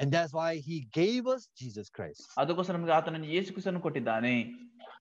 And 0.00 0.08
that's 0.14 0.32
why 0.38 0.50
He 0.68 0.76
gave 1.00 1.24
us 1.34 1.42
Jesus 1.62 1.86
Christ. 1.96 2.22
ಅದಕ್ಕೋಸ್ಕರ 2.42 2.74
ನಮಗೆ 2.78 2.94
ಆತನನ್ನು 2.98 3.28
ಯೇಸು 3.36 3.52
ಕ್ರಿಸ್ತನು 3.56 3.82
ಕೊಟ್ಟಿದ್ದಾನೆ 3.86 4.34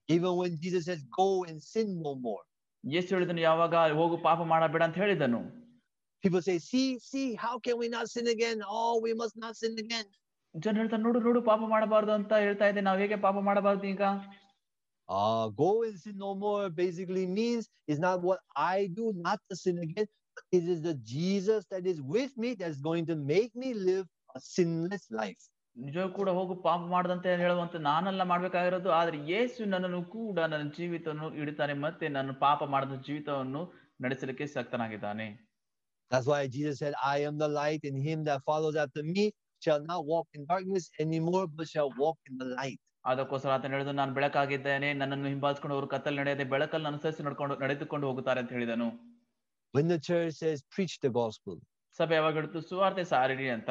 Even 0.09 0.31
when 0.35 0.51
Jesus 0.63 0.83
says, 0.89 1.01
Go 1.17 1.29
and 1.49 1.57
sin 1.73 1.87
no 2.01 2.11
more. 2.27 2.43
ಯೇಸು 2.83 3.09
ಹೇಳಿದನು 3.15 3.41
ಯಾವಾಗ 3.49 3.75
ಹೋಗು 4.01 4.17
ಪಾಪ 4.29 4.41
ಮಾಡಬೇಡ 4.53 4.83
ಅಂತ 4.89 4.97
ಹೇಳಿದನು 5.03 5.41
People 6.23 6.41
say, 6.45 6.57
See, 6.67 6.87
see, 7.07 7.25
how 7.41 7.55
can 7.65 7.75
we 7.81 7.87
not 7.95 8.05
sin 8.11 8.27
again? 8.27 8.59
Oh, 8.75 8.93
we 9.05 9.11
must 9.21 9.35
not 9.43 9.53
sin 9.61 9.73
again. 9.83 10.07
ಜನ 10.55 10.73
ಹೇಳ್ತಾರೆ 10.81 11.01
ನೋಡು 11.05 11.19
ನೋಡು 11.27 11.39
ಪಾಪ 11.49 11.61
ಮಾಡಬಾರ್ದು 11.73 12.11
ಅಂತ 12.17 12.33
ಹೇಳ್ತಾ 12.45 12.65
ಇದ್ದೆ 12.71 12.81
ನಾವು 12.87 12.99
ಹೇಗೆ 13.03 13.17
ಪಾಪ 13.27 13.37
ಮಾಡಬಾರ್ದು 13.49 13.87
ಈಗ 13.93 14.03
Uh, 15.07 15.49
go 15.61 15.83
and 15.83 15.97
sin 16.03 16.15
no 16.17 16.33
more 16.43 16.61
basically 16.69 17.25
means 17.27 17.63
it's 17.87 17.99
not 17.99 18.21
what 18.27 18.39
I 18.55 18.77
do 18.99 19.13
not 19.25 19.39
to 19.49 19.55
sin 19.55 19.77
again, 19.79 20.07
but 20.35 20.43
it 20.51 20.63
is 20.73 20.81
the 20.81 20.95
Jesus 21.13 21.65
that 21.71 21.85
is 21.85 22.01
with 22.15 22.31
me 22.43 22.55
that's 22.61 22.81
going 22.81 23.05
to 23.11 23.15
make 23.33 23.51
me 23.55 23.73
live 23.89 24.07
a 24.35 24.39
sinless 24.39 25.05
life. 25.11 25.43
ನಿಜವೂ 25.76 26.08
ಕೂಡ 26.18 26.28
ಹೋಗು 26.38 26.54
ಪಾಪ 26.66 26.80
ಮಾಡದಂತೆ 26.94 27.36
ಹೇಳುವಂತ 27.42 27.76
ನಾನೆಲ್ಲ 27.90 28.22
ಮಾಡ್ಬೇಕಾಗಿರೋದು 28.30 28.90
ಆದ್ರೆ 29.00 29.18
ಯೇಸು 29.32 29.60
ನನ್ನನ್ನು 29.74 30.00
ಕೂಡ 30.14 30.38
ನನ್ನ 30.52 30.64
ಜೀವಿತವನ್ನು 30.78 31.28
ಇಡುತ್ತಾನೆ 31.42 31.74
ಮತ್ತೆ 31.84 32.08
ನನ್ನ 32.16 32.32
ಪಾಪ 32.44 32.64
ಮಾಡದ 32.74 32.96
ಜೀವಿತವನ್ನು 33.08 33.62
ನಡೆಸಲಿಕ್ಕೆ 34.06 34.46
ಶಕ್ತನಾಗಿದ್ದಾನೆ. 34.56 35.28
That's 36.10 36.28
why 36.30 36.40
Jesus 36.54 36.76
said, 36.82 36.94
I 37.14 37.18
am 37.26 37.34
the 37.42 37.48
light, 37.58 37.82
and 37.88 37.98
him 38.06 38.20
that 38.28 38.40
follows 38.48 38.76
after 38.84 39.02
me 39.14 39.24
shall 39.64 39.82
not 39.90 40.00
walk 40.12 40.26
in 40.36 40.40
darkness 40.52 40.86
anymore, 41.04 41.44
but 41.58 41.68
shall 41.72 41.90
walk 42.02 42.18
in 42.30 42.34
the 42.42 42.48
light. 42.58 42.80
ಅದಕ್ಕೋಸ್ಕರ 43.10 43.50
ಆತನ 43.56 43.72
ಹೇಳಿದ 43.76 43.92
ನಾನು 44.00 44.12
ಬೆಳಕಾಗಿದ್ದೇನೆ 44.16 44.88
ನನ್ನನ್ನು 45.00 45.28
ಹಿಂಬಾಲಿಸಿಕೊಂಡು 45.32 45.74
ಅವರು 45.76 45.86
ಕತ್ತಲು 45.94 46.18
ನಡೆಯದೆ 46.20 46.44
ಬೆಳಕಲ್ಲಿ 46.54 46.88
ಅನುಸರಿಸಿ 46.90 47.22
ನಡ್ಕೊಂಡು 47.26 47.54
ನಡೆದುಕೊಂಡು 47.62 48.08
ಹೋಗುತ್ತಾರೆ 48.10 48.40
ಅಂತ 48.42 48.52
ಹೇಳಿದನು. 48.56 48.88
When 49.74 49.86
the 49.94 50.00
church 50.08 50.34
says, 50.42 50.58
preach 50.74 50.96
the 51.06 51.12
gospel, 51.20 51.56
ಸಭೆ 51.98 52.14
ಯಾವಾಗ 52.18 52.34
ಹೇಳ್ತು 52.40 52.60
ಸುವಾರ್ತೆ 52.70 53.04
ಸಾರಿರಿ 53.14 53.48
ಅಂತ. 53.56 53.70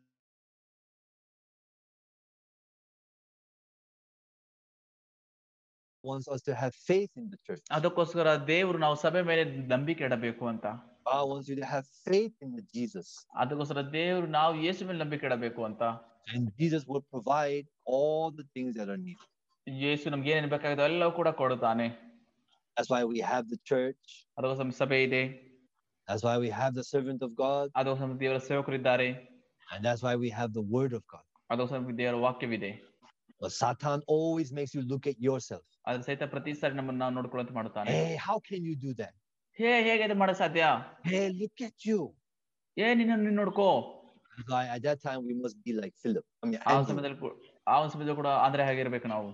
wants 6.04 6.26
us 6.28 6.40
to 6.42 6.54
have 6.54 6.74
faith 6.88 7.12
in 7.20 7.24
the 7.32 7.38
church. 7.46 7.62
ಅದಕ್ಕೋಸ್ಕರ 7.76 8.28
ದೇವರು 8.52 8.78
ನಾವು 8.84 8.96
ಸಭೆ 9.04 9.22
ಮೇಲೆ 9.30 9.44
ನಂಬಿಕೆ 9.74 10.04
ಇಡಬೇಕು 10.08 10.44
ಅಂತ 10.52 10.66
God 11.10 11.24
wants 11.32 11.48
you 11.50 11.56
to 11.56 11.66
have 11.74 11.86
faith 12.08 12.34
in 12.46 12.50
the 12.58 12.64
Jesus. 12.76 13.08
ಅದಕ್ಕೋಸ್ಕರ 13.42 13.82
ದೇವರು 13.96 14.28
ನಾವು 14.38 14.52
ಯೇಸು 14.66 14.86
ಮೇಲೆ 14.88 14.98
ನಂಬಿಕೆ 15.04 15.26
ಇಡಬೇಕು 15.30 15.62
ಅಂತ 15.70 15.82
And 16.34 16.44
Jesus 16.60 16.82
will 16.90 17.04
provide 17.14 17.66
all 17.94 18.24
the 18.40 18.46
things 18.54 18.72
that 18.78 18.88
are 18.94 19.00
needed. 19.08 19.26
ಯೇಸು 19.66 20.10
ನಮ್ಗೆ 20.14 20.30
ಏನೇನ್ 20.34 20.50
ಬೇಕಾಗಿದೆ 20.54 20.84
ಎಲ್ಲವೂ 20.90 21.12
ಕೂಡ 21.20 21.28
ಕೊಡುತ್ತಾನೆ 21.42 21.86
That's 22.76 22.90
why 22.94 23.02
we 23.12 23.20
have 23.32 23.44
the 23.54 23.58
church. 23.70 24.04
ಅದಕ್ಕೋಸ್ಕರ 24.36 24.76
ಸಭೆ 24.82 24.98
ಇದೆ 25.08 25.22
That's 26.08 26.24
why 26.28 26.36
we 26.44 26.50
have 26.60 26.72
the 26.80 26.86
servant 26.94 27.20
of 27.26 27.30
God. 27.44 27.64
ಅದಕ್ಕೋಸ್ಕರ 27.78 28.18
ದೇವರ 28.24 28.40
ಸೇವಕರಿದ್ದಾರೆ 28.50 29.08
And 29.68 29.80
that's 29.86 30.02
why 30.06 30.14
we 30.24 30.28
have 30.40 30.50
the 30.58 30.66
word 30.76 30.92
of 30.98 31.04
God. 31.14 31.24
ಅದಕ್ಕೋಸ್ಕರ 31.50 31.96
ದೇವರ 32.02 32.18
ವಾಕ್ಯವಿದೆ 32.26 32.72
But 33.40 33.52
Satan 33.62 33.98
always 34.16 34.50
makes 34.58 34.72
you 34.76 34.82
look 34.92 35.06
at 35.12 35.18
yourself. 35.28 35.64
ಅದ್ರ 35.85 36.01
ಸಹಿತ 36.07 36.23
ಪ್ರತಿ 36.33 36.51
ಸಾರಿ 36.59 36.75
ನಮ್ಮನ್ನ 36.75 36.99
ನಾವು 37.03 37.13
ನೋಡ್ಕೊಳ್ಳೋದು 37.17 37.53
ಮಾಡುತ್ತಾನೆ 37.53 37.91
hey 37.93 38.01
how 38.25 38.35
can 38.47 38.65
you 38.69 38.75
do 38.83 38.91
that 38.99 39.15
hey 39.59 39.71
ಹೇಗೆ 39.87 40.03
ಇದು 40.05 40.15
ಮಾಡ 40.15 40.31
ಸಾಧ್ಯ? 40.41 40.65
ಹೇ 41.09 41.19
ಲುಕ್ 41.39 41.61
ಅಟ್ 41.67 41.85
ಯು 41.87 41.97
ಏ 42.77 42.87
ನಿನ್ನ 42.93 43.15
ನೀನು 43.21 43.37
ನೋಡ್ಕೋ. 43.41 43.67
ಗಾಯ 44.49 44.67
at 44.75 44.83
that 44.85 45.01
time 45.07 45.23
we 45.29 45.35
must 45.41 45.59
be 45.65 45.71
like 45.79 45.95
Philip 46.03 46.27
ಆ 46.65 46.75
ಸಮಯದಲ್ಲಿ 46.89 47.17
ಆ 47.67 47.75
ಸಮಯದಲ್ಲಿ 47.87 48.17
ಕೂಡ 48.21 48.29
ಆಂದ್ರೆ 48.43 48.63
ಹಾಗಿರಬೇಕು 48.67 49.07
ನಾವು. 49.07 49.29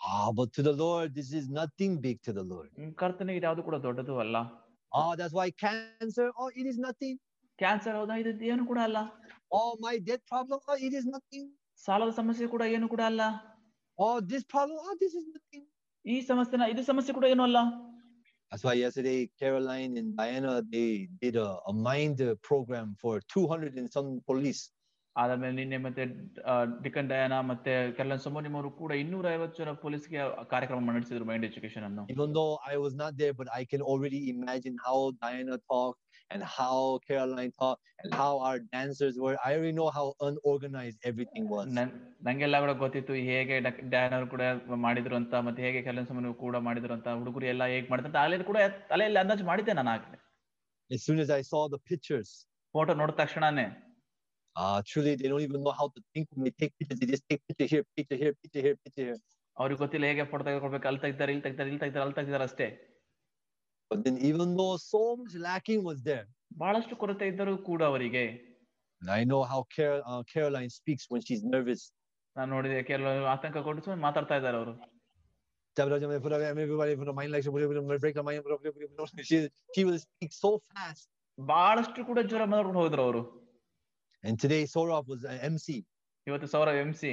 ಆ 0.00 0.18
but 0.38 0.50
to 0.56 0.62
the 0.68 0.74
Lord 0.82 1.12
this 1.18 1.32
is 1.40 1.48
nothing 1.58 1.96
big 2.04 2.20
to 2.26 2.32
the 2.38 2.44
Lord 2.50 2.72
ಕರ್ತನಿಗೆ 2.96 3.40
ಯಾವುದು 3.46 3.62
ಕೂಡ 3.68 3.76
ದೊಡ್ಡದು 3.86 4.16
ಅಲ್ಲ. 4.24 4.36
ಆ 4.92 5.02
that's 5.20 5.36
why 5.38 5.48
cancer 5.64 6.30
oh 6.38 6.46
it 6.58 6.68
is 6.72 6.80
nothing 6.80 7.18
cancer 7.58 7.96
ಹೌದಾ? 7.98 8.16
ಇದು 8.22 8.30
ಏನು 8.44 8.64
ಕೂಡ 8.66 8.78
ಅಲ್ಲ. 8.88 8.98
ಓ 9.52 9.60
my 9.84 9.94
debt 10.08 10.24
problem 10.32 10.60
oh 10.68 10.76
it 10.86 10.96
is 11.00 11.08
nothing 11.08 11.48
ಸಾಲದ 11.84 12.12
ಸಮಸ್ಯೆ 12.14 12.46
ಕೂಡ 12.54 12.62
ಏನು 12.76 12.86
ಕೂಡ 12.88 13.02
ಅಲ್ಲ. 13.10 13.22
Oh 13.98 14.06
this 14.30 14.46
problem 14.46 14.78
oh 14.84 14.92
this 15.02 15.16
is 15.20 15.28
ಈ 16.05 16.15
ಸಮಸ್ಯೆನ 16.29 16.67
ಇದು 16.73 16.83
ಸಮಸ್ಯೆ 16.91 17.13
ಕೂಡ 17.19 17.27
ಏನು 17.35 17.45
ಅಲ್ಲ 17.49 17.59
That's 18.51 18.63
why 18.67 18.73
yesterday 18.73 19.19
Caroline 19.41 19.93
and 19.99 20.09
Diana 20.17 20.53
they 20.71 20.87
did 21.21 21.35
a, 21.43 21.49
a 21.71 21.73
mind 21.89 22.17
uh, 22.21 22.35
program 22.47 22.87
for 23.01 23.13
200 23.33 23.77
and 23.81 23.89
some 23.95 24.09
police. 24.29 24.61
ಆದ್ಮೇಲೆ 25.16 25.54
ನಿನ್ನೆ 25.56 25.78
ಮತ್ತೆ 25.78 26.02
ಡಿಕನ್ 26.82 27.08
ಡಯಾನ 27.08 27.34
ಮತ್ತೆ 27.40 27.92
ಕೆಲ್ಲನ್ 27.92 28.18
ಸೋಮೋನಿಮ್ 28.18 28.54
ಅವರು 28.54 28.70
ಕೂಡ 28.70 28.92
ಇನ್ನೂರ 28.92 29.26
ಐವತ್ತು 29.34 29.64
ಜನ 29.64 29.70
ಪೊಲೀಸ್ಗೆ 29.70 30.44
ಕಾರ್ಯಕ್ರಮ 30.44 30.90
ನಡೆಸಿದ್ರು 30.90 31.24
ಮೈಂಡ್ 31.24 31.46
ಎಜುಕೇಶನ್ 31.46 31.84
ಅನ್ನು 31.84 32.02
Even 32.06 32.40
I 32.72 32.76
was 32.76 32.96
was 32.96 32.96
not 33.02 33.22
but 33.36 33.50
I 33.54 33.62
I 33.62 33.68
can 33.72 33.82
already 33.82 34.20
how 34.32 34.56
how 34.86 34.98
Diana 35.22 35.56
talked 35.72 36.00
and 36.30 36.42
how 36.58 36.76
Caroline 37.08 37.52
talked 37.62 37.82
and 37.98 38.14
how 38.14 38.32
our 38.38 38.58
dancers 38.58 39.16
were. 39.18 39.34
I 39.46 39.52
already 39.54 39.72
know 39.72 39.88
how 39.98 40.06
unorganized 40.28 41.00
everything 41.04 41.46
was. 41.48 41.66
ನಂಗೆಲ್ಲ 42.24 42.60
ಕೂಡ 42.60 42.70
ಗೊತ್ತಿತ್ತು 42.70 43.14
ಹೇಗೆ 43.30 43.60
Diana 43.90 44.24
ಕೂಡ 44.24 44.42
ಮಾಡಿದ್ರು 44.86 45.16
ಅಂತ 45.16 45.34
ಮತ್ತೆ 45.34 45.62
ಹೇಗೆ 45.62 45.82
ಕೆಲ್ಲನ್ 45.82 46.06
ಸೋಮೋನಿ 46.06 46.34
ಕೂಡ 46.34 46.56
ಮಾಡಿದ್ರು 46.56 46.94
ಅಂತ 46.94 47.08
ಹುಡುಗರು 47.08 47.46
ಎಲ್ಲ 47.46 47.64
ಹೇಗೆ 47.64 47.88
ಮಾಡಿದ್ರು 47.90 48.10
ಅಂತ 48.10 48.16
ಅಲ್ಲಿ 48.16 48.44
ಕೂಡ 48.44 48.58
ತಲೆಯಲ್ಲಿ 48.88 49.20
ಅಂದಾಜು 49.20 49.44
ಮಾಡಿದ್ದೆ 49.44 49.72
ನಾನು 49.72 49.90
ಆಗಲೇ 49.90 50.20
As 50.90 51.00
soon 51.06 51.18
as 51.18 51.30
I 51.30 51.42
saw 51.52 51.62
the 51.74 51.80
pictures, 51.90 52.30
photo 52.74 52.94
ನೋಡಿದ 52.94 53.14
ತಕ್ಷಣನೇ 53.14 53.85
uh, 54.55 54.79
truly 54.85 55.15
they 55.15 55.27
don't 55.31 55.41
even 55.41 55.61
know 55.63 55.75
how 55.79 55.87
to 55.95 56.01
think 56.13 56.27
when 56.31 56.43
they 56.45 56.53
take 56.61 56.73
pictures. 56.79 56.99
They 56.99 57.07
just 57.07 57.25
take 57.29 57.41
picture 57.49 57.69
here, 57.73 57.83
picture 57.97 58.19
here, 58.23 58.33
picture 58.43 58.63
here, 58.67 58.77
picture 58.85 59.05
here. 59.09 59.19
ಅವ್ರಿಗೆ 59.57 59.79
ಗೊತ್ತಿಲ್ಲ 59.79 60.05
ಹೇಗೆ 60.09 60.23
photo 60.31 60.43
ತೆಗೆದುಕೊಳ್ಬೇಕು 60.47 60.87
ಅಲ್ಲಿ 60.89 61.01
ತೆಗಿತಾರೆ 61.05 61.31
ಇಲ್ಲಿ 61.33 61.43
ತೆಗಿತಾರೆ 61.47 61.69
ಇಲ್ಲಿ 61.71 61.81
ತೆಗಿತಾರೆ 61.83 62.03
ಅಲ್ಲಿ 62.05 62.17
ತೆಗಿತಾರೆ 62.19 62.45
ಅಷ್ಟೇ 62.49 62.67
But 63.91 64.01
then, 64.05 64.17
even 64.29 64.49
though 64.57 64.75
so 64.91 65.01
much 65.19 65.33
lacking 65.47 65.81
was 65.89 65.99
there, 66.09 66.25
ಬಹಳಷ್ಟು 66.61 66.95
ಕೊರತೆ 67.01 67.25
ಇದ್ದರೂ 67.31 67.53
ಕೂಡ 67.69 67.81
ಅವರಿಗೆ 67.91 68.23
and 69.01 69.09
I 69.19 69.23
know 69.29 69.41
how 69.51 69.59
Car- 69.75 70.03
uh, 70.11 70.21
Caroline 70.33 70.71
speaks 70.79 71.05
when 71.13 71.21
she's 71.27 71.43
nervous. 71.55 71.81
ನಾನು 72.35 72.49
ನೋಡಿದೆ 72.55 72.79
ಕೆಲವು 72.89 73.25
ಆತಂಕ 73.33 73.57
ಕೊಟ್ಟು 73.67 73.83
ಸುಮ್ಮನೆ 73.85 74.03
ಮಾತಾಡ್ತಾ 74.07 74.35
ಇದ್ದಾರೆ 74.41 74.57
ಅವರು 74.61 74.73
she, 79.23 79.49
she 79.73 79.83
will 79.85 79.99
speak 79.99 80.31
so 80.43 80.51
fast. 80.69 81.07
ಬಹಳಷ್ಟು 81.37 82.05
ಕೂಡ 82.05 82.19
ಜ್ವರ 82.29 82.45
ಮಾಡ್ಕೊಂಡು 82.45 82.79
ಹೋದ್ರು 82.79 83.01
ಅವರು 83.03 83.21
And 84.23 84.39
today, 84.39 84.63
Saurabh 84.65 85.07
was 85.07 85.23
an 85.25 85.39
MC. 85.47 85.67
ಇವತ್ತು 86.27 86.47
Sourav 86.55 86.79
M 86.83 86.91
C 87.01 87.11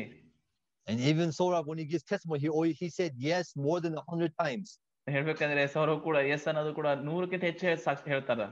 And 0.86 0.98
even 1.10 1.28
Saurabh, 1.38 1.66
when 1.66 1.78
he 1.78 1.86
gives 1.92 2.04
testimony, 2.04 2.40
he 2.40 2.50
always, 2.50 2.76
he 2.78 2.88
said 2.90 3.12
yes 3.28 3.46
more 3.66 3.78
than 3.80 3.94
a 4.02 4.04
hundred 4.10 4.32
times. 4.44 4.68
ಹೇಳ್ಬೇಕಂದ್ರೆ 5.06 5.62
ಸೌರವ್ 5.74 6.00
ಕೂಡ 6.06 6.16
S 6.34 6.46
ಅನ್ನೋದು 6.50 6.72
ಕೂಡ 6.78 6.88
ನೂರಕ್ಕಿಂತ 7.08 7.44
ಹೆಚ್ಚು 7.50 7.66
ಹೇಳ್- 7.68 7.84
ಸಾಕ್ಷಿ 7.88 8.10
ಹೇಳ್ತಾರ 8.14 8.42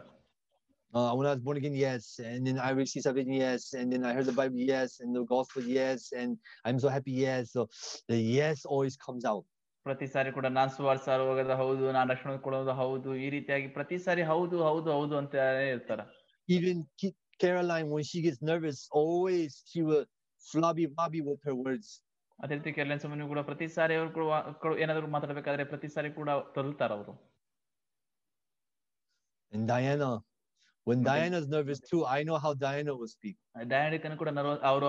Uh, 0.93 1.12
when 1.14 1.26
I 1.26 1.32
was 1.32 1.41
born 1.47 1.57
again, 1.57 1.74
yes. 1.78 2.03
And 2.28 2.47
then 2.47 2.59
I 2.59 2.70
received 2.78 3.05
salvation, 3.07 3.32
yes. 3.45 3.62
And 3.74 3.93
then 3.93 4.03
I 4.09 4.14
heard 4.16 4.28
the 4.30 4.37
Bible, 4.39 4.61
yes. 4.66 4.91
And 5.01 5.11
the 5.16 5.24
gospel, 5.32 5.62
yes. 5.78 6.01
And 6.20 6.30
I'm 6.64 6.78
so 6.84 6.89
happy, 6.89 7.14
yes. 7.24 7.43
So 7.55 7.62
the 8.11 8.18
yes 8.37 8.64
always 8.66 8.97
comes 9.07 9.24
out. 9.32 9.45
ಪ್ರತಿ 9.87 10.07
ಸಾರಿ 10.14 10.30
ಕೂಡ 10.37 10.47
ನಾನ್ 10.57 10.70
ಸುವಾರ್ಥ 10.76 11.03
ಸಾರು 11.09 11.24
ಹೋಗೋದು 11.28 11.57
ಹೌದು 11.61 11.84
ನಾನ್ 11.97 12.09
ರಕ್ಷಣೆ 12.12 12.39
ಕೊಡೋದು 12.47 12.72
ಹೌದು 12.80 13.11
ಈ 13.24 13.28
ರೀತಿಯಾಗಿ 13.34 13.68
ಪ್ರತಿ 13.76 13.97
ಸಾರಿ 14.07 14.22
ಹೌದು 14.30 14.57
ಹೌದು 14.68 14.89
ಹೌದು 14.97 15.14
ಅಂತ 15.20 15.34
ಇರ್ತಾರ 15.72 16.01
Even 16.49 16.78
Ki- 17.01 17.14
Caroline, 17.41 17.89
when 17.91 18.05
she 18.11 18.22
gets 18.22 18.41
nervous, 18.43 18.78
always 18.93 19.62
she 19.66 19.82
will 19.82 20.05
flabby 20.45 20.87
flabby 20.89 21.20
with 21.22 21.41
her 21.45 21.57
words. 21.64 21.89
ಅದೇ 22.39 22.55
ರೀತಿ 22.59 22.70
ಕೆಲ 22.76 22.97
ಸಮಯ 23.03 23.26
ಕೂಡ 23.32 23.41
ಪ್ರತಿ 23.49 23.66
ಸಾರಿ 23.74 23.95
ಅವ್ರು 23.99 24.11
ಕೂಡ 24.16 24.24
ವಾ- 24.30 24.47
ಕೂಡ 24.62 24.72
ಏನಾದ್ರು 24.84 25.07
ಮಾತಾಡ್ಬೇಕಾದ್ರೆ 25.14 25.64
ಪ್ರತಿ 25.72 25.89
ಸಾರಿ 25.95 26.11
ಕೂಡ 26.18 26.30
ತೊಲ್ತಾರ 26.57 26.91
ಅವರು 26.99 27.14
And 29.53 29.64
Diana, 29.70 30.09
when 30.87 30.99
Okay. 30.99 31.07
Diana's 31.09 31.47
nervous 31.49 31.80
too, 31.91 32.01
I 32.16 32.22
know 32.28 32.39
how 32.45 32.53
Diana 32.64 32.93
will 32.99 33.11
speak. 33.16 33.37
ಡಯಾಡಿಕನ್ 33.72 34.16
ಕೂಡ 34.22 34.30
ನರ್ವ 34.39 34.53
ಅವರು 34.70 34.89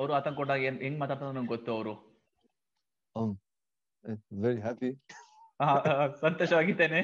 ಅವರು 0.00 0.12
ಆತಂಕ 0.18 0.36
ಕೊಟ್ಟಾಗ 0.40 0.62
ಏನ್ 0.70 0.78
ಹೆಂಗ್ 0.86 0.98
ಮಾತಾಡ್ತಾರೆ 1.04 1.32
ನಂಗೆ 1.38 1.52
ಗೊತ್ತು 1.54 1.72
ಅವರು 1.76 1.94
Um, 3.16 3.30
uh, 4.04 4.16
very 4.46 4.60
happy. 4.68 4.90
ಸಂತೋಷವಾಗಿದ್ದೇನೆ 6.24 7.00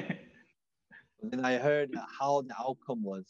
But 1.19 1.27
then 1.31 1.43
I 1.51 1.57
heard 1.67 1.91
how 2.19 2.31
the 2.49 2.55
outcome 2.65 3.01
was. 3.13 3.25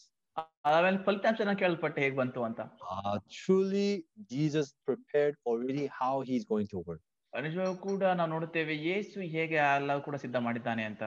ಆಮೇಲೆ 0.64 0.98
ಫಲಿತಾಂಶ 0.98 1.54
ಕೇಳಲ್ಪಟ್ಟೆ 1.58 2.00
ಹೇಗ್ 2.00 2.16
ಬಂತು 2.16 2.44
ಅಂತ? 2.44 2.60
Actually 3.04 3.88
Jesus 4.18 4.74
prepared 4.84 5.36
already 5.48 5.86
how 5.86 6.22
he 6.22 6.34
is 6.34 6.46
going 6.46 6.70
to 6.70 6.82
word 6.86 7.02
ಅನುಜವ 7.32 7.74
ಕೂಡ 7.74 8.02
ನಾವು 8.02 8.30
ನೋಡುತ್ತೇವೆ 8.30 8.74
ಯೇಸು 8.74 9.20
ಹೇಗೆ 9.20 9.54
ಎಲ್ಲ 9.54 9.98
ಕೂಡ 9.98 10.16
ಸಿದ್ಧ 10.16 10.36
ಮಾಡಿದ್ದಾನೆ 10.36 10.84
ಅಂತ. 10.84 11.02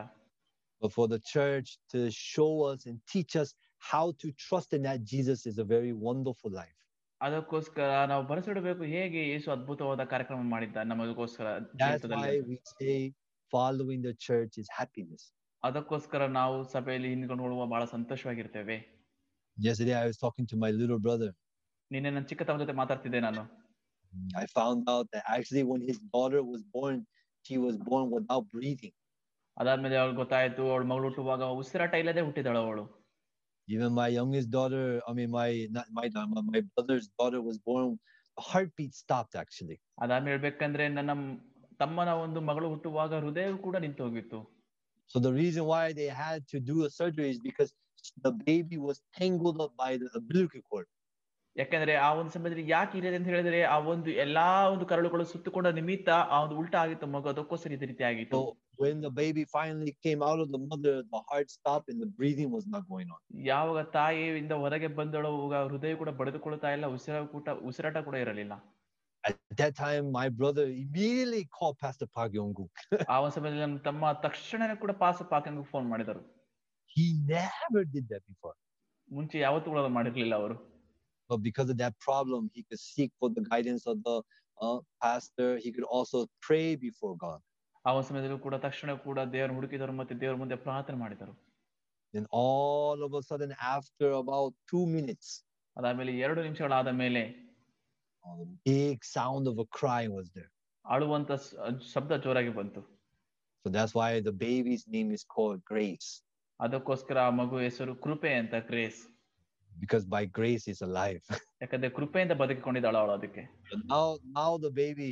For 0.82 1.11
the 1.11 1.17
church 1.17 1.80
to 1.93 2.09
show 2.09 2.69
us 2.74 2.88
and 2.88 3.01
teach 3.13 3.36
how 3.84 4.11
to 4.11 4.32
trust 4.32 4.74
in 4.74 4.88
Jesus 5.03 5.47
is 5.47 5.59
a 5.59 5.63
very 5.63 5.91
wonderful 5.91 6.53
life 6.53 6.78
ಅದಕ್ಕೋಸ್ಕರ 7.21 8.05
ನಾವು 8.05 8.24
ಬರೆಸಿಡಬೇಕು 8.24 8.84
ಹೇಗೆ 8.84 9.28
ಯೇಸು 9.28 9.51
ಅದ್ಭುತವಾದ 9.51 10.03
ಕಾರ್ಯಕ್ರಮ 10.03 10.41
ಮಾಡಿದ್ದ 10.49 10.78
ನಮಗೋಸ್ಕರ 10.84 11.47
following 13.53 14.05
the 14.05 14.11
church 14.11 14.59
is 14.59 14.69
happiness 14.76 15.26
ಅದಕ್ಕೋಸ್ಕರ 15.63 16.26
ನಾವು 16.26 16.63
ಸಭೆಯಲ್ಲಿ 16.63 17.09
ಹಿಂದ್ಕೊಂಡು 17.09 17.65
ಬಹಳ 17.65 17.86
ಸಂತೋಷವಾಗಿರ್ತೇವೆ. 17.86 18.92
Yesterday, 19.56 19.94
I 19.94 20.06
was 20.06 20.16
talking 20.16 20.46
to 20.46 20.56
my 20.56 20.70
little 20.72 20.98
brother. 20.98 21.30
ನಿನ್ನೆ 21.90 22.11
ನನ್ನ 22.11 22.26
ಚಿಕ್ಕ 22.30 22.42
ತಮ್ಮ 22.48 22.59
ಜೊತೆ 22.59 22.74
ಮಾತಾಡ್ತಿದ್ದೆ 22.80 23.20
ನಾನು 23.20 23.42
I 24.34 24.46
found 24.59 24.88
out 24.88 25.06
that 25.14 25.24
actually, 25.28 25.62
when 25.70 25.80
his 25.88 25.98
daughter 26.14 26.40
was 26.52 26.61
born, 26.76 26.96
she 27.44 27.56
was 27.64 27.74
born 27.88 28.06
without 28.16 28.44
breathing. 28.54 28.94
ಅದಾದ್ಮೇಲೆ 29.56 29.96
ಅವಳು 30.02 30.14
ಗೊತ್ತಾಯ್ತು 30.20 30.62
ಅವಳು 30.72 30.86
ಮಗಳು 30.92 31.06
ಹುಟ್ಟುವಾಗ 31.09 31.42
ಉಸಿರಾಟ 31.62 31.94
ಇಲ್ಲದೆ 32.02 32.24
ಹುಟ್ಟಿದಳು 32.28 32.62
ಅವಳು 32.66 32.84
Even 33.68 33.90
my 33.92 34.09
youngest 34.09 34.48
daughter, 34.50 34.84
I 35.09 35.12
mean, 35.16 35.30
my 35.30 35.48
not 35.70 35.88
my 35.98 36.04
daughter, 36.12 36.30
my- 36.34 36.44
my 36.52 36.61
brother's 36.70 37.06
daughter 37.18 37.40
was 37.48 37.56
born. 37.68 37.88
The 38.36 38.44
heartbeat 38.50 38.92
stopped 39.02 39.34
actually. 39.42 39.78
ಅದಾದ್ಮೇಲೆ 40.04 40.32
ಹೇಳ್ಬೇಕಂದ್ರೆ 40.34 40.84
ನನ್ನ 40.98 41.12
ಮ್- 41.20 41.36
ತಮ್ಮನ 41.82 42.11
ಒಂದು 42.24 42.40
ಮಗಳು 42.48 42.68
ಹುಟ್ಟುವಾಗ 42.74 43.12
ಹೃದಯ 43.24 43.50
ಕೂಡ 43.66 43.76
ನಿಂತು 43.86 44.02
ಹೋಗಿತ್ತು 44.06 44.40
So 45.11 45.18
the 45.26 45.32
reason 45.32 45.62
why 45.72 45.84
they 45.92 46.09
had 46.24 46.40
to 46.52 46.59
do 46.70 46.74
a 46.86 46.90
surgery 46.96 47.28
is 47.34 47.38
because 47.48 47.70
the 48.25 48.31
baby 48.31 48.77
was 48.79 49.01
tangled 49.13 49.61
up 49.61 49.73
by 49.77 49.91
the 49.97 50.09
umbilical 50.15 50.63
cord. 50.71 50.87
ಯಾಕಂದ್ರೆ 51.55 51.95
ಆ 51.95 52.13
ಒಂದು 52.13 52.31
ಸಮಯದಲ್ಲಿ 52.33 52.63
ಯಾಕೆ 52.69 52.93
ಇರಲಿದೆ 52.97 53.17
ಅಂತ 53.17 53.27
ಹೇಳಿದ್ರೆ 53.27 53.59
ಆ 53.63 53.75
ಒಂದು 53.91 54.09
ಎಲ್ಲಾ 54.23 54.45
ಒಂದು 54.69 54.85
ಕರಳುಗಳು 54.85 55.23
ಸುತ್ತಕೊಂಡ 55.23 55.67
ನಿಮಿತ್ತ 55.79 56.09
ಆ 56.33 56.37
ಒಂದು 56.45 56.55
ಉಲ್ಟಾ 56.61 56.77
ಆಗಿತ್ತು 56.85 57.07
ಮಗು 57.07 57.29
ಅದಕ್ಕೋಸ್ಕರ 57.29 57.75
ಇದೇ 57.77 57.89
ರೀತಿ 57.91 58.05
ಆಗಿತ್ತು 58.11 58.39
So 58.75 58.83
when 58.83 59.01
the 59.05 59.11
baby 59.19 59.43
finally 59.55 59.91
came 60.05 60.21
out 60.29 60.39
of 60.43 60.47
the 60.53 60.61
mother, 60.69 60.93
the 61.11 61.19
heart 61.29 61.49
stopped 61.57 61.89
and 61.93 61.99
the 62.01 62.09
breathing 62.19 62.49
was 62.57 62.65
not 62.75 62.83
going 62.93 63.09
on. 63.15 63.19
ಯಾವಾಗ 63.51 63.83
ತಾಯಿಯಿಂದ 63.97 64.53
ಹೊರಗೆ 64.63 64.89
ಬಂದಳು 64.99 65.31
ಹೃದಯ 65.69 65.93
ಕೂಡ 66.01 66.11
ಬಡಿದುಕೊಳ್ಳುತ್ತಾ 66.21 66.71
ಇಲ್ಲ 66.77 66.87
ಉಸಿರಾಟ 66.97 67.25
ಕೂಡ 67.35 67.57
ಉಸಿರಾಟ 67.71 67.97
ಕೂಡ 68.09 68.15
ಇರಲಿಲ್ಲ 68.25 68.53
At 69.23 69.35
that 69.59 69.75
time, 69.75 70.11
my 70.11 70.27
brother 70.39 70.63
immediately 70.77 71.43
called 71.57 71.75
Pastor 71.83 72.07
Park 72.17 72.31
Yong-gu. 72.39 72.65
ಆ 73.13 73.17
ಒಂದು 73.25 73.35
ಸಮಯದಲ್ಲಿ 73.37 73.63
ನಮ್ಮ 73.65 73.77
ತಮ್ಮ 73.89 74.11
ತಕ್ಷಣನೇ 74.25 74.75
ಕೂಡ 74.81 74.91
ಪಾಸ 75.03 75.21
ಪಾಕಂಗ್ 75.33 75.61
ಫೋನ್ 75.73 75.85
ಮಾಡಿದರು 75.93 76.21
He 76.96 77.04
never 77.28 77.82
did 77.94 78.06
that 78.12 78.24
before. 78.32 78.56
ಮುಂಚೆ 79.09 79.36
ಯಾವತ್ತೂ 79.46 79.68
ಕೂಡ 79.72 79.80
ಅದನ್ನ 79.82 79.96
ಮಾಡಿರ್ಲಿಲ್ಲ 80.00 80.34
ಅವರು 80.42 80.56
But 81.30 81.40
because 81.46 81.68
of 81.72 81.76
that 81.80 81.94
problem, 82.06 82.42
he 82.56 82.62
could 82.66 82.80
seek 82.90 83.11
for 83.20 83.28
the 83.30 83.42
guidance 83.48 83.82
of 83.92 83.96
the 84.06 84.14
uh, 84.59 84.78
pastor. 85.04 85.48
He 85.64 85.70
could 85.74 85.88
also 85.96 86.18
pray 86.46 86.66
before 86.86 87.14
God. 87.26 87.40
ಆ 87.84 87.92
ಒಂದು 87.96 88.06
ಸಮಯದಲ್ಲೂ 88.09 88.38
ಕೂಡ 88.46 88.54
ತಕ್ಷಣ 88.66 88.90
ಕೂಡ 89.06 89.18
ದೇವರ 89.34 89.50
ಹುಡುಕಿದರು 89.59 89.94
ಮತ್ತೆ 90.00 90.14
ದೇವರ 90.22 90.36
ಮುಂದೆ 90.42 90.56
ಪ್ರಾರ್ಥನೆ 90.66 90.98
ಮಾಡಿದರು 91.04 91.34
Then 92.14 92.26
all 92.42 92.98
of 93.06 93.12
a 93.18 93.22
sudden, 93.28 93.50
after 93.76 94.09
about 94.22 94.52
two 94.70 94.84
minutes, 94.96 95.28
ಅದಾದ್ಮೇಲೆ 95.76 96.12
ಎರಡು 96.24 96.40
ನಿಮಿಷಗಳಾದ 96.46 96.92
ಮೇಲೆ 97.02 97.22
a 98.24 98.46
big 98.70 98.98
sound 99.16 99.44
of 99.52 99.59
a 99.64 99.68
cry 99.78 100.02
was 100.16 100.26
there. 100.38 100.50
ಅಳುವಂತ 100.84 101.32
ಸ- 101.46 101.56
ಶಬ್ದ 101.92 102.12
ಜೋರಾಗಿ 102.26 102.54
ಬಂತು 102.61 102.82
So 103.64 103.68
that's 103.76 103.94
why 104.00 104.11
the 104.28 104.34
baby's 104.46 104.84
name 104.96 105.09
is 105.18 105.22
called 105.34 105.61
Grace, 105.72 106.11
ಅದಕ್ಕೋಸ್ಕರ 106.66 107.18
ಆ 107.28 107.32
ಮಗು 107.39 107.57
ಹೆಸರು 107.66 107.93
ಕೃಪೆ 108.05 108.32
ಅಂತ 108.41 108.55
grace 108.70 109.01
because 109.72 110.03
by 110.14 110.22
grace 110.38 110.66
is 110.74 110.82
alive 110.89 111.28
ಯಾಕಂದ್ರೆ 111.61 111.89
ಅಂತ 112.24 112.36
ಬದುಕಿಕೊಂಡಿದ್ದಾಳ 112.41 112.95
ಅವಳು 113.01 113.14
ಅದಕ್ಕೆ. 113.20 113.43
Now 113.93 114.03
now 114.38 114.51
the 114.66 114.70
baby 114.82 115.09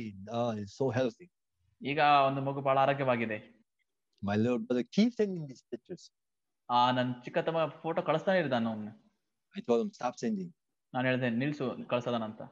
is 0.62 0.72
so 0.80 0.86
healthy 0.98 1.26
ಈಗ 1.80 2.00
ಒಂದು 2.28 2.40
ಮಗು 2.48 2.60
ಬಹಳ 2.68 2.78
ಆರೋಗ್ಯವಾಗಿದೆ. 2.84 3.38
My 4.22 4.36
Lord 4.44 4.66
the 4.78 4.82
key 4.96 5.04
thing 5.18 5.32
in 5.38 5.46
this 5.52 5.64
pictures 5.72 6.06
ಆ 6.68 6.80
ನನ್ನ 6.96 7.12
ಚಿಕ್ಕ 7.24 7.38
ತಮ್ಮ 7.46 7.60
ಫೋಟೋ 7.84 8.00
ಕಳಿಸ್ತಾನೆ 8.08 8.38
ಇರ್ದಾನ 8.42 8.68
ಅವನು. 8.74 8.92
I 9.54 9.62
told 9.68 9.82
him 9.84 9.94
stop 9.98 10.18
sending 10.22 10.52
ನಾನು 10.94 11.04
ಹೇಳಿದೆ 11.08 11.30
ನಿಲ್ಸು 11.42 11.64
ಕಳಿಸೋದಾನ 11.92 12.24
ಅಂತ. 12.30 12.42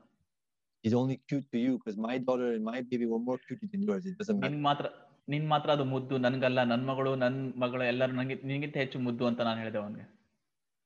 Is 0.84 0.94
only 1.00 1.16
cute 1.30 1.46
to 1.54 1.58
you 1.64 1.72
because 1.78 1.96
my 2.06 2.14
daughter 2.28 2.58
my 2.68 2.78
baby 2.90 3.06
one 3.16 3.24
more 3.28 3.40
cute 3.46 3.62
in 3.76 3.84
yours 3.86 4.06
it 4.10 4.18
doesn't 4.22 4.38
matter 4.40 4.54
ನಿಮ್ಮ 4.56 4.66
ಮಾತ್ರ 4.70 4.86
ನಿನ್ 5.33 5.47
ಮಾತ್ರ 5.53 5.69
ಅದು 5.77 5.85
ಮುದ್ದು 5.93 6.15
ನನ್ಗಲ್ಲ 6.25 6.59
ನನ್ 6.71 6.83
ಮಗಳು 6.89 7.11
ನನ್ 7.23 7.37
ಮಗಳು 7.63 7.83
ಎಲ್ಲರೂ 7.93 8.13
ನಂಗೆ 8.19 8.35
ನಿನ್ಗಿಂತ 8.49 8.77
ಹೆಚ್ಚು 8.83 8.99
ಮುದ್ದು 9.07 9.25
ಅಂತ 9.31 9.41
ನಾನು 9.49 9.61
ಹೇಳಿದೆ 9.63 9.81
ಅವನಿಗೆ 9.83 10.05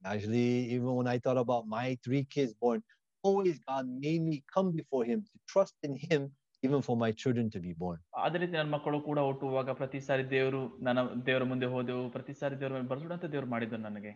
Actually, 0.02 0.50
even 0.74 0.92
when 0.98 1.08
I 1.08 1.20
thought 1.20 1.38
about 1.38 1.68
my 1.68 1.88
three 2.06 2.22
kids 2.34 2.54
born, 2.54 2.78
always 3.24 3.56
God 3.70 3.86
made 4.06 4.22
me 4.22 4.44
come 4.54 4.72
before 4.72 5.04
Him 5.04 5.20
to 5.30 5.34
trust 5.52 5.76
in 5.84 5.94
Him, 6.06 6.22
even 6.64 6.82
for 6.82 6.96
my 6.96 7.10
children 7.22 7.50
to 7.56 7.60
be 7.60 7.74
born. 7.82 7.98
ಅದೇ 8.26 8.38
ರೀತಿ 8.44 8.56
ನನ್ನ 8.60 8.72
ಮಕ್ಕಳು 8.76 8.98
ಕೂಡ 9.08 9.20
ಹುಟ್ಟುವಾಗ 9.28 9.74
ಪ್ರತಿ 9.80 10.00
ಸಾರಿ 10.08 10.26
ದೇವರು 10.36 10.62
ನನ್ನ 10.88 11.00
ದೇವರ 11.28 11.44
ಮುಂದೆ 11.52 11.68
ಹೋದೆವು 11.74 12.06
ಪ್ರತಿ 12.16 12.36
ಸಾರಿ 12.42 12.56
ದೇವರ 12.62 12.74
ಮೇಲೆ 12.78 12.90
ಬರ್ಸುಡಂತ 12.94 13.28
ದೇವ್ರು 13.36 13.50
ಮಾಡಿದ್ದು 13.56 13.80
ನನಗೆ 13.88 14.14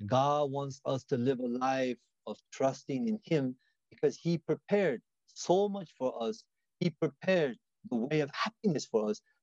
God 0.00 0.44
wants 0.56 0.78
us 0.92 1.04
to 1.04 1.16
live 1.26 1.40
a 1.40 1.52
life 1.68 2.00
of 2.26 2.36
trusting 2.56 3.02
in 3.12 3.18
Him 3.30 3.44
because 3.92 4.16
He 4.24 4.32
prepared 4.50 5.00
so 5.36 5.68
much 5.68 5.90
for 5.98 6.10
us. 6.26 6.36
He 6.80 6.90
prepared 7.04 7.54
the 7.92 7.98
way 8.06 8.20
of 8.20 8.30
happiness 8.44 8.86
for 8.92 9.02
us. 9.10 9.18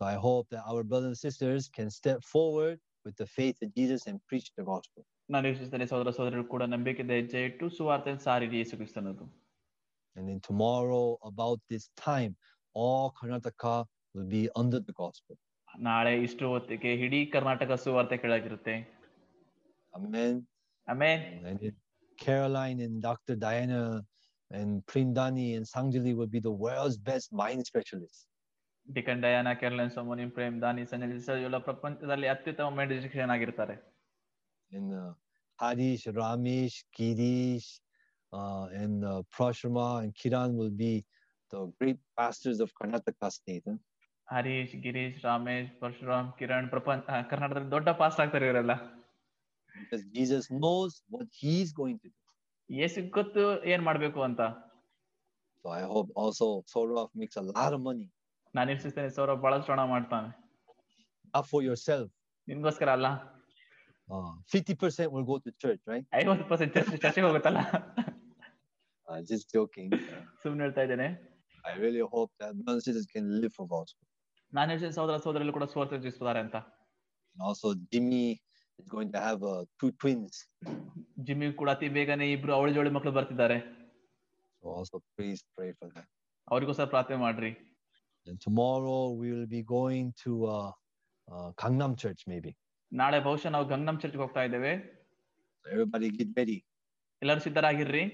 So 0.00 0.06
I 0.06 0.16
hope 0.26 0.46
that 0.50 0.62
our 0.70 0.82
brothers 0.84 1.08
and 1.12 1.18
sisters 1.18 1.68
can 1.76 1.88
step 1.90 2.20
forward 2.24 2.76
with 3.06 3.16
the 3.16 3.26
faith 3.26 3.56
in 3.62 3.70
Jesus 3.76 4.06
and 4.06 4.16
preach 4.30 4.48
the 4.58 4.64
gospel. 4.64 5.02
ನಾನು 5.34 5.46
ಯೋಚಿಸ್ತೇನೆ 5.50 5.86
ಸಹೋದರ 5.90 6.10
ಸಹೋದರರು 6.16 6.44
ಕೂಡ 6.52 6.62
ನಂಬಿಕೆದ 6.74 7.12
ಹೆಜ್ಜೆ 7.18 7.40
ಇಟ್ಟು 7.48 7.66
ಸುವಾರ್ತೆ 7.78 8.12
ಸಾರಿರಿ 8.26 8.58
ಯೇಸು 8.62 8.76
ಕ್ರಿಸ್ತನದು 8.80 9.26
And 10.16 10.28
then 10.28 10.38
tomorrow, 10.46 11.02
about 11.30 11.58
this 11.72 11.84
time, 12.06 12.32
all 12.74 13.04
Karnataka 13.18 13.74
will 14.14 14.28
be 14.36 14.42
under 14.62 14.80
the 14.88 14.94
gospel. 15.02 15.34
ನಾಳೆ 15.88 16.12
ಇಷ್ಟು 16.26 16.44
ಹೊತ್ತಿಗೆ 16.52 16.92
ಇಡೀ 17.06 17.20
ಕರ್ನಾಟಕ 17.34 17.72
ಸುವಾರ್ತೆ 17.84 18.16
ಕೆಳಗಿರುತ್ತೆ 18.22 18.76
Amen. 19.92 20.34
Amen 20.86 21.22
And 21.48 21.58
then 21.64 21.76
Caroline 22.18 22.80
and 22.86 22.96
Dr. 23.08 23.34
Diana 23.44 23.82
and 24.50 24.70
Prindani 24.90 25.48
and 25.56 25.64
Sangjali 25.74 26.12
will 26.18 26.32
be 26.36 26.42
the 26.48 26.56
world's 26.64 26.98
best 27.10 27.28
mind 27.42 27.62
specialists. 27.72 28.22
Deacon 28.87 29.21
Diana 29.21 29.53
ಕೆರ್ಲನ್ 29.53 29.89
ಸೋಮೋನಿಂ 29.89 30.29
ಪ್ರೇಮ್ 30.29 30.61
ದಾನಿ 30.61 30.85
ಸಂಜಯ್ 30.85 31.59
ಪ್ರಪಂಚದಲ್ಲಿ 31.59 32.27
ಅತ್ಯುತ್ತಮ 32.27 32.79
ಆಗಿರ್ತಾರೆ 33.29 33.77
ಇನ್ನು 34.71 35.01
Harish 35.59 36.07
Ramesh 36.07 36.85
Girish 36.99 37.71
and 38.33 39.05
uh, 39.05 39.21
and 39.97 40.15
Kiran 40.15 40.55
will 40.55 40.69
be 40.69 41.05
the 41.51 41.71
great 41.79 41.99
pastors 42.17 42.59
of 42.59 42.71
Karnataka 42.81 43.29
state. 43.31 43.67
Harish 44.27 44.75
Girish 44.75 45.17
Ramesh 45.25 45.71
Parashuram 45.79 46.27
Kiran 46.33 46.67
ಪ್ರಪಂಚ 46.69 47.03
ಕರ್ನಾಟಕದಲ್ಲಿ 47.31 47.71
ದೊಡ್ಡ 47.71 47.89
past 48.01 48.19
ಆಗ್ತಾರೆ 48.19 48.45
ಇವರೆಲ್ಲ 48.45 48.73
because 49.73 50.03
Jesus 50.17 50.45
knows 50.51 50.91
what 51.09 51.27
he's 51.41 51.69
going 51.79 51.97
to 52.03 52.07
do. 52.07 52.19
Yes, 52.69 52.93
ಗೊತ್ತು 53.17 53.65
ಏನ್ 53.71 53.83
ಮಾಡ್ಬೇಕು 53.83 54.19
ಅಂತ. 54.27 54.41
So 55.65 55.69
I 55.69 55.83
hope 55.93 56.09
also 56.15 56.47
Saurabh 56.71 57.11
makes 57.21 57.35
a 57.41 57.41
lot 57.41 57.73
of 57.73 57.81
money. 57.81 58.07
ನಾನು 58.54 58.68
ಇರ್ಸಿಸ್ತೇನೆ 58.74 59.10
ಸೌರವ್ 59.16 59.40
ಬಹಳಷ್ಟು 59.44 59.72
ಹಣ 59.74 59.82
ಮಾಡ್ತಾನೆ 59.94 60.30
not 61.34 61.46
for 61.52 61.60
yourself. 61.68 62.06
ನಿನ್ಗೋಸ್ಕರ 62.48 62.90
ಅಲ್ಲ 62.98 63.08
Uh, 64.08 64.30
50% 64.52 65.08
will 65.14 65.24
go 65.24 65.36
to 65.38 65.50
church, 65.62 65.80
right? 65.92 66.04
ಐವತ್ತು 66.20 66.44
ಪರ್ಸೆಂಟ್ 66.50 66.74
ಚರ್ಚೆಗೆ 67.04 67.26
ಹೋಗುತ್ತಲ್ಲ 67.28 67.60
Uh, 69.08 69.18
just 69.30 69.46
joking. 69.56 69.86
Uh, 69.96 70.22
ಸುಮ್ನೆ 70.42 70.62
ಹೇಳ್ತಾ 70.64 70.82
ಇದ್ದೇನೆ 70.86 71.08
I 71.64 71.74
really 71.84 72.02
hope 72.14 72.30
that 72.40 72.50
brothers 72.58 72.78
and 72.78 72.84
sisters 72.86 73.06
can 73.14 73.26
live 73.42 73.52
for 73.58 73.66
gospel. 73.74 74.04
ನಾನು 74.52 74.68
ಹೇಳ್ತೀನಿ 74.72 74.94
ಸಹೋದರ 74.98 75.16
ಸಹೋದರರು 75.24 75.54
ಕೂಡ 75.56 75.66
ಸ್ವರ್ತಿಸ್ತಾರೆ 75.74 76.40
ಅಂತ 76.44 76.56
And 77.36 77.42
also 77.48 77.68
Jimmy 77.92 78.22
is 78.78 78.86
going 78.94 79.10
to 79.16 79.20
have 79.26 79.40
uh, 79.52 79.60
two 79.80 79.90
twins. 80.02 80.34
Jimmy 81.28 81.46
ಕೂಡ 81.60 81.70
ಅತಿ 81.76 81.88
ಬೇಗನೆ 81.96 82.26
ಇಬ್ರು 82.36 82.52
ಅವಳಿ 82.58 82.72
ಜೋಳಿ 82.78 82.92
ಮಕ್ಕಳು 82.96 83.12
ಬರ್ತಿದ್ದಾರೆ 83.18 83.58
So 84.62 84.66
also 84.78 84.96
please 85.18 85.42
pray 85.58 85.70
for 85.80 85.88
that. 85.96 86.08
ಅವ್ರಿಗೋಸ್ಕರ 86.48 86.88
ಪ್ರಾರ್ಥನೆ 86.94 87.18
ಮಾಡ್ರಿ 87.26 87.50
And 88.26 88.38
tomorrow 88.40 89.12
we 89.12 89.28
will 89.32 89.48
be 89.48 89.62
going 89.68 90.06
to 90.18 90.32
uh, 90.48 90.70
uh, 91.28 91.48
Gangnam 91.54 91.94
Church 91.96 92.22
maybe. 92.26 92.52
ನಾಳೆ 92.92 93.18
ಬಹುಶಃ 93.24 93.50
ನಾವು 93.54 93.66
ಗಂಗನಂ 93.70 93.96
ಚರ್ಚ್ಗೆ 94.02 94.22
ಹೋಗ್ತಾ 94.22 94.42
ಇದ್ದೇವೆ 94.46 94.72
So 95.64 95.72
everybody 95.74 96.08
get 96.12 96.30
ready. 96.38 96.58
ಎಲ್ಲರೂ 97.22 97.40
ಸಿದ್ಧರಾಗಿರ್ರಿ 97.46 98.04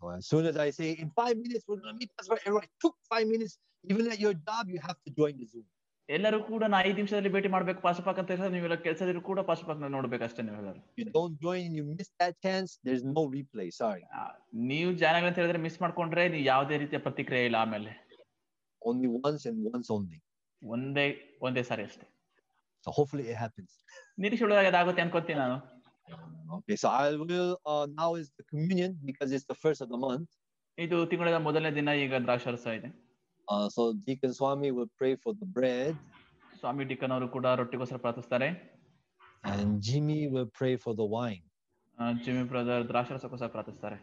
So 0.00 0.08
as 0.10 0.24
soon 0.30 0.44
as 0.46 0.56
I 0.58 0.70
say 0.70 0.88
in 1.02 1.08
five 1.20 1.36
minutes 1.36 1.64
we're 1.68 1.80
gonna 1.82 1.98
meet, 2.00 2.10
that's 2.14 2.28
why 2.32 2.38
everyone 2.42 2.68
took 2.84 2.96
five 3.12 3.26
minutes. 3.26 3.54
Even 3.84 4.04
at 4.14 4.20
your 4.24 4.34
job, 4.48 4.64
you 4.74 4.80
have 4.88 4.98
to 5.06 5.12
join 5.20 5.34
the 5.40 5.48
Zoom. 5.52 5.66
ಎಲ್ಲರೂ 6.08 6.38
ಕೂಡ 6.42 6.64
ನಾ 6.72 6.78
ಐದು 6.88 6.96
ನಿಮಿಷದಲ್ಲಿ 7.00 7.30
ಭೇಟಿ 7.36 7.48
ಮಾಡ್ಬೇಕು 7.54 7.80
ಪಾಶಪಾಕ್ 7.86 8.18
ಅಂತ 8.20 8.28
ಹೇಳಿದ್ರೆ 8.32 8.50
ನೀವೆಲ್ಲ 8.54 8.76
ಕೆಲಸದಿದ್ರು 8.84 9.22
ಕೂಡ 9.28 9.40
ಪಾಶಪಾಕ್ 9.48 9.80
ನೋಡ್ಬೇಕಷ್ಟೇ 9.94 10.42
ನೀವೆಲ್ಲರೂ 10.48 10.80
You 11.00 11.06
don't 11.16 11.34
join 11.44 11.62
and 11.68 11.76
you 11.78 11.84
miss 11.92 12.10
that 12.22 12.34
chance, 12.46 12.70
there's 12.86 13.04
no 13.16 13.22
replay. 13.36 13.68
Sorry. 13.80 14.02
ಆ, 14.18 14.24
ನೀವು 14.70 14.90
ಜಾನಗಳು 15.02 15.28
ಅಂತ 15.30 15.38
ಹೇಳಿದ್ರೆ 15.42 15.60
ಮಿಸ್ 15.66 15.78
ಮಾಡ್ಕೊಂಡ್ರೆ 15.84 16.24
ನೀವು 16.34 16.44
ಯಾವುದೇ 16.52 16.76
ರೀತಿಯ 16.84 17.00
ಪ್ರತಿಕ್ರಿಯೆ 17.06 17.44
ಇಲ್ಲ 17.50 17.58
ಆಮೇಲೆ 17.64 17.92
Only 18.82 19.08
once 19.20 19.42
and 19.50 19.58
once 19.72 19.88
only. 19.90 20.20
ಒಂದೇ 20.62 21.06
ಒಂದೇ 21.46 21.62
ಸಾರಿ 21.70 21.82
ಅಷ್ಟೇ 21.88 22.06
So 22.84 22.90
hopefully 22.98 23.24
it 23.32 23.38
happens. 23.44 23.72
ನಿರೀಕ್ಷೆ 24.22 24.44
ಒಳಗೆ 24.46 24.70
ಅದಾಗುತ್ತೆ 24.72 25.02
ಅನ್ಕೋತೀನಿ 25.06 25.40
ನಾನು 25.44 25.56
Okay, 26.56 26.76
so 26.82 26.88
I 26.98 27.06
will 27.22 27.48
uh, 27.70 27.84
now 28.00 28.10
is 28.20 28.28
the 28.40 28.44
communion 28.50 28.90
because 29.08 29.30
it's 29.36 29.46
the 29.52 29.58
first 29.62 29.80
of 29.84 29.88
the 29.94 30.00
month. 30.04 30.28
ಇದು 30.78 30.96
ತಿಂಗಳ 31.10 31.38
ಮೊದಲನೇ 31.48 31.70
ದಿನ 31.80 31.90
ಈಗ 32.04 32.20
ದ್ರಾಕ್ಷಾರಸ 32.26 32.66
ಇದೆ 32.80 32.90
Uh, 33.48 33.66
so 33.74 33.82
Deacon 34.04 34.32
Swami 34.38 34.68
will 34.76 34.88
pray 35.00 35.10
for 35.24 35.32
the 35.40 35.48
bread, 35.56 35.94
ಸ್ವಾಮಿ 36.60 36.84
ಡಿಕನ್ 36.92 37.12
ಅವರು 37.16 37.26
ಕೂಡ 37.36 37.46
ರೊಟ್ಟಿಗೋಸ್ಕರ 37.60 37.98
ಪ್ರಾರ್ಥಿಸ್ತಾರೆ 38.04 38.48
and 39.52 39.68
Jimmy 39.88 40.20
will 40.34 40.48
pray 40.60 40.74
for 40.84 40.92
the 41.00 41.06
wine. 41.16 41.44
ಆ, 41.98 42.06
ಜಿಮ್ಮಿ 42.24 42.44
ಬ್ರದರ್ 42.52 42.84
ದ್ರಾಕ್ಷಾರಸಕ್ಕೋಸ್ಕರ 42.90 43.50
ಪ್ರಾರ್ಥಿಸ್ತಾರೆ 43.56 43.98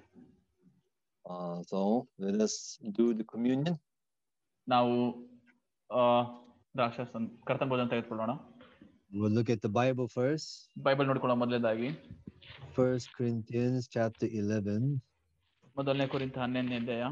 Uh, 1.25 1.57
so 1.63 1.79
let 2.19 2.39
us 2.41 2.55
do 2.91 3.13
the 3.13 3.23
communion. 3.23 3.75
ನಾವು 4.67 4.93
ಆ 5.89 6.03
ದ್ರಾಕ್ಷಾರಸ 6.77 7.15
ಕರ್ತನ 7.49 7.69
ಬೋಧನೆ 7.73 7.91
ತೆಗೆದುಕೊಳ್ಳೋಣ 7.95 8.33
We'll 9.15 9.33
look 9.37 9.49
at 9.55 9.61
the 9.61 9.71
Bible 9.79 10.07
first. 10.19 10.47
Bible 10.85 11.07
ನೋಡ್ಕೊಳ್ಳೋ 11.09 11.35
ಮೊದಲನೇದಾಗಿ 11.43 11.89
First 12.77 13.07
Corinthians 13.17 13.81
chapter 13.95 14.27
11, 14.41 14.77
ಮೊದಲನೇ 15.75 16.05
ಕುರಿತ 16.13 16.37
ಹನ್ನೊಂದನೇ 16.43 16.77
ಅಧ್ಯಾಯ 16.81 17.03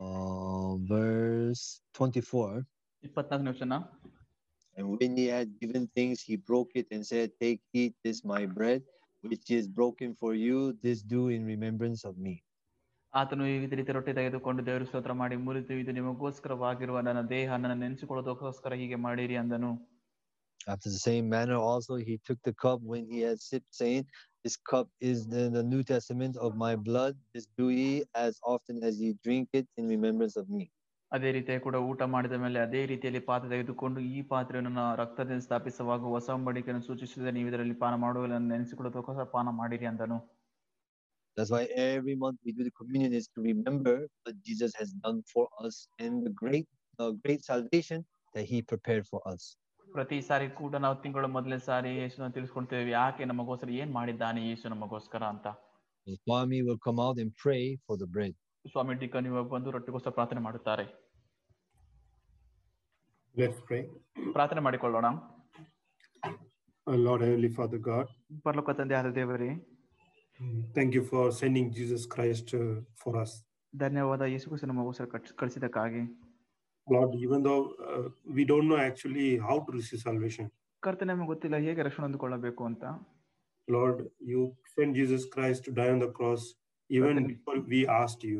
uh, 0.00 0.70
verse 0.92 1.64
24. 1.94 2.64
ಇಪ್ಪತ್ನಾಲ್ಕನೇ 3.02 3.52
ವಚನ 3.54 3.74
And 4.76 4.86
when 4.92 5.16
he 5.16 5.26
had 5.26 5.48
given 5.62 5.82
things, 5.98 6.18
he 6.28 6.34
broke 6.50 6.70
it 6.74 6.86
and 6.94 7.02
said, 7.04 7.26
Take, 7.42 7.60
eat 7.74 7.94
this 8.04 8.18
my 8.24 8.42
bread, 8.56 8.82
which 9.24 9.50
is 9.50 9.64
broken 9.80 10.10
for 10.20 10.30
you. 10.46 10.58
This 10.84 10.98
do 11.14 11.22
in 11.28 11.44
remembrance 11.44 12.02
of 12.04 12.14
me. 12.26 12.34
ಆತನು 13.14 13.44
ಈ 13.50 13.54
ರೀತಿ 13.72 13.92
ರೊಟ್ಟಿ 13.92 14.12
ತೆಗೆದುಕೊಂಡು 14.18 14.60
ದೇವರು 14.66 14.84
ಸ್ತೋತ್ರ 14.88 15.12
ಮಾಡಿ 15.20 15.36
ಮುರಿದು 15.46 15.78
ಇದು 15.82 15.92
ನಿಮಗೋಸ್ಕರವಾಗಿರುವ 15.96 17.00
ನನ್ನ 17.08 17.22
ದೇಹ 17.32 17.56
ನನ್ನ 17.56 17.76
ನೆನೆಸಿಕೊಳ್ಳೋದಕ್ಕೋಸ್ಕರ 17.84 18.74
ಹೀಗೆ 18.82 18.98
ಮಾಡಿರಿ 19.06 19.38
ಅಂದನು 19.42 19.72
After 20.66 20.88
the 20.88 20.98
same 21.00 21.28
manner, 21.28 21.56
also 21.58 21.96
he 21.98 22.18
took 22.18 22.38
the 22.42 22.52
cup 22.54 22.80
when 22.82 23.04
he 23.06 23.20
had 23.20 23.40
sipped, 23.40 23.74
saying, 23.74 24.02
This 24.44 24.56
cup 24.62 24.88
is 25.02 25.26
the, 25.26 25.48
the 25.48 25.62
New 25.64 25.82
Testament 25.84 26.36
of 26.38 26.54
my 26.56 26.76
blood. 26.78 27.14
This 27.34 27.46
do 27.58 27.68
ye 27.70 27.86
as 28.16 28.34
often 28.44 28.82
as 28.82 29.00
ye 29.00 29.10
drink 29.24 29.48
it 29.52 29.66
in 29.76 29.88
remembrance 29.88 30.36
of 30.36 30.48
me. 30.50 30.66
ಅದೇ 31.12 31.30
ರೀತಿ 31.32 31.54
ಕೂಡ 31.60 31.76
ಊಟ 31.86 32.02
ಮಾಡಿದ 32.12 32.36
ಮೇಲೆ 32.42 32.58
ಅದೇ 32.64 32.80
ರೀತಿಯಲ್ಲಿ 32.86 33.22
ಪಾತ್ರೆ 33.28 33.48
ತೆಗೆದುಕೊಂಡು 33.50 34.00
ಈ 34.10 34.20
ಪಾತ್ರೆಯನ್ನು 34.32 34.70
ನನ್ನ 34.70 34.90
ರಕ್ತದಿಂದ 35.00 35.42
ಸ್ಥಾಪಿಸುವಾಗ 35.46 36.02
ಹೊಸ 36.12 36.28
ಒಡಂಬಡಿಕೆಯನ್ನು 36.30 36.84
ಸೂಚಿಸಿದ 36.88 37.30
ನೀವು 37.36 37.48
ಇದರಲ್ಲಿ 37.50 37.76
ಪಾನ 37.82 37.94
ಮಾಡುವ 38.04 38.26
ನೆನೆಸಿಕೊಳ್ಳೋದಕ್ಕೋಸ್ಕರ 38.44 39.26
ಪಾನ 39.34 39.48
ಮಾಡಿರಿ 39.60 39.86
ಅಂದನು 39.90 40.18
That's 41.36 41.50
why 41.50 41.62
every 41.86 42.14
month 42.16 42.38
we 42.46 42.52
do 42.52 42.64
the 42.64 42.74
communion 42.80 43.12
is 43.12 43.26
to 43.34 43.40
remember 43.42 43.94
what 44.22 44.34
Jesus 44.48 44.72
has 44.74 44.90
done 45.04 45.20
for 45.32 45.44
us 45.60 45.74
and 45.98 46.26
the 46.26 46.32
great, 46.42 46.66
the 46.98 47.08
great 47.24 47.42
salvation 47.44 47.98
that 48.34 48.44
he 48.44 48.58
prepared 48.64 49.06
for 49.06 49.20
us. 49.26 49.42
ಪ್ರತಿ 49.88 50.18
ಸಾರಿ 50.26 50.48
ಕೂಡ 50.58 50.74
ನಾವು 50.84 50.96
ತಿಂಗಳ 51.04 51.26
ಮೊದಲನೇ 51.36 51.58
ಸಾರಿ 51.68 51.90
ಯೇಸುನ 51.96 52.26
ತಿಳಿಸ್ಕೊಳ್ತೇವೆ 52.34 52.90
ಯಾಕೆ 52.96 53.24
ನಮಗೋಸ್ಕರ 53.30 53.70
ಏನ್ 53.82 53.92
ಮಾಡಿದ್ದಾನೆ 53.96 54.42
ಯೇಸು 54.48 54.74
ನಮಗೋಸ್ಕರ 54.74 55.24
ಅಂತ 55.34 55.46
So 56.06 56.12
Swami 56.20 56.58
will 56.66 56.78
come 56.78 56.98
out 56.98 57.16
and 57.18 57.30
pray 57.44 57.62
for 57.86 57.96
the 58.02 58.08
bread. 58.14 58.34
ಸ್ವಾಮಿ 58.64 58.94
ಡಿಕನ್ 59.02 59.26
ಇವಾಗ 59.30 59.46
ಬಂದು 59.54 59.70
ರೊಟ್ಟಿಗೋಸ್ಕರ 59.76 60.12
ಪ್ರಾರ್ಥನೆ 60.18 60.42
ಮಾಡುತ್ತಾರೆ 60.46 60.84
Let's 63.34 63.60
pray. 63.68 63.82
ಪ್ರಾರ್ಥನೆ 64.36 64.62
ಮಾಡಿಕೊಳ್ಳೋಣ 64.66 65.06
Our 66.86 67.00
Lord, 67.06 67.20
Heavenly 67.22 67.52
Father 67.58 67.80
God, 67.88 68.06
ಪರಲೋಕ 68.46 68.70
ತಂದೆ 68.78 68.94
ಆದ 69.00 69.10
ದೇವರೇ 69.18 69.50
mm, 70.40 70.60
thank 70.74 70.90
you 70.94 71.04
for 71.04 71.22
sending 71.32 71.66
Jesus 71.78 72.02
Christ 72.14 72.48
uh, 72.54 72.66
for 73.02 73.12
us. 73.22 73.32
ಧನ್ಯವಾದ 73.74 74.22
ಯೇಸು 74.32 74.46
ಕ್ರಿಸ್ತ 74.50 74.68
ನಮಗೋಸ್ಕರ 74.72 75.06
cuts- 75.14 75.36
ಕಳಿಸಿದ್ದಕ್ಕಾಗಿ 75.42 76.02
Lord, 76.86 77.10
even 77.24 77.40
though 77.46 77.62
uh, 77.88 78.04
we 78.36 78.42
don't 78.50 78.66
know 78.70 78.78
actually 78.88 79.26
how 79.48 79.56
to 79.66 79.70
receive 79.78 80.00
salvation, 80.08 80.46
ಕರ್ತನೆ 80.82 81.10
ನಮಗೆ 81.12 81.30
ಗೊತ್ತಿಲ್ಲ 81.32 81.56
ಹೇಗೆ 81.66 81.82
ರಕ್ಷಣೆ 81.86 82.04
ಹೊಂದಿಕೊಳ್ಳಬೇಕು 82.06 82.62
ಅಂತ 82.70 82.84
Lord, 83.68 83.98
you 84.30 84.40
sent 84.74 84.92
Jesus 85.00 85.22
Christ 85.34 85.60
to 85.66 85.72
die 85.80 85.90
on 85.94 86.00
the 86.04 86.10
cross 86.18 86.42
even 86.90 87.08
Certainly. 87.08 87.34
before 87.34 87.58
we 87.72 87.80
asked 88.02 88.24
you. 88.30 88.38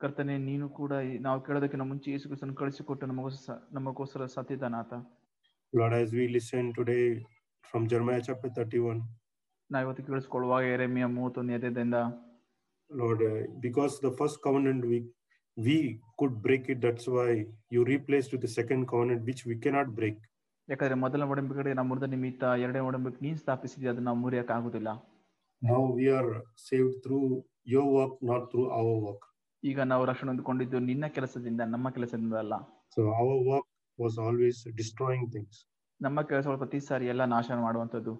ಕರ್ತನೆ 0.00 0.34
ನೀನು 0.48 0.66
ಕೂಡ 0.78 0.92
ಈ- 1.08 1.18
ನಾವು 1.26 1.40
ಕೇಳೋದಕ್ಕಿಂತ 1.46 1.84
ಮುಂಚೆ 1.90 2.08
ಯೇಸು 2.14 2.28
ಕ್ರಿಸ್ತನ 2.28 2.54
ಕಳಿಸಿಕೊಟ್ಟು 2.60 3.06
ನಮಗೋಸ್ಕರ 3.06 3.54
ನಮಗೋಸ್ಕರ 3.78 4.26
ಸತ್ತಿದ್ದಾನಾತ 4.36 4.92
Lord, 5.72 5.92
as 6.00 6.10
we 6.18 6.24
listen 6.36 6.64
today 6.78 7.04
from 7.68 7.82
Jeremiah 7.90 8.22
chapter 8.28 8.48
31, 8.56 8.96
ನಾವಿವತ್ತು 9.69 10.03
ಕೇಳಿಸ್ಕೊಳ್ಳುವಾಗ 10.03 10.65
ಎರೆಮಿಯ 10.75 11.05
ಮೂವತ್ತೊಂದು 11.15 11.53
ಎದೆದಿಂದ 11.53 11.97
Lord 12.91 13.23
because 13.59 13.95
the 14.03 14.09
first 14.11 14.39
covenant 14.43 14.85
we 14.85 14.99
we 15.57 15.77
could 16.15 16.37
break 16.37 16.67
it 16.69 16.81
that's 16.81 17.09
why 17.09 17.29
you 17.71 17.81
replace 17.83 18.27
to 18.31 18.37
the 18.37 18.49
second 18.55 18.85
covenant 18.87 19.23
which 19.23 19.43
we 19.47 19.55
cannot 19.59 19.91
break 19.91 20.21
ಯಾಕಂದ್ರೆ 20.67 20.95
ಮೊದಲ 20.95 21.23
ಒಡಂಬಡಿಕೆ 21.23 21.73
ನಾವು 21.73 21.87
ಮುರಿದ 21.87 22.07
ನಿಮಿತ್ತ 22.07 22.43
ಎರಡನೇ 22.63 22.79
ಒಡಂಬಡಿಕೆ 22.79 23.21
ನೀನು 23.25 23.37
ಸ್ಥಾಪಿಸಿದ್ಯಾ 23.37 23.91
ಅದನ್ನ 23.91 24.05
ನಾವು 24.05 24.51
ಆಗುದಿಲ್ಲ. 24.51 24.89
Now 25.61 25.81
we 25.95 26.07
are 26.09 26.31
saved 26.57 26.97
through 27.03 27.19
your 27.67 27.91
work 27.97 28.17
not 28.23 28.45
through 28.51 28.63
our 28.69 28.99
work 29.05 29.25
ಈಗ 29.63 29.79
ನಾವು 29.81 30.03
ರಕ್ಷಣೆ 30.05 30.29
ಹೊಂದಿಕೊಂಡಿದ್ದು 30.29 30.79
ನಿನ್ನ 30.79 31.05
ಕೆಲಸದಿಂದ 31.07 31.61
ನಮ್ಮ 31.65 31.87
ಕೆಲಸದಿಂದ 31.89 32.35
ಅಲ್ಲ. 32.35 32.55
So 32.95 33.01
our 33.21 33.41
work 33.49 33.69
was 33.99 34.17
always 34.19 34.59
destroying 34.77 35.29
things 35.33 35.61
ನಮ್ಮ 36.01 36.21
ಕೆಲಸಗಳು 36.21 36.57
ಪ್ರತಿ 36.57 36.79
ಸಾರಿ 36.79 37.05
ಎಲ್ಲ 37.07 37.23
ನಾಶ 37.25 37.57
ಮಾಡುವಂತದ್ದು 37.57 38.13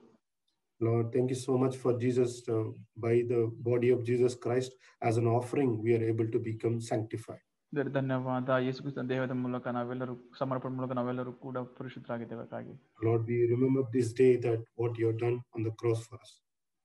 Lord, 0.80 1.12
thank 1.12 1.30
you 1.30 1.36
so 1.38 1.56
much 1.56 1.76
for 1.76 1.96
Jesus. 1.96 2.42
Uh, 2.48 2.64
by 2.96 3.22
the 3.22 3.40
body 3.60 3.90
of 3.90 4.04
Jesus 4.04 4.34
Christ, 4.34 4.72
as 5.02 5.16
an 5.16 5.26
offering, 5.28 5.80
we 5.80 5.94
are 5.96 6.04
able 6.04 6.28
to 6.28 6.40
become 6.40 6.76
sanctified. 6.82 7.42
ದೇವರೇ 7.72 7.90
ಧನ್ಯವಾದ 7.90 8.56
ಯೇಸು 8.64 8.80
ಕ್ರಿಸ್ತನ 8.84 9.04
ದೇಹದ 9.10 9.34
ಮೂಲಕ 9.42 9.66
ನಾವೆಲ್ಲರೂ 9.76 10.14
ಸಮರ್ಪಣೆ 10.40 10.72
ಮೂಲಕ 10.78 10.92
ನಾವೆಲ್ಲರೂ 10.98 11.32
ಕೂಡ 11.44 11.58
ಪರಿಶುದ್ಧರಾಗಿದ್ದೇವೆ 11.78 12.74
Lord, 13.06 13.22
we 13.30 13.38
remember 13.52 13.82
this 13.96 14.08
day 14.22 14.32
that 14.46 14.60
what 14.80 14.98
you 15.00 15.06
have 15.10 15.20
done 15.24 15.38
on 15.56 15.62
the 15.68 15.72
cross 15.82 16.00
for 16.08 16.18
us. 16.24 16.32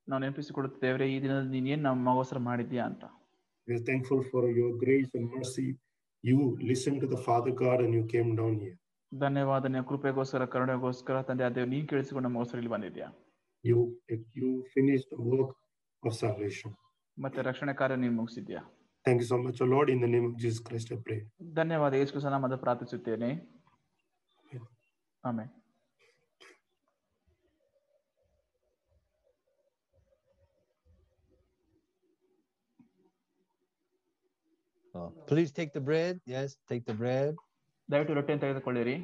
ನಾವು 0.07 0.19
ನೆನಪಿಸಿಕೊಡುತ್ತೇವೆ 0.23 1.07
ಈ 1.13 1.17
ದಿನ 1.25 1.33
ನೀನ್ 1.55 1.67
ಏನ್ 1.75 1.83
ನಮಗೋಸ್ಕರ 1.89 2.39
ಮಾಡಿದ್ಯಾ 2.49 2.85
ಅಂತ 2.91 3.03
We 3.67 3.73
are 3.77 3.83
thankful 3.91 4.21
for 4.31 4.43
your 4.59 4.71
grace 4.83 5.09
and 5.19 5.25
mercy. 5.37 5.67
You 6.23 6.37
listened 6.71 6.99
to 7.03 7.09
the 7.15 7.21
Father 7.27 7.53
God 7.63 7.79
and 7.85 7.93
you 7.99 8.05
came 8.15 8.31
down 8.41 8.55
here. 8.65 8.77
ಧನ್ಯವಾದ 9.11 9.65
ನಿನ್ನ 9.73 9.85
ಕೃಪೆಗೋಸ್ಕರ 9.91 10.45
ಕರುಣೆಗೋಸ್ಕರ 10.53 11.17
ತಂದೆ 11.29 11.45
ಅದೇ 11.49 11.65
ನೀನ್ 11.73 11.87
ಕೇಳಿಸಿಕೊಂಡು 11.91 12.27
ನಮಗೋಸ್ಕರ 12.29 12.59
ಇಲ್ಲಿ 12.61 12.73
ಬಂದಿದ್ಯಾ 12.75 13.09
you 13.63 13.77
you 14.35 14.49
finished 14.75 15.07
the 15.09 15.21
work 15.31 15.51
of 16.03 16.13
salvation. 16.23 16.71
ಮತ್ತೆ 17.17 17.41
ರಕ್ಷಣೆ 17.41 17.73
ಕಾರ್ಯ 17.73 17.97
ನೀವು 18.03 18.15
ಮುಗಿಸಿದ್ಯಾ 18.19 18.61
Thank 19.05 19.19
you 19.21 19.27
so 19.27 19.37
much, 19.43 19.57
O 19.61 19.67
Lord. 19.73 19.87
In 19.89 19.99
the 20.01 20.09
name 20.13 20.25
of 20.29 20.33
Jesus 20.43 20.59
Christ, 20.67 20.87
I 20.95 20.99
pray. 21.07 21.19
ಧನ್ಯವಾದ 21.59 21.93
ಯೇಸು 21.99 22.11
ಕ್ರಿಸ್ತನ 22.13 22.33
ನಾಮದ 22.35 22.55
ಪ್ರಾರ್ಥಿಸುತ್ತೇನೆ 22.63 23.29
ಆಮೇಲೆ 25.23 25.51
Uh, 34.95 35.09
please 35.27 35.51
take 35.51 35.73
the 35.73 35.79
bread. 35.81 36.19
Yes, 36.27 36.49
take 36.69 36.85
the 36.85 36.93
bread. 36.95 37.33
ದಯವಿಟ್ಟು 37.89 38.13
ರೊಟ್ಟಿಯನ್ನು 38.13 38.43
ತೆಗೆದುಕೊಳ್ಳಿರಿ 38.43 38.95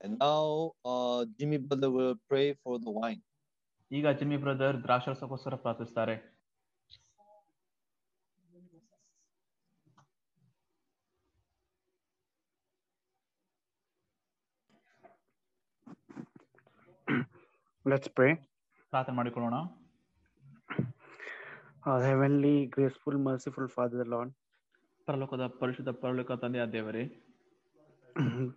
And 0.00 0.18
now 0.20 0.40
uh, 0.84 1.24
Jimmy 1.38 1.58
brother 1.58 1.90
will 1.90 2.14
pray 2.30 2.46
for 2.62 2.74
the 2.78 2.92
wine. 2.92 3.22
ಈಗ 3.90 4.08
Jimmy 4.20 4.36
brother 4.42 4.76
ದ್ರಾಕ್ಷರಸಕ್ಕೋಸ್ಕರ 4.84 5.54
ಪ್ರಾರ್ಥಿಸ್ತಾರೆ 5.64 6.14
Let's 17.86 18.08
pray. 18.18 18.32
ಪ್ರಾರ್ಥನೆ 18.92 19.16
ಮಾಡಿಕೊಳ್ಳೋಣ 19.20 19.56
Our 21.86 22.00
heavenly, 22.02 22.54
graceful, 22.66 23.14
merciful 23.26 23.66
Father, 23.74 24.04
Lord, 24.14 24.30
ಪರಲೋಕದ 25.08 25.44
ಪರಿಶುದ್ಧ 25.60 25.90
ಪರಲೋಕ 26.02 26.32
ತಂದೆಯ 26.44 26.64
ದೇವರೇ 26.72 27.04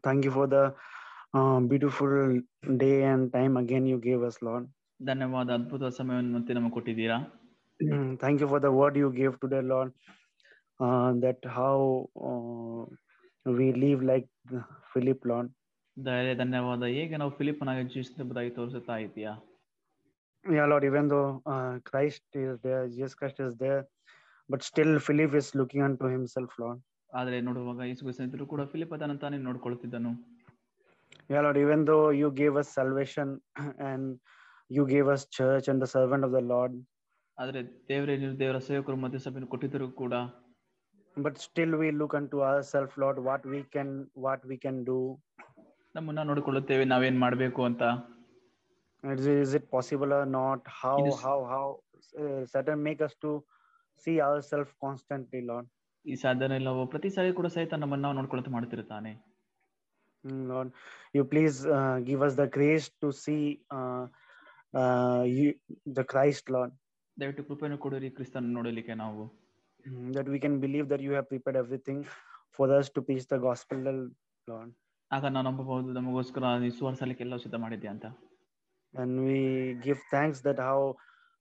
thank 0.06 0.22
you 0.28 0.32
for 0.38 0.46
the 0.54 0.62
beautiful 1.71 2.17
day 2.79 2.91
and 3.05 3.27
time 3.33 3.55
again 3.59 3.87
you 3.89 3.99
gave 4.01 4.23
us 4.27 4.39
Lord 4.45 4.67
ಧನ್ಯವಾದ 5.01 5.51
ಅದ್ಭುತ 5.51 5.85
ಸಮಯವನ್ನು 5.97 6.33
ಮತ್ತೆ 6.37 6.53
ನಮಗೆ 6.55 6.75
ಕೊಟ್ಟಿದ್ದೀರಾ? 6.75 7.17
Thank 8.21 8.43
you 8.43 8.49
for 8.49 8.63
the 8.63 8.71
word 8.79 8.99
you 8.99 9.09
gave 9.13 9.35
to 9.35 9.41
today 9.45 9.61
Lord 9.71 9.95
that 11.25 11.45
how 11.57 11.73
we 13.47 13.67
live 13.85 14.03
like 14.05 14.29
Philip 14.93 15.27
Lord 15.27 15.51
ಧೈರ್ಯ 15.97 16.35
ಧನ್ಯವಾದ. 16.35 16.85
ಹೇಗೆ 16.97 17.17
ನಾವು 17.17 17.33
ಫಿಲಿಪ್ 17.39 17.61
ನಾಗ 17.65 17.83
ಜೀವಿಸುತ್ತಿರುವುದಾಗಿ 17.93 18.51
ತೋರಿಸುತ್ತಾ 18.51 18.97
ಇದ್ದೀಯಾ? 18.97 19.33
Yeah 20.45 20.65
Lord 20.67 20.87
even 20.87 21.11
though 21.11 21.21
Christ 21.91 22.37
is 22.37 22.57
there 22.65 22.73
Jesus 22.89 23.17
Christ 23.17 23.41
is 23.41 23.55
there 23.61 23.73
but 24.51 24.63
still 24.63 24.95
Philip 25.01 25.35
is 25.41 25.51
looking 25.57 25.85
on 25.85 25.97
to 25.99 26.09
himself 26.09 26.57
Lord 26.63 26.81
ಆದರೆ 27.11 27.37
ನೋಡುವಾಗ 27.41 27.81
ಯೇಸು 27.89 28.47
ಕೂಡ 28.47 28.63
ಫಿಲಿಪ್ 28.73 28.95
ಅದನ್ನು 28.95 29.19
ತಾನೇ 29.19 29.39
ನೋಡ್ಕೊಳ್ಳುತ್ತಿದ್ದನು 29.41 30.13
Yeah, 31.31 31.41
Lord, 31.41 31.57
even 31.57 31.85
though 31.85 32.11
you 32.13 32.31
gave 32.33 32.57
us 32.57 32.69
salvation 32.71 33.29
and 33.81 34.19
you 34.71 34.87
gave 34.87 35.09
us 35.09 35.27
church 35.29 35.69
and 35.69 35.81
the 35.81 35.87
servant 35.89 36.25
of 36.25 36.33
the 36.33 36.45
Lord. 36.47 36.75
ಆದರೆ 37.39 37.61
ದೇವರೇ 37.89 38.15
ನೀವು 38.19 38.35
ದೇವರ 38.41 38.59
ಸೇವಕರು 38.67 38.97
ಮಧ್ಯ 39.05 39.19
ಸಭೆಯನ್ನು 39.23 39.49
ಕೊಟ್ಟಿದ್ದರೂ 39.53 39.87
ಕೂಡ 40.01 40.15
but 41.17 41.39
still 41.45 41.75
we 41.81 41.89
look 42.01 42.15
on 42.19 42.27
to 42.33 42.39
our 42.49 42.63
self 42.69 42.95
Lord 43.03 43.21
what 43.29 43.47
we 43.53 43.61
can 43.75 43.91
what 44.25 44.45
we 44.51 44.57
can 44.65 44.79
do 44.91 44.99
ನಮ್ಮನ್ನ 45.95 46.23
ನೋಡಿಕೊಳ್ಳುತ್ತೇವೆ 46.31 46.85
ನಾವೇನ್ 46.93 47.19
ಮಾಡಬೇಕು 47.25 47.63
ಅಂತ. 47.69 47.83
Is 49.45 49.55
it 49.59 49.67
possible 49.75 50.13
or 50.19 50.29
not 50.39 50.65
how 50.81 50.95
how 51.25 51.37
how 51.53 51.65
Satan 52.55 52.83
make 52.89 53.03
us 53.09 53.17
to 53.25 53.33
see 54.07 54.15
our 54.27 54.43
self 54.53 54.73
constantly 54.85 55.43
Lord 55.51 55.71
ಈ 56.05 56.17
ಸಾಧನೆ 56.25 56.57
ಇಲ್ಲ 56.61 56.71
ಪ್ರತಿ 56.95 57.11
ಸಾರಿ 57.17 57.33
ಕೂಡ 57.41 57.49
ಸಹಿತ 57.57 57.75
ನಮ್ಮನ್ನ 57.83 58.13
ನೋಡ್ಕೊಳ್ತಾ 58.19 58.53
ಮಾಡ್ತಿರ್ತಾನೆ. 58.57 59.13
Lord, 60.25 60.73
you 61.15 61.25
please 61.25 61.67
uh, 61.69 62.01
give 62.03 62.23
us 62.23 62.35
the 62.35 62.47
grace 62.49 62.91
to 63.03 63.13
see 63.15 63.43
uh, 63.71 64.07
uh, 64.75 65.23
you, 65.29 65.55
the 65.89 66.05
Christ, 66.05 66.45
Lord, 66.49 66.73
ದಯವಿಟ್ಟು 67.17 67.43
ಕೃಪೆಯನ್ನು 67.49 67.79
ಕೊಡಿರಿ 67.79 68.11
ಕ್ರಿಸ್ತನ 68.11 68.53
ನೋಡಲಿಕ್ಕೆ 68.59 68.95
ನಾವು 69.05 69.25
Mm, 69.85 70.05
that 70.13 70.29
we 70.29 70.39
can 70.39 70.55
believe 70.61 70.87
that 70.89 71.01
you 71.01 71.13
have 71.13 71.27
prepared 71.29 71.57
everything 71.57 71.99
for 72.57 72.67
us 72.77 72.87
to 72.89 73.01
preach 73.03 73.25
the 73.33 73.39
gospel, 73.39 73.81
Lord. 74.49 74.71
ಆಗ 75.11 75.25
ನಾವು 75.35 75.45
ನಂಬಬಹುದು 75.49 75.93
ನಮಗೋಸ್ಕರ 75.99 76.45
ಸುವರ್ಸಲಿಕ್ಕೆ 76.79 77.23
ಎಲ್ಲ 77.27 77.37
ಸಿದ್ಧ 77.45 77.57
ಮಾಡಿದ್ಯಾ 77.65 77.91
ಅಂತ 77.95 78.07
and 78.95 79.13
we 79.27 79.39
give 79.87 80.01
thanks 80.13 80.39
that 80.47 80.59
how 80.69 80.79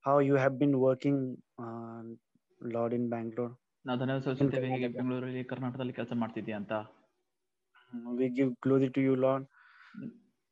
how 0.05 0.15
you 0.29 0.35
have 0.43 0.55
been 0.63 0.75
working 0.87 1.17
uh, 1.63 2.01
lord 2.61 2.93
in 2.99 3.05
bangalore 3.13 3.53
ನಾವು 3.85 3.97
ಧನ್ಯವಾದ 4.01 4.21
ಸಲ್ಲಿಸುತ್ತೇವೆ 4.25 4.67
ಹೇಗೆ 4.73 4.89
ಬೆಂಗಳೂರಲ್ಲಿ 4.97 5.43
ಕರ್ನಾಟಕದಲ್ಲಿ 5.51 5.95
ಕೆಲಸ 5.99 6.13
ಮಾಡ್ತಿದ್ದೀಯ 6.23 6.57
ಅಂತ 6.61 6.73
we 8.18 8.28
give 8.30 8.50
glory 8.60 8.90
to 8.90 9.00
you 9.00 9.14
lord 9.26 9.44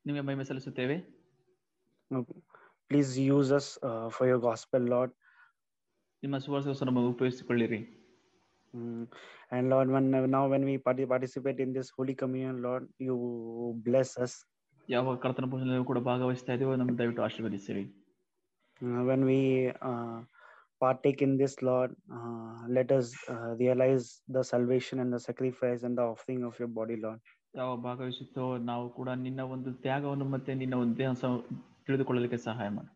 ನಿಮಗೆ 0.05 0.25
ಮಹಿಮೆ 0.29 0.47
ಸಲ್ಲಿಸುತ್ತೇವೆ 0.51 0.97
Uh, 2.11 2.23
please 2.91 3.13
use 3.29 3.49
us 3.51 3.69
uh, 3.83 4.07
for 4.17 4.25
your 4.31 4.41
gospel 4.41 4.83
lord 4.95 5.13
ನಿಮ್ಮ 6.23 6.37
ಸುವರ್ಸಗೋಸ್ಕರ 6.45 6.89
ನಮಗೆ 6.91 7.13
ಉಪಯೋಗಿಸಿಕೊಳ್ಳಿರಿ 7.17 7.81
Mm. 8.75 9.03
and 9.55 9.65
lord 9.73 9.89
when 9.95 10.07
now 10.35 10.43
when 10.53 10.63
we 10.69 10.75
parti- 10.87 11.07
participate 11.13 11.59
in 11.65 11.71
this 11.77 11.89
holy 11.97 12.15
communion 12.23 12.57
lord 12.67 12.85
you 13.07 13.17
bless 13.87 14.11
us 14.25 14.33
ಯಾವ 14.89 15.15
ಕರ್ತನ 15.23 15.47
ಭೋಜನದಲ್ಲಿ 15.53 15.87
ಕೂಡ 15.91 16.01
ಭಾಗವಹಿಸ್ತಾ 16.09 16.55
ಇದೀವೋ 16.59 16.75
ನಮ್ಗೆ 16.83 16.99
ದಯವಿಟ್ಟು 17.03 17.25
ಆಶೀರ್ವದಿಸಿರಿ 17.29 17.85
Uh, 18.81 19.03
when 19.09 19.21
we 19.25 19.39
uh, 19.91 20.17
partake 20.82 21.22
in 21.22 21.38
this 21.38 21.62
lord 21.62 21.92
uh, 22.12 22.68
let 22.68 22.92
us 22.92 23.08
uh, 23.30 23.56
realize 23.56 24.22
the 24.28 24.44
salvation 24.44 25.00
and 25.00 25.14
the 25.14 25.20
sacrifice 25.20 25.84
and 25.84 25.98
the 25.98 26.02
offering 26.04 26.44
of 26.44 26.60
your 26.60 26.72
body 26.80 26.96
lord 26.96 27.20
ಯಾವ 27.56 27.78
ಭಾಗವಹಿಸುತ್ತೋ 27.78 28.58
ನಾವು 28.58 28.90
ಕೂಡ 28.90 29.10
ನಿನ್ನ 29.10 29.42
ಒಂದು 29.42 29.74
ತ್ಯಾಗವನ್ನು 29.74 30.26
ಮತ್ತೆ 30.26 30.54
ನಿನ್ನ 30.54 30.76
ಒಂದು 30.76 30.98
ದೇಹ 30.98 31.12
ತಿಳಿದುಕೊಳ್ಳಲಿಕ್ಕೆ 31.86 32.38
ಸಹಾಯ 32.38 32.70
ಮಾಡಿ 32.70 32.92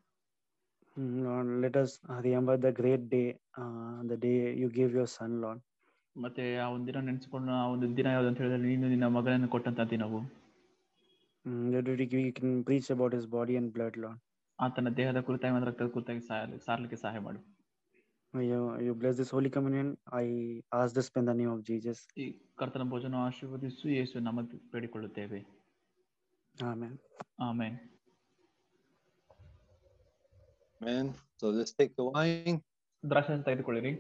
Mm, 0.98 1.24
Lord, 1.24 1.48
let 1.62 1.76
us 1.76 2.00
uh, 2.10 2.20
remember 2.22 2.56
the 2.58 2.72
great 2.72 3.10
day, 3.10 3.26
uh, 3.58 4.02
the 4.04 4.18
day 4.18 4.54
you 4.54 4.70
gave 4.70 4.94
your 4.94 5.08
son, 5.08 5.42
Lord. 5.42 5.60
ಮತ್ತೆ 6.16 6.58
ಆ 6.58 6.68
ಒಂದು 6.70 6.88
ದಿನ 6.88 7.00
ನೆನೆಸಿಕೊಂಡು 7.00 7.52
ಆ 7.52 7.68
ಒಂದು 7.68 7.98
ದಿನ 7.98 8.08
ಯಾವ್ದು 8.08 8.28
ಅಂತ 8.28 8.38
ಹೇಳಿದ್ರೆ 8.38 8.62
ನೀನು 8.68 8.88
ನಿನ್ನ 8.88 9.08
ಮಗಳನ್ನು 9.08 9.48
ಕೊಟ್ಟಂತ 9.48 9.80
ದಿನವು 9.90 10.20
Mm, 11.46 11.66
that 11.74 11.88
we 12.14 12.32
can 12.32 12.64
preach 12.64 12.90
about 12.90 13.14
his 13.14 13.26
body 13.26 13.56
and 13.56 13.74
blood, 13.74 13.98
Lord. 13.98 14.20
ಆತನ 14.60 14.90
ದೇಹದ 14.98 15.20
ಕುರಿತಾಗಿ 15.20 15.66
ರಕ್ತದ 15.66 15.88
ಕುರಿತಾಗಿ 15.88 16.20
ಸಾಯ- 16.20 16.60
ಸಾರಲಿಕ್ಕೆ 16.66 16.96
ಸಹಾಯ 16.96 17.20
ಮಾಡು 17.20 17.42
You, 18.35 18.59
you 18.81 18.95
bless 18.95 19.17
this 19.17 19.31
holy 19.31 19.51
communion. 19.51 19.89
I 20.13 20.27
ask 20.73 20.95
this 20.95 21.11
in 21.17 21.25
the 21.25 21.35
name 21.35 21.51
of 21.51 21.61
Jesus. 21.71 21.99
ಈ 22.23 22.27
ಕರ್ತನ 22.61 22.85
ಭೋಜನ 22.93 23.17
ಆಶೀರ್ವದಿಸು 23.29 23.87
ಯೇಸು 23.99 24.23
ನಮ್ಮ 24.27 24.41
ಬೇಡಿಕೊಳ್ಳುತ್ತೇವೆ 24.75 25.41
Amen. 26.57 26.93
ಆಮೇಲೆ 27.49 27.79
Man, 30.81 31.07
so 31.37 31.47
let's 31.51 31.73
take 31.81 31.93
the 31.97 32.05
wine. 32.11 32.59
ದ್ರಾಕ್ಷಾರಸ 33.05 33.43
ತೆಗೆದುಕೊಳ್ಳಿರಿ 33.49 33.93